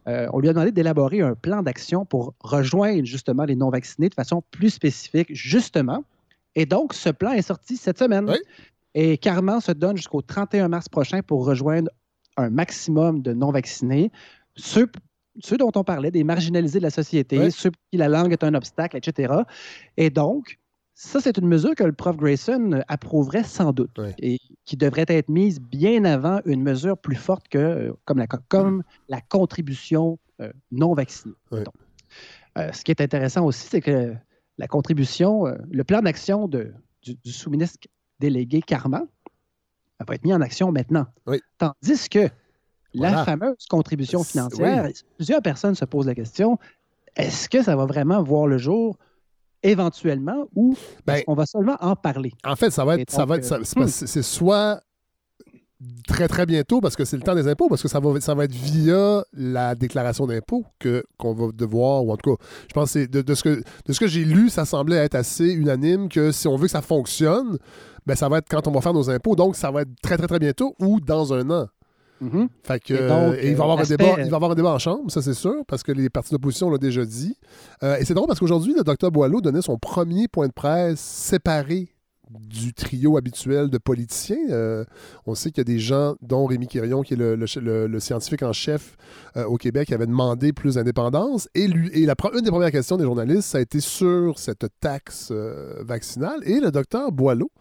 Euh, 0.07 0.27
on 0.33 0.39
lui 0.39 0.49
a 0.49 0.53
demandé 0.53 0.71
d'élaborer 0.71 1.21
un 1.21 1.35
plan 1.35 1.63
d'action 1.63 2.05
pour 2.05 2.33
rejoindre 2.41 3.05
justement 3.05 3.45
les 3.45 3.55
non-vaccinés 3.55 4.09
de 4.09 4.13
façon 4.13 4.43
plus 4.51 4.69
spécifique, 4.71 5.27
justement. 5.33 6.03
Et 6.55 6.65
donc, 6.65 6.93
ce 6.93 7.09
plan 7.09 7.31
est 7.31 7.41
sorti 7.41 7.77
cette 7.77 7.99
semaine. 7.99 8.29
Oui. 8.29 8.37
Et 8.95 9.17
Carman 9.17 9.59
se 9.59 9.71
donne 9.71 9.97
jusqu'au 9.97 10.21
31 10.21 10.67
mars 10.67 10.87
prochain 10.89 11.21
pour 11.21 11.45
rejoindre 11.45 11.89
un 12.37 12.49
maximum 12.49 13.21
de 13.21 13.33
non-vaccinés. 13.33 14.11
Ceux, 14.55 14.87
ceux 15.39 15.57
dont 15.57 15.71
on 15.75 15.83
parlait, 15.83 16.11
des 16.11 16.23
marginalisés 16.23 16.79
de 16.79 16.83
la 16.83 16.89
société, 16.91 17.39
Oui. 17.39 17.51
ceux 17.51 17.71
pour 17.71 17.81
qui 17.91 17.97
la 17.97 18.07
langue 18.07 18.33
est 18.33 18.43
un 18.43 18.53
obstacle, 18.53 18.97
etc. 18.97 19.33
Et 19.97 20.09
donc, 20.09 20.59
ça, 20.95 21.19
c'est 21.19 21.37
une 21.37 21.47
mesure 21.47 21.73
que 21.75 21.83
le 21.83 21.91
prof 21.93 22.15
Grayson 22.15 22.81
approuverait 22.87 23.43
sans 23.43 23.71
doute 23.73 23.91
Oui. 23.97 24.09
et 24.19 24.39
qui 24.65 24.77
devrait 24.77 25.05
être 25.07 25.29
mise 25.29 25.59
bien 25.59 26.05
avant 26.05 26.39
une 26.45 26.61
mesure 26.61 26.97
plus 26.97 27.15
forte 27.15 27.47
que 27.47 27.57
euh, 27.57 27.93
comme 28.05 28.19
la, 28.19 28.27
comme 28.27 28.83
la 29.09 29.19
contribution 29.21 30.19
euh, 30.39 30.51
non 30.71 30.93
vaccinée. 30.93 31.33
Oui. 31.51 31.61
Euh, 32.57 32.71
ce 32.71 32.83
qui 32.83 32.91
est 32.91 33.01
intéressant 33.01 33.43
aussi, 33.45 33.67
c'est 33.67 33.81
que 33.81 34.13
la 34.59 34.67
contribution, 34.67 35.47
euh, 35.47 35.55
le 35.71 35.83
plan 35.83 36.01
d'action 36.01 36.47
du, 36.47 36.71
du 37.03 37.31
sous-ministre 37.31 37.79
délégué 38.19 38.61
Carman 38.61 39.07
elle 39.99 40.05
va 40.07 40.15
être 40.15 40.23
mis 40.25 40.33
en 40.33 40.41
action 40.41 40.71
maintenant. 40.71 41.05
Oui. 41.27 41.39
Tandis 41.57 42.09
que 42.09 42.27
Voilà. 42.93 43.17
la 43.17 43.25
fameuse 43.25 43.65
contribution 43.69 44.23
financière, 44.23 44.89
plusieurs 45.17 45.41
personnes 45.41 45.75
se 45.75 45.85
posent 45.85 46.07
la 46.07 46.15
question 46.15 46.57
est-ce 47.15 47.47
que 47.47 47.61
ça 47.63 47.75
va 47.75 47.85
vraiment 47.85 48.21
voir 48.23 48.47
le 48.47 48.57
jour 48.57 48.97
éventuellement 49.63 50.45
ou 50.55 50.75
Ben, 51.05 51.23
qu'on 51.23 51.33
va 51.33 51.45
seulement 51.45 51.77
en 51.79 51.95
parler? 51.95 52.31
En 52.45 52.55
fait, 52.55 52.69
ça 52.69 52.85
va 52.85 52.97
être, 52.97 53.09
ça 53.09 53.25
va 53.25 53.37
être, 53.37 53.51
euh, 53.51 53.87
c'est 53.87 54.21
soit 54.21 54.81
très 56.07 56.27
très 56.27 56.45
bientôt 56.45 56.81
parce 56.81 56.95
que 56.95 57.05
c'est 57.05 57.17
le 57.17 57.23
temps 57.23 57.35
des 57.35 57.47
impôts 57.47 57.67
parce 57.67 57.81
que 57.81 57.87
ça 57.87 57.99
va 57.99 58.19
ça 58.21 58.33
va 58.35 58.45
être 58.45 58.53
via 58.53 59.23
la 59.33 59.75
déclaration 59.75 60.25
d'impôts 60.27 60.65
que 60.79 61.03
qu'on 61.17 61.33
va 61.33 61.47
devoir 61.53 62.05
ou 62.05 62.11
en 62.11 62.17
tout 62.17 62.35
cas 62.35 62.43
je 62.69 62.73
pense 62.73 62.93
que 62.93 62.99
c'est 62.99 63.07
de, 63.07 63.21
de 63.21 63.33
ce 63.33 63.43
que 63.43 63.63
de 63.85 63.93
ce 63.93 63.99
que 63.99 64.07
j'ai 64.07 64.23
lu 64.23 64.49
ça 64.49 64.65
semblait 64.65 64.97
être 64.97 65.15
assez 65.15 65.51
unanime 65.51 66.09
que 66.09 66.31
si 66.31 66.47
on 66.47 66.55
veut 66.55 66.67
que 66.67 66.71
ça 66.71 66.81
fonctionne 66.81 67.57
ben 68.05 68.15
ça 68.15 68.29
va 68.29 68.37
être 68.37 68.47
quand 68.49 68.67
on 68.67 68.71
va 68.71 68.81
faire 68.81 68.93
nos 68.93 69.09
impôts 69.09 69.35
donc 69.35 69.55
ça 69.55 69.71
va 69.71 69.81
être 69.81 69.91
très 70.01 70.17
très 70.17 70.27
très 70.27 70.39
bientôt 70.39 70.75
ou 70.79 70.99
dans 71.01 71.33
un 71.33 71.49
an 71.49 71.67
Mhm. 72.23 72.47
Fait 72.63 72.79
que, 72.79 73.07
donc, 73.07 73.37
il, 73.43 73.55
va 73.55 73.63
avoir 73.63 73.79
un 73.79 73.83
débat, 73.83 74.15
il 74.19 74.29
va 74.29 74.35
avoir 74.35 74.51
un 74.51 74.55
débat 74.55 74.71
en 74.71 74.79
chambre, 74.79 75.11
ça 75.11 75.21
c'est 75.21 75.33
sûr, 75.33 75.63
parce 75.67 75.83
que 75.83 75.91
les 75.91 76.09
partis 76.09 76.31
d'opposition 76.31 76.69
l'ont 76.69 76.77
déjà 76.77 77.05
dit. 77.05 77.37
et 77.81 78.05
c'est 78.05 78.13
drôle 78.13 78.27
parce 78.27 78.39
qu'aujourd'hui, 78.39 78.73
le 78.75 78.83
docteur 78.83 79.11
Boileau 79.11 79.41
donnait 79.41 79.61
son 79.61 79.77
premier 79.77 80.27
point 80.27 80.47
de 80.47 80.53
presse 80.53 80.99
séparé 80.99 81.93
du 82.39 82.73
trio 82.73 83.17
habituel 83.17 83.69
de 83.69 83.77
politiciens. 83.77 84.49
Euh, 84.49 84.85
on 85.25 85.35
sait 85.35 85.51
qu'il 85.51 85.59
y 85.59 85.61
a 85.61 85.65
des 85.65 85.79
gens, 85.79 86.15
dont 86.21 86.45
Rémi 86.45 86.67
Quirion, 86.67 87.01
qui 87.01 87.13
est 87.13 87.17
le, 87.17 87.99
scientifique 87.99 88.43
en 88.43 88.53
chef 88.53 88.95
euh, 89.37 89.45
au 89.45 89.57
Québec, 89.57 89.87
qui 89.87 89.93
avait 89.93 90.07
demandé 90.07 90.53
plus 90.53 90.75
d'indépendance. 90.75 91.47
Et, 91.53 91.67
lui, 91.67 91.89
et 91.93 92.05
la, 92.05 92.15
une 92.33 92.41
des 92.41 92.51
premières 92.51 92.71
questions 92.71 92.97
des 92.97 93.03
journalistes, 93.03 93.43
ça 93.49 93.59
a 93.59 93.61
été 93.61 93.79
sur 93.79 94.39
cette 94.39 94.65
taxe 94.79 95.29
euh, 95.31 95.75
vaccinale. 95.81 96.39
Et 96.43 96.59
le 96.59 96.71
docteur 96.71 97.11
Boileau 97.11 97.51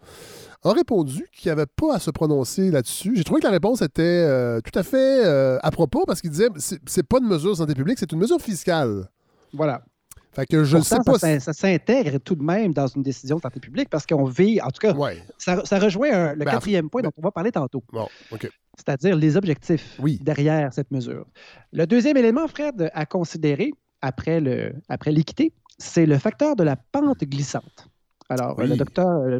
a 0.63 0.71
répondu 0.71 1.27
qu'il 1.31 1.49
n'y 1.49 1.51
avait 1.51 1.65
pas 1.65 1.95
à 1.95 1.99
se 1.99 2.11
prononcer 2.11 2.71
là-dessus. 2.71 3.13
J'ai 3.15 3.23
trouvé 3.23 3.41
que 3.41 3.47
la 3.47 3.51
réponse 3.51 3.81
était 3.81 4.25
tout 4.61 4.77
à 4.77 4.83
fait 4.83 5.23
à 5.25 5.71
propos 5.71 6.05
parce 6.05 6.21
qu'il 6.21 6.29
disait 6.29 6.49
c'est 6.57 7.03
pas 7.03 7.19
une 7.19 7.27
mesure 7.27 7.51
de 7.51 7.57
santé 7.57 7.73
publique, 7.73 7.99
c'est 7.99 8.11
une 8.11 8.19
mesure 8.19 8.39
fiscale. 8.39 9.09
Voilà. 9.53 9.83
Fait 10.31 10.47
que 10.47 10.63
je 10.63 10.79
sais 10.79 10.97
pas. 11.05 11.19
Ça, 11.19 11.53
s'intègre 11.53 12.17
tout 12.17 12.33
de 12.33 12.41
même 12.41 12.73
dans 12.73 12.87
une 12.87 13.03
décision 13.03 13.35
de 13.35 13.41
santé 13.41 13.59
publique 13.59 13.89
parce 13.89 14.07
qu'on 14.07 14.23
vit, 14.23 14.59
en 14.61 14.71
tout 14.71 14.79
cas, 14.79 14.95
ça, 15.37 15.79
rejoint 15.79 16.33
le 16.33 16.43
ben, 16.43 16.51
quatrième 16.51 16.89
point 16.89 17.03
dont 17.03 17.11
on 17.17 17.21
va 17.21 17.29
parler 17.29 17.51
tantôt. 17.51 17.83
Bon, 17.91 18.07
C'est-à-dire 18.31 19.15
les 19.15 19.37
objectifs 19.37 19.99
derrière 20.21 20.73
cette 20.73 20.89
mesure. 20.89 21.27
Le 21.71 21.85
deuxième 21.85 22.17
élément, 22.17 22.47
Fred, 22.47 22.89
à 22.93 23.05
considérer 23.05 23.73
après 24.01 24.39
l'équité, 24.41 24.79
après 24.89 25.51
c'est 25.77 26.05
le 26.05 26.17
facteur 26.17 26.55
de 26.55 26.63
la 26.63 26.77
pente 26.77 27.23
glissante. 27.25 27.89
Alors, 28.29 28.59
le 28.59 28.75
docteur, 28.75 29.21
le 29.21 29.39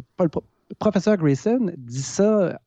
professeur 0.78 1.16
Grayson 1.16 1.72
dit 1.76 2.02
ça 2.02 2.60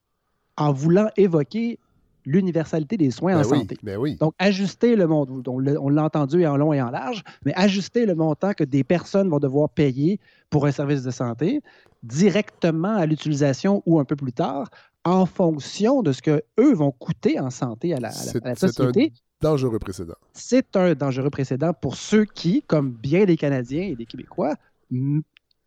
en 0.57 0.71
voulant 0.71 1.09
évoquer 1.17 1.79
l'universalité 2.25 2.97
des 2.97 3.09
soins 3.09 3.35
en 3.35 3.49
ben 3.49 3.59
santé. 3.59 3.77
Ben 3.83 3.97
oui. 3.97 4.17
Donc, 4.17 4.33
ajuster 4.37 4.95
le 4.97 5.07
montant, 5.07 5.43
on 5.47 5.89
l'a 5.89 6.03
entendu 6.03 6.45
en 6.45 6.57
long 6.57 6.73
et 6.73 6.81
en 6.81 6.89
large, 6.89 7.23
mais 7.45 7.53
ajuster 7.55 8.05
le 8.05 8.15
montant 8.15 8.53
que 8.53 8.65
des 8.65 8.83
personnes 8.83 9.29
vont 9.29 9.39
devoir 9.39 9.69
payer 9.69 10.19
pour 10.49 10.65
un 10.65 10.71
service 10.71 11.03
de 11.03 11.11
santé 11.11 11.61
directement 12.03 12.95
à 12.95 13.05
l'utilisation 13.05 13.81
ou 13.85 13.99
un 13.99 14.05
peu 14.05 14.15
plus 14.15 14.33
tard, 14.33 14.69
en 15.05 15.25
fonction 15.25 16.01
de 16.01 16.11
ce 16.11 16.21
que 16.21 16.43
eux 16.59 16.73
vont 16.73 16.91
coûter 16.91 17.39
en 17.39 17.49
santé 17.49 17.93
à 17.93 17.99
la, 17.99 18.09
à 18.09 18.49
la 18.49 18.55
société. 18.55 19.13
C'est 19.41 19.47
un 19.47 19.51
dangereux 19.51 19.79
précédent. 19.79 20.15
C'est 20.33 20.75
un 20.75 20.93
dangereux 20.95 21.29
précédent 21.29 21.73
pour 21.73 21.95
ceux 21.95 22.25
qui, 22.25 22.61
comme 22.63 22.91
bien 22.91 23.23
des 23.23 23.37
Canadiens 23.37 23.83
et 23.83 23.95
des 23.95 24.05
Québécois, 24.05 24.55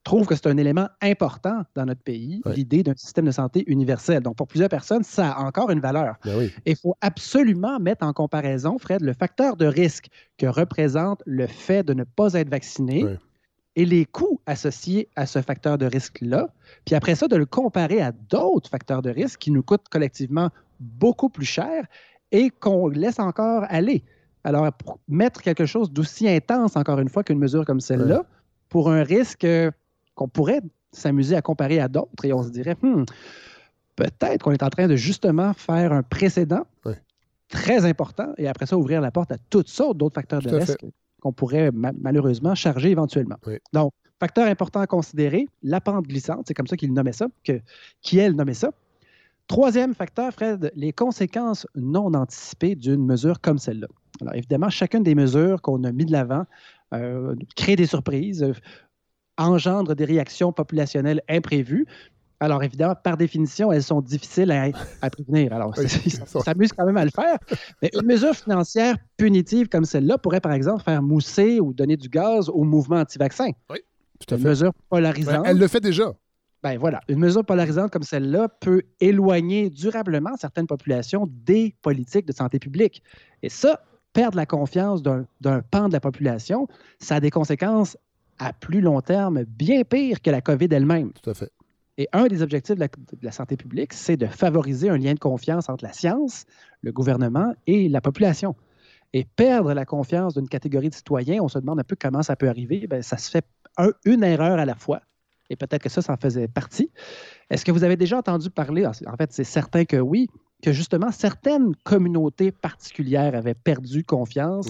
trouve 0.05 0.27
que 0.27 0.35
c'est 0.35 0.47
un 0.47 0.57
élément 0.57 0.89
important 1.03 1.63
dans 1.75 1.85
notre 1.85 2.03
pays, 2.03 2.41
l'idée 2.47 2.83
d'un 2.83 2.95
système 2.97 3.27
de 3.27 3.31
santé 3.31 3.65
universel. 3.67 4.23
Donc, 4.23 4.37
pour 4.37 4.47
plusieurs 4.47 4.69
personnes, 4.69 5.03
ça 5.03 5.33
a 5.33 5.43
encore 5.43 5.71
une 5.71 5.81
valeur. 5.81 6.17
Ben 6.25 6.49
il 6.65 6.77
faut 6.77 6.95
absolument 7.01 7.79
mettre 7.79 8.05
en 8.05 8.13
comparaison, 8.13 8.79
Fred, 8.79 9.03
le 9.03 9.13
facteur 9.13 9.57
de 9.57 9.67
risque 9.67 10.09
que 10.39 10.47
représente 10.47 11.23
le 11.27 11.47
fait 11.47 11.83
de 11.83 11.95
ne 11.95 12.05
pas 12.05 12.33
être 12.35 12.49
vacciné 12.49 13.05
et 13.77 13.85
les 13.85 14.05
coûts 14.05 14.41
associés 14.47 15.09
à 15.17 15.27
ce 15.27 15.41
facteur 15.43 15.79
de 15.79 15.87
risque-là. 15.87 16.49
Puis 16.85 16.95
après 16.95 17.15
ça, 17.15 17.29
de 17.29 17.37
le 17.37 17.47
comparer 17.47 18.01
à 18.01 18.13
d'autres 18.13 18.69
facteurs 18.69 19.03
de 19.03 19.11
risque 19.11 19.39
qui 19.39 19.51
nous 19.51 19.63
coûtent 19.63 19.89
collectivement 19.91 20.51
beaucoup 20.81 21.29
plus 21.29 21.47
cher 21.47 21.85
et 22.33 22.51
qu'on 22.51 22.89
laisse 22.89 23.19
encore 23.19 23.65
aller. 23.69 24.03
Alors, 24.45 24.73
pour 24.73 24.99
mettre 25.09 25.43
quelque 25.43 25.67
chose 25.67 25.91
d'aussi 25.93 26.29
intense, 26.29 26.77
encore 26.77 26.99
une 26.99 27.09
fois, 27.09 27.23
qu'une 27.23 27.39
mesure 27.39 27.65
comme 27.65 27.81
celle-là, 27.81 28.25
pour 28.71 28.91
un 28.91 29.03
risque 29.03 29.47
qu'on 30.21 30.29
pourrait 30.29 30.61
s'amuser 30.93 31.35
à 31.35 31.41
comparer 31.41 31.81
à 31.81 31.89
d'autres 31.89 32.25
et 32.25 32.33
on 32.35 32.43
se 32.43 32.51
dirait, 32.51 32.77
hmm, 32.83 33.05
peut-être 33.97 34.43
qu'on 34.43 34.53
est 34.53 34.63
en 34.63 34.69
train 34.69 34.87
de 34.87 34.97
justement 34.97 35.55
faire 35.55 35.95
un 35.95 36.03
précédent 36.03 36.67
très 37.49 37.87
important 37.87 38.33
et 38.37 38.47
après 38.47 38.67
ça 38.67 38.77
ouvrir 38.77 39.01
la 39.01 39.11
porte 39.11 39.33
à 39.33 39.39
toutes 39.49 39.69
sortes 39.69 39.97
d'autres 39.97 40.15
facteurs 40.15 40.43
de 40.43 40.55
risque 40.55 40.85
qu'on 41.23 41.33
pourrait 41.33 41.71
malheureusement 41.73 42.55
charger 42.55 42.91
éventuellement. 42.91 43.37
Donc, 43.73 43.93
facteur 44.21 44.47
important 44.47 44.81
à 44.81 44.87
considérer, 44.87 45.49
la 45.63 45.81
pente 45.81 46.07
glissante, 46.07 46.45
c'est 46.47 46.55
comme 46.55 46.67
ça 46.67 46.77
qu'il 46.77 46.93
nommait 46.93 47.13
ça, 47.13 47.29
que, 47.43 47.61
qui 48.03 48.19
elle 48.19 48.37
nommait 48.37 48.55
ça. 48.55 48.73
Troisième 49.47 49.95
facteur, 49.95 50.33
Fred, 50.33 50.71
les 50.77 50.93
conséquences 50.93 51.67
non 51.75 52.13
anticipées 52.13 52.75
d'une 52.75 53.05
mesure 53.05 53.41
comme 53.41 53.59
celle-là. 53.59 53.89
Alors 54.21 54.35
évidemment, 54.35 54.69
chacune 54.69 55.03
des 55.03 55.15
mesures 55.15 55.63
qu'on 55.63 55.83
a 55.85 55.93
mis 55.93 56.05
de 56.05 56.13
l'avant 56.13 56.45
euh, 56.93 57.35
crée 57.57 57.77
des 57.77 57.87
surprises, 57.87 58.53
engendre 59.41 59.95
des 59.95 60.05
réactions 60.05 60.53
populationnelles 60.53 61.23
imprévues. 61.29 61.87
Alors, 62.43 62.63
évidemment, 62.63 62.95
par 62.95 63.17
définition, 63.17 63.71
elles 63.71 63.83
sont 63.83 64.01
difficiles 64.01 64.51
à, 64.51 65.11
prévenir. 65.11 65.53
Alors, 65.53 65.77
ça 65.77 66.41
s'amuse 66.41 66.73
quand 66.73 66.87
même 66.87 66.97
à 66.97 67.05
le 67.05 67.11
faire. 67.11 67.37
Mais 67.83 67.91
une 67.93 68.07
mesure 68.07 68.35
financière 68.35 68.97
punitive 69.17 69.69
comme 69.69 69.85
celle-là 69.85 70.17
pourrait, 70.17 70.41
par 70.41 70.53
exemple, 70.53 70.83
faire 70.83 71.03
mousser 71.03 71.61
ou 71.61 71.75
donner 71.75 71.97
du 71.97 72.09
gaz 72.09 72.49
au 72.49 72.65
mouvement 72.65 73.01
anti-vaccin. 73.01 73.51
Oui, 73.69 73.79
tout 74.19 74.35
à 74.35 74.39
une 74.39 74.45
mesure 74.45 74.73
polarisante. 74.89 75.45
elle 75.47 75.59
le 75.59 75.69
fait 75.69 75.81
déjà. 75.81 76.13
Ben 76.63 76.77
voilà, 76.79 77.01
une 77.09 77.19
mesure 77.19 77.45
polarisante 77.45 77.91
comme 77.91 78.03
celle-là 78.03 78.49
peut 78.61 78.83
éloigner 79.01 79.71
durablement 79.71 80.37
certaines 80.37 80.67
populations 80.67 81.27
des 81.31 81.75
politiques 81.81 82.27
de 82.27 82.33
santé 82.33 82.59
publique. 82.59 83.03
Et 83.43 83.49
ça, 83.49 83.83
perdre 84.13 84.37
la 84.37 84.45
confiance 84.45 85.03
d'un 85.03 85.27
pan 85.71 85.89
de 85.89 85.93
la 85.95 86.01
population, 86.01 86.69
ça 86.99 87.17
a 87.17 87.21
des 87.21 87.31
conséquences 87.31 87.97
à 88.41 88.53
plus 88.53 88.81
long 88.81 89.01
terme 89.01 89.45
bien 89.45 89.85
pire 89.85 90.21
que 90.21 90.31
la 90.31 90.41
COVID 90.41 90.69
elle-même. 90.71 91.13
Tout 91.13 91.31
à 91.31 91.35
fait. 91.35 91.53
Et 91.99 92.09
un 92.13 92.27
des 92.29 92.41
objectifs 92.43 92.77
de 92.77 92.89
la, 93.21 93.31
santé 93.31 93.59
publique, 93.59 93.93
c'est 93.93 94.17
de 94.17 94.27
favoriser 94.27 94.89
un 94.89 94.97
lien 94.97 95.13
de 95.13 95.19
confiance 95.19 95.69
entre 95.69 95.85
la 95.85 95.93
science, 95.93 96.47
le 96.81 96.93
gouvernement 96.93 97.53
et 97.67 97.91
la 97.91 98.01
population. 98.01 98.57
Et 99.13 99.27
perdre 99.37 99.75
la 99.75 99.85
confiance 99.85 100.35
d'une 100.35 100.49
catégorie 100.49 100.89
de 100.89 100.95
citoyens, 100.95 101.43
on 101.43 101.49
se 101.49 101.59
demande 101.59 101.79
un 101.79 101.85
peu 101.85 101.97
comment 102.01 102.23
ça 102.23 102.37
peut 102.37 102.49
arriver. 102.49 102.87
Bien, 102.89 103.03
ça 103.03 103.19
se 103.19 103.31
fait 103.31 103.45
une 104.07 104.25
erreur 104.25 104.59
à 104.59 104.65
la 104.65 104.77
fois. 104.77 105.03
Et 105.51 105.57
peut-être 105.57 105.83
que 105.83 105.91
ça, 105.91 106.01
ça 106.01 106.15
en 106.15 106.17
faisait 106.17 106.49
partie. 106.49 106.91
Est-ce 107.51 107.67
que 107.67 107.73
vous 107.73 107.85
avez 107.85 107.97
déjà 107.97 108.17
entendu 108.17 108.49
parler, 108.49 108.87
en 108.87 109.17
fait, 109.19 109.33
c'est 109.33 109.45
certain 109.45 109.85
que 109.85 109.97
oui, 109.97 110.29
que 110.63 110.73
justement 110.73 111.11
certaines 111.11 111.75
communautés 111.85 112.53
particulières 112.53 113.35
avaient 113.35 113.55
perdu 113.55 114.05
confiance 114.05 114.69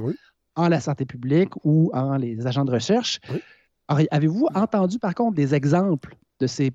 en 0.57 0.69
la 0.69 0.81
santé 0.81 1.05
publique 1.05 1.53
ou 1.65 1.93
en 1.95 2.17
les 2.17 2.47
agents 2.49 2.65
de 2.65 2.73
recherche? 2.73 3.21
Oui. 3.31 3.41
Avez-vous 4.11 4.47
entendu 4.55 4.99
par 4.99 5.15
contre 5.15 5.35
des 5.35 5.55
exemples 5.55 6.17
de 6.39 6.47
ces 6.47 6.73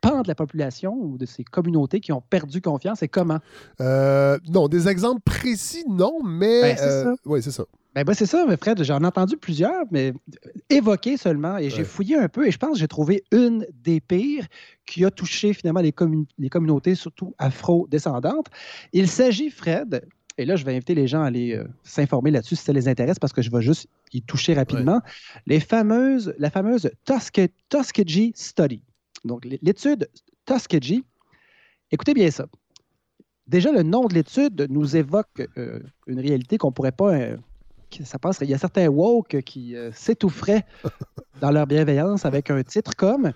pans 0.00 0.22
de 0.22 0.28
la 0.28 0.34
population 0.34 0.94
ou 0.94 1.16
de 1.16 1.26
ces 1.26 1.44
communautés 1.44 2.00
qui 2.00 2.12
ont 2.12 2.20
perdu 2.20 2.60
confiance 2.60 3.02
et 3.02 3.08
comment? 3.08 3.38
Euh, 3.80 4.38
non, 4.48 4.68
des 4.68 4.88
exemples 4.88 5.22
précis, 5.24 5.84
non, 5.88 6.22
mais. 6.22 6.60
Ben, 6.60 6.76
c'est 6.76 6.84
euh, 6.84 7.04
ça. 7.04 7.14
Oui, 7.24 7.42
c'est 7.42 7.50
ça. 7.50 7.64
Ben, 7.94 8.04
c'est 8.12 8.26
ça, 8.26 8.44
mais 8.48 8.56
Fred, 8.56 8.82
j'en 8.82 9.00
ai 9.00 9.06
entendu 9.06 9.36
plusieurs, 9.36 9.84
mais 9.92 10.12
évoqués 10.68 11.16
seulement, 11.16 11.58
et 11.58 11.70
j'ai 11.70 11.84
fouillé 11.84 12.16
un 12.16 12.28
peu, 12.28 12.46
et 12.46 12.50
je 12.50 12.58
pense 12.58 12.72
que 12.72 12.78
j'ai 12.78 12.88
trouvé 12.88 13.22
une 13.30 13.66
des 13.84 14.00
pires 14.00 14.46
qui 14.84 15.04
a 15.04 15.12
touché 15.12 15.52
finalement 15.52 15.80
les, 15.80 15.94
les 16.38 16.48
communautés, 16.48 16.96
surtout 16.96 17.34
afro-descendantes. 17.38 18.48
Il 18.92 19.08
s'agit, 19.08 19.48
Fred, 19.48 20.04
et 20.36 20.44
là, 20.44 20.56
je 20.56 20.64
vais 20.64 20.72
inviter 20.72 20.94
les 20.94 21.06
gens 21.06 21.22
à 21.22 21.26
aller 21.26 21.54
euh, 21.54 21.64
s'informer 21.84 22.30
là-dessus 22.30 22.56
si 22.56 22.64
ça 22.64 22.72
les 22.72 22.88
intéresse, 22.88 23.18
parce 23.18 23.32
que 23.32 23.42
je 23.42 23.50
vais 23.50 23.62
juste 23.62 23.88
y 24.12 24.20
toucher 24.20 24.54
rapidement. 24.54 25.00
Les 25.46 25.60
fameuses, 25.60 26.34
la 26.38 26.50
fameuse 26.50 26.90
Tuskegee 27.04 28.32
Study. 28.34 28.82
Donc, 29.24 29.44
l'étude 29.44 30.08
Tuskegee, 30.44 31.04
écoutez 31.92 32.14
bien 32.14 32.30
ça. 32.30 32.46
Déjà, 33.46 33.70
le 33.70 33.82
nom 33.82 34.06
de 34.06 34.14
l'étude 34.14 34.66
nous 34.70 34.96
évoque 34.96 35.48
euh, 35.56 35.80
une 36.08 36.18
réalité 36.18 36.58
qu'on 36.58 36.68
ne 36.68 36.72
pourrait 36.72 36.92
pas. 36.92 37.14
Euh, 37.14 37.36
ça 38.02 38.18
passe, 38.18 38.38
il 38.40 38.50
y 38.50 38.54
a 38.54 38.58
certains 38.58 38.88
woke 38.88 39.40
qui 39.42 39.76
s'étoufferaient 39.92 40.64
dans 41.40 41.52
leur 41.52 41.68
bienveillance 41.68 42.24
avec 42.24 42.50
un 42.50 42.60
titre 42.64 42.96
comme 42.96 43.32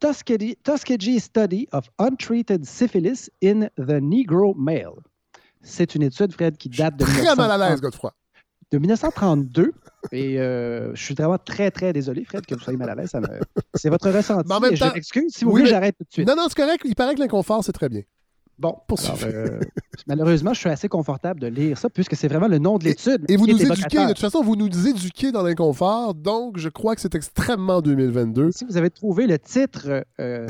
Tuskegee, 0.00 0.56
Tuskegee 0.62 1.20
Study 1.20 1.68
of 1.72 1.90
Untreated 1.98 2.64
Syphilis 2.64 3.28
in 3.42 3.68
the 3.76 4.00
Negro 4.00 4.54
Male. 4.54 5.02
C'est 5.62 5.94
une 5.94 6.02
étude, 6.02 6.32
Fred, 6.32 6.56
qui 6.56 6.68
date 6.68 6.96
de. 6.96 7.04
Très 7.04 7.34
mal 7.34 7.50
à 7.50 7.70
l'aise, 7.70 7.80
Godefroy. 7.80 8.12
De 8.70 8.78
1932. 8.78 9.72
Et 10.12 10.38
euh, 10.38 10.94
je 10.94 11.02
suis 11.02 11.14
vraiment 11.14 11.38
très, 11.38 11.70
très 11.70 11.92
désolé, 11.92 12.24
Fred, 12.24 12.44
que 12.44 12.54
vous 12.54 12.60
soyez 12.60 12.76
mal 12.76 12.90
à 12.90 12.94
l'aise. 12.94 13.12
C'est 13.74 13.88
votre 13.88 14.10
ressenti. 14.10 14.48
Mais 14.62 14.76
je 14.76 14.84
m'excuse. 14.84 15.32
Si 15.34 15.44
vous 15.44 15.50
voulez, 15.50 15.66
j'arrête 15.66 15.96
tout 15.96 16.04
de 16.04 16.12
suite. 16.12 16.28
Non, 16.28 16.36
non, 16.36 16.46
c'est 16.48 16.56
correct. 16.56 16.82
Il 16.84 16.94
paraît 16.94 17.14
que 17.14 17.20
l'inconfort, 17.20 17.64
c'est 17.64 17.72
très 17.72 17.88
bien. 17.88 18.02
Bon, 18.58 18.76
pour 18.88 18.98
euh, 19.22 19.60
malheureusement, 20.08 20.52
je 20.52 20.58
suis 20.58 20.68
assez 20.68 20.88
confortable 20.88 21.38
de 21.38 21.46
lire 21.46 21.78
ça 21.78 21.88
puisque 21.88 22.16
c'est 22.16 22.26
vraiment 22.26 22.48
le 22.48 22.58
nom 22.58 22.76
de 22.76 22.84
l'étude. 22.84 23.24
Et, 23.28 23.36
vous 23.36 23.46
nous 23.46 23.62
éduquez, 23.62 24.02
de 24.02 24.08
toute 24.08 24.18
façon, 24.18 24.42
vous 24.42 24.56
nous 24.56 24.88
éduquez 24.88 25.30
dans 25.30 25.42
l'inconfort, 25.42 26.14
donc 26.14 26.58
je 26.58 26.68
crois 26.68 26.96
que 26.96 27.00
c'est 27.00 27.14
extrêmement 27.14 27.80
2022. 27.80 28.50
Si 28.50 28.64
vous 28.64 28.76
avez 28.76 28.90
trouvé 28.90 29.28
le 29.28 29.38
titre 29.38 30.04
euh, 30.18 30.48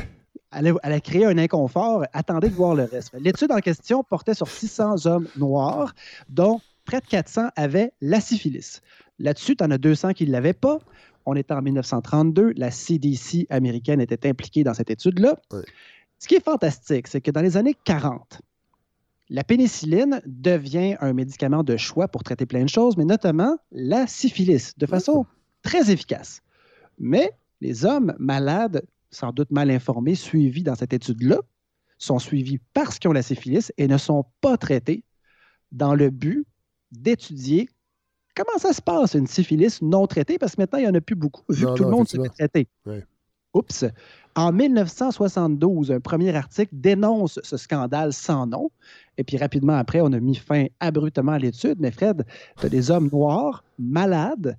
elle 0.53 0.75
a, 0.83 1.01
créé 1.01 1.27
un 1.27 1.39
inconfort. 1.39 2.05
Attendez 2.13 2.49
de 2.49 2.55
voir 2.55 2.75
le 2.75 2.85
reste. 2.85 3.13
L'étude 3.19 3.53
en 3.53 3.59
question 3.59 4.03
portait 4.03 4.35
sur 4.35 4.49
600 4.49 5.07
hommes 5.07 5.29
noirs, 5.37 5.95
dont 6.29 6.61
près 6.85 7.01
de 7.01 7.07
400 7.07 7.49
avaient 7.57 7.93
la 8.01 8.21
syphilis. 8.21 8.81
Là-dessus, 9.19 9.57
tu 9.57 9.65
en 9.65 9.71
as 9.71 9.79
200 9.79 10.13
qui 10.13 10.27
ne 10.27 10.33
l'avaient 10.33 10.53
pas. 10.53 10.79
On 11.27 11.35
est 11.35 11.51
en 11.51 11.61
1932. 11.61 12.55
La 12.57 12.71
CDC 12.71 13.47
américaine 13.51 14.01
était 14.01 14.29
impliquée 14.29 14.65
dans 14.65 14.75
cette 14.75 14.91
étude-là. 14.91 15.37
Ce 16.19 16.27
qui 16.27 16.35
est 16.35 16.45
fantastique, 16.45 17.09
c'est 17.09 17.21
que 17.21 17.31
dans 17.31 17.43
les 17.43 17.57
années 17.57 17.77
40, 17.85 18.41
la 19.31 19.45
pénicilline 19.45 20.23
devient 20.25 20.97
un 21.01 21.13
médicament 21.13 21.63
de 21.63 21.77
choix 21.77 22.09
pour 22.09 22.25
traiter 22.25 22.47
plein 22.47 22.63
de 22.63 22.69
choses, 22.69 22.97
mais 22.97 23.05
notamment 23.05 23.59
la 23.71 24.07
syphilis, 24.07 24.73
de 24.79 24.87
façon 24.87 25.27
très 25.63 25.91
efficace. 25.91 26.41
Mais 26.99 27.33
les 27.61 27.85
hommes 27.85 28.15
malades, 28.19 28.83
sans 29.11 29.33
doute 29.33 29.51
mal 29.51 29.71
informés, 29.71 30.15
suivis 30.15 30.63
dans 30.63 30.75
cette 30.75 30.93
étude-là, 30.93 31.41
sont 31.99 32.19
suivis 32.19 32.59
parce 32.75 32.99
qu'ils 32.99 33.11
ont 33.11 33.15
la 33.15 33.23
syphilis 33.23 33.73
et 33.77 33.89
ne 33.89 33.99
sont 33.99 34.25
pas 34.41 34.57
traités 34.57 35.05
dans 35.73 35.95
le 35.95 36.11
but 36.11 36.47
d'étudier 36.93 37.69
comment 38.39 38.59
ça 38.59 38.73
se 38.73 38.81
passe, 38.81 39.15
une 39.15 39.27
syphilis 39.27 39.83
non 39.83 40.07
traitée, 40.07 40.39
parce 40.39 40.55
que 40.55 40.63
maintenant, 40.63 40.79
il 40.79 40.83
n'y 40.83 40.89
en 40.89 40.95
a 40.95 41.01
plus 41.01 41.17
beaucoup, 41.17 41.43
vu 41.49 41.67
que 41.67 41.75
tout 41.75 41.85
le 41.85 41.91
monde 41.91 42.09
s'est 42.09 42.19
traité. 42.19 42.69
Oups. 43.55 43.85
En 44.37 44.53
1972, 44.53 45.91
un 45.91 46.01
premier 46.01 46.35
article 46.37 46.71
dénonce 46.73 47.41
ce 47.43 47.57
scandale 47.57 48.13
sans 48.13 48.47
nom. 48.47 48.71
Et 49.17 49.25
puis 49.25 49.37
rapidement 49.37 49.73
après, 49.73 50.01
on 50.01 50.13
a 50.13 50.21
mis 50.21 50.37
fin 50.37 50.67
abruptement 50.79 51.33
à 51.33 51.39
l'étude. 51.39 51.79
Mais 51.81 51.91
Fred, 51.91 52.25
tu 52.59 52.67
as 52.67 52.69
des 52.69 52.91
hommes 52.91 53.09
noirs, 53.11 53.65
malades, 53.79 54.57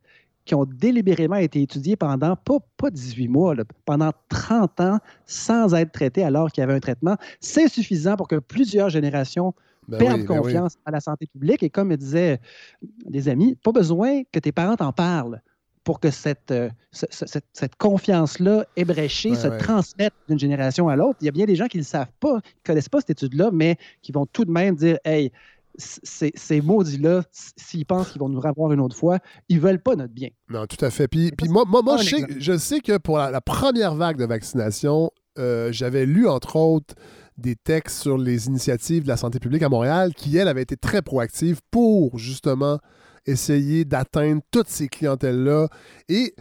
qui 0.50 0.56
ont 0.56 0.66
délibérément 0.66 1.36
été 1.36 1.62
étudiés 1.62 1.96
pendant 1.96 2.36
pas, 2.36 2.58
pas 2.76 2.90
18 2.90 3.28
mois, 3.28 3.54
pendant 3.86 4.12
30 4.30 4.80
ans 4.80 4.98
sans 5.28 5.76
être 5.76 5.92
traités 5.92 6.24
alors 6.24 6.52
qu'il 6.52 6.62
y 6.62 6.64
avait 6.64 6.74
un 6.74 6.80
traitement. 6.80 7.18
C'est 7.40 7.68
suffisant 7.68 8.16
pour 8.16 8.28
que 8.28 8.38
plusieurs 8.38 8.90
générations 8.90 9.54
ben 9.88 10.00
perdent 10.00 10.26
ben 10.26 10.42
confiance 10.42 10.74
à 10.86 10.92
la 10.92 11.02
santé 11.02 11.28
publique. 11.28 11.62
Et 11.62 11.70
comme 11.70 11.90
me 11.90 11.98
disaient 11.98 12.40
des 12.82 13.30
amis, 13.30 13.54
pas 13.62 13.72
besoin 13.72 14.24
que 14.32 14.40
tes 14.40 14.52
parents 14.52 14.76
t'en 14.76 14.92
parlent 14.92 15.40
pour 15.84 16.00
que 16.00 16.10
cette, 16.10 16.50
euh, 16.50 16.72
cette, 16.92 17.76
confiance-là 17.78 18.66
ébréchée 18.76 19.36
se 19.36 19.48
transmette 19.60 20.14
d'une 20.28 20.40
génération 20.40 20.90
à 20.90 20.96
l'autre. 20.96 21.20
Il 21.22 21.26
y 21.26 21.30
a 21.30 21.32
bien 21.32 21.46
des 21.46 21.56
gens 21.56 21.68
qui 21.68 21.78
ne 21.78 21.84
savent 21.84 22.12
pas, 22.20 22.42
qui 22.42 22.48
ne 22.64 22.66
connaissent 22.66 22.90
pas 22.90 23.02
cette 23.02 23.12
étude-là, 23.12 23.52
mais 23.54 23.78
qui 24.02 24.12
vont 24.12 24.26
tout 24.26 24.46
de 24.46 24.52
même 24.52 24.76
dire 24.76 24.98
Hey, 25.06 25.32
ces, 25.80 26.62
maudits-là, 26.62 27.24
s'ils 27.32 27.86
pensent 27.86 28.12
qu'ils 28.12 28.20
vont 28.20 28.30
nous 28.30 28.40
revoir 28.40 28.72
une 28.74 28.82
autre 28.82 28.96
fois, 28.96 29.20
ils 29.48 29.60
veulent 29.60 29.82
pas 29.82 29.96
notre 29.96 30.14
bien. 30.14 30.30
Non, 30.50 30.66
tout 30.68 30.84
à 30.84 30.90
fait. 30.90 31.08
Puis, 31.08 31.32
puis 31.32 31.50
moi, 31.50 31.64
moi, 31.66 31.98
je, 31.98 32.58
sais, 32.58 32.80
que 32.82 32.98
pour 32.98 33.18
la, 33.18 33.42
première 33.42 33.96
vague 33.96 34.18
de 34.18 34.26
vaccination, 34.26 35.12
euh, 35.38 35.72
j'avais 35.72 36.06
lu, 36.06 36.28
entre 36.28 36.56
autres, 36.58 36.96
des 37.38 37.56
textes 37.56 38.02
sur 38.02 38.18
les 38.18 38.48
initiatives 38.48 39.04
de 39.04 39.08
la 39.08 39.18
santé 39.18 39.40
publique 39.40 39.64
à 39.64 39.70
Montréal 39.70 40.14
qui, 40.14 40.36
elle, 40.38 40.48
avaient 40.48 40.62
été 40.62 40.76
très 40.76 41.02
proactives 41.02 41.62
pour, 41.72 42.18
justement, 42.18 42.80
essayer 43.26 43.86
d'atteindre 43.86 44.42
toutes 44.52 44.68
ces 44.68 44.88
clientèles-là. 44.88 45.70
Et, 46.10 46.36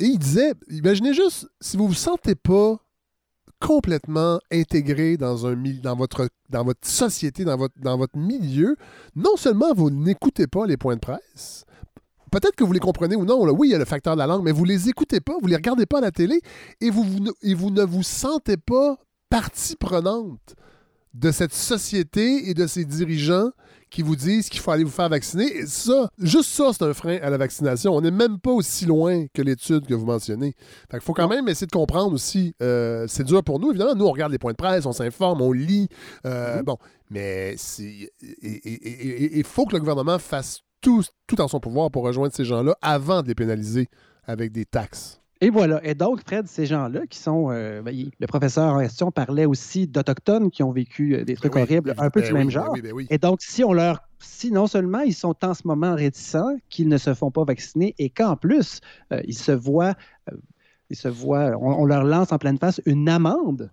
il 0.00 0.18
disait, 0.18 0.54
imaginez 0.68 1.14
juste, 1.14 1.48
si 1.60 1.76
vous 1.76 1.84
ne 1.84 1.88
vous 1.88 1.94
sentez 1.94 2.34
pas 2.34 2.78
complètement 3.62 4.40
intégré 4.52 5.16
dans, 5.16 5.46
un, 5.46 5.56
dans, 5.82 5.96
votre, 5.96 6.28
dans 6.50 6.64
votre 6.64 6.86
société, 6.86 7.44
dans 7.44 7.56
votre, 7.56 7.74
dans 7.80 7.96
votre 7.96 8.18
milieu, 8.18 8.76
non 9.14 9.36
seulement 9.36 9.72
vous 9.72 9.90
n'écoutez 9.90 10.46
pas 10.46 10.66
les 10.66 10.76
points 10.76 10.96
de 10.96 11.00
presse, 11.00 11.64
peut-être 12.30 12.56
que 12.56 12.64
vous 12.64 12.72
les 12.72 12.80
comprenez 12.80 13.14
ou 13.14 13.24
non, 13.24 13.40
oui, 13.52 13.68
il 13.68 13.72
y 13.72 13.74
a 13.74 13.78
le 13.78 13.84
facteur 13.84 14.14
de 14.14 14.18
la 14.18 14.26
langue, 14.26 14.42
mais 14.42 14.52
vous 14.52 14.64
les 14.64 14.88
écoutez 14.88 15.20
pas, 15.20 15.34
vous 15.40 15.46
les 15.46 15.56
regardez 15.56 15.86
pas 15.86 15.98
à 15.98 16.02
la 16.02 16.10
télé 16.10 16.40
et 16.80 16.90
vous, 16.90 17.06
et 17.42 17.54
vous 17.54 17.70
ne 17.70 17.84
vous 17.84 18.02
sentez 18.02 18.56
pas 18.56 18.98
partie 19.30 19.76
prenante 19.76 20.56
de 21.14 21.30
cette 21.30 21.52
société 21.52 22.48
et 22.48 22.54
de 22.54 22.66
ses 22.66 22.84
dirigeants 22.84 23.50
qui 23.90 24.02
vous 24.02 24.16
disent 24.16 24.48
qu'il 24.48 24.60
faut 24.60 24.70
aller 24.70 24.84
vous 24.84 24.90
faire 24.90 25.10
vacciner. 25.10 25.44
Et 25.58 25.66
ça, 25.66 26.08
juste 26.18 26.50
ça, 26.50 26.70
c'est 26.72 26.82
un 26.82 26.94
frein 26.94 27.18
à 27.22 27.28
la 27.28 27.36
vaccination. 27.36 27.94
On 27.94 28.00
n'est 28.00 28.10
même 28.10 28.38
pas 28.38 28.50
aussi 28.50 28.86
loin 28.86 29.26
que 29.34 29.42
l'étude 29.42 29.86
que 29.86 29.94
vous 29.94 30.06
mentionnez. 30.06 30.54
Fait 30.90 31.00
faut 31.00 31.12
quand 31.12 31.28
même 31.28 31.46
essayer 31.48 31.66
de 31.66 31.72
comprendre 31.72 32.14
aussi. 32.14 32.54
Euh, 32.62 33.04
c'est 33.06 33.24
dur 33.24 33.44
pour 33.44 33.60
nous, 33.60 33.70
évidemment. 33.70 33.94
Nous, 33.94 34.06
on 34.06 34.10
regarde 34.10 34.32
les 34.32 34.38
points 34.38 34.52
de 34.52 34.56
presse, 34.56 34.86
on 34.86 34.92
s'informe, 34.92 35.42
on 35.42 35.52
lit. 35.52 35.88
Euh, 36.24 36.60
mm-hmm. 36.60 36.64
Bon, 36.64 36.78
mais 37.10 37.56
il 38.42 39.44
faut 39.44 39.66
que 39.66 39.74
le 39.74 39.80
gouvernement 39.80 40.18
fasse 40.18 40.62
tout, 40.80 41.04
tout 41.26 41.40
en 41.40 41.48
son 41.48 41.60
pouvoir 41.60 41.90
pour 41.90 42.04
rejoindre 42.04 42.34
ces 42.34 42.46
gens-là 42.46 42.76
avant 42.80 43.22
de 43.22 43.28
les 43.28 43.34
pénaliser 43.34 43.88
avec 44.24 44.52
des 44.52 44.64
taxes. 44.64 45.21
Et 45.42 45.50
voilà. 45.50 45.84
Et 45.84 45.96
donc, 45.96 46.20
Fred, 46.24 46.46
ces 46.46 46.66
gens-là 46.66 47.00
qui 47.10 47.18
sont. 47.18 47.50
Euh, 47.50 47.82
ben, 47.82 47.92
le 48.18 48.26
professeur 48.28 48.74
en 48.74 48.80
question 48.80 49.10
parlait 49.10 49.44
aussi 49.44 49.88
d'Autochtones 49.88 50.52
qui 50.52 50.62
ont 50.62 50.70
vécu 50.70 51.16
euh, 51.16 51.24
des 51.24 51.34
trucs 51.34 51.54
ben 51.54 51.62
horribles, 51.62 51.94
un 51.98 52.10
peu 52.10 52.20
ben 52.20 52.28
du 52.28 52.32
même 52.32 52.50
genre. 52.50 52.72
et 53.10 53.18
donc, 53.18 53.42
si 53.42 53.64
on 53.64 53.72
leur. 53.72 54.02
Si 54.20 54.52
non 54.52 54.68
seulement 54.68 55.00
ils 55.00 55.14
sont 55.14 55.34
en 55.44 55.52
ce 55.52 55.66
moment 55.66 55.96
réticents, 55.96 56.54
qu'ils 56.70 56.88
ne 56.88 56.96
se 56.96 57.12
font 57.12 57.32
pas 57.32 57.42
vacciner 57.42 57.92
et 57.98 58.08
qu'en 58.08 58.36
plus, 58.36 58.80
euh, 59.12 59.20
ils 59.24 59.36
se 59.36 59.50
voient. 59.50 59.94
ils 60.90 60.96
se 60.96 61.08
voient 61.08 61.56
on, 61.60 61.84
leur 61.86 62.04
lance 62.04 62.30
en 62.30 62.38
pleine 62.38 62.58
face 62.58 62.80
une 62.86 63.08
amende 63.08 63.68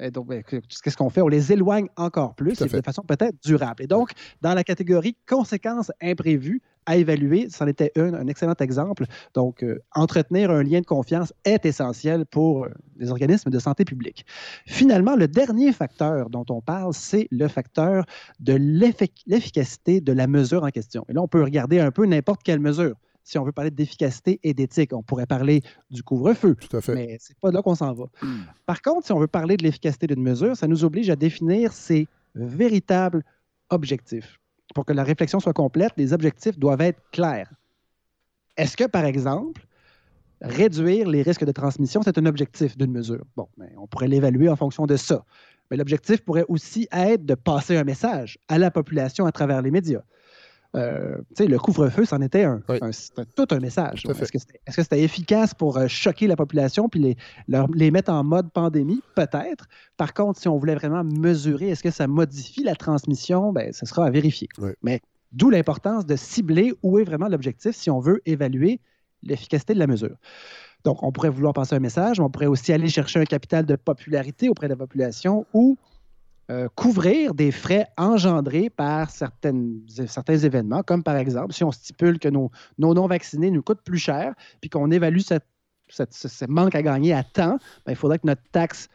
et 0.00 0.10
donc, 0.10 0.28
qu'est-ce 0.48 0.96
qu'on 0.96 1.08
fait? 1.08 1.20
On 1.20 1.28
les 1.28 1.52
éloigne 1.52 1.86
encore 1.96 2.34
plus 2.34 2.60
et 2.60 2.64
de 2.64 2.82
façon 2.82 3.02
peut-être 3.02 3.36
durable. 3.44 3.84
Et 3.84 3.86
donc, 3.86 4.10
dans 4.42 4.52
la 4.52 4.64
catégorie 4.64 5.16
conséquences 5.24 5.92
imprévues, 6.02 6.62
à 6.86 6.96
évaluer. 6.96 7.48
C'en 7.50 7.66
était 7.66 7.92
un, 7.96 8.14
un 8.14 8.26
excellent 8.26 8.54
exemple. 8.60 9.04
Donc, 9.34 9.62
euh, 9.62 9.80
entretenir 9.94 10.50
un 10.50 10.62
lien 10.62 10.80
de 10.80 10.86
confiance 10.86 11.32
est 11.44 11.66
essentiel 11.66 12.26
pour 12.26 12.64
euh, 12.64 12.68
les 12.96 13.10
organismes 13.10 13.50
de 13.50 13.58
santé 13.58 13.84
publique. 13.84 14.24
Finalement, 14.66 15.16
le 15.16 15.28
dernier 15.28 15.72
facteur 15.72 16.30
dont 16.30 16.44
on 16.50 16.60
parle, 16.60 16.94
c'est 16.94 17.28
le 17.30 17.48
facteur 17.48 18.04
de 18.40 18.54
l'efficacité 18.54 20.00
de 20.00 20.12
la 20.12 20.26
mesure 20.26 20.64
en 20.64 20.70
question. 20.70 21.04
Et 21.08 21.12
là, 21.12 21.22
on 21.22 21.28
peut 21.28 21.42
regarder 21.42 21.80
un 21.80 21.90
peu 21.90 22.06
n'importe 22.06 22.42
quelle 22.42 22.60
mesure. 22.60 22.94
Si 23.26 23.38
on 23.38 23.44
veut 23.44 23.52
parler 23.52 23.70
d'efficacité 23.70 24.38
et 24.42 24.52
d'éthique, 24.52 24.92
on 24.92 25.02
pourrait 25.02 25.26
parler 25.26 25.62
du 25.90 26.02
couvre-feu. 26.02 26.56
Tout 26.56 26.76
à 26.76 26.80
fait. 26.82 26.94
Mais 26.94 27.16
c'est 27.20 27.38
pas 27.38 27.50
là 27.50 27.62
qu'on 27.62 27.74
s'en 27.74 27.94
va. 27.94 28.04
Hmm. 28.20 28.42
Par 28.66 28.82
contre, 28.82 29.06
si 29.06 29.12
on 29.12 29.18
veut 29.18 29.26
parler 29.26 29.56
de 29.56 29.62
l'efficacité 29.62 30.06
d'une 30.06 30.22
mesure, 30.22 30.54
ça 30.56 30.66
nous 30.66 30.84
oblige 30.84 31.08
à 31.08 31.16
définir 31.16 31.72
ses 31.72 32.06
véritables 32.34 33.24
objectifs 33.70 34.38
pour 34.74 34.84
que 34.84 34.92
la 34.92 35.04
réflexion 35.04 35.40
soit 35.40 35.52
complète, 35.52 35.92
les 35.96 36.12
objectifs 36.12 36.58
doivent 36.58 36.82
être 36.82 37.00
clairs. 37.12 37.50
Est-ce 38.56 38.76
que, 38.76 38.84
par 38.84 39.04
exemple, 39.04 39.66
réduire 40.42 41.08
les 41.08 41.22
risques 41.22 41.44
de 41.44 41.52
transmission, 41.52 42.02
c'est 42.02 42.18
un 42.18 42.26
objectif 42.26 42.76
d'une 42.76 42.92
mesure? 42.92 43.24
Bon, 43.36 43.48
ben, 43.56 43.70
on 43.78 43.86
pourrait 43.86 44.08
l'évaluer 44.08 44.48
en 44.48 44.56
fonction 44.56 44.86
de 44.86 44.96
ça. 44.96 45.24
Mais 45.70 45.76
l'objectif 45.76 46.20
pourrait 46.20 46.44
aussi 46.48 46.86
être 46.92 47.24
de 47.24 47.34
passer 47.34 47.76
un 47.76 47.84
message 47.84 48.38
à 48.48 48.58
la 48.58 48.70
population 48.70 49.24
à 49.26 49.32
travers 49.32 49.62
les 49.62 49.70
médias. 49.70 50.02
Euh, 50.74 51.18
le 51.38 51.56
couvre-feu, 51.58 52.04
c'en 52.04 52.20
était 52.20 52.44
un. 52.44 52.60
tout 53.36 53.46
un 53.50 53.60
message. 53.60 54.04
Est-ce 54.06 54.76
que 54.76 54.82
c'était 54.82 55.02
efficace 55.02 55.54
pour 55.54 55.76
euh, 55.76 55.86
choquer 55.88 56.26
la 56.26 56.36
population 56.36 56.88
puis 56.88 57.00
les, 57.00 57.16
les 57.74 57.90
mettre 57.90 58.12
en 58.12 58.24
mode 58.24 58.50
pandémie? 58.50 59.00
Peut-être. 59.14 59.66
Par 59.96 60.14
contre, 60.14 60.40
si 60.40 60.48
on 60.48 60.58
voulait 60.58 60.74
vraiment 60.74 61.04
mesurer, 61.04 61.70
est-ce 61.70 61.82
que 61.82 61.90
ça 61.90 62.06
modifie 62.06 62.64
la 62.64 62.74
transmission? 62.74 63.52
Ben, 63.52 63.72
ce 63.72 63.86
sera 63.86 64.06
à 64.06 64.10
vérifier. 64.10 64.48
Mais 64.82 65.00
d'où 65.32 65.50
l'importance 65.50 66.06
de 66.06 66.16
cibler 66.16 66.72
où 66.82 66.98
est 66.98 67.04
vraiment 67.04 67.28
l'objectif 67.28 67.74
si 67.74 67.90
on 67.90 68.00
veut 68.00 68.20
évaluer 68.26 68.80
l'efficacité 69.22 69.74
de 69.74 69.78
la 69.78 69.86
mesure. 69.86 70.16
Donc, 70.84 71.02
on 71.02 71.12
pourrait 71.12 71.30
vouloir 71.30 71.54
passer 71.54 71.74
un 71.74 71.80
message, 71.80 72.18
mais 72.18 72.26
on 72.26 72.30
pourrait 72.30 72.46
aussi 72.46 72.72
aller 72.72 72.88
chercher 72.88 73.20
un 73.20 73.24
capital 73.24 73.64
de 73.64 73.74
popularité 73.74 74.50
auprès 74.50 74.66
de 74.66 74.72
la 74.72 74.76
population 74.76 75.46
ou 75.54 75.78
euh, 76.50 76.68
couvrir 76.74 77.34
des 77.34 77.50
frais 77.50 77.86
engendrés 77.96 78.68
par 78.68 79.10
certaines, 79.10 79.80
certains 80.06 80.36
événements, 80.36 80.82
comme 80.82 81.02
par 81.02 81.16
exemple 81.16 81.54
si 81.54 81.64
on 81.64 81.72
stipule 81.72 82.18
que 82.18 82.28
nos, 82.28 82.50
non-vaccinés 82.78 83.50
nous 83.50 83.62
coûtent 83.62 83.82
plus 83.82 83.98
cher, 83.98 84.34
puis 84.60 84.68
qu'on 84.68 84.90
évalue 84.90 85.20
cette, 85.20 85.46
ce 85.88 86.44
manque 86.46 86.74
à 86.74 86.82
gagner 86.82 87.14
à 87.14 87.22
temps, 87.22 87.58
ben, 87.86 87.92
il 87.92 87.96
faudrait 87.96 88.18
que 88.18 88.26
notre 88.26 88.42
taxe 88.52 88.88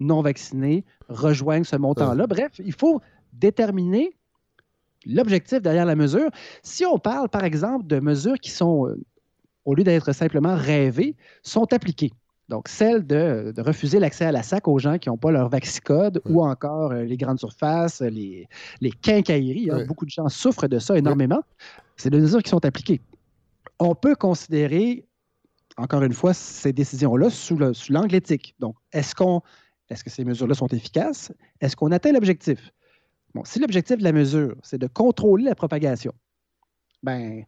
non 0.00 0.22
vaccinée 0.22 0.84
rejoigne 1.08 1.64
ce 1.64 1.76
montant-là. 1.76 2.26
Bref, 2.26 2.52
il 2.58 2.72
faut 2.72 3.02
déterminer 3.32 4.16
l'objectif 5.04 5.60
derrière 5.60 5.84
la 5.84 5.96
mesure. 5.96 6.30
Si 6.62 6.86
on 6.86 6.98
parle, 6.98 7.28
par 7.28 7.44
exemple, 7.44 7.86
de 7.86 8.00
mesures 8.00 8.38
qui 8.38 8.50
sont, 8.50 8.86
euh, 8.86 8.98
au 9.64 9.74
lieu 9.74 9.84
d'être 9.84 10.12
simplement 10.12 10.54
rêvées, 10.56 11.16
sont 11.42 11.70
appliquées. 11.72 12.12
Donc, 12.48 12.68
celle 12.68 13.06
de, 13.06 13.52
refuser 13.58 13.98
l'accès 13.98 14.24
à 14.24 14.32
la 14.32 14.42
SAC 14.42 14.68
aux 14.68 14.78
gens 14.78 14.98
qui 14.98 15.10
n'ont 15.10 15.18
pas 15.18 15.30
leur 15.30 15.48
vaccicode 15.48 16.22
ou 16.24 16.42
encore 16.42 16.92
euh, 16.92 17.02
les 17.04 17.16
grandes 17.18 17.38
surfaces, 17.38 18.00
les, 18.00 18.48
les 18.80 18.90
quincailleries. 18.90 19.70
Hein. 19.70 19.84
Beaucoup 19.86 20.06
de 20.06 20.10
gens 20.10 20.28
souffrent 20.28 20.66
de 20.66 20.78
ça 20.78 20.96
énormément. 20.96 21.42
C'est 21.96 22.10
des 22.10 22.20
mesures 22.20 22.42
qui 22.42 22.50
sont 22.50 22.64
appliquées. 22.64 23.00
On 23.78 23.94
peut 23.94 24.14
considérer, 24.14 25.06
encore 25.76 26.02
une 26.02 26.14
fois, 26.14 26.32
ces 26.32 26.72
décisions-là 26.72 27.28
sous 27.28 27.58
l'angle 27.90 28.14
éthique. 28.14 28.54
Donc, 28.58 28.76
est-ce 28.92 29.14
qu'on 29.14 29.42
est-ce 29.90 30.04
que 30.04 30.10
ces 30.10 30.24
mesures-là 30.24 30.54
sont 30.54 30.68
efficaces? 30.68 31.32
Est-ce 31.60 31.76
qu'on 31.76 31.92
atteint 31.92 32.12
l'objectif? 32.12 32.72
Bon, 33.34 33.42
si 33.44 33.58
l'objectif 33.58 33.96
de 33.98 34.04
la 34.04 34.12
mesure, 34.12 34.54
c'est 34.62 34.78
de 34.78 34.86
contrôler 34.86 35.44
la 35.44 35.54
propagation, 35.54 36.12
ben, 37.02 37.44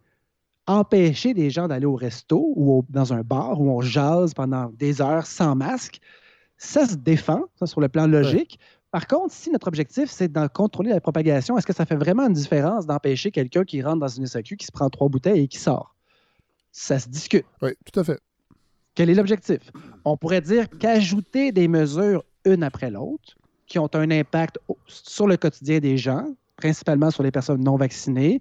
empêcher 0.66 1.34
des 1.34 1.50
gens 1.50 1.68
d'aller 1.68 1.86
au 1.86 1.94
resto 1.94 2.52
ou 2.54 2.84
dans 2.88 3.12
un 3.12 3.22
bar 3.22 3.60
où 3.60 3.70
on 3.70 3.80
jase 3.80 4.34
pendant 4.34 4.70
des 4.70 5.00
heures 5.00 5.26
sans 5.26 5.54
masque, 5.54 6.00
ça 6.56 6.86
se 6.86 6.94
défend, 6.94 7.42
ça 7.56 7.66
sur 7.66 7.80
le 7.80 7.88
plan 7.88 8.06
logique. 8.06 8.58
Par 8.90 9.06
contre, 9.06 9.32
si 9.32 9.50
notre 9.50 9.68
objectif, 9.68 10.10
c'est 10.10 10.30
de 10.30 10.46
contrôler 10.48 10.90
la 10.90 11.00
propagation, 11.00 11.56
est-ce 11.56 11.66
que 11.66 11.72
ça 11.72 11.86
fait 11.86 11.96
vraiment 11.96 12.26
une 12.26 12.32
différence 12.32 12.86
d'empêcher 12.86 13.30
quelqu'un 13.30 13.64
qui 13.64 13.82
rentre 13.82 14.00
dans 14.00 14.08
une 14.08 14.26
SAQ, 14.26 14.56
qui 14.56 14.66
se 14.66 14.72
prend 14.72 14.90
trois 14.90 15.08
bouteilles 15.08 15.44
et 15.44 15.48
qui 15.48 15.58
sort? 15.58 15.94
Ça 16.72 16.98
se 16.98 17.08
discute. 17.08 17.46
Oui, 17.62 17.70
tout 17.90 18.00
à 18.00 18.04
fait. 18.04 18.20
Quel 18.94 19.08
est 19.08 19.14
l'objectif? 19.14 19.60
On 20.04 20.16
pourrait 20.16 20.40
dire 20.40 20.68
qu'ajouter 20.68 21.52
des 21.52 21.68
mesures 21.68 22.24
une 22.44 22.62
après 22.62 22.90
l'autre, 22.90 23.36
qui 23.66 23.78
ont 23.78 23.88
un 23.94 24.10
impact 24.10 24.58
sur 24.86 25.26
le 25.28 25.36
quotidien 25.36 25.78
des 25.78 25.96
gens, 25.96 26.26
principalement 26.56 27.10
sur 27.10 27.22
les 27.22 27.30
personnes 27.30 27.62
non 27.62 27.76
vaccinées, 27.76 28.40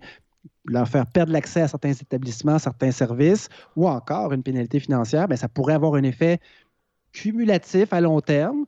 leur 0.69 0.87
faire 0.87 1.05
perdre 1.05 1.31
l'accès 1.31 1.61
à 1.61 1.67
certains 1.67 1.91
établissements, 1.91 2.59
certains 2.59 2.91
services, 2.91 3.49
ou 3.75 3.87
encore 3.87 4.33
une 4.33 4.43
pénalité 4.43 4.79
financière, 4.79 5.27
bien, 5.27 5.37
ça 5.37 5.49
pourrait 5.49 5.73
avoir 5.73 5.95
un 5.95 6.03
effet 6.03 6.39
cumulatif 7.11 7.91
à 7.93 8.01
long 8.01 8.21
terme. 8.21 8.65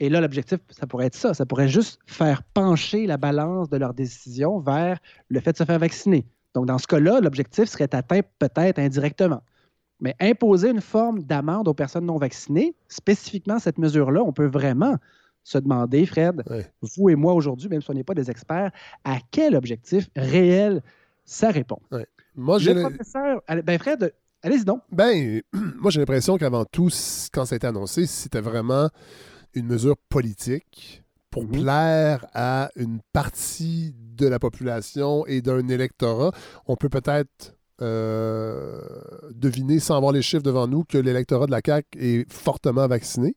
Et 0.00 0.08
là, 0.08 0.20
l'objectif, 0.20 0.58
ça 0.70 0.86
pourrait 0.86 1.06
être 1.06 1.14
ça. 1.14 1.34
Ça 1.34 1.46
pourrait 1.46 1.68
juste 1.68 2.00
faire 2.06 2.42
pencher 2.42 3.06
la 3.06 3.16
balance 3.16 3.70
de 3.70 3.76
leur 3.76 3.94
décision 3.94 4.58
vers 4.58 4.98
le 5.28 5.40
fait 5.40 5.52
de 5.52 5.58
se 5.58 5.64
faire 5.64 5.78
vacciner. 5.78 6.26
Donc, 6.54 6.66
dans 6.66 6.78
ce 6.78 6.86
cas-là, 6.86 7.20
l'objectif 7.20 7.68
serait 7.68 7.94
atteint 7.94 8.20
peut-être 8.38 8.78
indirectement. 8.78 9.42
Mais 10.00 10.14
imposer 10.20 10.70
une 10.70 10.80
forme 10.80 11.22
d'amende 11.22 11.68
aux 11.68 11.74
personnes 11.74 12.06
non 12.06 12.18
vaccinées, 12.18 12.74
spécifiquement 12.88 13.58
cette 13.58 13.78
mesure-là, 13.78 14.22
on 14.22 14.32
peut 14.32 14.46
vraiment 14.46 14.96
se 15.44 15.58
demander, 15.58 16.06
Fred, 16.06 16.42
vous 16.82 17.10
et 17.10 17.14
moi 17.14 17.34
aujourd'hui, 17.34 17.68
même 17.68 17.82
si 17.82 17.90
on 17.90 17.94
n'est 17.94 18.04
pas 18.04 18.14
des 18.14 18.30
experts, 18.30 18.72
à 19.04 19.18
quel 19.30 19.54
objectif 19.54 20.08
réel 20.16 20.82
ça 21.24 21.50
répond. 21.50 21.78
Moi, 22.34 22.58
j'ai 22.58 22.74
le 22.74 22.82
professeur, 22.82 23.42
ben 23.64 23.78
Fred, 23.78 24.14
allez-y 24.42 24.64
donc. 24.64 24.82
Ben, 24.90 25.40
moi 25.52 25.90
j'ai 25.90 26.00
l'impression 26.00 26.36
qu'avant 26.36 26.64
tout, 26.64 26.90
quand 27.32 27.44
ça 27.44 27.54
a 27.54 27.56
été 27.56 27.66
annoncé, 27.66 28.06
c'était 28.06 28.40
vraiment 28.40 28.88
une 29.54 29.66
mesure 29.66 29.96
politique 30.08 31.02
pour 31.30 31.44
mhm. 31.44 31.62
plaire 31.62 32.26
à 32.34 32.70
une 32.76 33.00
partie 33.12 33.94
de 34.16 34.26
la 34.26 34.38
population 34.38 35.26
et 35.26 35.42
d'un 35.42 35.66
électorat. 35.68 36.32
On 36.66 36.76
peut 36.76 36.88
peut-être 36.88 37.56
euh, 37.82 38.80
deviner, 39.32 39.80
sans 39.80 39.96
avoir 39.96 40.12
les 40.12 40.22
chiffres 40.22 40.42
devant 40.42 40.68
nous, 40.68 40.84
que 40.84 40.98
l'électorat 40.98 41.46
de 41.46 41.50
la 41.50 41.60
CAQ 41.64 41.98
est 41.98 42.32
fortement 42.32 42.86
vacciné. 42.86 43.34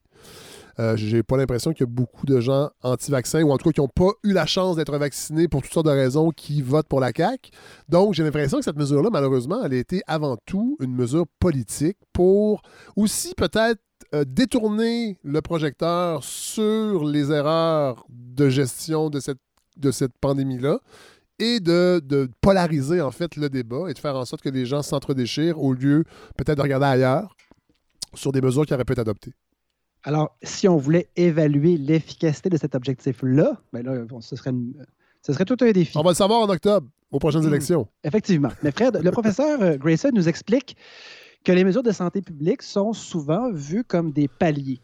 Euh, 0.79 0.95
j'ai 0.95 1.23
pas 1.23 1.37
l'impression 1.37 1.73
qu'il 1.73 1.85
y 1.85 1.89
a 1.89 1.91
beaucoup 1.91 2.25
de 2.25 2.39
gens 2.39 2.69
anti-vaccins 2.83 3.41
ou 3.41 3.51
en 3.51 3.57
tout 3.57 3.69
cas 3.69 3.73
qui 3.73 3.81
n'ont 3.81 3.87
pas 3.87 4.11
eu 4.23 4.33
la 4.33 4.45
chance 4.45 4.75
d'être 4.75 4.95
vaccinés 4.97 5.47
pour 5.47 5.61
toutes 5.61 5.73
sortes 5.73 5.87
de 5.87 5.91
raisons 5.91 6.29
qui 6.31 6.61
votent 6.61 6.87
pour 6.87 6.99
la 6.99 7.11
CAQ. 7.15 7.49
Donc, 7.89 8.13
j'ai 8.13 8.23
l'impression 8.23 8.59
que 8.59 8.63
cette 8.63 8.77
mesure-là, 8.77 9.09
malheureusement, 9.11 9.63
elle 9.63 9.73
a 9.73 9.77
été 9.77 10.01
avant 10.07 10.37
tout 10.45 10.77
une 10.79 10.93
mesure 10.93 11.25
politique 11.39 11.97
pour 12.13 12.61
aussi 12.95 13.33
peut-être 13.35 13.81
euh, 14.13 14.23
détourner 14.25 15.17
le 15.23 15.41
projecteur 15.41 16.23
sur 16.23 17.03
les 17.03 17.31
erreurs 17.31 18.05
de 18.09 18.47
gestion 18.47 19.09
de 19.09 19.19
cette, 19.19 19.39
de 19.77 19.91
cette 19.91 20.13
pandémie-là 20.21 20.79
et 21.39 21.59
de, 21.59 22.01
de, 22.03 22.29
polariser 22.41 23.01
en 23.01 23.11
fait 23.11 23.35
le 23.35 23.49
débat 23.49 23.89
et 23.89 23.93
de 23.93 23.99
faire 23.99 24.15
en 24.15 24.25
sorte 24.25 24.41
que 24.41 24.49
les 24.49 24.65
gens 24.65 24.81
s'entre-déchirent 24.81 25.61
au 25.61 25.73
lieu 25.73 26.03
peut-être 26.35 26.57
de 26.57 26.61
regarder 26.61 26.85
ailleurs 26.85 27.35
sur 28.13 28.31
des 28.31 28.41
mesures 28.41 28.65
qui 28.65 28.73
auraient 28.73 28.85
pu 28.85 28.93
être 28.93 28.99
adoptées. 28.99 29.33
Alors, 30.03 30.35
si 30.41 30.67
on 30.67 30.77
voulait 30.77 31.07
évaluer 31.15 31.77
l'efficacité 31.77 32.49
de 32.49 32.57
cet 32.57 32.75
objectif-là, 32.75 33.59
ben 33.73 33.85
là, 33.85 34.05
ce, 34.21 34.35
serait 34.35 34.51
ce 35.21 35.33
serait 35.33 35.45
tout 35.45 35.57
un 35.61 35.71
défi. 35.71 35.97
On 35.97 36.01
va 36.01 36.11
le 36.11 36.15
savoir 36.15 36.41
en 36.41 36.49
octobre, 36.49 36.87
aux 37.11 37.19
prochaines 37.19 37.43
hmm. 37.43 37.49
élections. 37.49 37.87
Effectivement. 38.03 38.49
Mais 38.63 38.71
Fred, 38.71 38.99
le 39.03 39.11
professeur 39.11 39.61
euh, 39.61 39.77
Grayson 39.77 40.11
nous 40.13 40.29
explique 40.29 40.77
que 41.43 41.51
les 41.51 41.63
mesures 41.63 41.83
de 41.83 41.91
santé 41.91 42.21
publique 42.21 42.61
sont 42.61 42.93
souvent 42.93 43.51
vues 43.51 43.83
comme 43.83 44.11
des 44.11 44.27
paliers, 44.27 44.81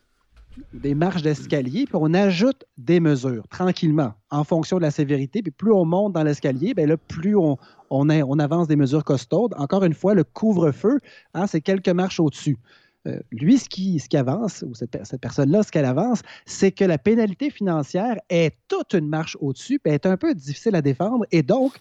des 0.74 0.96
marches 0.96 1.22
d'escalier, 1.22 1.86
puis 1.86 1.96
on 1.96 2.14
ajoute 2.14 2.64
des 2.78 3.00
mesures 3.00 3.48
tranquillement 3.50 4.14
en 4.30 4.44
fonction 4.44 4.78
de 4.78 4.84
la 4.84 4.92
sévérité. 4.92 5.42
Puis 5.42 5.52
plus 5.52 5.74
on 5.74 5.86
monte 5.86 6.14
dans 6.14 6.24
l'escalier, 6.24 6.74
bien 6.74 6.86
là, 6.86 6.98
plus 6.98 7.36
on, 7.36 7.58
on, 7.90 8.10
on, 8.10 8.40
avance 8.40 8.68
des 8.68 8.76
mesures 8.76 9.04
costaudes. 9.04 9.54
Encore 9.58 9.84
une 9.84 9.94
fois, 9.94 10.14
le 10.14 10.24
couvre-feu, 10.24 11.00
hein, 11.34 11.48
c'est 11.48 11.62
quelques 11.62 11.90
marches 11.90 12.20
au-dessus. 12.20 12.58
Euh, 13.06 13.20
lui, 13.32 13.58
ce 13.58 13.68
qui, 13.68 14.00
ce 14.00 14.08
qui 14.08 14.16
avance, 14.16 14.64
ou 14.68 14.74
cette, 14.74 14.98
cette 15.06 15.20
personne-là, 15.20 15.64
ce 15.64 15.72
qu'elle 15.72 15.86
avance, 15.86 16.22
c'est 16.46 16.72
que 16.72 16.86
la 16.86 16.98
pénalité 16.98 17.50
financière 17.50 18.18
est 18.30 18.56
toute 18.70 18.94
une 18.94 19.10
marche 19.10 19.36
au-dessus, 19.42 19.80
puis 19.80 19.92
est 19.92 20.06
un 20.06 20.16
peu 20.16 20.34
difficile 20.34 20.76
à 20.76 20.82
défendre. 20.82 21.26
Et 21.32 21.44
donc, 21.44 21.74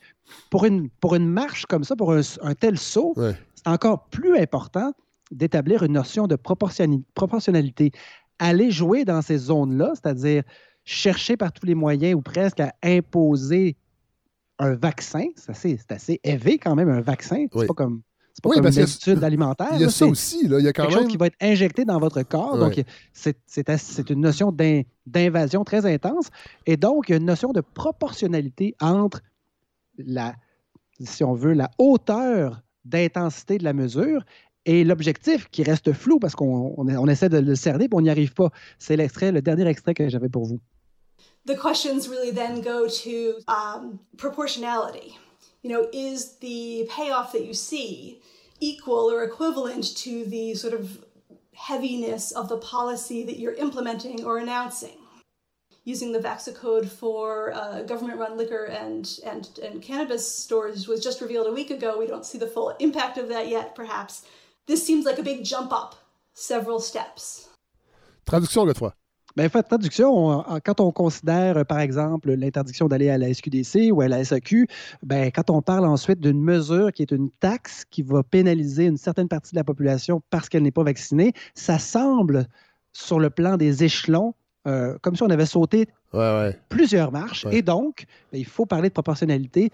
pour 0.50 0.64
une, 0.64 0.88
pour 0.88 1.14
une 1.14 1.28
marche 1.28 1.66
comme 1.66 1.84
ça, 1.84 1.94
pour 1.94 2.12
un, 2.12 2.54
tel 2.58 2.76
saut, 2.76 3.14
c'est 3.16 3.68
encore 3.68 4.08
plus 4.08 4.36
important 4.36 4.92
d'établir 5.30 5.84
une 5.84 5.92
notion 5.92 6.26
de 6.26 6.36
proportionnalité. 6.36 7.92
Aller 8.38 8.72
jouer 8.72 9.04
dans 9.04 9.22
ces 9.22 9.38
zones-là, 9.38 9.92
c'est-à-dire 9.94 10.42
chercher 10.84 11.36
par 11.36 11.52
tous 11.52 11.66
les 11.66 11.76
moyens 11.76 12.14
ou 12.16 12.22
presque 12.22 12.58
à 12.58 12.74
imposer 12.82 13.76
un 14.58 14.74
vaccin, 14.74 15.26
c'est 15.36 15.50
assez, 15.50 15.80
assez 15.88 16.20
élevé 16.24 16.58
quand 16.58 16.74
même, 16.74 16.88
un 16.88 17.00
vaccin. 17.00 17.46
C'est 17.52 17.66
pas 17.66 17.74
comme 17.74 18.02
c'est 18.34 18.42
pas 18.42 18.50
oui, 18.50 18.56
comme 18.56 18.66
une 18.66 18.78
habitude 18.78 19.22
alimentaire. 19.22 19.68
Il 19.74 19.82
y 19.82 19.84
a 19.84 19.90
ça 19.90 20.06
aussi. 20.06 20.48
Là. 20.48 20.58
Il 20.58 20.64
y 20.64 20.68
a 20.68 20.72
quand 20.72 20.84
quelque 20.84 20.94
même... 20.94 21.02
chose 21.02 21.10
qui 21.10 21.16
va 21.18 21.26
être 21.26 21.36
injecté 21.40 21.84
dans 21.84 21.98
votre 21.98 22.22
corps. 22.22 22.56
Donc, 22.56 22.82
c'est 23.12 24.10
une 24.10 24.20
notion 24.20 24.56
d'invasion 25.06 25.64
très 25.64 25.84
intense. 25.86 26.28
Et 26.66 26.76
donc, 26.76 27.08
il 27.08 27.12
y 27.12 27.14
a 27.14 27.18
une 27.18 27.26
notion 27.26 27.52
de 27.52 27.60
proportionnalité 27.60 28.74
entre 28.80 29.20
la, 29.98 30.34
si 31.00 31.24
on 31.24 31.34
veut, 31.34 31.52
la 31.52 31.70
hauteur 31.78 32.62
d'intensité 32.84 33.58
de 33.58 33.64
la 33.64 33.74
mesure 33.74 34.24
et 34.64 34.84
l'objectif 34.84 35.48
qui 35.50 35.62
reste 35.62 35.92
flou 35.92 36.18
parce 36.18 36.34
qu'on 36.34 36.74
on, 36.76 37.08
essaie 37.08 37.28
de 37.28 37.38
le 37.38 37.54
cerner 37.54 37.84
et 37.84 37.88
on 37.92 38.00
n'y 38.00 38.10
arrive 38.10 38.32
pas. 38.32 38.50
C'est 38.78 38.96
l'extrait, 38.96 39.32
le 39.32 39.42
dernier 39.42 39.66
extrait 39.66 39.94
que 39.94 40.08
j'avais 40.08 40.28
pour 40.28 40.44
vous. 40.44 40.60
The 41.46 41.56
questions 41.56 42.08
really 42.08 42.32
then 42.32 42.60
go 42.62 42.86
to 42.86 43.42
um, 43.48 43.98
proportionality. 44.16 45.18
You 45.62 45.70
know, 45.70 45.88
is 45.92 46.36
the 46.38 46.88
payoff 46.90 47.32
that 47.32 47.44
you 47.44 47.54
see 47.54 48.20
equal 48.60 49.10
or 49.10 49.22
equivalent 49.24 49.96
to 49.96 50.24
the 50.24 50.54
sort 50.54 50.74
of 50.74 51.04
heaviness 51.54 52.32
of 52.32 52.48
the 52.48 52.58
policy 52.58 53.24
that 53.24 53.38
you're 53.38 53.54
implementing 53.54 54.24
or 54.24 54.38
announcing? 54.38 54.98
Using 55.84 56.12
the 56.12 56.20
VAXA 56.20 56.54
code 56.54 56.88
for 56.88 57.52
uh, 57.54 57.82
government 57.82 58.18
run 58.18 58.36
liquor 58.36 58.64
and, 58.66 59.18
and, 59.24 59.48
and 59.64 59.82
cannabis 59.82 60.28
stores 60.32 60.86
was 60.86 61.02
just 61.02 61.20
revealed 61.20 61.48
a 61.48 61.52
week 61.52 61.70
ago. 61.70 61.98
We 61.98 62.06
don't 62.06 62.26
see 62.26 62.38
the 62.38 62.46
full 62.46 62.70
impact 62.78 63.18
of 63.18 63.28
that 63.28 63.48
yet, 63.48 63.74
perhaps. 63.74 64.24
This 64.66 64.86
seems 64.86 65.04
like 65.04 65.18
a 65.18 65.24
big 65.24 65.44
jump 65.44 65.72
up 65.72 65.96
several 66.34 66.78
steps. 66.78 67.48
Traduction, 68.26 68.66
Godefroy. 68.66 68.92
Bien, 69.36 69.48
fait 69.48 69.62
traduction, 69.62 70.44
quand 70.64 70.80
on 70.80 70.92
considère, 70.92 71.56
euh, 71.56 71.64
par 71.64 71.80
exemple, 71.80 72.32
l'interdiction 72.32 72.86
d'aller 72.88 73.08
à 73.08 73.16
la 73.16 73.32
SQDC 73.32 73.90
ou 73.90 74.02
à 74.02 74.08
la 74.08 74.24
SAQ, 74.24 74.66
bien, 75.02 75.30
quand 75.30 75.48
on 75.48 75.62
parle 75.62 75.86
ensuite 75.86 76.20
d'une 76.20 76.42
mesure 76.42 76.92
qui 76.92 77.02
est 77.02 77.12
une 77.12 77.30
taxe 77.30 77.84
qui 77.90 78.02
va 78.02 78.22
pénaliser 78.22 78.84
une 78.84 78.98
certaine 78.98 79.28
partie 79.28 79.52
de 79.52 79.56
la 79.58 79.64
population 79.64 80.22
parce 80.30 80.48
qu'elle 80.48 80.62
n'est 80.62 80.70
pas 80.70 80.82
vaccinée, 80.84 81.32
ça 81.54 81.78
semble, 81.78 82.46
sur 82.92 83.18
le 83.18 83.30
plan 83.30 83.56
des 83.56 83.84
échelons, 83.84 84.34
euh, 84.66 84.98
comme 85.00 85.16
si 85.16 85.22
on 85.22 85.30
avait 85.30 85.46
sauté 85.46 85.88
plusieurs 86.68 87.10
marches. 87.10 87.46
Et 87.50 87.62
donc, 87.62 88.04
ben, 88.32 88.38
il 88.38 88.44
faut 88.44 88.66
parler 88.66 88.90
de 88.90 88.94
proportionnalité. 88.94 89.72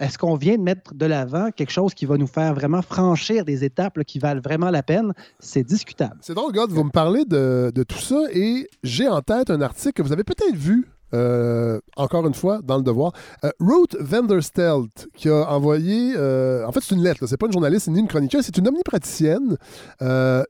Est-ce 0.00 0.18
qu'on 0.18 0.34
vient 0.34 0.56
de 0.56 0.62
mettre 0.62 0.94
de 0.94 1.06
l'avant 1.06 1.50
quelque 1.50 1.70
chose 1.70 1.94
qui 1.94 2.04
va 2.04 2.16
nous 2.16 2.26
faire 2.26 2.54
vraiment 2.54 2.82
franchir 2.82 3.44
des 3.44 3.64
étapes 3.64 4.02
qui 4.04 4.18
valent 4.18 4.40
vraiment 4.40 4.70
la 4.70 4.82
peine? 4.82 5.12
C'est 5.38 5.62
discutable. 5.62 6.16
C'est 6.20 6.34
drôle, 6.34 6.52
God, 6.52 6.70
vous 6.70 6.84
me 6.84 6.90
parlez 6.90 7.24
de, 7.24 7.70
tout 7.86 7.98
ça 7.98 8.22
et 8.32 8.68
j'ai 8.82 9.08
en 9.08 9.20
tête 9.20 9.50
un 9.50 9.60
article 9.60 9.92
que 9.92 10.02
vous 10.02 10.12
avez 10.12 10.24
peut-être 10.24 10.56
vu 10.56 10.88
euh, 11.12 11.78
encore 11.96 12.26
une 12.26 12.34
fois, 12.34 12.60
dans 12.64 12.76
le 12.76 12.82
devoir. 12.82 13.12
Euh, 13.44 13.50
Ruth 13.60 13.96
Vanderstelt, 14.00 15.06
qui 15.14 15.28
a 15.28 15.48
envoyé. 15.48 16.14
Euh, 16.16 16.66
en 16.66 16.72
fait, 16.72 16.80
c'est 16.82 16.96
une 16.96 17.04
lettre, 17.04 17.26
c'est 17.26 17.36
pas 17.36 17.46
une 17.46 17.52
journaliste 17.52 17.86
ni 17.88 18.00
une 18.00 18.08
chroniqueuse, 18.08 18.44
c'est 18.44 18.58
une 18.58 18.66
omnipraticienne. 18.66 19.56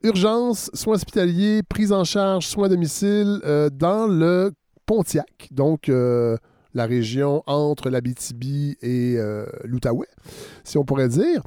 urgence, 0.03 0.71
soins 0.73 0.95
hospitaliers, 0.95 1.61
prise 1.61 1.91
en 1.91 2.03
charge, 2.03 2.47
soins 2.47 2.65
à 2.65 2.69
domicile 2.69 3.41
dans 3.73 4.07
le 4.07 4.53
Pontiac. 4.87 5.49
Donc 5.51 5.91
la 6.75 6.85
région 6.85 7.41
entre 7.47 7.89
l'Abitibi 7.89 8.77
et 8.81 9.15
euh, 9.17 9.45
l'Outaouais, 9.63 10.09
si 10.63 10.77
on 10.77 10.83
pourrait 10.83 11.07
dire, 11.07 11.41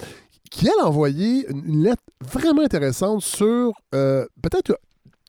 qui, 0.51 0.69
a 0.69 0.87
envoyé 0.87 1.47
une, 1.51 1.85
lettre 1.85 2.03
vraiment 2.21 2.63
intéressante 2.63 3.23
sur 3.23 3.73
euh, 3.95 4.27
peut-être 4.43 4.77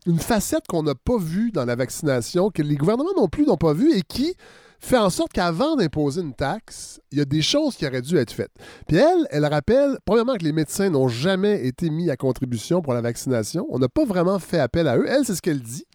une 0.06 0.20
facette 0.20 0.66
qu'on 0.68 0.84
n'a 0.84 0.96
pas 0.96 1.18
vue 1.20 1.52
dans 1.52 1.66
la 1.66 1.76
vaccination, 1.76 2.50
que 2.50 2.64
les 2.64 2.76
gouvernements 2.76 3.14
non 3.16 3.28
plus 3.28 3.46
n'ont 3.46 3.58
pas 3.58 3.74
vue 3.74 3.92
et 3.92 4.02
qui 4.02 4.36
fait 4.80 4.98
en 4.98 5.10
sorte 5.10 5.34
qu'avant 5.34 5.76
d'imposer 5.76 6.22
une 6.22 6.34
taxe, 6.34 7.00
il 7.12 7.18
y 7.18 7.22
a 7.22 7.26
des 7.26 7.42
choses 7.42 7.76
qui 7.76 7.86
auraient 7.86 8.02
dû 8.02 8.18
être 8.18 8.32
faites. 8.32 8.52
Puis 8.88 8.98
elle, 8.98 9.28
elle 9.30 9.46
rappelle, 9.46 9.98
premièrement, 10.06 10.36
que 10.36 10.44
les 10.44 10.54
médecins 10.54 10.90
n'ont 10.90 11.08
jamais 11.08 11.66
été 11.66 11.90
mis 11.90 12.10
à 12.10 12.16
contribution 12.16 12.82
pour 12.82 12.94
la 12.94 13.02
vaccination. 13.02 13.68
On 13.70 13.80
n'a 13.80 13.90
pas 13.90 14.06
vraiment 14.06 14.40
fait 14.40 14.60
appel 14.60 14.88
à 14.88 14.98
eux. 14.98 15.06
Elle, 15.08 15.26
c'est 15.26 15.36
ce 15.36 15.42
qu'elle 15.42 15.62
dit. 15.62 15.86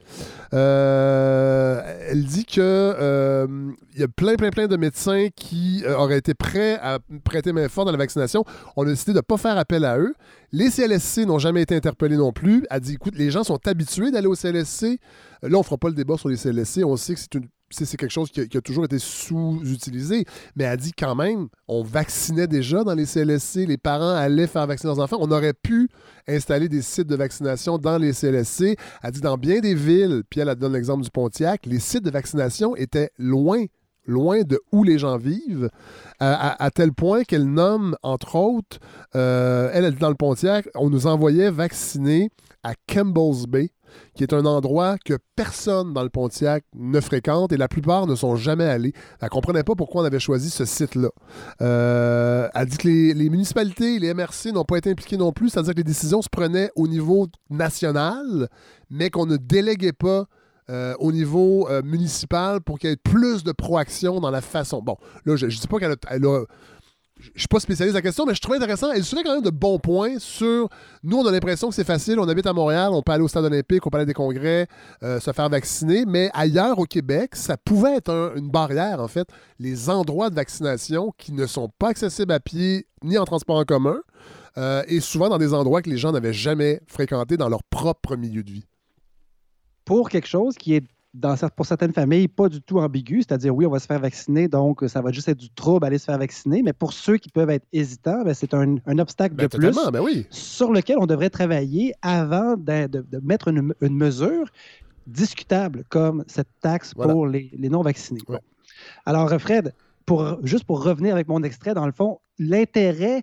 Euh, 0.52 1.80
elle 2.10 2.24
dit 2.24 2.44
que 2.44 2.60
euh, 2.60 3.46
il 3.94 4.00
y 4.00 4.04
a 4.04 4.08
plein, 4.08 4.34
plein, 4.34 4.50
plein 4.50 4.66
de 4.66 4.76
médecins 4.76 5.28
qui 5.34 5.82
euh, 5.84 5.96
auraient 5.96 6.18
été 6.18 6.34
prêts 6.34 6.78
à 6.82 6.98
prêter 7.24 7.52
main 7.52 7.68
forte 7.68 7.86
dans 7.86 7.92
la 7.92 7.98
vaccination. 7.98 8.44
On 8.76 8.82
a 8.82 8.86
décidé 8.86 9.12
de 9.12 9.18
ne 9.18 9.22
pas 9.22 9.36
faire 9.36 9.56
appel 9.56 9.84
à 9.84 9.98
eux. 9.98 10.14
Les 10.52 10.70
CLSC 10.70 11.26
n'ont 11.26 11.38
jamais 11.38 11.62
été 11.62 11.74
interpellés 11.74 12.16
non 12.16 12.32
plus. 12.32 12.66
Elle 12.70 12.80
dit 12.80 12.94
écoute, 12.94 13.14
les 13.16 13.30
gens 13.30 13.44
sont 13.44 13.66
habitués 13.66 14.10
d'aller 14.10 14.26
au 14.26 14.34
CLSC. 14.34 15.00
Là, 15.42 15.56
on 15.56 15.58
ne 15.58 15.64
fera 15.64 15.78
pas 15.78 15.88
le 15.88 15.94
débat 15.94 16.16
sur 16.16 16.28
les 16.28 16.36
CLSC. 16.36 16.84
On 16.84 16.96
sait 16.96 17.14
que 17.14 17.20
c'est 17.20 17.34
une 17.34 17.48
c'est 17.74 17.96
quelque 17.96 18.12
chose 18.12 18.30
qui 18.30 18.40
a, 18.40 18.60
toujours 18.60 18.84
été 18.84 18.98
sous-utilisé. 18.98 20.24
Mais 20.56 20.64
elle 20.64 20.78
dit 20.78 20.92
quand 20.92 21.14
même, 21.14 21.48
on 21.68 21.82
vaccinait 21.82 22.46
déjà 22.46 22.84
dans 22.84 22.94
les 22.94 23.06
CLSC, 23.06 23.66
les 23.66 23.76
parents 23.76 24.14
allaient 24.14 24.46
faire 24.46 24.66
vacciner 24.66 24.92
leurs 24.92 25.02
enfants. 25.04 25.18
On 25.20 25.30
aurait 25.30 25.54
pu 25.54 25.88
installer 26.28 26.68
des 26.68 26.82
sites 26.82 27.06
de 27.06 27.16
vaccination 27.16 27.78
dans 27.78 27.98
les 27.98 28.12
CLSC. 28.12 28.76
Elle 29.02 29.10
dit 29.10 29.20
dans 29.20 29.36
bien 29.36 29.60
des 29.60 29.74
villes, 29.74 30.22
puis 30.28 30.40
elle, 30.40 30.54
donne 30.54 30.72
l'exemple 30.72 31.02
du 31.02 31.10
Pontiac, 31.10 31.66
les 31.66 31.80
sites 31.80 32.04
de 32.04 32.10
vaccination 32.10 32.76
étaient 32.76 33.10
loin 33.18 33.64
loin 34.06 34.42
de 34.42 34.60
où 34.72 34.84
les 34.84 34.98
gens 34.98 35.16
vivent, 35.16 35.70
à, 36.20 36.70
tel 36.74 36.92
point 36.92 37.24
qu'elle 37.24 37.50
nomme, 37.50 37.96
entre 38.02 38.36
autres, 38.36 38.78
euh, 39.14 39.70
elle, 39.72 39.84
elle 39.84 39.94
dit 39.94 40.00
dans 40.00 40.08
le 40.08 40.14
Pontiac, 40.14 40.68
on 40.74 40.90
nous 40.90 41.06
envoyait 41.06 41.50
vacciner 41.50 42.30
à 42.62 42.72
Campbell's 42.86 43.44
Bay, 43.46 43.70
qui 44.14 44.22
est 44.22 44.32
un 44.32 44.46
endroit 44.46 44.96
que 45.04 45.18
personne 45.36 45.92
dans 45.92 46.02
le 46.02 46.08
Pontiac 46.08 46.64
ne 46.74 47.00
fréquente 47.00 47.52
et 47.52 47.56
la 47.56 47.68
plupart 47.68 48.06
ne 48.06 48.14
sont 48.14 48.36
jamais 48.36 48.64
allés. 48.64 48.92
Elle 49.20 49.26
ne 49.26 49.28
comprenait 49.28 49.62
pas 49.62 49.74
pourquoi 49.74 50.02
on 50.02 50.04
avait 50.04 50.18
choisi 50.18 50.50
ce 50.50 50.64
site-là. 50.64 51.10
Euh, 51.60 52.48
elle 52.54 52.66
dit 52.66 52.76
que 52.78 52.88
les, 52.88 53.14
les, 53.14 53.30
municipalités, 53.30 53.98
les 53.98 54.14
MRC 54.14 54.52
n'ont 54.52 54.64
pas 54.64 54.78
été 54.78 54.90
impliqués 54.90 55.16
non 55.16 55.32
plus, 55.32 55.50
c'est-à-dire 55.50 55.74
que 55.74 55.78
les 55.78 55.84
décisions 55.84 56.22
se 56.22 56.28
prenaient 56.30 56.70
au 56.74 56.88
niveau 56.88 57.28
national, 57.50 58.48
mais 58.90 59.10
qu'on 59.10 59.26
ne 59.26 59.36
déléguait 59.36 59.92
pas 59.92 60.26
euh, 60.70 60.94
au 60.98 61.12
niveau 61.12 61.68
euh, 61.68 61.82
municipal 61.82 62.60
pour 62.62 62.78
qu'il 62.78 62.88
y 62.88 62.92
ait 62.92 62.96
plus 62.96 63.44
de 63.44 63.52
proaction 63.52 64.20
dans 64.20 64.30
la 64.30 64.40
façon. 64.40 64.80
Bon, 64.80 64.96
là, 65.26 65.36
je 65.36 65.44
ne 65.44 65.50
dis 65.50 65.66
pas 65.66 65.78
qu'elle 65.78 65.92
a, 65.92 66.44
je 67.20 67.30
ne 67.30 67.38
suis 67.38 67.48
pas 67.48 67.60
spécialiste 67.60 67.94
de 67.94 67.98
la 67.98 68.02
question, 68.02 68.24
mais 68.26 68.34
je 68.34 68.40
trouve 68.40 68.56
intéressant. 68.56 68.90
Elle 68.90 69.04
soulève 69.04 69.24
quand 69.24 69.34
même 69.34 69.42
de 69.42 69.50
bons 69.50 69.78
points 69.78 70.18
sur. 70.18 70.68
Nous, 71.02 71.16
on 71.18 71.26
a 71.26 71.30
l'impression 71.30 71.68
que 71.68 71.74
c'est 71.74 71.84
facile. 71.84 72.18
On 72.18 72.28
habite 72.28 72.46
à 72.46 72.52
Montréal, 72.52 72.90
on 72.92 73.02
peut 73.02 73.12
aller 73.12 73.22
au 73.22 73.28
stade 73.28 73.44
olympique, 73.44 73.82
aller 73.92 74.02
à 74.02 74.06
des 74.06 74.14
congrès, 74.14 74.66
euh, 75.02 75.20
se 75.20 75.32
faire 75.32 75.48
vacciner. 75.48 76.06
Mais 76.06 76.30
ailleurs 76.32 76.78
au 76.78 76.84
Québec, 76.84 77.36
ça 77.36 77.56
pouvait 77.56 77.96
être 77.96 78.32
une 78.36 78.50
barrière, 78.50 79.00
en 79.00 79.08
fait. 79.08 79.28
Les 79.58 79.90
endroits 79.90 80.30
de 80.30 80.34
vaccination 80.34 81.12
qui 81.18 81.32
ne 81.32 81.46
sont 81.46 81.68
pas 81.78 81.88
accessibles 81.88 82.32
à 82.32 82.40
pied 82.40 82.86
ni 83.02 83.18
en 83.18 83.24
transport 83.24 83.56
en 83.56 83.64
commun, 83.64 84.00
et 84.86 85.00
souvent 85.00 85.28
dans 85.28 85.36
des 85.36 85.52
endroits 85.52 85.82
que 85.82 85.90
les 85.90 85.98
gens 85.98 86.12
n'avaient 86.12 86.32
jamais 86.32 86.80
fréquentés 86.86 87.36
dans 87.36 87.48
leur 87.48 87.62
propre 87.64 88.16
milieu 88.16 88.42
de 88.42 88.50
vie 88.50 88.66
pour 89.84 90.08
quelque 90.08 90.28
chose 90.28 90.54
qui 90.56 90.74
est 90.74 90.84
dans, 91.14 91.36
pour 91.56 91.64
certaines 91.64 91.92
familles, 91.92 92.26
pas 92.26 92.48
du 92.48 92.60
tout 92.60 92.80
ambigu, 92.80 93.22
c'est-à-dire 93.22 93.54
oui, 93.54 93.66
on 93.66 93.70
va 93.70 93.78
se 93.78 93.86
faire 93.86 94.00
vacciner, 94.00 94.48
donc 94.48 94.82
ça 94.88 95.00
va 95.00 95.12
juste 95.12 95.28
être 95.28 95.38
du 95.38 95.50
trouble 95.50 95.86
aller 95.86 95.98
se 95.98 96.06
faire 96.06 96.18
vacciner, 96.18 96.62
mais 96.62 96.72
pour 96.72 96.92
ceux 96.92 97.18
qui 97.18 97.30
peuvent 97.30 97.50
être 97.50 97.66
hésitants, 97.72 98.22
ben, 98.24 98.34
c'est 98.34 98.52
un, 98.52 98.78
obstacle 98.98 99.36
ben, 99.36 99.44
de 99.44 99.56
plus 99.56 99.76
ben 99.92 100.00
oui. 100.00 100.26
sur 100.30 100.72
lequel 100.72 100.98
on 100.98 101.06
devrait 101.06 101.30
travailler 101.30 101.94
avant 102.02 102.56
de, 102.56 103.04
mettre 103.22 103.48
une, 103.48 103.72
mesure 103.80 104.50
discutable 105.06 105.84
comme 105.88 106.24
cette 106.26 106.48
taxe 106.60 106.94
pour 106.94 107.26
les, 107.28 107.50
non-vaccinés. 107.58 108.20
Alors, 109.06 109.30
Fred, 109.40 109.72
pour, 110.06 110.38
juste 110.42 110.64
pour 110.64 110.82
revenir 110.82 111.14
avec 111.14 111.28
mon 111.28 111.42
extrait, 111.42 111.74
dans 111.74 111.86
le 111.86 111.92
fond, 111.92 112.18
l'intérêt 112.38 113.22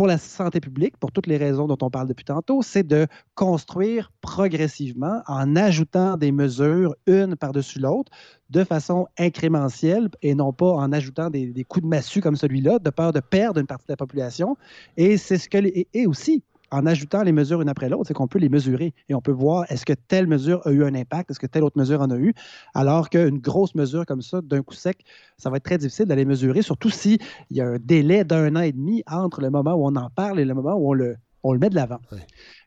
pour 0.00 0.06
la 0.06 0.16
santé 0.16 0.60
publique, 0.60 0.96
pour 0.96 1.12
toutes 1.12 1.26
les 1.26 1.36
raisons 1.36 1.66
dont 1.66 1.76
on 1.82 1.90
parle 1.90 2.08
depuis 2.08 2.24
tantôt, 2.24 2.62
c'est 2.62 2.86
de 2.86 3.06
construire 3.34 4.10
progressivement 4.22 5.20
en 5.26 5.56
ajoutant 5.56 6.16
des 6.16 6.32
mesures 6.32 6.94
une 7.06 7.36
par-dessus 7.36 7.80
l'autre 7.80 8.10
de 8.48 8.64
façon 8.64 9.08
incrémentielle 9.18 10.08
et 10.22 10.34
non 10.34 10.54
pas 10.54 10.72
en 10.72 10.90
ajoutant 10.92 11.28
des, 11.28 11.52
coups 11.68 11.84
de 11.84 11.88
massue 11.90 12.22
comme 12.22 12.36
celui-là, 12.36 12.78
de 12.78 12.88
peur 12.88 13.12
de 13.12 13.20
perdre 13.20 13.60
une 13.60 13.66
partie 13.66 13.88
de 13.88 13.92
la 13.92 13.98
population. 13.98 14.56
Et 14.96 15.18
c'est 15.18 15.36
ce 15.36 15.50
que 15.50 15.58
et 15.58 16.06
aussi 16.06 16.42
en 16.70 16.86
ajoutant 16.86 17.22
les 17.22 17.32
mesures 17.32 17.62
une 17.62 17.68
après 17.68 17.88
l'autre, 17.88 18.04
c'est 18.06 18.14
qu'on 18.14 18.28
peut 18.28 18.38
les 18.38 18.48
mesurer 18.48 18.94
et 19.08 19.14
on 19.14 19.20
peut 19.20 19.32
voir 19.32 19.64
est-ce 19.70 19.84
que 19.84 19.92
telle 19.92 20.26
mesure 20.26 20.66
a 20.66 20.70
eu 20.70 20.84
un 20.84 20.94
impact, 20.94 21.30
est-ce 21.30 21.40
que 21.40 21.46
telle 21.46 21.64
autre 21.64 21.78
mesure 21.78 22.00
en 22.00 22.10
a 22.10 22.16
eu, 22.16 22.34
alors 22.74 23.10
qu'une 23.10 23.38
grosse 23.38 23.74
mesure 23.74 24.06
comme 24.06 24.22
ça, 24.22 24.40
d'un 24.40 24.62
coup 24.62 24.74
sec, 24.74 25.04
ça 25.36 25.50
va 25.50 25.56
être 25.56 25.64
très 25.64 25.78
difficile 25.78 26.06
d'aller 26.06 26.24
mesurer, 26.24 26.62
surtout 26.62 26.90
s'il 26.90 27.18
y 27.50 27.60
a 27.60 27.66
un 27.66 27.78
délai 27.78 28.24
d'un 28.24 28.54
an 28.56 28.60
et 28.60 28.72
demi 28.72 29.02
entre 29.10 29.40
le 29.40 29.50
moment 29.50 29.74
où 29.74 29.86
on 29.86 29.96
en 29.96 30.10
parle 30.10 30.40
et 30.40 30.44
le 30.44 30.54
moment 30.54 30.74
où 30.74 30.90
on 30.90 30.94
le, 30.94 31.16
on 31.42 31.52
le 31.52 31.58
met 31.58 31.70
de 31.70 31.74
l'avant. 31.74 32.00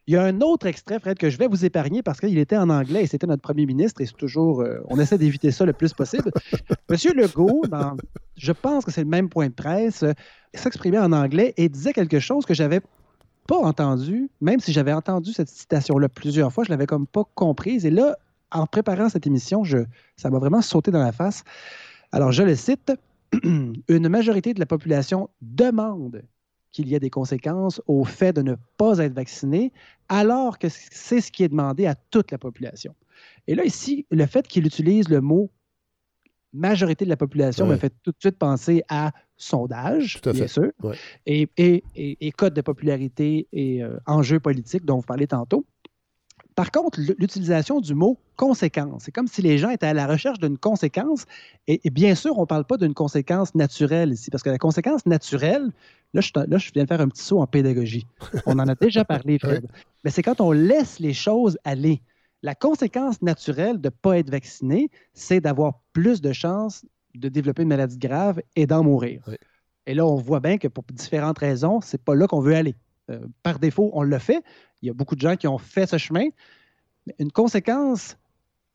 Il 0.07 0.13
y 0.13 0.17
a 0.17 0.23
un 0.23 0.41
autre 0.41 0.65
extrait, 0.65 0.99
Fred, 0.99 1.17
que 1.17 1.29
je 1.29 1.37
vais 1.37 1.47
vous 1.47 1.63
épargner 1.63 2.03
parce 2.03 2.19
qu'il 2.19 2.37
était 2.37 2.57
en 2.57 2.69
anglais 2.69 3.03
et 3.03 3.07
c'était 3.07 3.27
notre 3.27 3.41
premier 3.41 3.65
ministre 3.65 4.01
et 4.01 4.05
c'est 4.05 4.17
toujours, 4.17 4.61
euh, 4.61 4.79
on 4.89 4.99
essaie 4.99 5.17
d'éviter 5.17 5.51
ça 5.51 5.65
le 5.65 5.71
plus 5.71 5.93
possible. 5.93 6.29
Monsieur 6.89 7.13
Legault, 7.13 7.63
je 8.35 8.51
pense 8.51 8.83
que 8.83 8.91
c'est 8.91 9.03
le 9.03 9.09
même 9.09 9.29
point 9.29 9.47
de 9.47 9.53
presse, 9.53 10.03
euh, 10.03 10.11
s'exprimait 10.53 10.99
en 10.99 11.13
anglais 11.13 11.53
et 11.55 11.69
disait 11.69 11.93
quelque 11.93 12.19
chose 12.19 12.45
que 12.45 12.53
j'avais 12.53 12.81
pas 13.47 13.57
entendu, 13.57 14.29
même 14.41 14.59
si 14.59 14.71
j'avais 14.71 14.93
entendu 14.93 15.33
cette 15.33 15.49
citation-là 15.49 16.09
plusieurs 16.09 16.51
fois, 16.51 16.63
je 16.63 16.69
l'avais 16.69 16.85
comme 16.85 17.07
pas 17.07 17.23
comprise. 17.35 17.85
Et 17.85 17.91
là, 17.91 18.17
en 18.51 18.67
préparant 18.67 19.09
cette 19.09 19.27
émission, 19.27 19.63
je, 19.63 19.79
ça 20.15 20.29
m'a 20.29 20.39
vraiment 20.39 20.61
sauté 20.61 20.91
dans 20.91 21.03
la 21.03 21.11
face. 21.11 21.43
Alors, 22.11 22.31
je 22.31 22.43
le 22.43 22.55
cite, 22.55 22.93
une 23.43 24.07
majorité 24.07 24.53
de 24.53 24.59
la 24.59 24.65
population 24.65 25.29
demande 25.41 26.23
qu'il 26.71 26.87
y 26.87 26.95
ait 26.95 26.99
des 26.99 27.09
conséquences 27.09 27.81
au 27.87 28.03
fait 28.03 28.33
de 28.33 28.41
ne 28.41 28.55
pas 28.77 28.97
être 28.99 29.13
vacciné, 29.13 29.71
alors 30.09 30.57
que 30.57 30.67
c'est 30.69 31.21
ce 31.21 31.31
qui 31.31 31.43
est 31.43 31.49
demandé 31.49 31.85
à 31.85 31.95
toute 31.95 32.31
la 32.31 32.37
population. 32.37 32.95
Et 33.47 33.55
là, 33.55 33.63
ici, 33.63 34.05
le 34.09 34.25
fait 34.25 34.47
qu'il 34.47 34.65
utilise 34.65 35.09
le 35.09 35.21
mot 35.21 35.49
majorité 36.53 37.05
de 37.05 37.09
la 37.09 37.17
population 37.17 37.65
me 37.65 37.75
fait 37.75 37.93
tout 38.03 38.11
de 38.11 38.17
suite 38.19 38.37
penser 38.37 38.83
à 38.87 39.11
sondage, 39.37 40.21
bien 40.21 40.47
sûr, 40.47 40.71
et, 41.25 41.49
et, 41.57 42.31
code 42.31 42.53
de 42.53 42.61
popularité 42.61 43.47
et 43.51 43.83
euh, 43.83 43.97
enjeux 44.05 44.39
politiques 44.39 44.85
dont 44.85 44.97
vous 44.97 45.05
parlez 45.05 45.27
tantôt. 45.27 45.65
Par 46.55 46.71
contre, 46.71 46.99
l'utilisation 47.17 47.81
du 47.81 47.95
mot 47.95 48.19
conséquence, 48.35 49.03
c'est 49.05 49.11
comme 49.11 49.27
si 49.27 49.41
les 49.41 49.57
gens 49.57 49.69
étaient 49.69 49.87
à 49.87 49.93
la 49.93 50.05
recherche 50.05 50.39
d'une 50.39 50.57
conséquence. 50.57 51.25
Et, 51.67 51.89
bien 51.89 52.13
sûr, 52.13 52.37
on 52.37 52.41
ne 52.41 52.45
parle 52.45 52.65
pas 52.65 52.77
d'une 52.77 52.93
conséquence 52.93 53.55
naturelle 53.55 54.11
ici, 54.11 54.29
parce 54.29 54.43
que 54.43 54.49
la 54.49 54.59
conséquence 54.59 55.05
naturelle, 55.05 55.71
là 56.13 56.21
je, 56.21 56.31
là, 56.35 56.57
je 56.57 56.71
viens 56.73 56.83
de 56.83 56.87
faire 56.87 57.01
un 57.01 57.07
petit 57.07 57.23
saut 57.23 57.41
en 57.41 57.47
pédagogie. 57.47 58.05
On 58.45 58.59
en 58.59 58.67
a 58.67 58.75
déjà 58.75 59.03
parlé, 59.05 59.39
Fred. 59.39 59.67
Mais 60.03 60.11
c'est 60.11 60.21
quand 60.21 60.41
on 60.41 60.51
laisse 60.51 60.99
les 60.99 61.13
choses 61.13 61.57
aller. 61.63 62.01
La 62.43 62.55
conséquence 62.55 63.21
naturelle 63.21 63.79
de 63.79 63.87
ne 63.87 63.89
pas 63.89 64.19
être 64.19 64.29
vacciné, 64.29 64.89
c'est 65.13 65.39
d'avoir 65.39 65.79
plus 65.93 66.21
de 66.21 66.33
chances 66.33 66.85
de 67.15 67.29
développer 67.29 67.63
une 67.63 67.69
maladie 67.69 67.97
grave 67.97 68.41
et 68.55 68.65
d'en 68.65 68.83
mourir. 68.83 69.23
Et 69.85 69.93
là, 69.93 70.05
on 70.05 70.15
voit 70.15 70.39
bien 70.39 70.57
que 70.57 70.67
pour 70.67 70.83
différentes 70.91 71.39
raisons, 71.39 71.81
c'est 71.81 72.01
pas 72.01 72.15
là 72.15 72.27
qu'on 72.27 72.39
veut 72.39 72.55
aller. 72.55 72.75
Euh, 73.09 73.19
par 73.43 73.59
défaut, 73.59 73.91
on 73.93 74.03
le 74.03 74.17
fait. 74.17 74.43
Il 74.81 74.87
y 74.87 74.89
a 74.89 74.93
beaucoup 74.93 75.15
de 75.15 75.21
gens 75.21 75.35
qui 75.35 75.47
ont 75.47 75.57
fait 75.57 75.87
ce 75.87 75.97
chemin. 75.97 76.27
Mais 77.05 77.15
une 77.19 77.31
conséquence 77.31 78.17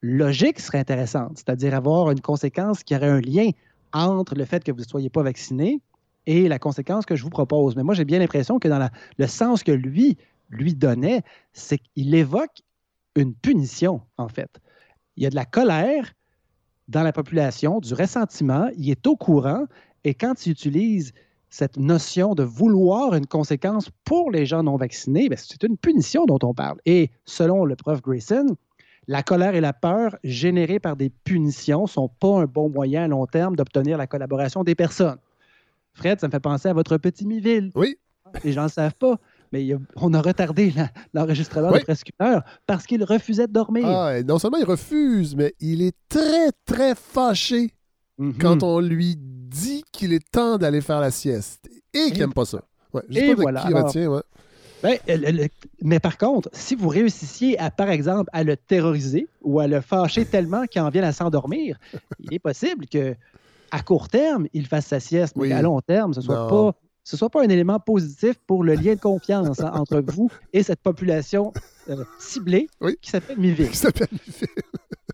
logique 0.01 0.59
serait 0.59 0.79
intéressante, 0.79 1.37
c'est-à-dire 1.37 1.73
avoir 1.73 2.11
une 2.11 2.21
conséquence 2.21 2.83
qui 2.83 2.95
aurait 2.95 3.09
un 3.09 3.21
lien 3.21 3.49
entre 3.91 4.35
le 4.35 4.45
fait 4.45 4.63
que 4.63 4.71
vous 4.71 4.79
ne 4.79 4.85
soyez 4.85 5.09
pas 5.09 5.23
vacciné 5.23 5.81
et 6.25 6.47
la 6.47 6.59
conséquence 6.59 7.05
que 7.05 7.15
je 7.15 7.23
vous 7.23 7.29
propose. 7.29 7.75
Mais 7.75 7.83
moi, 7.83 7.95
j'ai 7.95 8.05
bien 8.05 8.19
l'impression 8.19 8.59
que 8.59 8.67
dans 8.67 8.89
le 9.17 9.27
sens 9.27 9.63
que 9.63 9.71
lui 9.71 10.17
lui 10.51 10.73
donnait, 10.73 11.21
c'est 11.53 11.77
qu'il 11.77 12.13
évoque 12.15 12.61
une 13.15 13.33
punition, 13.33 14.01
en 14.17 14.29
fait. 14.29 14.59
Il 15.15 15.23
y 15.23 15.25
a 15.25 15.29
de 15.29 15.35
la 15.35 15.45
colère 15.45 16.13
dans 16.89 17.03
la 17.03 17.13
population, 17.13 17.79
du 17.79 17.93
ressentiment, 17.93 18.67
il 18.75 18.89
est 18.89 19.05
au 19.07 19.15
courant, 19.15 19.65
et 20.03 20.15
quand 20.15 20.45
il 20.45 20.51
utilise 20.51 21.13
cette 21.49 21.77
notion 21.77 22.33
de 22.33 22.43
vouloir 22.43 23.15
une 23.15 23.27
conséquence 23.27 23.89
pour 24.05 24.31
les 24.31 24.45
gens 24.45 24.63
non 24.63 24.75
vaccinés, 24.75 25.29
ben, 25.29 25.37
c'est 25.37 25.63
une 25.63 25.77
punition 25.77 26.25
dont 26.25 26.39
on 26.43 26.53
parle. 26.53 26.79
Et 26.85 27.11
selon 27.25 27.63
le 27.63 27.75
prof 27.75 28.01
Grayson, 28.01 28.57
la 29.07 29.23
colère 29.23 29.55
et 29.55 29.61
la 29.61 29.73
peur 29.73 30.17
générées 30.23 30.79
par 30.79 30.95
des 30.95 31.09
punitions 31.09 31.83
ne 31.83 31.87
sont 31.87 32.09
pas 32.19 32.41
un 32.41 32.45
bon 32.45 32.69
moyen 32.69 33.03
à 33.03 33.07
long 33.07 33.25
terme 33.25 33.55
d'obtenir 33.55 33.97
la 33.97 34.07
collaboration 34.07 34.63
des 34.63 34.75
personnes. 34.75 35.17
Fred, 35.93 36.19
ça 36.19 36.27
me 36.27 36.31
fait 36.31 36.39
penser 36.39 36.69
à 36.69 36.73
votre 36.73 36.97
petit 36.97 37.25
Miville. 37.25 37.71
Oui. 37.75 37.97
Les 38.43 38.51
gens 38.51 38.63
ne 38.63 38.69
savent 38.69 38.95
pas 38.95 39.19
mais 39.51 39.67
on 39.95 40.13
a 40.13 40.21
retardé 40.21 40.73
l'enregistrement 41.13 41.71
de 41.71 41.79
presque 41.79 42.09
une 42.19 42.25
heure 42.25 42.43
parce 42.65 42.85
qu'il 42.85 43.03
refusait 43.03 43.47
de 43.47 43.53
dormir. 43.53 43.87
Ah, 43.87 44.21
non 44.23 44.39
seulement 44.39 44.57
il 44.57 44.65
refuse, 44.65 45.35
mais 45.35 45.53
il 45.59 45.81
est 45.81 45.95
très, 46.07 46.51
très 46.65 46.95
fâché 46.95 47.73
mhm. 48.17 48.37
quand 48.37 48.63
on 48.63 48.79
lui 48.79 49.15
dit 49.17 49.83
qu'il 49.91 50.13
est 50.13 50.31
temps 50.31 50.57
d'aller 50.57 50.81
faire 50.81 50.99
la 50.99 51.11
sieste 51.11 51.69
et 51.93 52.11
qu'il 52.11 52.19
n'aime 52.19 52.33
pas 52.33 52.45
ça. 52.45 52.61
Ouais, 52.93 53.03
et 53.11 53.33
voilà. 53.33 53.67
Ben, 54.81 54.97
mais 55.81 55.99
par 55.99 56.17
contre, 56.17 56.49
si 56.53 56.75
vous 56.75 56.87
réussissiez 56.87 57.59
à, 57.59 57.69
par 57.69 57.89
exemple, 57.89 58.29
à 58.31 58.43
le 58.43 58.55
terroriser 58.55 59.27
ou 59.41 59.59
à 59.59 59.67
le 59.67 59.81
fâcher 59.81 60.25
tellement 60.31 60.65
qu'il 60.65 60.81
en 60.81 60.89
vienne 60.89 61.03
à 61.03 61.11
s'endormir, 61.11 61.77
il 62.19 62.33
est 62.33 62.39
possible 62.39 62.87
que 62.87 63.15
à 63.71 63.81
court 63.81 64.07
terme, 64.07 64.47
il 64.53 64.65
fasse 64.67 64.87
sa 64.87 64.99
sieste, 64.99 65.35
mais 65.35 65.51
à 65.51 65.61
long 65.61 65.79
terme, 65.81 66.13
ce 66.13 66.19
ne 66.19 66.25
soit 66.25 66.47
pas 66.47 66.73
ce 67.09 67.15
ne 67.15 67.17
soit 67.17 67.29
pas 67.31 67.43
un 67.43 67.49
élément 67.49 67.79
positif 67.79 68.35
pour 68.45 68.63
le 68.63 68.75
lien 68.75 68.93
de 68.93 68.99
confiance 68.99 69.61
hein, 69.61 69.71
entre 69.73 69.99
vous 69.99 70.29
et 70.53 70.61
cette 70.61 70.81
population 70.81 71.51
euh, 71.89 72.03
ciblée 72.19 72.67
qui 73.01 73.09
s'appelle 73.09 73.39
Miville. 73.39 73.71
Qui 73.71 73.77
s'appelle 73.77 74.09
Miville. 74.11 74.47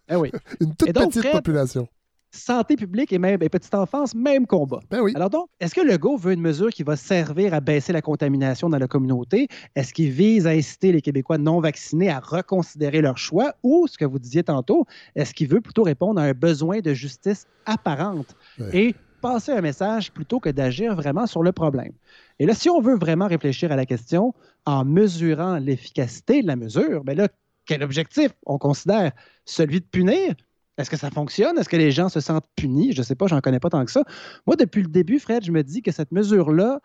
Eh 0.10 0.16
oui. 0.18 0.30
Une 0.60 0.76
toute 0.76 0.92
petite 0.92 1.32
population. 1.32 1.88
Santé 2.32 2.76
publique 2.76 3.14
et 3.14 3.18
même 3.18 3.42
et 3.42 3.48
petite 3.48 3.74
enfance, 3.74 4.14
même 4.14 4.46
combat. 4.46 4.82
Ben 4.92 5.00
oui. 5.00 5.14
Alors 5.16 5.30
donc, 5.30 5.48
est-ce 5.62 5.74
que 5.74 5.80
Legault 5.80 6.18
veut 6.18 6.34
une 6.34 6.42
mesure 6.42 6.70
qui 6.70 6.84
va 6.84 6.98
servir 6.98 7.54
à 7.54 7.62
baisser 7.62 7.94
la 7.94 8.02
contamination 8.02 8.70
dans 8.70 8.78
la 8.78 8.90
communauté? 8.90 9.48
Est-ce 9.78 9.94
qu'il 9.94 10.12
vise 10.12 10.46
à 10.48 10.50
inciter 10.50 10.92
les 10.92 11.02
Québécois 11.02 11.38
non 11.38 11.62
vaccinés 11.62 12.10
à 12.10 12.20
reconsidérer 12.20 13.02
leur 13.02 13.18
choix? 13.18 13.56
Ou, 13.64 13.88
ce 13.88 13.98
que 13.98 14.04
vous 14.04 14.20
disiez 14.20 14.44
tantôt, 14.44 14.86
est-ce 15.16 15.34
qu'il 15.34 15.48
veut 15.48 15.62
plutôt 15.62 15.84
répondre 15.84 16.20
à 16.20 16.26
un 16.26 16.34
besoin 16.34 16.82
de 16.82 16.94
justice 16.94 17.48
apparente? 17.66 18.36
Et 18.74 18.96
passer 19.26 19.54
un 19.54 19.62
message 19.62 20.12
plutôt 20.12 20.40
que 20.40 20.50
d'agir 20.50 20.96
vraiment 20.96 21.26
sur 21.26 21.42
le 21.42 21.52
problème? 21.52 21.94
Et 22.38 22.46
là, 22.46 22.54
si 22.54 22.70
on 22.70 22.80
veut 22.80 22.96
vraiment 22.96 23.28
réfléchir 23.28 23.72
à 23.72 23.76
la 23.76 23.88
question 23.88 24.36
en 24.66 24.86
mesurant 24.86 25.58
l'efficacité 25.58 26.44
de 26.44 26.48
la 26.48 26.56
mesure, 26.56 27.04
bien 27.04 27.16
là, 27.16 27.28
quel 27.66 27.82
objectif 27.82 28.30
on 28.46 28.60
considère? 28.60 29.14
Celui 29.44 29.80
de 29.80 29.86
punir? 29.86 30.36
Est-ce 30.78 30.92
que 30.92 30.98
ça 30.98 31.10
fonctionne? 31.10 31.58
Est-ce 31.58 31.70
que 31.70 31.76
les 31.76 31.90
gens 31.90 32.08
se 32.08 32.20
sentent 32.20 32.46
punis? 32.56 32.94
Je 32.94 33.00
ne 33.00 33.04
sais 33.04 33.16
pas, 33.16 33.26
j'en 33.26 33.42
connais 33.42 33.60
pas 33.60 33.72
tant 33.72 33.84
que 33.84 33.92
ça. 33.92 34.04
Moi, 34.46 34.58
depuis 34.58 34.84
le 34.84 34.90
début, 34.90 35.18
Fred, 35.18 35.44
je 35.44 35.52
me 35.52 35.64
dis 35.64 35.82
que 35.82 35.92
cette 35.92 36.12
mesure-là, 36.12 36.80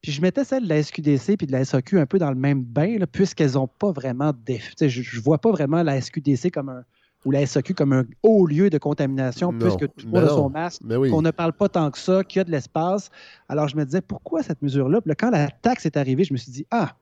puis 0.00 0.12
je 0.12 0.20
mettais 0.20 0.44
celle 0.44 0.62
de 0.64 0.68
la 0.68 0.80
SQDC 0.80 1.36
puis 1.36 1.48
de 1.48 1.52
la 1.52 1.64
SAQ 1.64 1.98
un 1.98 2.06
peu 2.06 2.20
dans 2.20 2.30
le 2.30 2.36
même 2.36 2.62
bain, 2.62 2.98
puisqu'elles 3.10 3.54
n'ont 3.54 3.66
pas 3.66 3.90
vraiment 3.90 4.32
Je 4.46 5.16
ne 5.16 5.22
vois 5.22 5.38
pas 5.38 5.50
vraiment 5.50 5.82
la 5.82 6.00
SQDC 6.00 6.52
comme 6.52 6.68
un, 6.68 6.84
ou 7.24 7.30
la 7.30 7.46
SAQ 7.46 7.74
comme 7.74 7.92
un 7.92 8.04
haut 8.22 8.46
lieu 8.46 8.70
de 8.70 8.78
contamination, 8.78 9.52
puisque 9.52 9.86
tout 9.94 10.06
le 10.06 10.10
monde 10.12 10.24
a 10.24 10.28
son 10.28 10.50
masque, 10.50 10.82
qu'on 10.82 11.22
ne 11.22 11.30
parle 11.30 11.52
pas 11.52 11.68
tant 11.68 11.90
que 11.90 11.98
ça, 11.98 12.22
qu'il 12.24 12.38
y 12.38 12.40
a 12.40 12.44
de 12.44 12.50
l'espace. 12.50 13.10
Alors, 13.48 13.68
je 13.68 13.76
me 13.76 13.84
disais, 13.84 14.00
pourquoi 14.00 14.42
cette 14.42 14.62
mesure-là? 14.62 15.00
Quand 15.18 15.30
la 15.30 15.48
taxe 15.48 15.86
est 15.86 15.96
arrivée, 15.96 16.24
je 16.24 16.32
me 16.32 16.38
suis 16.38 16.52
dit, 16.52 16.66
ah, 16.70 16.96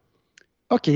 OK, 0.71 0.91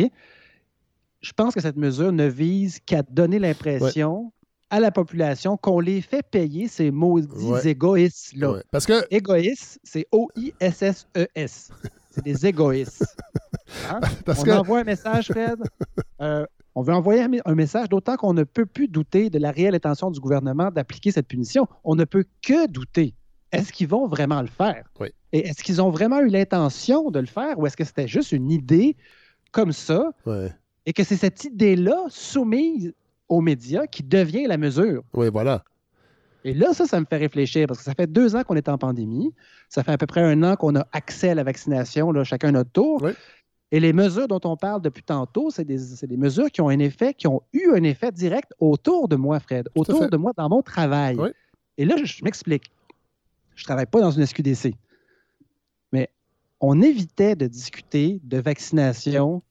je 1.21 1.33
pense 1.33 1.55
que 1.55 1.61
cette 1.61 1.77
mesure 1.77 2.13
ne 2.13 2.27
vise 2.27 2.81
qu'à 2.81 3.03
donner 3.03 3.39
l'impression 3.39 4.33
à 4.71 4.81
la 4.81 4.91
population 4.91 5.57
qu'on 5.57 5.81
les 5.81 6.01
fait 6.01 6.23
payer 6.23 6.69
ces 6.69 6.91
maudits 6.91 7.69
égoïstes-là. 7.69 8.63
Parce 8.71 8.87
que. 8.87 9.05
Égoïstes, 9.11 9.81
c'est 9.85 10.07
O-I-S-S-E-S. 10.11 11.71
c'est 12.11 12.25
des 12.25 12.47
égoïstes. 12.47 13.17
Hein? 13.91 14.01
Parce 14.25 14.41
on 14.41 14.45
que... 14.45 14.51
envoie 14.53 14.79
un 14.81 14.85
message, 14.85 15.27
Fred. 15.27 15.59
Euh, 16.21 16.47
on 16.77 16.83
veut 16.83 16.93
envoyer 16.93 17.27
un 17.45 17.55
message, 17.55 17.89
d'autant 17.89 18.17
qu'on 18.17 18.35
ne 18.35 18.45
peut 18.45 18.67
plus 18.67 18.87
douter 18.87 19.31
de 19.31 19.39
la 19.39 19.51
réelle 19.51 19.75
intention 19.75 20.11
du 20.11 20.21
gouvernement 20.21 20.71
d'appliquer 20.71 21.11
cette 21.11 21.27
punition. 21.27 21.67
On 21.85 21.95
ne 21.95 22.05
peut 22.05 22.27
que 22.43 22.67
douter. 22.69 23.15
Est-ce 23.51 23.73
qu'ils 23.73 23.89
vont 23.89 24.07
vraiment 24.07 24.43
le 24.43 24.47
faire? 24.47 24.85
Et 25.33 25.49
est-ce 25.49 25.65
qu'ils 25.65 25.81
ont 25.81 25.89
vraiment 25.89 26.21
eu 26.21 26.29
l'intention 26.29 27.11
de 27.11 27.19
le 27.19 27.27
faire 27.27 27.59
ou 27.59 27.67
est-ce 27.67 27.79
que 27.79 27.85
c'était 27.85 28.07
juste 28.07 28.31
une 28.31 28.51
idée 28.51 28.95
comme 29.53 29.73
ça? 29.73 30.11
Et 30.85 30.93
que 30.93 31.03
c'est 31.03 31.17
cette 31.17 31.45
idée-là 31.45 32.05
soumise 32.11 32.93
aux 33.31 33.41
médias 33.41 33.87
qui 33.87 34.03
devient 34.03 34.47
la 34.47 34.59
mesure. 34.59 35.03
Oui, 35.15 35.31
voilà. 35.33 35.65
Et 36.45 36.53
là, 36.53 36.75
ça, 36.75 36.85
ça 36.85 37.01
me 37.01 37.07
fait 37.07 37.17
réfléchir 37.17 37.67
parce 37.67 37.79
que 37.79 37.85
ça 37.87 37.95
fait 37.95 38.07
deux 38.07 38.37
ans 38.37 38.45
qu'on 38.45 38.55
est 38.55 38.69
en 38.69 38.77
pandémie. 38.77 39.33
Ça 39.71 39.83
fait 39.83 39.93
à 39.93 39.99
peu 39.99 40.07
près 40.07 40.21
un 40.21 40.43
an 40.43 40.57
qu'on 40.57 40.77
a 40.77 40.87
accès 40.93 41.31
à 41.31 41.35
la 41.35 41.43
vaccination, 41.43 42.13
là, 42.13 42.23
chacun 42.23 42.53
notre 42.53 42.71
tour. 42.71 43.03
Et 43.73 43.81
les 43.81 43.93
mesures 43.93 44.29
dont 44.29 44.41
on 44.45 44.57
parle 44.57 44.81
depuis 44.81 45.03
tantôt, 45.03 45.51
c'est 45.51 45.65
des, 45.65 45.79
des, 46.03 46.17
mesures 46.17 46.51
qui 46.51 46.61
ont 46.61 46.69
un 46.69 46.79
effet, 46.79 47.15
qui 47.15 47.27
ont 47.27 47.43
eu 47.53 47.73
un 47.75 47.83
effet 47.83 48.13
direct 48.13 48.53
autour 48.61 49.09
de 49.09 49.17
moi, 49.17 49.41
Fred, 49.41 49.69
autour 49.75 50.09
de 50.09 50.17
moi 50.17 50.33
dans 50.37 50.49
mon 50.49 50.63
travail. 50.63 51.17
Et 51.77 51.85
là, 51.85 51.97
je, 52.03 52.23
m'explique. 52.23 52.71
Je 53.57 53.63
ne 53.63 53.65
travaille 53.65 53.87
pas 53.87 54.01
dans 54.01 54.13
une 54.13 54.25
SQDC. 54.25 54.75
Mais 55.93 56.09
on 56.61 56.81
évitait 56.81 57.35
de 57.35 57.47
discuter 57.49 58.21
de 58.23 58.39
vaccination 58.39 59.43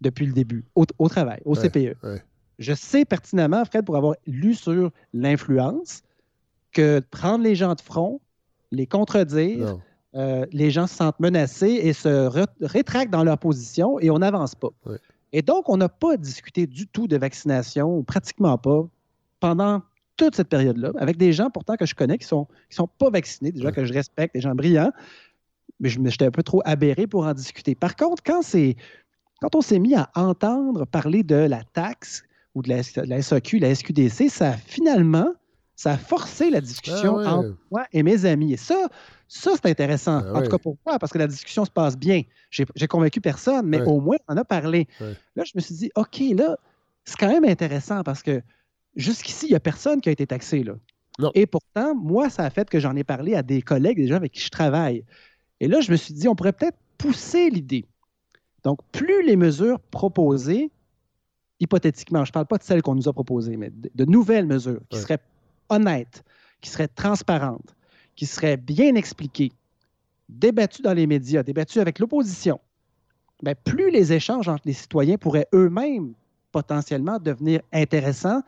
depuis 0.00 0.26
le 0.26 0.32
début, 0.32 0.64
au, 0.74 1.08
travail, 1.08 1.40
au 1.44 1.54
CPE 1.54 1.96
je 2.58 2.72
sais 2.72 3.04
pertinemment, 3.04 3.64
Fred, 3.64 3.84
pour 3.84 3.96
avoir 3.96 4.14
lu 4.26 4.54
sur 4.54 4.90
l'influence, 5.12 6.02
que 6.72 7.00
prendre 7.10 7.44
les 7.44 7.54
gens 7.54 7.74
de 7.74 7.80
front, 7.80 8.20
les 8.70 8.86
contredire, 8.86 9.78
euh, 10.16 10.46
les 10.52 10.70
gens 10.70 10.86
se 10.86 10.94
sentent 10.94 11.18
menacés 11.20 11.80
et 11.82 11.92
se 11.92 12.30
rétractent 12.60 13.12
dans 13.12 13.24
leur 13.24 13.38
position 13.38 13.98
et 13.98 14.10
on 14.10 14.18
n'avance 14.18 14.54
pas. 14.54 14.70
Et 15.32 15.42
donc, 15.42 15.68
on 15.68 15.76
n'a 15.76 15.88
pas 15.88 16.16
discuté 16.16 16.66
du 16.66 16.86
tout 16.86 17.08
de 17.08 17.16
vaccination, 17.16 17.98
ou 17.98 18.04
pratiquement 18.04 18.56
pas, 18.56 18.86
pendant 19.40 19.82
toute 20.16 20.36
cette 20.36 20.48
période-là, 20.48 20.92
avec 20.98 21.16
des 21.16 21.32
gens 21.32 21.50
pourtant 21.50 21.76
que 21.76 21.86
je 21.86 21.94
connais 21.96 22.18
qui 22.18 22.24
ne 22.24 22.28
sont, 22.28 22.46
qui 22.70 22.76
sont 22.76 22.86
pas 22.86 23.10
vaccinés, 23.10 23.50
des 23.50 23.60
gens 23.60 23.72
que 23.72 23.84
je 23.84 23.92
respecte, 23.92 24.34
des 24.34 24.40
gens 24.40 24.54
brillants, 24.54 24.92
mais 25.80 25.88
j'étais 25.88 26.26
un 26.26 26.30
peu 26.30 26.44
trop 26.44 26.62
aberré 26.64 27.06
pour 27.06 27.26
en 27.26 27.34
discuter. 27.34 27.74
Par 27.74 27.96
contre, 27.96 28.22
quand, 28.22 28.42
quand 29.40 29.54
on 29.56 29.60
s'est 29.60 29.78
mis 29.80 29.94
à 29.96 30.08
entendre 30.14 30.86
parler 30.86 31.24
de 31.24 31.34
la 31.34 31.64
taxe 31.64 32.22
ou 32.54 32.62
de 32.62 32.68
la, 32.68 33.22
SAQ, 33.22 33.58
la 33.58 33.74
SQDC, 33.74 34.28
ça 34.28 34.50
a 34.50 34.52
finalement, 34.52 35.32
ça 35.76 35.92
a 35.92 35.96
forcé 35.96 36.50
la 36.50 36.60
discussion 36.60 37.18
ah 37.18 37.36
entre 37.36 37.56
moi 37.70 37.86
et 37.92 38.02
mes 38.02 38.24
amis. 38.24 38.52
Et 38.52 38.56
ça, 38.56 38.88
ça 39.28 39.52
c'est 39.54 39.68
intéressant. 39.68 40.22
Ah 40.24 40.38
en 40.38 40.42
tout 40.42 40.50
cas 40.50 40.58
pour 40.58 40.76
moi, 40.86 40.98
parce 40.98 41.12
que 41.12 41.18
la 41.18 41.26
discussion 41.26 41.64
se 41.64 41.70
passe 41.70 41.96
bien. 41.96 42.22
J'ai 42.50 42.86
convaincu 42.86 43.20
personne, 43.20 43.66
mais 43.66 43.82
au 43.82 44.00
moins, 44.00 44.16
on 44.28 44.34
en 44.34 44.36
a 44.36 44.44
parlé. 44.44 44.86
Là, 45.34 45.44
je 45.44 45.52
me 45.54 45.60
suis 45.60 45.74
dit, 45.74 45.90
OK, 45.96 46.20
là, 46.36 46.56
c'est 47.04 47.16
quand 47.16 47.28
même 47.28 47.44
intéressant 47.44 48.02
parce 48.02 48.22
que 48.22 48.42
jusqu'ici, 48.96 49.46
il 49.46 49.50
n'y 49.50 49.56
a 49.56 49.60
personne 49.60 50.00
qui 50.00 50.08
a 50.08 50.12
été 50.12 50.26
taxé. 50.26 50.62
Là. 50.62 50.74
Et 51.34 51.46
pourtant, 51.46 51.94
moi, 51.94 52.30
ça 52.30 52.44
a 52.44 52.50
fait 52.50 52.68
que 52.68 52.80
j'en 52.80 52.96
ai 52.96 53.04
parlé 53.04 53.34
à 53.34 53.42
des 53.42 53.62
collègues, 53.62 53.96
des 53.96 54.08
gens 54.08 54.16
avec 54.16 54.32
qui 54.32 54.40
je 54.40 54.50
travaille. 54.50 55.04
Et 55.60 55.68
là, 55.68 55.80
je 55.80 55.90
me 55.90 55.96
suis 55.96 56.14
dit, 56.14 56.28
on 56.28 56.34
pourrait 56.34 56.52
peut-être 56.52 56.78
pousser 56.98 57.50
l'idée. 57.50 57.86
Donc, 58.62 58.78
plus 58.92 59.24
les 59.24 59.36
mesures 59.36 59.78
proposées 59.80 60.70
hypothétiquement, 61.60 62.24
je 62.24 62.30
ne 62.30 62.32
parle 62.32 62.46
pas 62.46 62.58
de 62.58 62.62
celles 62.62 62.82
qu'on 62.82 62.94
nous 62.94 63.08
a 63.08 63.12
proposées, 63.12 63.56
mais 63.56 63.70
de, 63.70 64.04
nouvelles 64.04 64.46
mesures 64.46 64.80
qui 64.88 64.98
seraient 64.98 65.20
honnêtes, 65.68 66.22
qui 66.60 66.70
seraient 66.70 66.88
transparentes, 66.88 67.74
qui 68.16 68.26
seraient 68.26 68.56
bien 68.56 68.94
expliquées, 68.94 69.52
débattues 70.28 70.82
dans 70.82 70.94
les 70.94 71.06
médias, 71.06 71.42
débattues 71.42 71.80
avec 71.80 71.98
l'opposition, 71.98 72.60
bien, 73.42 73.54
plus 73.54 73.90
les 73.90 74.12
échanges 74.12 74.48
entre 74.48 74.62
les 74.66 74.72
citoyens 74.72 75.16
pourraient 75.16 75.48
eux-mêmes 75.52 76.14
potentiellement 76.52 77.18
devenir 77.18 77.60
intéressants, 77.72 78.42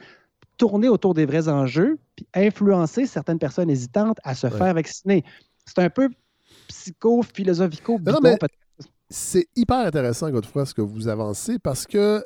tourner 0.57 0.89
autour 0.89 1.13
des 1.13 1.27
vrais 1.27 1.49
enjeux, 1.49 1.99
puis 2.15 2.27
influencer 2.35 3.07
certaines 3.07 3.39
personnes 3.39 3.69
hésitantes 3.69 4.19
à 4.23 4.35
se 4.35 4.49
faire 4.49 4.75
vacciner. 4.75 5.25
C'est 5.67 5.81
un 5.81 5.91
peu 5.91 6.09
psycho-philosophico 6.69 7.99
c'est 9.09 9.47
hyper 9.55 9.87
intéressant, 9.87 10.31
Godefroy, 10.31 10.67
ce 10.67 10.75
que 10.75 10.83
vous 10.83 11.09
avancez, 11.09 11.59
parce 11.59 11.87
que 11.87 12.25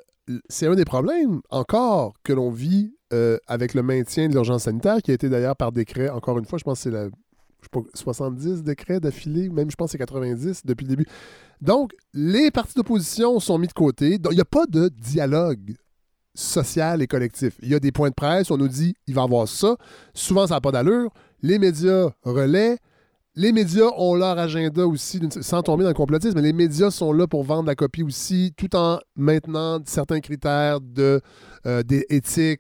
c'est 0.49 0.67
un 0.67 0.75
des 0.75 0.85
problèmes 0.85 1.43
encore 1.51 2.15
que 2.23 2.33
l'on 2.33 2.51
vit 2.51 2.95
euh, 3.13 3.39
avec 3.47 3.75
le 3.75 3.83
maintien 3.83 4.29
de 4.29 4.33
l'urgence 4.33 4.65
sanitaire, 4.65 5.03
qui 5.03 5.11
a 5.11 5.15
été 5.15 5.29
d'ailleurs 5.29 5.57
par 5.57 5.73
décret, 5.73 6.09
encore 6.09 6.39
une 6.39 6.45
fois, 6.45 6.59
je 6.59 6.65
pense 6.65 6.79
que 6.79 6.83
c'est 6.85 6.91
la 6.91 7.09
70 7.95 8.63
décrets 8.63 9.01
d'affilée, 9.01 9.49
même 9.49 9.71
je 9.71 9.77
pense 9.77 9.89
que 9.89 9.93
c'est 9.93 9.99
90 9.99 10.63
depuis 10.65 10.85
le 10.85 10.91
début. 10.91 11.07
Donc, 11.61 11.93
les 12.15 12.51
partis 12.51 12.75
d'opposition 12.75 13.39
sont 13.39 13.59
mis 13.59 13.67
de 13.67 13.73
côté. 13.73 14.19
il 14.31 14.35
n'y 14.35 14.41
a 14.41 14.45
pas 14.45 14.67
de 14.67 14.89
dialogue 14.89 15.75
social 16.35 17.03
et 17.03 17.07
collectif. 17.07 17.57
Il 17.63 17.69
y 17.69 17.75
a 17.75 17.81
des 17.81 17.93
points 17.93 18.09
de 18.09 18.15
presse, 18.15 18.51
on 18.51 18.57
nous 18.57 18.69
dit 18.69 18.95
il 19.07 19.15
va 19.15 19.23
y 19.23 19.25
avoir 19.25 19.47
ça. 19.49 19.77
Souvent, 20.15 20.47
ça 20.47 20.55
n'a 20.55 20.61
pas 20.61 20.73
d'allure. 20.73 21.13
Les 21.43 21.59
médias 21.59 22.11
relaient 22.23 22.79
les 23.37 23.53
médias 23.53 23.91
ont 23.97 24.15
leur 24.15 24.39
agenda 24.39 24.87
aussi, 24.87 25.21
sans 25.41 25.63
tomber 25.63 25.85
dans 25.85 25.91
le 25.91 25.95
complotisme, 25.95 26.35
mais 26.37 26.43
les 26.43 26.53
médias 26.53 26.91
sont 26.91 27.13
là 27.13 27.27
pour 27.27 27.45
vendre 27.45 27.67
la 27.67 27.75
copie 27.75 28.03
aussi, 28.03 28.53
tout 28.57 28.75
en 28.75 28.99
maintenant 29.15 29.79
certains 29.85 30.21
critères 30.21 30.81
de, 30.81 31.21
euh, 31.67 31.83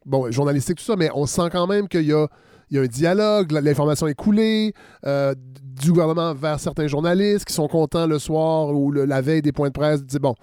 bon, 0.06 0.30
journalistique, 0.30 0.78
tout 0.78 0.84
ça, 0.84 0.96
mais 0.96 1.10
on 1.14 1.26
sent 1.26 1.48
quand 1.50 1.66
même 1.66 1.88
qu'il 1.88 2.02
y 2.06 2.12
a, 2.12 2.26
un 2.72 2.86
dialogue, 2.86 3.50
l'information 3.50 4.06
est 4.06 4.14
coulée 4.14 4.72
euh, 5.04 5.34
du 5.60 5.90
gouvernement 5.90 6.34
vers 6.34 6.60
certains 6.60 6.86
journalistes 6.86 7.44
qui 7.44 7.52
sont 7.52 7.66
contents 7.66 8.06
le 8.06 8.20
soir 8.20 8.68
ou 8.72 8.92
la 8.92 9.20
veille 9.20 9.42
des 9.42 9.50
points 9.50 9.68
de 9.68 9.72
presse. 9.72 10.02
Bon. 10.20 10.36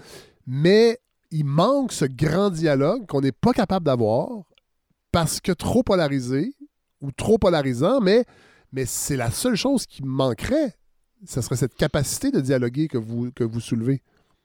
Mais 0.45 0.99
il 1.31 1.45
manque 1.45 1.93
ce 1.93 2.03
grand 2.03 2.49
dialogue 2.49 3.05
qu'on 3.07 3.21
n'est 3.21 3.31
pas 3.31 3.53
capable 3.53 3.85
d'avoir 3.85 4.27
parce 5.13 5.39
que 5.39 5.53
trop 5.53 5.83
polarisé 5.83 6.53
ou 6.99 7.11
trop 7.11 7.37
polarisant, 7.37 8.01
mais 8.01 8.25
mais 8.72 8.85
c'est 8.85 9.18
la 9.18 9.31
seule 9.31 9.56
chose 9.56 9.85
qui 9.85 10.03
manquerait. 10.03 10.76
Ce 11.26 11.41
serait 11.41 11.56
cette 11.56 11.76
capacité 11.76 12.31
de 12.31 12.39
dialoguer 12.39 12.88
que 12.88 12.98
vous, 12.98 13.31
que 13.31 13.44
vous 13.44 13.60
soulevez. 13.60 14.02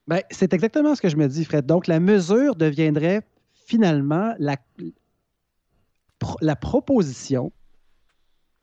Bien, 0.09 0.21
c'est 0.31 0.53
exactement 0.53 0.95
ce 0.95 1.03
que 1.03 1.09
je 1.09 1.17
me 1.17 1.29
dis, 1.29 1.45
Fred. 1.45 1.67
Donc, 1.67 1.87
la 1.87 2.01
mesure 2.01 2.57
deviendrait 2.57 3.23
finalement 3.67 4.35
la, 4.39 4.57
la 6.41 6.57
proposition 6.57 7.53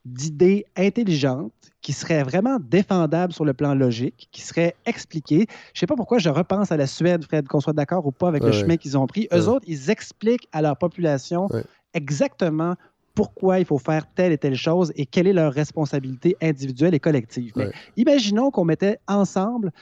d'idées 0.06 0.65
intelligentes 0.76 1.53
qui 1.81 1.94
seraient 1.94 2.23
vraiment 2.23 2.57
défendables 2.60 3.31
sur 3.31 3.45
le 3.45 3.53
plan 3.53 3.73
logique, 3.73 4.27
qui 4.31 4.41
seraient 4.41 4.76
expliquées. 4.86 5.45
Je 5.73 5.77
ne 5.77 5.80
sais 5.80 5.88
pas 5.88 5.95
pourquoi 5.95 6.18
je 6.18 6.30
repense 6.30 6.72
à 6.72 6.77
la 6.77 6.88
Suède, 6.88 7.23
Fred, 7.23 7.48
qu'on 7.48 7.60
soit 7.60 7.73
d'accord 7.73 8.06
ou 8.06 8.11
pas 8.11 8.27
avec 8.27 8.44
le 8.44 8.52
chemin 8.52 8.77
qu'ils 8.77 8.98
ont 8.98 9.07
pris. 9.07 9.27
Eux 9.34 9.48
autres, 9.48 9.65
ils 9.68 9.90
expliquent 9.90 10.48
à 10.52 10.61
leur 10.61 10.77
population 10.77 11.48
exactement 11.94 12.76
pourquoi 13.19 13.59
il 13.59 13.65
faut 13.65 13.77
faire 13.77 14.05
telle 14.15 14.31
et 14.31 14.37
telle 14.37 14.55
chose 14.55 14.93
et 14.95 15.05
quelle 15.05 15.27
est 15.27 15.33
leur 15.33 15.51
responsabilité 15.51 16.37
individuelle 16.41 16.93
et 16.93 17.01
collective. 17.01 17.51
imaginons 17.97 18.49
qu'on 18.49 18.63
mettait 18.63 18.97
ensemble, 19.09 19.73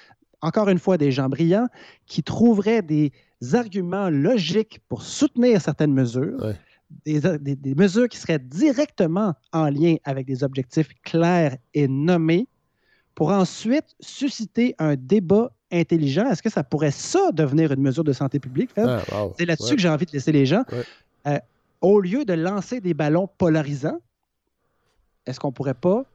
encore 0.42 0.70
une 0.70 0.80
fois, 0.80 0.98
des 0.98 1.12
gens 1.12 1.30
brillants 1.30 1.68
qui 2.08 2.24
trouveraient 2.24 2.82
des 2.82 3.12
arguments 3.54 4.10
logiques 4.10 4.80
pour 4.90 5.04
soutenir 5.04 5.62
certaines 5.62 5.94
mesures, 5.94 6.52
des, 7.06 7.76
mesures 7.76 8.10
qui 8.10 8.18
seraient 8.18 8.40
directement 8.40 9.36
en 9.54 9.70
lien 9.70 9.98
avec 10.04 10.26
des 10.26 10.44
objectifs 10.44 10.90
clairs 11.04 11.58
et 11.76 11.88
nommés 11.88 12.48
pour 13.14 13.30
ensuite 13.30 13.96
susciter 14.00 14.74
un 14.80 14.96
débat 14.96 15.52
intelligent. 15.72 16.28
Est-ce 16.28 16.42
que 16.42 16.50
ça 16.50 16.64
pourrait 16.64 16.90
ça 16.90 17.32
devenir 17.34 17.72
une 17.72 17.82
mesure 17.82 18.04
de 18.04 18.14
santé 18.14 18.40
publique? 18.40 18.72
Ah, 18.78 19.04
C'est 19.38 19.46
là-dessus 19.46 19.76
que 19.76 19.82
j'ai 19.82 19.90
envie 19.90 20.08
de 20.08 20.12
laisser 20.14 20.32
les 20.32 20.48
gens. 20.48 20.64
Euh, 21.28 21.38
au 21.82 22.00
lieu 22.00 22.26
de 22.26 22.34
lancer 22.34 22.82
des 22.82 22.94
ballons 22.94 23.28
polarisants, 23.38 24.00
est-ce 25.26 25.40
qu'on 25.40 25.50
ne 25.50 25.54
pourrait 25.54 25.74
pas 25.74 26.06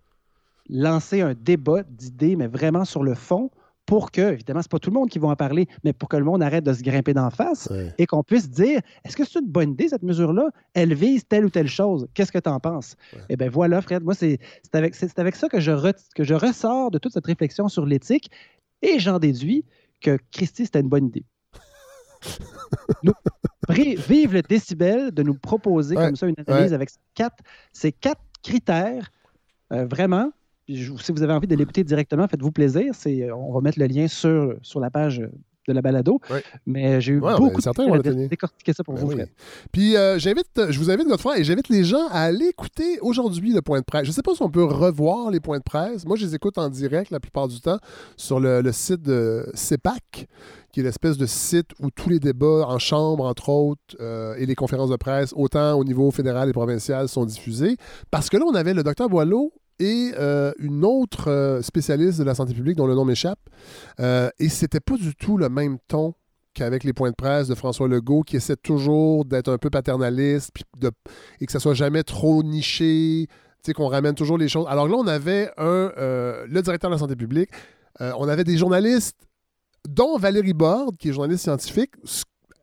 lancer 0.69 1.21
un 1.21 1.35
débat 1.35 1.83
d'idées, 1.83 2.37
mais 2.37 2.47
vraiment 2.47 2.85
sur 2.85 3.03
le 3.03 3.15
fond, 3.15 3.51
pour 3.85 4.11
que, 4.11 4.33
évidemment, 4.33 4.63
ce 4.63 4.69
n'est 4.69 4.71
pas 4.71 4.79
tout 4.79 4.91
le 4.91 4.95
monde 4.95 5.11
qui 5.11 5.19
va 5.19 5.29
en 5.29 5.37
parler, 5.37 5.67
mais 5.83 5.93
pour 5.93 6.09
que 6.09 6.17
le 6.17 6.25
monde 6.25 6.43
arrête 6.43 6.65
de 6.65 6.73
se 6.73 6.83
grimper 6.83 7.15
d'en 7.15 7.31
face 7.31 7.69
et 7.99 8.07
qu'on 8.07 8.23
puisse 8.23 8.49
dire 8.49 8.81
est-ce 9.05 9.17
que 9.17 9.25
c'est 9.25 9.41
une 9.41 9.49
bonne 9.49 9.73
idée, 9.73 9.89
cette 9.89 10.05
mesure-là? 10.05 10.51
Elle 10.75 10.95
vise 10.95 11.27
telle 11.27 11.45
ou 11.45 11.51
telle 11.51 11.69
chose. 11.69 12.07
Qu'est-ce 12.15 12.33
que 12.33 12.39
tu 12.39 12.49
en 12.49 12.61
penses 12.61 12.97
Eh 13.29 13.37
bien, 13.37 13.51
voilà, 13.51 13.83
Fred, 13.83 14.05
moi, 14.05 14.15
c'est 14.15 14.39
avec, 14.73 14.95
avec, 15.17 15.37
ça 15.37 15.49
que 15.49 15.61
je, 15.61 15.93
que 16.15 16.25
je 16.25 16.35
ressors 16.35 16.91
de 16.91 16.99
toute 16.99 17.13
cette 17.13 17.27
réflexion 17.27 17.69
sur 17.69 17.85
l'éthique 17.85 18.31
et 18.83 18.99
j'en 18.99 19.19
déduis 19.19 19.65
que 20.01 20.19
Christy, 20.31 20.65
c'était 20.65 20.81
une 20.81 20.89
bonne 20.89 21.07
idée. 21.07 21.25
vive 23.69 24.35
le 24.35 24.43
décibel 24.43 25.13
de 25.13 25.23
nous 25.23 25.35
proposer 25.35 25.95
comme 25.95 26.17
ça 26.17 26.27
une 26.27 26.35
analyse 26.47 26.73
avec 26.73 26.91
quatre, 27.15 27.43
ces 27.73 27.93
quatre 27.93 28.23
critères, 28.43 29.11
euh, 29.73 29.87
vraiment, 29.87 30.33
si 30.69 31.13
vous 31.13 31.23
avez 31.23 31.33
envie 31.33 31.47
de 31.47 31.57
l'écouter 31.57 31.85
directement, 31.85 32.27
faites-vous 32.29 32.53
plaisir. 32.53 32.95
C'est, 32.95 33.31
on 33.31 33.53
va 33.53 33.61
mettre 33.61 33.79
le 33.79 33.87
lien 33.87 34.09
sur, 34.09 34.57
sur 34.63 34.81
la 34.81 34.91
page 34.91 35.23
de 35.69 35.73
la 35.73 35.83
balado. 35.83 36.21
Mais 36.67 37.01
j'ai 37.01 37.13
eu 37.13 37.21
beaucoup 37.21 37.61
de 37.61 38.29
décortiquer 38.29 38.73
ça 38.73 38.85
pour 38.85 38.95
ben 38.95 39.01
vous, 39.01 39.15
Puis 39.73 39.97
euh, 39.97 40.19
j'invite, 40.19 40.49
je 40.71 40.79
vous 40.79 40.91
invite, 40.91 41.07
Godefroy, 41.07 41.39
et 41.39 41.45
j'invite 41.45 41.69
les 41.69 41.85
gens 41.85 42.07
à 42.11 42.23
aller 42.23 42.47
écouter 42.47 42.99
aujourd'hui 43.01 43.53
le 43.53 43.63
point 43.63 43.81
de 43.81 43.85
presse. 43.85 44.05
Je 44.05 44.11
ne 44.11 44.15
sais 44.15 44.23
pas 44.23 44.35
si 44.35 44.43
on 44.43 44.51
peut 44.51 44.65
revoir 44.65 45.31
les 45.31 45.41
points 45.41 45.59
de 45.59 45.63
presse. 45.63 46.05
Moi, 46.05 46.17
je 46.17 46.27
les 46.27 46.35
écoute 46.35 46.59
en 46.59 46.69
direct 46.69 47.11
la 47.11 47.21
plupart 47.21 47.49
du 47.49 47.61
temps 47.61 47.79
sur 48.17 48.41
le, 48.41 48.63
site 48.73 49.03
de 49.03 49.47
CEPAC 49.55 50.27
qui 50.73 50.81
est 50.81 50.83
l'espèce 50.83 51.19
de 51.19 51.27
site 51.27 51.69
où 51.81 51.91
tous 51.91 52.09
les 52.09 52.19
débats 52.19 52.65
en 52.67 52.79
chambre, 52.79 53.27
entre 53.27 53.51
autres, 53.51 53.81
euh, 54.01 54.35
et 54.39 54.47
les 54.47 54.55
conférences 54.55 54.89
de 54.89 54.97
presse, 54.97 55.35
autant 55.37 55.75
au 55.75 55.85
niveau 55.85 56.11
fédéral 56.11 56.49
et 56.49 56.53
provincial, 56.53 57.09
sont 57.09 57.27
diffusées. 57.27 57.77
Parce 58.11 58.31
que 58.31 58.39
là, 58.39 58.45
on 58.49 58.55
avait 58.55 58.73
le 58.73 58.83
docteur 58.83 59.11
Boileau 59.11 59.53
et 59.83 60.13
euh, 60.17 60.53
une 60.61 60.85
autre 60.85 61.29
euh, 61.29 61.61
spécialiste 61.61 62.21
de 62.21 62.25
la 62.25 62.37
santé 62.37 62.55
publique 62.55 62.77
dont 62.77 62.87
le 62.87 62.95
nom 62.95 63.05
m'échappe. 63.05 63.41
Euh, 63.99 64.31
et 64.39 64.49
c'était 64.49 64.81
pas 64.81 64.97
du 64.97 65.15
tout 65.17 65.37
le 65.37 65.49
même 65.49 65.79
ton 65.89 66.15
qu'avec 66.55 66.85
les 66.85 66.93
points 66.93 67.11
de 67.11 67.17
presse 67.17 67.49
de 67.49 67.57
François 67.57 67.89
Legault, 67.89 68.23
qui 68.23 68.37
essaie 68.37 68.55
toujours 68.57 69.25
d'être 69.25 69.51
un 69.51 69.59
peu 69.59 69.71
paternaliste 69.71 70.51
et 71.41 71.47
que 71.47 71.53
ça 71.53 71.59
soit 71.59 71.75
jamais 71.75 72.05
trop 72.05 72.43
niché, 72.45 73.27
qu'on 73.75 73.89
ramène 73.89 74.15
toujours 74.15 74.39
les 74.39 74.49
choses. 74.49 74.67
Alors 74.69 74.87
là, 74.87 74.97
on 74.99 75.07
avait 75.07 75.51
un, 75.57 75.91
le 75.97 76.61
directeur 76.61 76.91
de 76.91 76.95
la 76.95 76.99
santé 76.99 77.17
publique, 77.17 77.49
on 78.01 78.29
avait 78.29 78.45
des 78.45 78.59
journalistes, 78.59 79.17
dont 79.89 80.19
Valérie 80.19 80.53
Borde, 80.53 80.99
qui 80.99 81.09
est 81.09 81.13
journaliste 81.13 81.45
scientifique, 81.45 81.93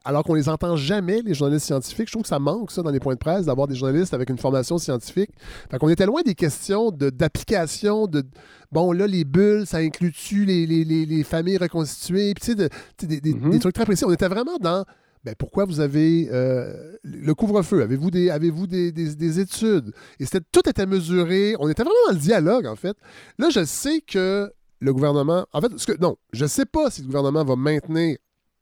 alors 0.05 0.23
qu'on 0.23 0.33
les 0.33 0.49
entend 0.49 0.75
jamais, 0.75 1.21
les 1.21 1.33
journalistes 1.33 1.65
scientifiques. 1.65 2.07
Je 2.07 2.13
trouve 2.13 2.23
que 2.23 2.29
ça 2.29 2.39
manque, 2.39 2.71
ça, 2.71 2.81
dans 2.81 2.91
les 2.91 2.99
points 2.99 3.15
de 3.15 3.19
presse, 3.19 3.45
d'avoir 3.45 3.67
des 3.67 3.75
journalistes 3.75 4.13
avec 4.13 4.29
une 4.29 4.37
formation 4.37 4.77
scientifique. 4.77 5.31
Fait 5.69 5.77
qu'on 5.77 5.89
était 5.89 6.05
loin 6.05 6.21
des 6.21 6.35
questions 6.35 6.91
d'application, 6.91 8.07
de, 8.07 8.23
bon, 8.71 8.91
là, 8.91 9.07
les 9.07 9.25
bulles, 9.25 9.65
ça 9.65 9.77
inclut-tu 9.77 10.45
les, 10.45 10.65
les, 10.65 11.23
familles 11.23 11.57
reconstituées, 11.57 12.33
puis 12.33 12.55
tu 12.55 12.61
sais, 12.61 13.07
des, 13.07 13.19
mm-hmm. 13.19 13.59
trucs 13.59 13.75
très 13.75 13.85
précis. 13.85 14.05
On 14.05 14.11
était 14.11 14.29
vraiment 14.29 14.57
dans, 14.59 14.85
ben, 15.25 15.35
pourquoi 15.37 15.65
vous 15.65 15.81
avez 15.81 16.29
euh, 16.31 16.95
le 17.03 17.33
couvre-feu? 17.33 17.81
Avez-vous 17.81 18.09
des, 18.09 18.29
avez 18.29 18.51
des, 18.51 18.91
des, 18.91 19.39
études? 19.39 19.93
Et 20.19 20.25
tout 20.51 20.69
était 20.69 20.85
mesuré. 20.85 21.55
On 21.59 21.67
était 21.67 21.83
vraiment 21.83 21.97
dans 22.07 22.13
le 22.13 22.19
dialogue, 22.19 22.65
en 22.67 22.75
fait. 22.75 22.95
Là, 23.37 23.49
je 23.49 23.65
sais 23.65 24.01
que 24.01 24.49
le 24.79 24.93
gouvernement. 24.93 25.45
En 25.51 25.59
fait, 25.59 25.77
ce 25.77 25.85
que, 25.85 25.99
non, 25.99 26.15
je 26.31 26.43
ne 26.43 26.47
sais 26.47 26.65
pas 26.65 26.89
si 26.89 27.01
le 27.01 27.07
gouvernement 27.07 27.43
va 27.43 27.57
maintenir 27.57 28.17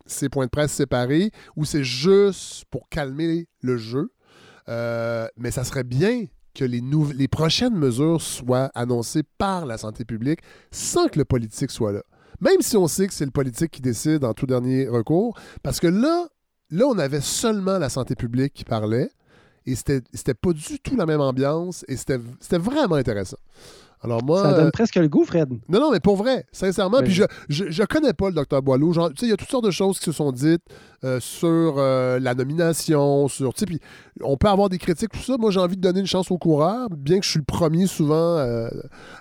ces 0.08 0.30
points 0.30 0.46
de 0.46 0.50
presse 0.50 0.72
séparés 0.72 1.32
ou 1.56 1.66
c'est 1.66 1.84
juste 1.84 2.66
pour 2.72 2.90
calmer 2.90 3.48
le 3.62 3.78
jeu. 3.78 4.12
Euh, 4.70 5.28
mais 5.38 5.52
ça 5.52 5.64
serait 5.64 5.84
bien 5.84 6.26
que 6.54 6.66
les, 6.66 7.28
prochaines 7.28 7.76
mesures 7.76 8.22
soient 8.22 8.72
annoncées 8.74 9.24
par 9.38 9.66
la 9.66 9.78
santé 9.78 10.06
publique 10.06 10.40
sans 10.72 11.08
que 11.08 11.20
le 11.20 11.26
politique 11.26 11.72
soit 11.72 11.92
là. 11.92 12.02
Même 12.42 12.62
si 12.62 12.78
on 12.78 12.88
sait 12.88 13.08
que 13.08 13.14
c'est 13.14 13.26
le 13.26 13.32
politique 13.32 13.72
qui 13.72 13.82
décide 13.82 14.24
en 14.24 14.34
tout 14.34 14.46
dernier 14.46 14.88
recours, 14.88 15.38
parce 15.64 15.80
que 15.80 15.88
là, 15.88 16.28
là, 16.72 16.86
on 16.88 16.98
avait 16.98 17.22
seulement 17.22 17.78
la 17.78 17.90
santé 17.90 18.16
publique 18.16 18.54
qui 18.54 18.64
parlait 18.64 19.10
et 19.68 19.76
c'était 19.76 20.34
pas 20.34 20.54
du 20.54 20.80
tout 20.80 20.96
la 20.96 21.06
même 21.06 21.22
ambiance 21.22 21.86
et 21.88 21.98
c'était 21.98 22.18
vraiment 22.58 22.96
intéressant. 22.96 23.38
Alors 24.04 24.24
moi, 24.24 24.44
ça 24.44 24.54
donne 24.54 24.72
presque 24.72 24.96
le 24.96 25.08
goût, 25.08 25.26
Fred. 25.26 25.50
Non, 25.70 25.80
non, 25.80 25.92
mais 25.92 26.00
pour 26.00 26.18
vrai, 26.18 26.46
sincèrement. 26.52 27.00
Puis 27.00 27.14
je, 27.14 27.24
je, 27.50 27.84
connais 27.84 28.14
pas 28.14 28.30
le 28.30 28.36
docteur 28.36 28.62
Boileau. 28.62 28.94
Genre, 28.94 29.10
il 29.22 29.30
y 29.30 29.32
a 29.32 29.38
toutes 29.38 29.50
sortes 29.50 29.66
de 29.66 29.72
choses 29.72 29.98
qui 29.98 30.06
se 30.06 30.12
sont 30.12 30.32
dites 30.32 30.62
euh, 31.04 31.20
sur 31.20 31.76
euh, 31.78 32.20
la 32.20 32.36
nomination, 32.36 33.28
sur. 33.28 33.54
Puis 33.56 33.80
on 34.22 34.38
peut 34.38 34.50
avoir 34.50 34.70
des 34.70 34.78
critiques, 34.78 35.10
tout 35.12 35.20
ça. 35.20 35.38
Moi, 35.38 35.50
j'ai 35.50 35.60
envie 35.60 35.78
de 35.78 35.82
donner 35.82 36.00
une 36.00 36.08
chance 36.08 36.30
aux 36.30 36.38
coureurs, 36.38 36.90
bien 36.92 37.20
que 37.20 37.26
je 37.26 37.32
suis 37.32 37.40
le 37.40 37.46
premier 37.46 37.88
souvent 37.88 38.38
euh, 38.38 38.70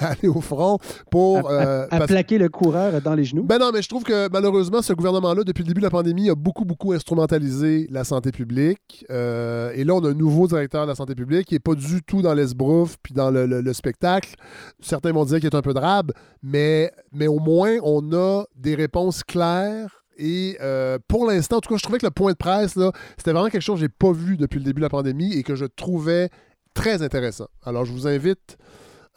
à. 0.00 0.10
aller 0.10 0.28
au 0.28 0.40
front 0.40 0.78
pour. 1.10 1.50
À, 1.50 1.52
euh, 1.52 2.06
plaquer 2.06 2.38
le 2.38 2.48
coureur 2.48 3.00
dans 3.02 3.14
les 3.14 3.24
genoux. 3.24 3.44
Ben 3.44 3.58
non, 3.58 3.70
mais 3.72 3.82
je 3.82 3.88
trouve 3.88 4.02
que 4.02 4.28
malheureusement, 4.30 4.82
ce 4.82 4.92
gouvernement-là, 4.92 5.44
depuis 5.44 5.62
le 5.62 5.68
début 5.68 5.80
de 5.80 5.86
la 5.86 5.90
pandémie, 5.90 6.30
a 6.30 6.34
beaucoup, 6.34 6.64
beaucoup 6.64 6.92
instrumentalisé 6.92 7.86
la 7.90 8.04
santé 8.04 8.32
publique. 8.32 9.04
Euh, 9.10 9.72
et 9.74 9.84
là, 9.84 9.94
on 9.94 10.04
a 10.04 10.10
un 10.10 10.14
nouveau 10.14 10.46
directeur 10.46 10.82
de 10.82 10.88
la 10.88 10.94
santé 10.94 11.14
publique 11.14 11.48
qui 11.48 11.54
n'est 11.54 11.60
pas 11.60 11.74
du 11.74 12.02
tout 12.02 12.22
dans 12.22 12.34
l'esbrouf 12.34 12.96
puis 13.02 13.14
dans 13.14 13.30
le, 13.30 13.72
spectacle. 13.72 14.34
Certains 14.80 15.12
vont 15.12 15.24
dire 15.24 15.38
qu'il 15.38 15.46
est 15.46 15.54
un 15.54 15.62
peu 15.62 15.72
drabe, 15.72 16.12
mais, 16.42 16.90
mais 17.12 17.28
au 17.28 17.38
moins, 17.38 17.76
on 17.82 18.12
a 18.12 18.44
des 18.56 18.74
réponses 18.74 19.22
claires 19.22 20.00
et 20.20 20.58
euh, 20.60 20.98
pour 21.08 21.26
l'instant, 21.26 21.56
en 21.56 21.60
tout 21.60 21.70
cas, 21.70 21.78
je 21.78 21.82
trouvais 21.82 21.98
que 21.98 22.06
le 22.06 22.10
point 22.10 22.32
de 22.32 22.36
presse, 22.36 22.78
c'était 23.16 23.32
vraiment 23.32 23.48
quelque 23.48 23.62
chose 23.62 23.76
que 23.76 23.80
je 23.80 23.84
n'ai 23.86 23.88
pas 23.96 24.12
vu 24.12 24.36
depuis 24.36 24.58
le 24.58 24.64
début 24.64 24.80
de 24.80 24.84
la 24.84 24.90
pandémie 24.90 25.32
et 25.32 25.42
que 25.42 25.54
je 25.54 25.64
trouvais 25.64 26.28
très 26.74 27.02
intéressant. 27.02 27.46
Alors, 27.64 27.86
je 27.86 27.92
vous 27.92 28.06
invite 28.06 28.58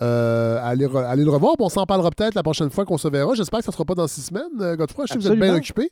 euh, 0.03 0.59
aller, 0.63 0.87
le 1.23 1.29
revoir. 1.29 1.55
on 1.59 1.69
s'en 1.69 1.85
parlera 1.85 2.11
peut-être 2.11 2.35
la 2.35 2.43
prochaine 2.43 2.69
fois 2.69 2.85
qu'on 2.85 2.97
se 2.97 3.07
verra. 3.07 3.33
J'espère 3.35 3.59
que 3.59 3.65
ça 3.65 3.71
ne 3.71 3.73
sera 3.73 3.85
pas 3.85 3.95
dans 3.95 4.07
six 4.07 4.21
semaines, 4.21 4.43
euh, 4.59 4.75
Godefroy. 4.75 5.05
Je 5.07 5.13
sais 5.13 5.19
que 5.19 5.23
vous 5.23 5.31
êtes 5.31 5.39
bien 5.39 5.55
occupé. 5.55 5.91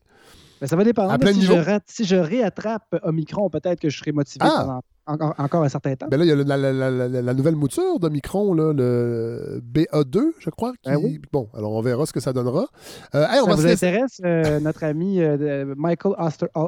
Mais 0.61 0.67
ça 0.67 0.75
va 0.75 0.83
dépendre. 0.83 1.17
Si 1.27 1.41
je, 1.41 1.79
si, 1.87 2.05
je 2.05 2.15
réattrape 2.15 2.95
Omicron, 3.03 3.49
peut-être 3.49 3.79
que 3.79 3.89
je 3.89 3.97
serai 3.97 4.11
motivé 4.11 4.45
ah! 4.47 4.59
pendant 4.59 4.81
encore 5.07 5.63
un 5.63 5.69
certain 5.69 5.95
temps. 5.95 6.07
Ben 6.09 6.17
là, 6.17 6.25
il 6.25 6.29
y 6.29 6.31
a 6.31 7.21
la, 7.21 7.33
nouvelle 7.33 7.55
mouture 7.55 7.99
d'Omicron, 7.99 8.53
le 8.53 9.61
BA2, 9.61 10.31
je 10.39 10.49
crois. 10.49 10.73
Ben 10.85 10.97
bon, 11.31 11.49
alors 11.53 11.73
on 11.73 11.81
verra 11.81 12.05
ce 12.05 12.13
que 12.13 12.19
ça 12.19 12.33
donnera. 12.33 12.67
Euh, 13.15 13.25
ça 13.25 13.55
vous 13.55 13.67
intéresse, 13.67 14.21
euh, 14.23 14.59
notre 14.61 14.83
ami 14.83 15.21
euh, 15.21 15.73
Michael 15.77 16.13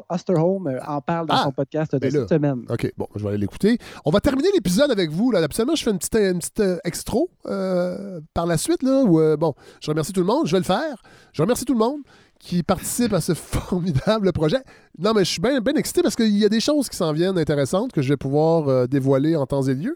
Osterholm 0.10 0.80
en 0.86 1.02
parle 1.02 1.28
dans 1.28 1.36
ah! 1.36 1.44
son 1.46 1.52
podcast 1.52 1.94
de 1.94 2.00
ben 2.00 2.12
cette 2.12 2.30
semaine. 2.30 2.66
OK, 2.70 2.92
bon, 2.98 3.08
je 3.16 3.24
vais 3.24 3.30
aller 3.30 3.38
l'écouter. 3.38 3.78
On 4.06 4.12
va 4.12 4.20
terminer 4.20 4.50
l'épisode 4.54 4.92
avec 4.92 5.12
vous. 5.12 5.32
Là. 5.32 5.40
Absolument, 5.44 5.76
je 5.76 5.84
fais 5.84 5.92
une 5.92 6.00
petite, 6.00 6.16
une 6.16 6.40
petite 6.40 6.64
extro 6.84 7.30
par 7.44 8.46
la 8.46 8.58
suite. 8.58 8.84
Là, 8.84 9.04
où, 9.04 9.38
bon, 9.38 9.54
je 9.82 9.92
remercie 9.92 10.14
tout 10.14 10.22
le 10.22 10.28
monde. 10.28 10.48
Je 10.48 10.54
vais 10.54 10.60
le 10.60 10.66
faire. 10.66 11.04
Je 11.34 11.42
remercie 11.42 11.66
tout 11.66 11.74
le 11.74 11.80
monde 11.80 12.02
qui 12.44 12.62
participe 12.62 13.14
à 13.14 13.22
ce 13.22 13.34
formidable 13.34 14.34
projet. 14.34 14.62
Non, 15.00 15.14
mais 15.14 15.24
je 15.24 15.32
suis 15.32 15.42
bien 15.42 15.62
excité 15.76 16.02
parce 16.02 16.16
qu'il 16.16 16.38
y 16.38 16.44
a 16.44 16.50
des 16.50 16.60
choses 16.60 16.90
qui 16.90 16.98
s'en 16.98 17.14
viennent 17.14 17.38
intéressantes 17.38 17.94
que 17.94 18.02
je 18.02 18.10
vais 18.10 18.18
pouvoir 18.18 18.68
euh, 18.68 18.86
dévoiler 18.86 19.38
en 19.38 19.46
temps 19.46 19.64
et 19.64 19.74
lieu. 19.74 19.96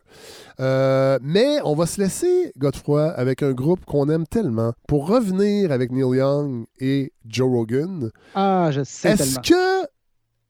Euh, 0.62 1.20
mais 1.22 1.60
on 1.66 1.76
va 1.76 1.86
se 1.86 2.00
laisser, 2.00 2.54
Godefroy, 2.58 3.10
avec 3.12 3.44
un 3.44 3.52
groupe 3.52 3.84
qu'on 3.86 4.08
aime 4.10 4.26
tellement 4.26 4.72
pour 4.88 5.08
revenir 5.08 5.74
avec 5.74 5.92
Neil 5.92 6.18
Young 6.18 6.66
et 6.80 7.12
Joe 7.26 7.50
Rogan. 7.50 8.12
Ah, 8.34 8.70
je 8.72 8.84
sais 8.86 9.10
est-ce 9.10 9.40
Que, 9.40 9.86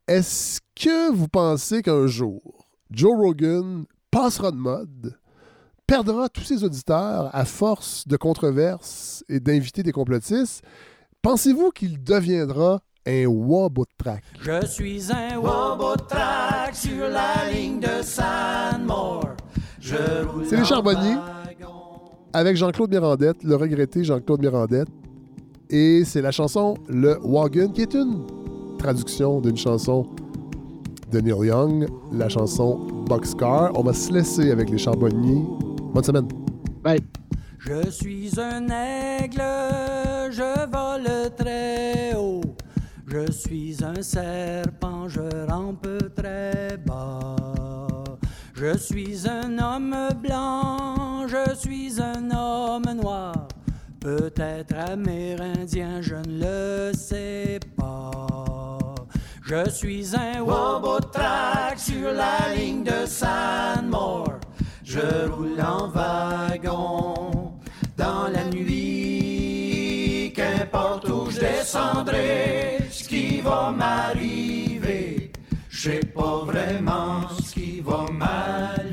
est-ce 0.07 0.59
que 0.75 1.11
vous 1.11 1.27
pensez 1.27 1.81
qu'un 1.81 2.05
jour, 2.05 2.67
Joe 2.91 3.17
Rogan 3.17 3.85
passera 4.11 4.51
de 4.51 4.57
mode? 4.57 5.17
perdra 5.87 6.27
tous 6.27 6.43
ses 6.43 6.65
auditeurs 6.65 7.29
à 7.33 7.45
force 7.45 8.05
de 8.09 8.17
controverses 8.17 9.23
et 9.29 9.39
d'inviter 9.39 9.83
des 9.83 9.93
complotistes? 9.93 10.61
Pensez-vous 11.21 11.71
qu'il 11.71 12.03
deviendra 12.03 12.79
un 13.05 13.25
Track? 13.97 14.23
Je 14.41 14.65
suis 14.65 15.11
un 15.11 15.39
Track 16.07 16.75
sur 16.75 17.09
la 17.09 17.49
ligne 17.51 17.79
de 17.79 18.01
Sandmore. 18.01 19.35
C'est 19.81 20.57
les 20.57 20.65
Charbonniers 20.65 21.17
avec 22.33 22.57
Jean-Claude 22.57 22.91
Mirandette, 22.91 23.43
le 23.43 23.55
regretté 23.55 24.03
Jean-Claude 24.03 24.41
Mirandette. 24.41 24.89
Et 25.69 26.03
c'est 26.05 26.21
la 26.21 26.31
chanson 26.31 26.75
Le 26.87 27.17
Wagon, 27.23 27.69
qui 27.69 27.81
est 27.81 27.93
une 27.93 28.25
traduction 28.77 29.41
d'une 29.41 29.57
chanson 29.57 30.05
de 31.11 31.19
Neil 31.19 31.47
Young, 31.47 31.87
la 32.11 32.29
chanson 32.29 32.77
Boxcar. 33.07 33.71
On 33.75 33.83
va 33.83 33.93
se 33.93 34.11
laisser 34.11 34.51
avec 34.51 34.69
les 34.69 34.77
Charbonniers. 34.77 35.43
Bonne 35.93 36.03
semaine. 36.03 36.27
Bye. 36.83 36.99
Je 37.59 37.89
suis 37.89 38.39
un 38.39 38.67
aigle, 38.69 39.41
je 40.31 40.65
vole 40.69 41.35
très 41.35 42.13
haut. 42.15 42.41
Je 43.07 43.31
suis 43.31 43.77
un 43.83 44.01
serpent, 44.01 45.07
je 45.07 45.45
rampe 45.49 45.87
très 46.15 46.77
bas. 46.85 47.35
Je 48.53 48.77
suis 48.77 49.27
un 49.27 49.57
homme 49.59 49.95
blanc, 50.21 51.27
je 51.27 51.55
suis 51.55 52.01
un 52.01 52.31
homme 52.31 52.91
noir. 53.01 53.47
Peut-être 53.99 54.75
amérindien, 54.91 56.01
je 56.01 56.15
ne 56.15 56.39
le 56.39 56.93
sais 56.93 57.59
pas. 57.75 58.67
Je 59.43 59.69
suis 59.69 60.15
un 60.15 60.41
Wobotrack 60.41 61.79
sur 61.79 62.11
la 62.11 62.53
ligne 62.55 62.83
de 62.83 63.05
Sandmore. 63.05 64.39
Je 64.83 65.29
roule 65.29 65.61
en 65.61 65.87
wagon 65.89 67.26
la 68.29 68.43
nuit. 68.45 70.33
Qu'importe 70.35 71.09
où 71.09 71.29
je 71.31 71.39
descendrai, 71.39 72.77
ce 72.91 73.07
qui 73.07 73.41
va 73.41 73.71
m'arriver, 73.71 75.31
je 75.69 75.91
sais 75.91 75.99
pas 75.99 76.43
vraiment 76.45 77.27
ce 77.29 77.53
qui 77.53 77.81
va 77.81 78.05
m'allumer. 78.11 78.86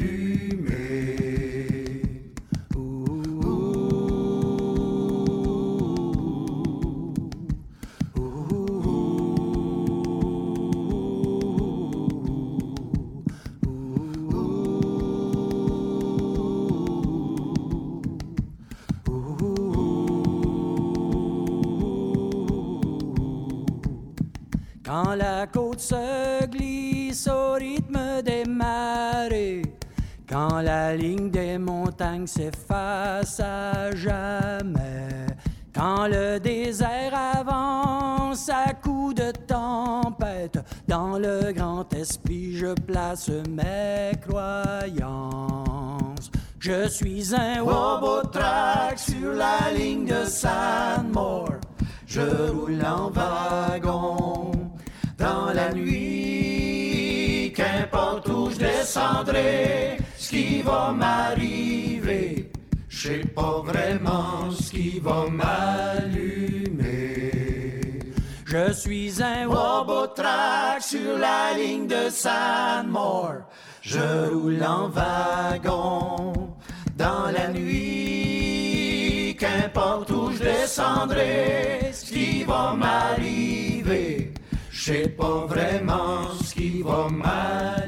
Quand 24.95 25.17
la 25.17 25.49
côte 25.49 25.81
se 25.81 26.47
glisse 26.47 27.27
au 27.27 27.55
rythme 27.55 28.23
des 28.23 28.45
marées, 28.45 29.63
quand 30.29 30.61
la 30.61 30.95
ligne 30.95 31.33
des 31.33 31.59
montagnes 31.59 32.29
s'efface 32.29 33.41
à 33.41 33.91
jamais, 33.97 35.27
quand 35.75 36.07
le 36.07 36.39
désert 36.39 37.13
avance 37.13 38.49
à 38.49 38.73
coups 38.73 39.17
de 39.17 39.33
tempête, 39.33 40.61
dans 40.87 41.19
le 41.19 41.53
grand 41.53 41.93
esprit 41.93 42.57
je 42.57 42.73
place 42.87 43.31
mes 43.49 44.13
croyances. 44.29 46.31
Je 46.61 46.89
suis 46.89 47.35
un 47.35 47.63
Wobotrack 47.63 49.01
sur 49.01 49.33
la 49.33 49.73
ligne 49.77 50.07
de 50.07 50.25
Sandmore. 50.25 51.55
Je 52.07 52.21
roule 52.21 52.85
en 52.87 53.11
wagon 53.11 54.54
dans 55.25 55.53
la 55.61 55.73
nuit. 55.73 57.53
Qu'importe 57.57 58.29
où 58.29 58.51
je 58.51 58.59
descendrai, 58.59 59.97
ce 60.19 60.29
qui 60.31 60.63
va 60.63 60.93
m'arriver, 60.93 62.51
je 62.89 63.09
sais 63.09 63.25
pas 63.39 63.63
vraiment 63.65 64.51
ce 64.51 64.71
qui 64.71 65.01
va 65.01 65.21
m'allumer. 65.41 66.75
Je 68.45 68.73
suis 68.73 69.23
un 69.23 69.47
Wobotrack 69.47 70.83
sur 70.83 71.19
la 71.19 71.55
ligne 71.57 71.87
de 71.87 72.11
Sandmore. 72.11 73.43
Je 73.81 74.31
roule 74.31 74.63
en 74.63 74.89
wagon 74.89 76.33
dans 76.97 77.27
la 77.37 77.49
nuit. 77.49 79.37
Qu'importe 79.39 80.11
où 80.11 80.31
je 80.33 80.43
descendrai, 80.45 81.91
ce 81.93 82.13
qui 82.13 82.45
va 82.45 82.75
m'arriver, 82.75 84.24
Je 84.87 84.93
sais 84.93 85.09
pas 85.09 85.47
vraiment 85.47 86.29
ce 86.45 86.55
qui 86.55 86.83
va 86.83 87.09
mal. 87.09 87.84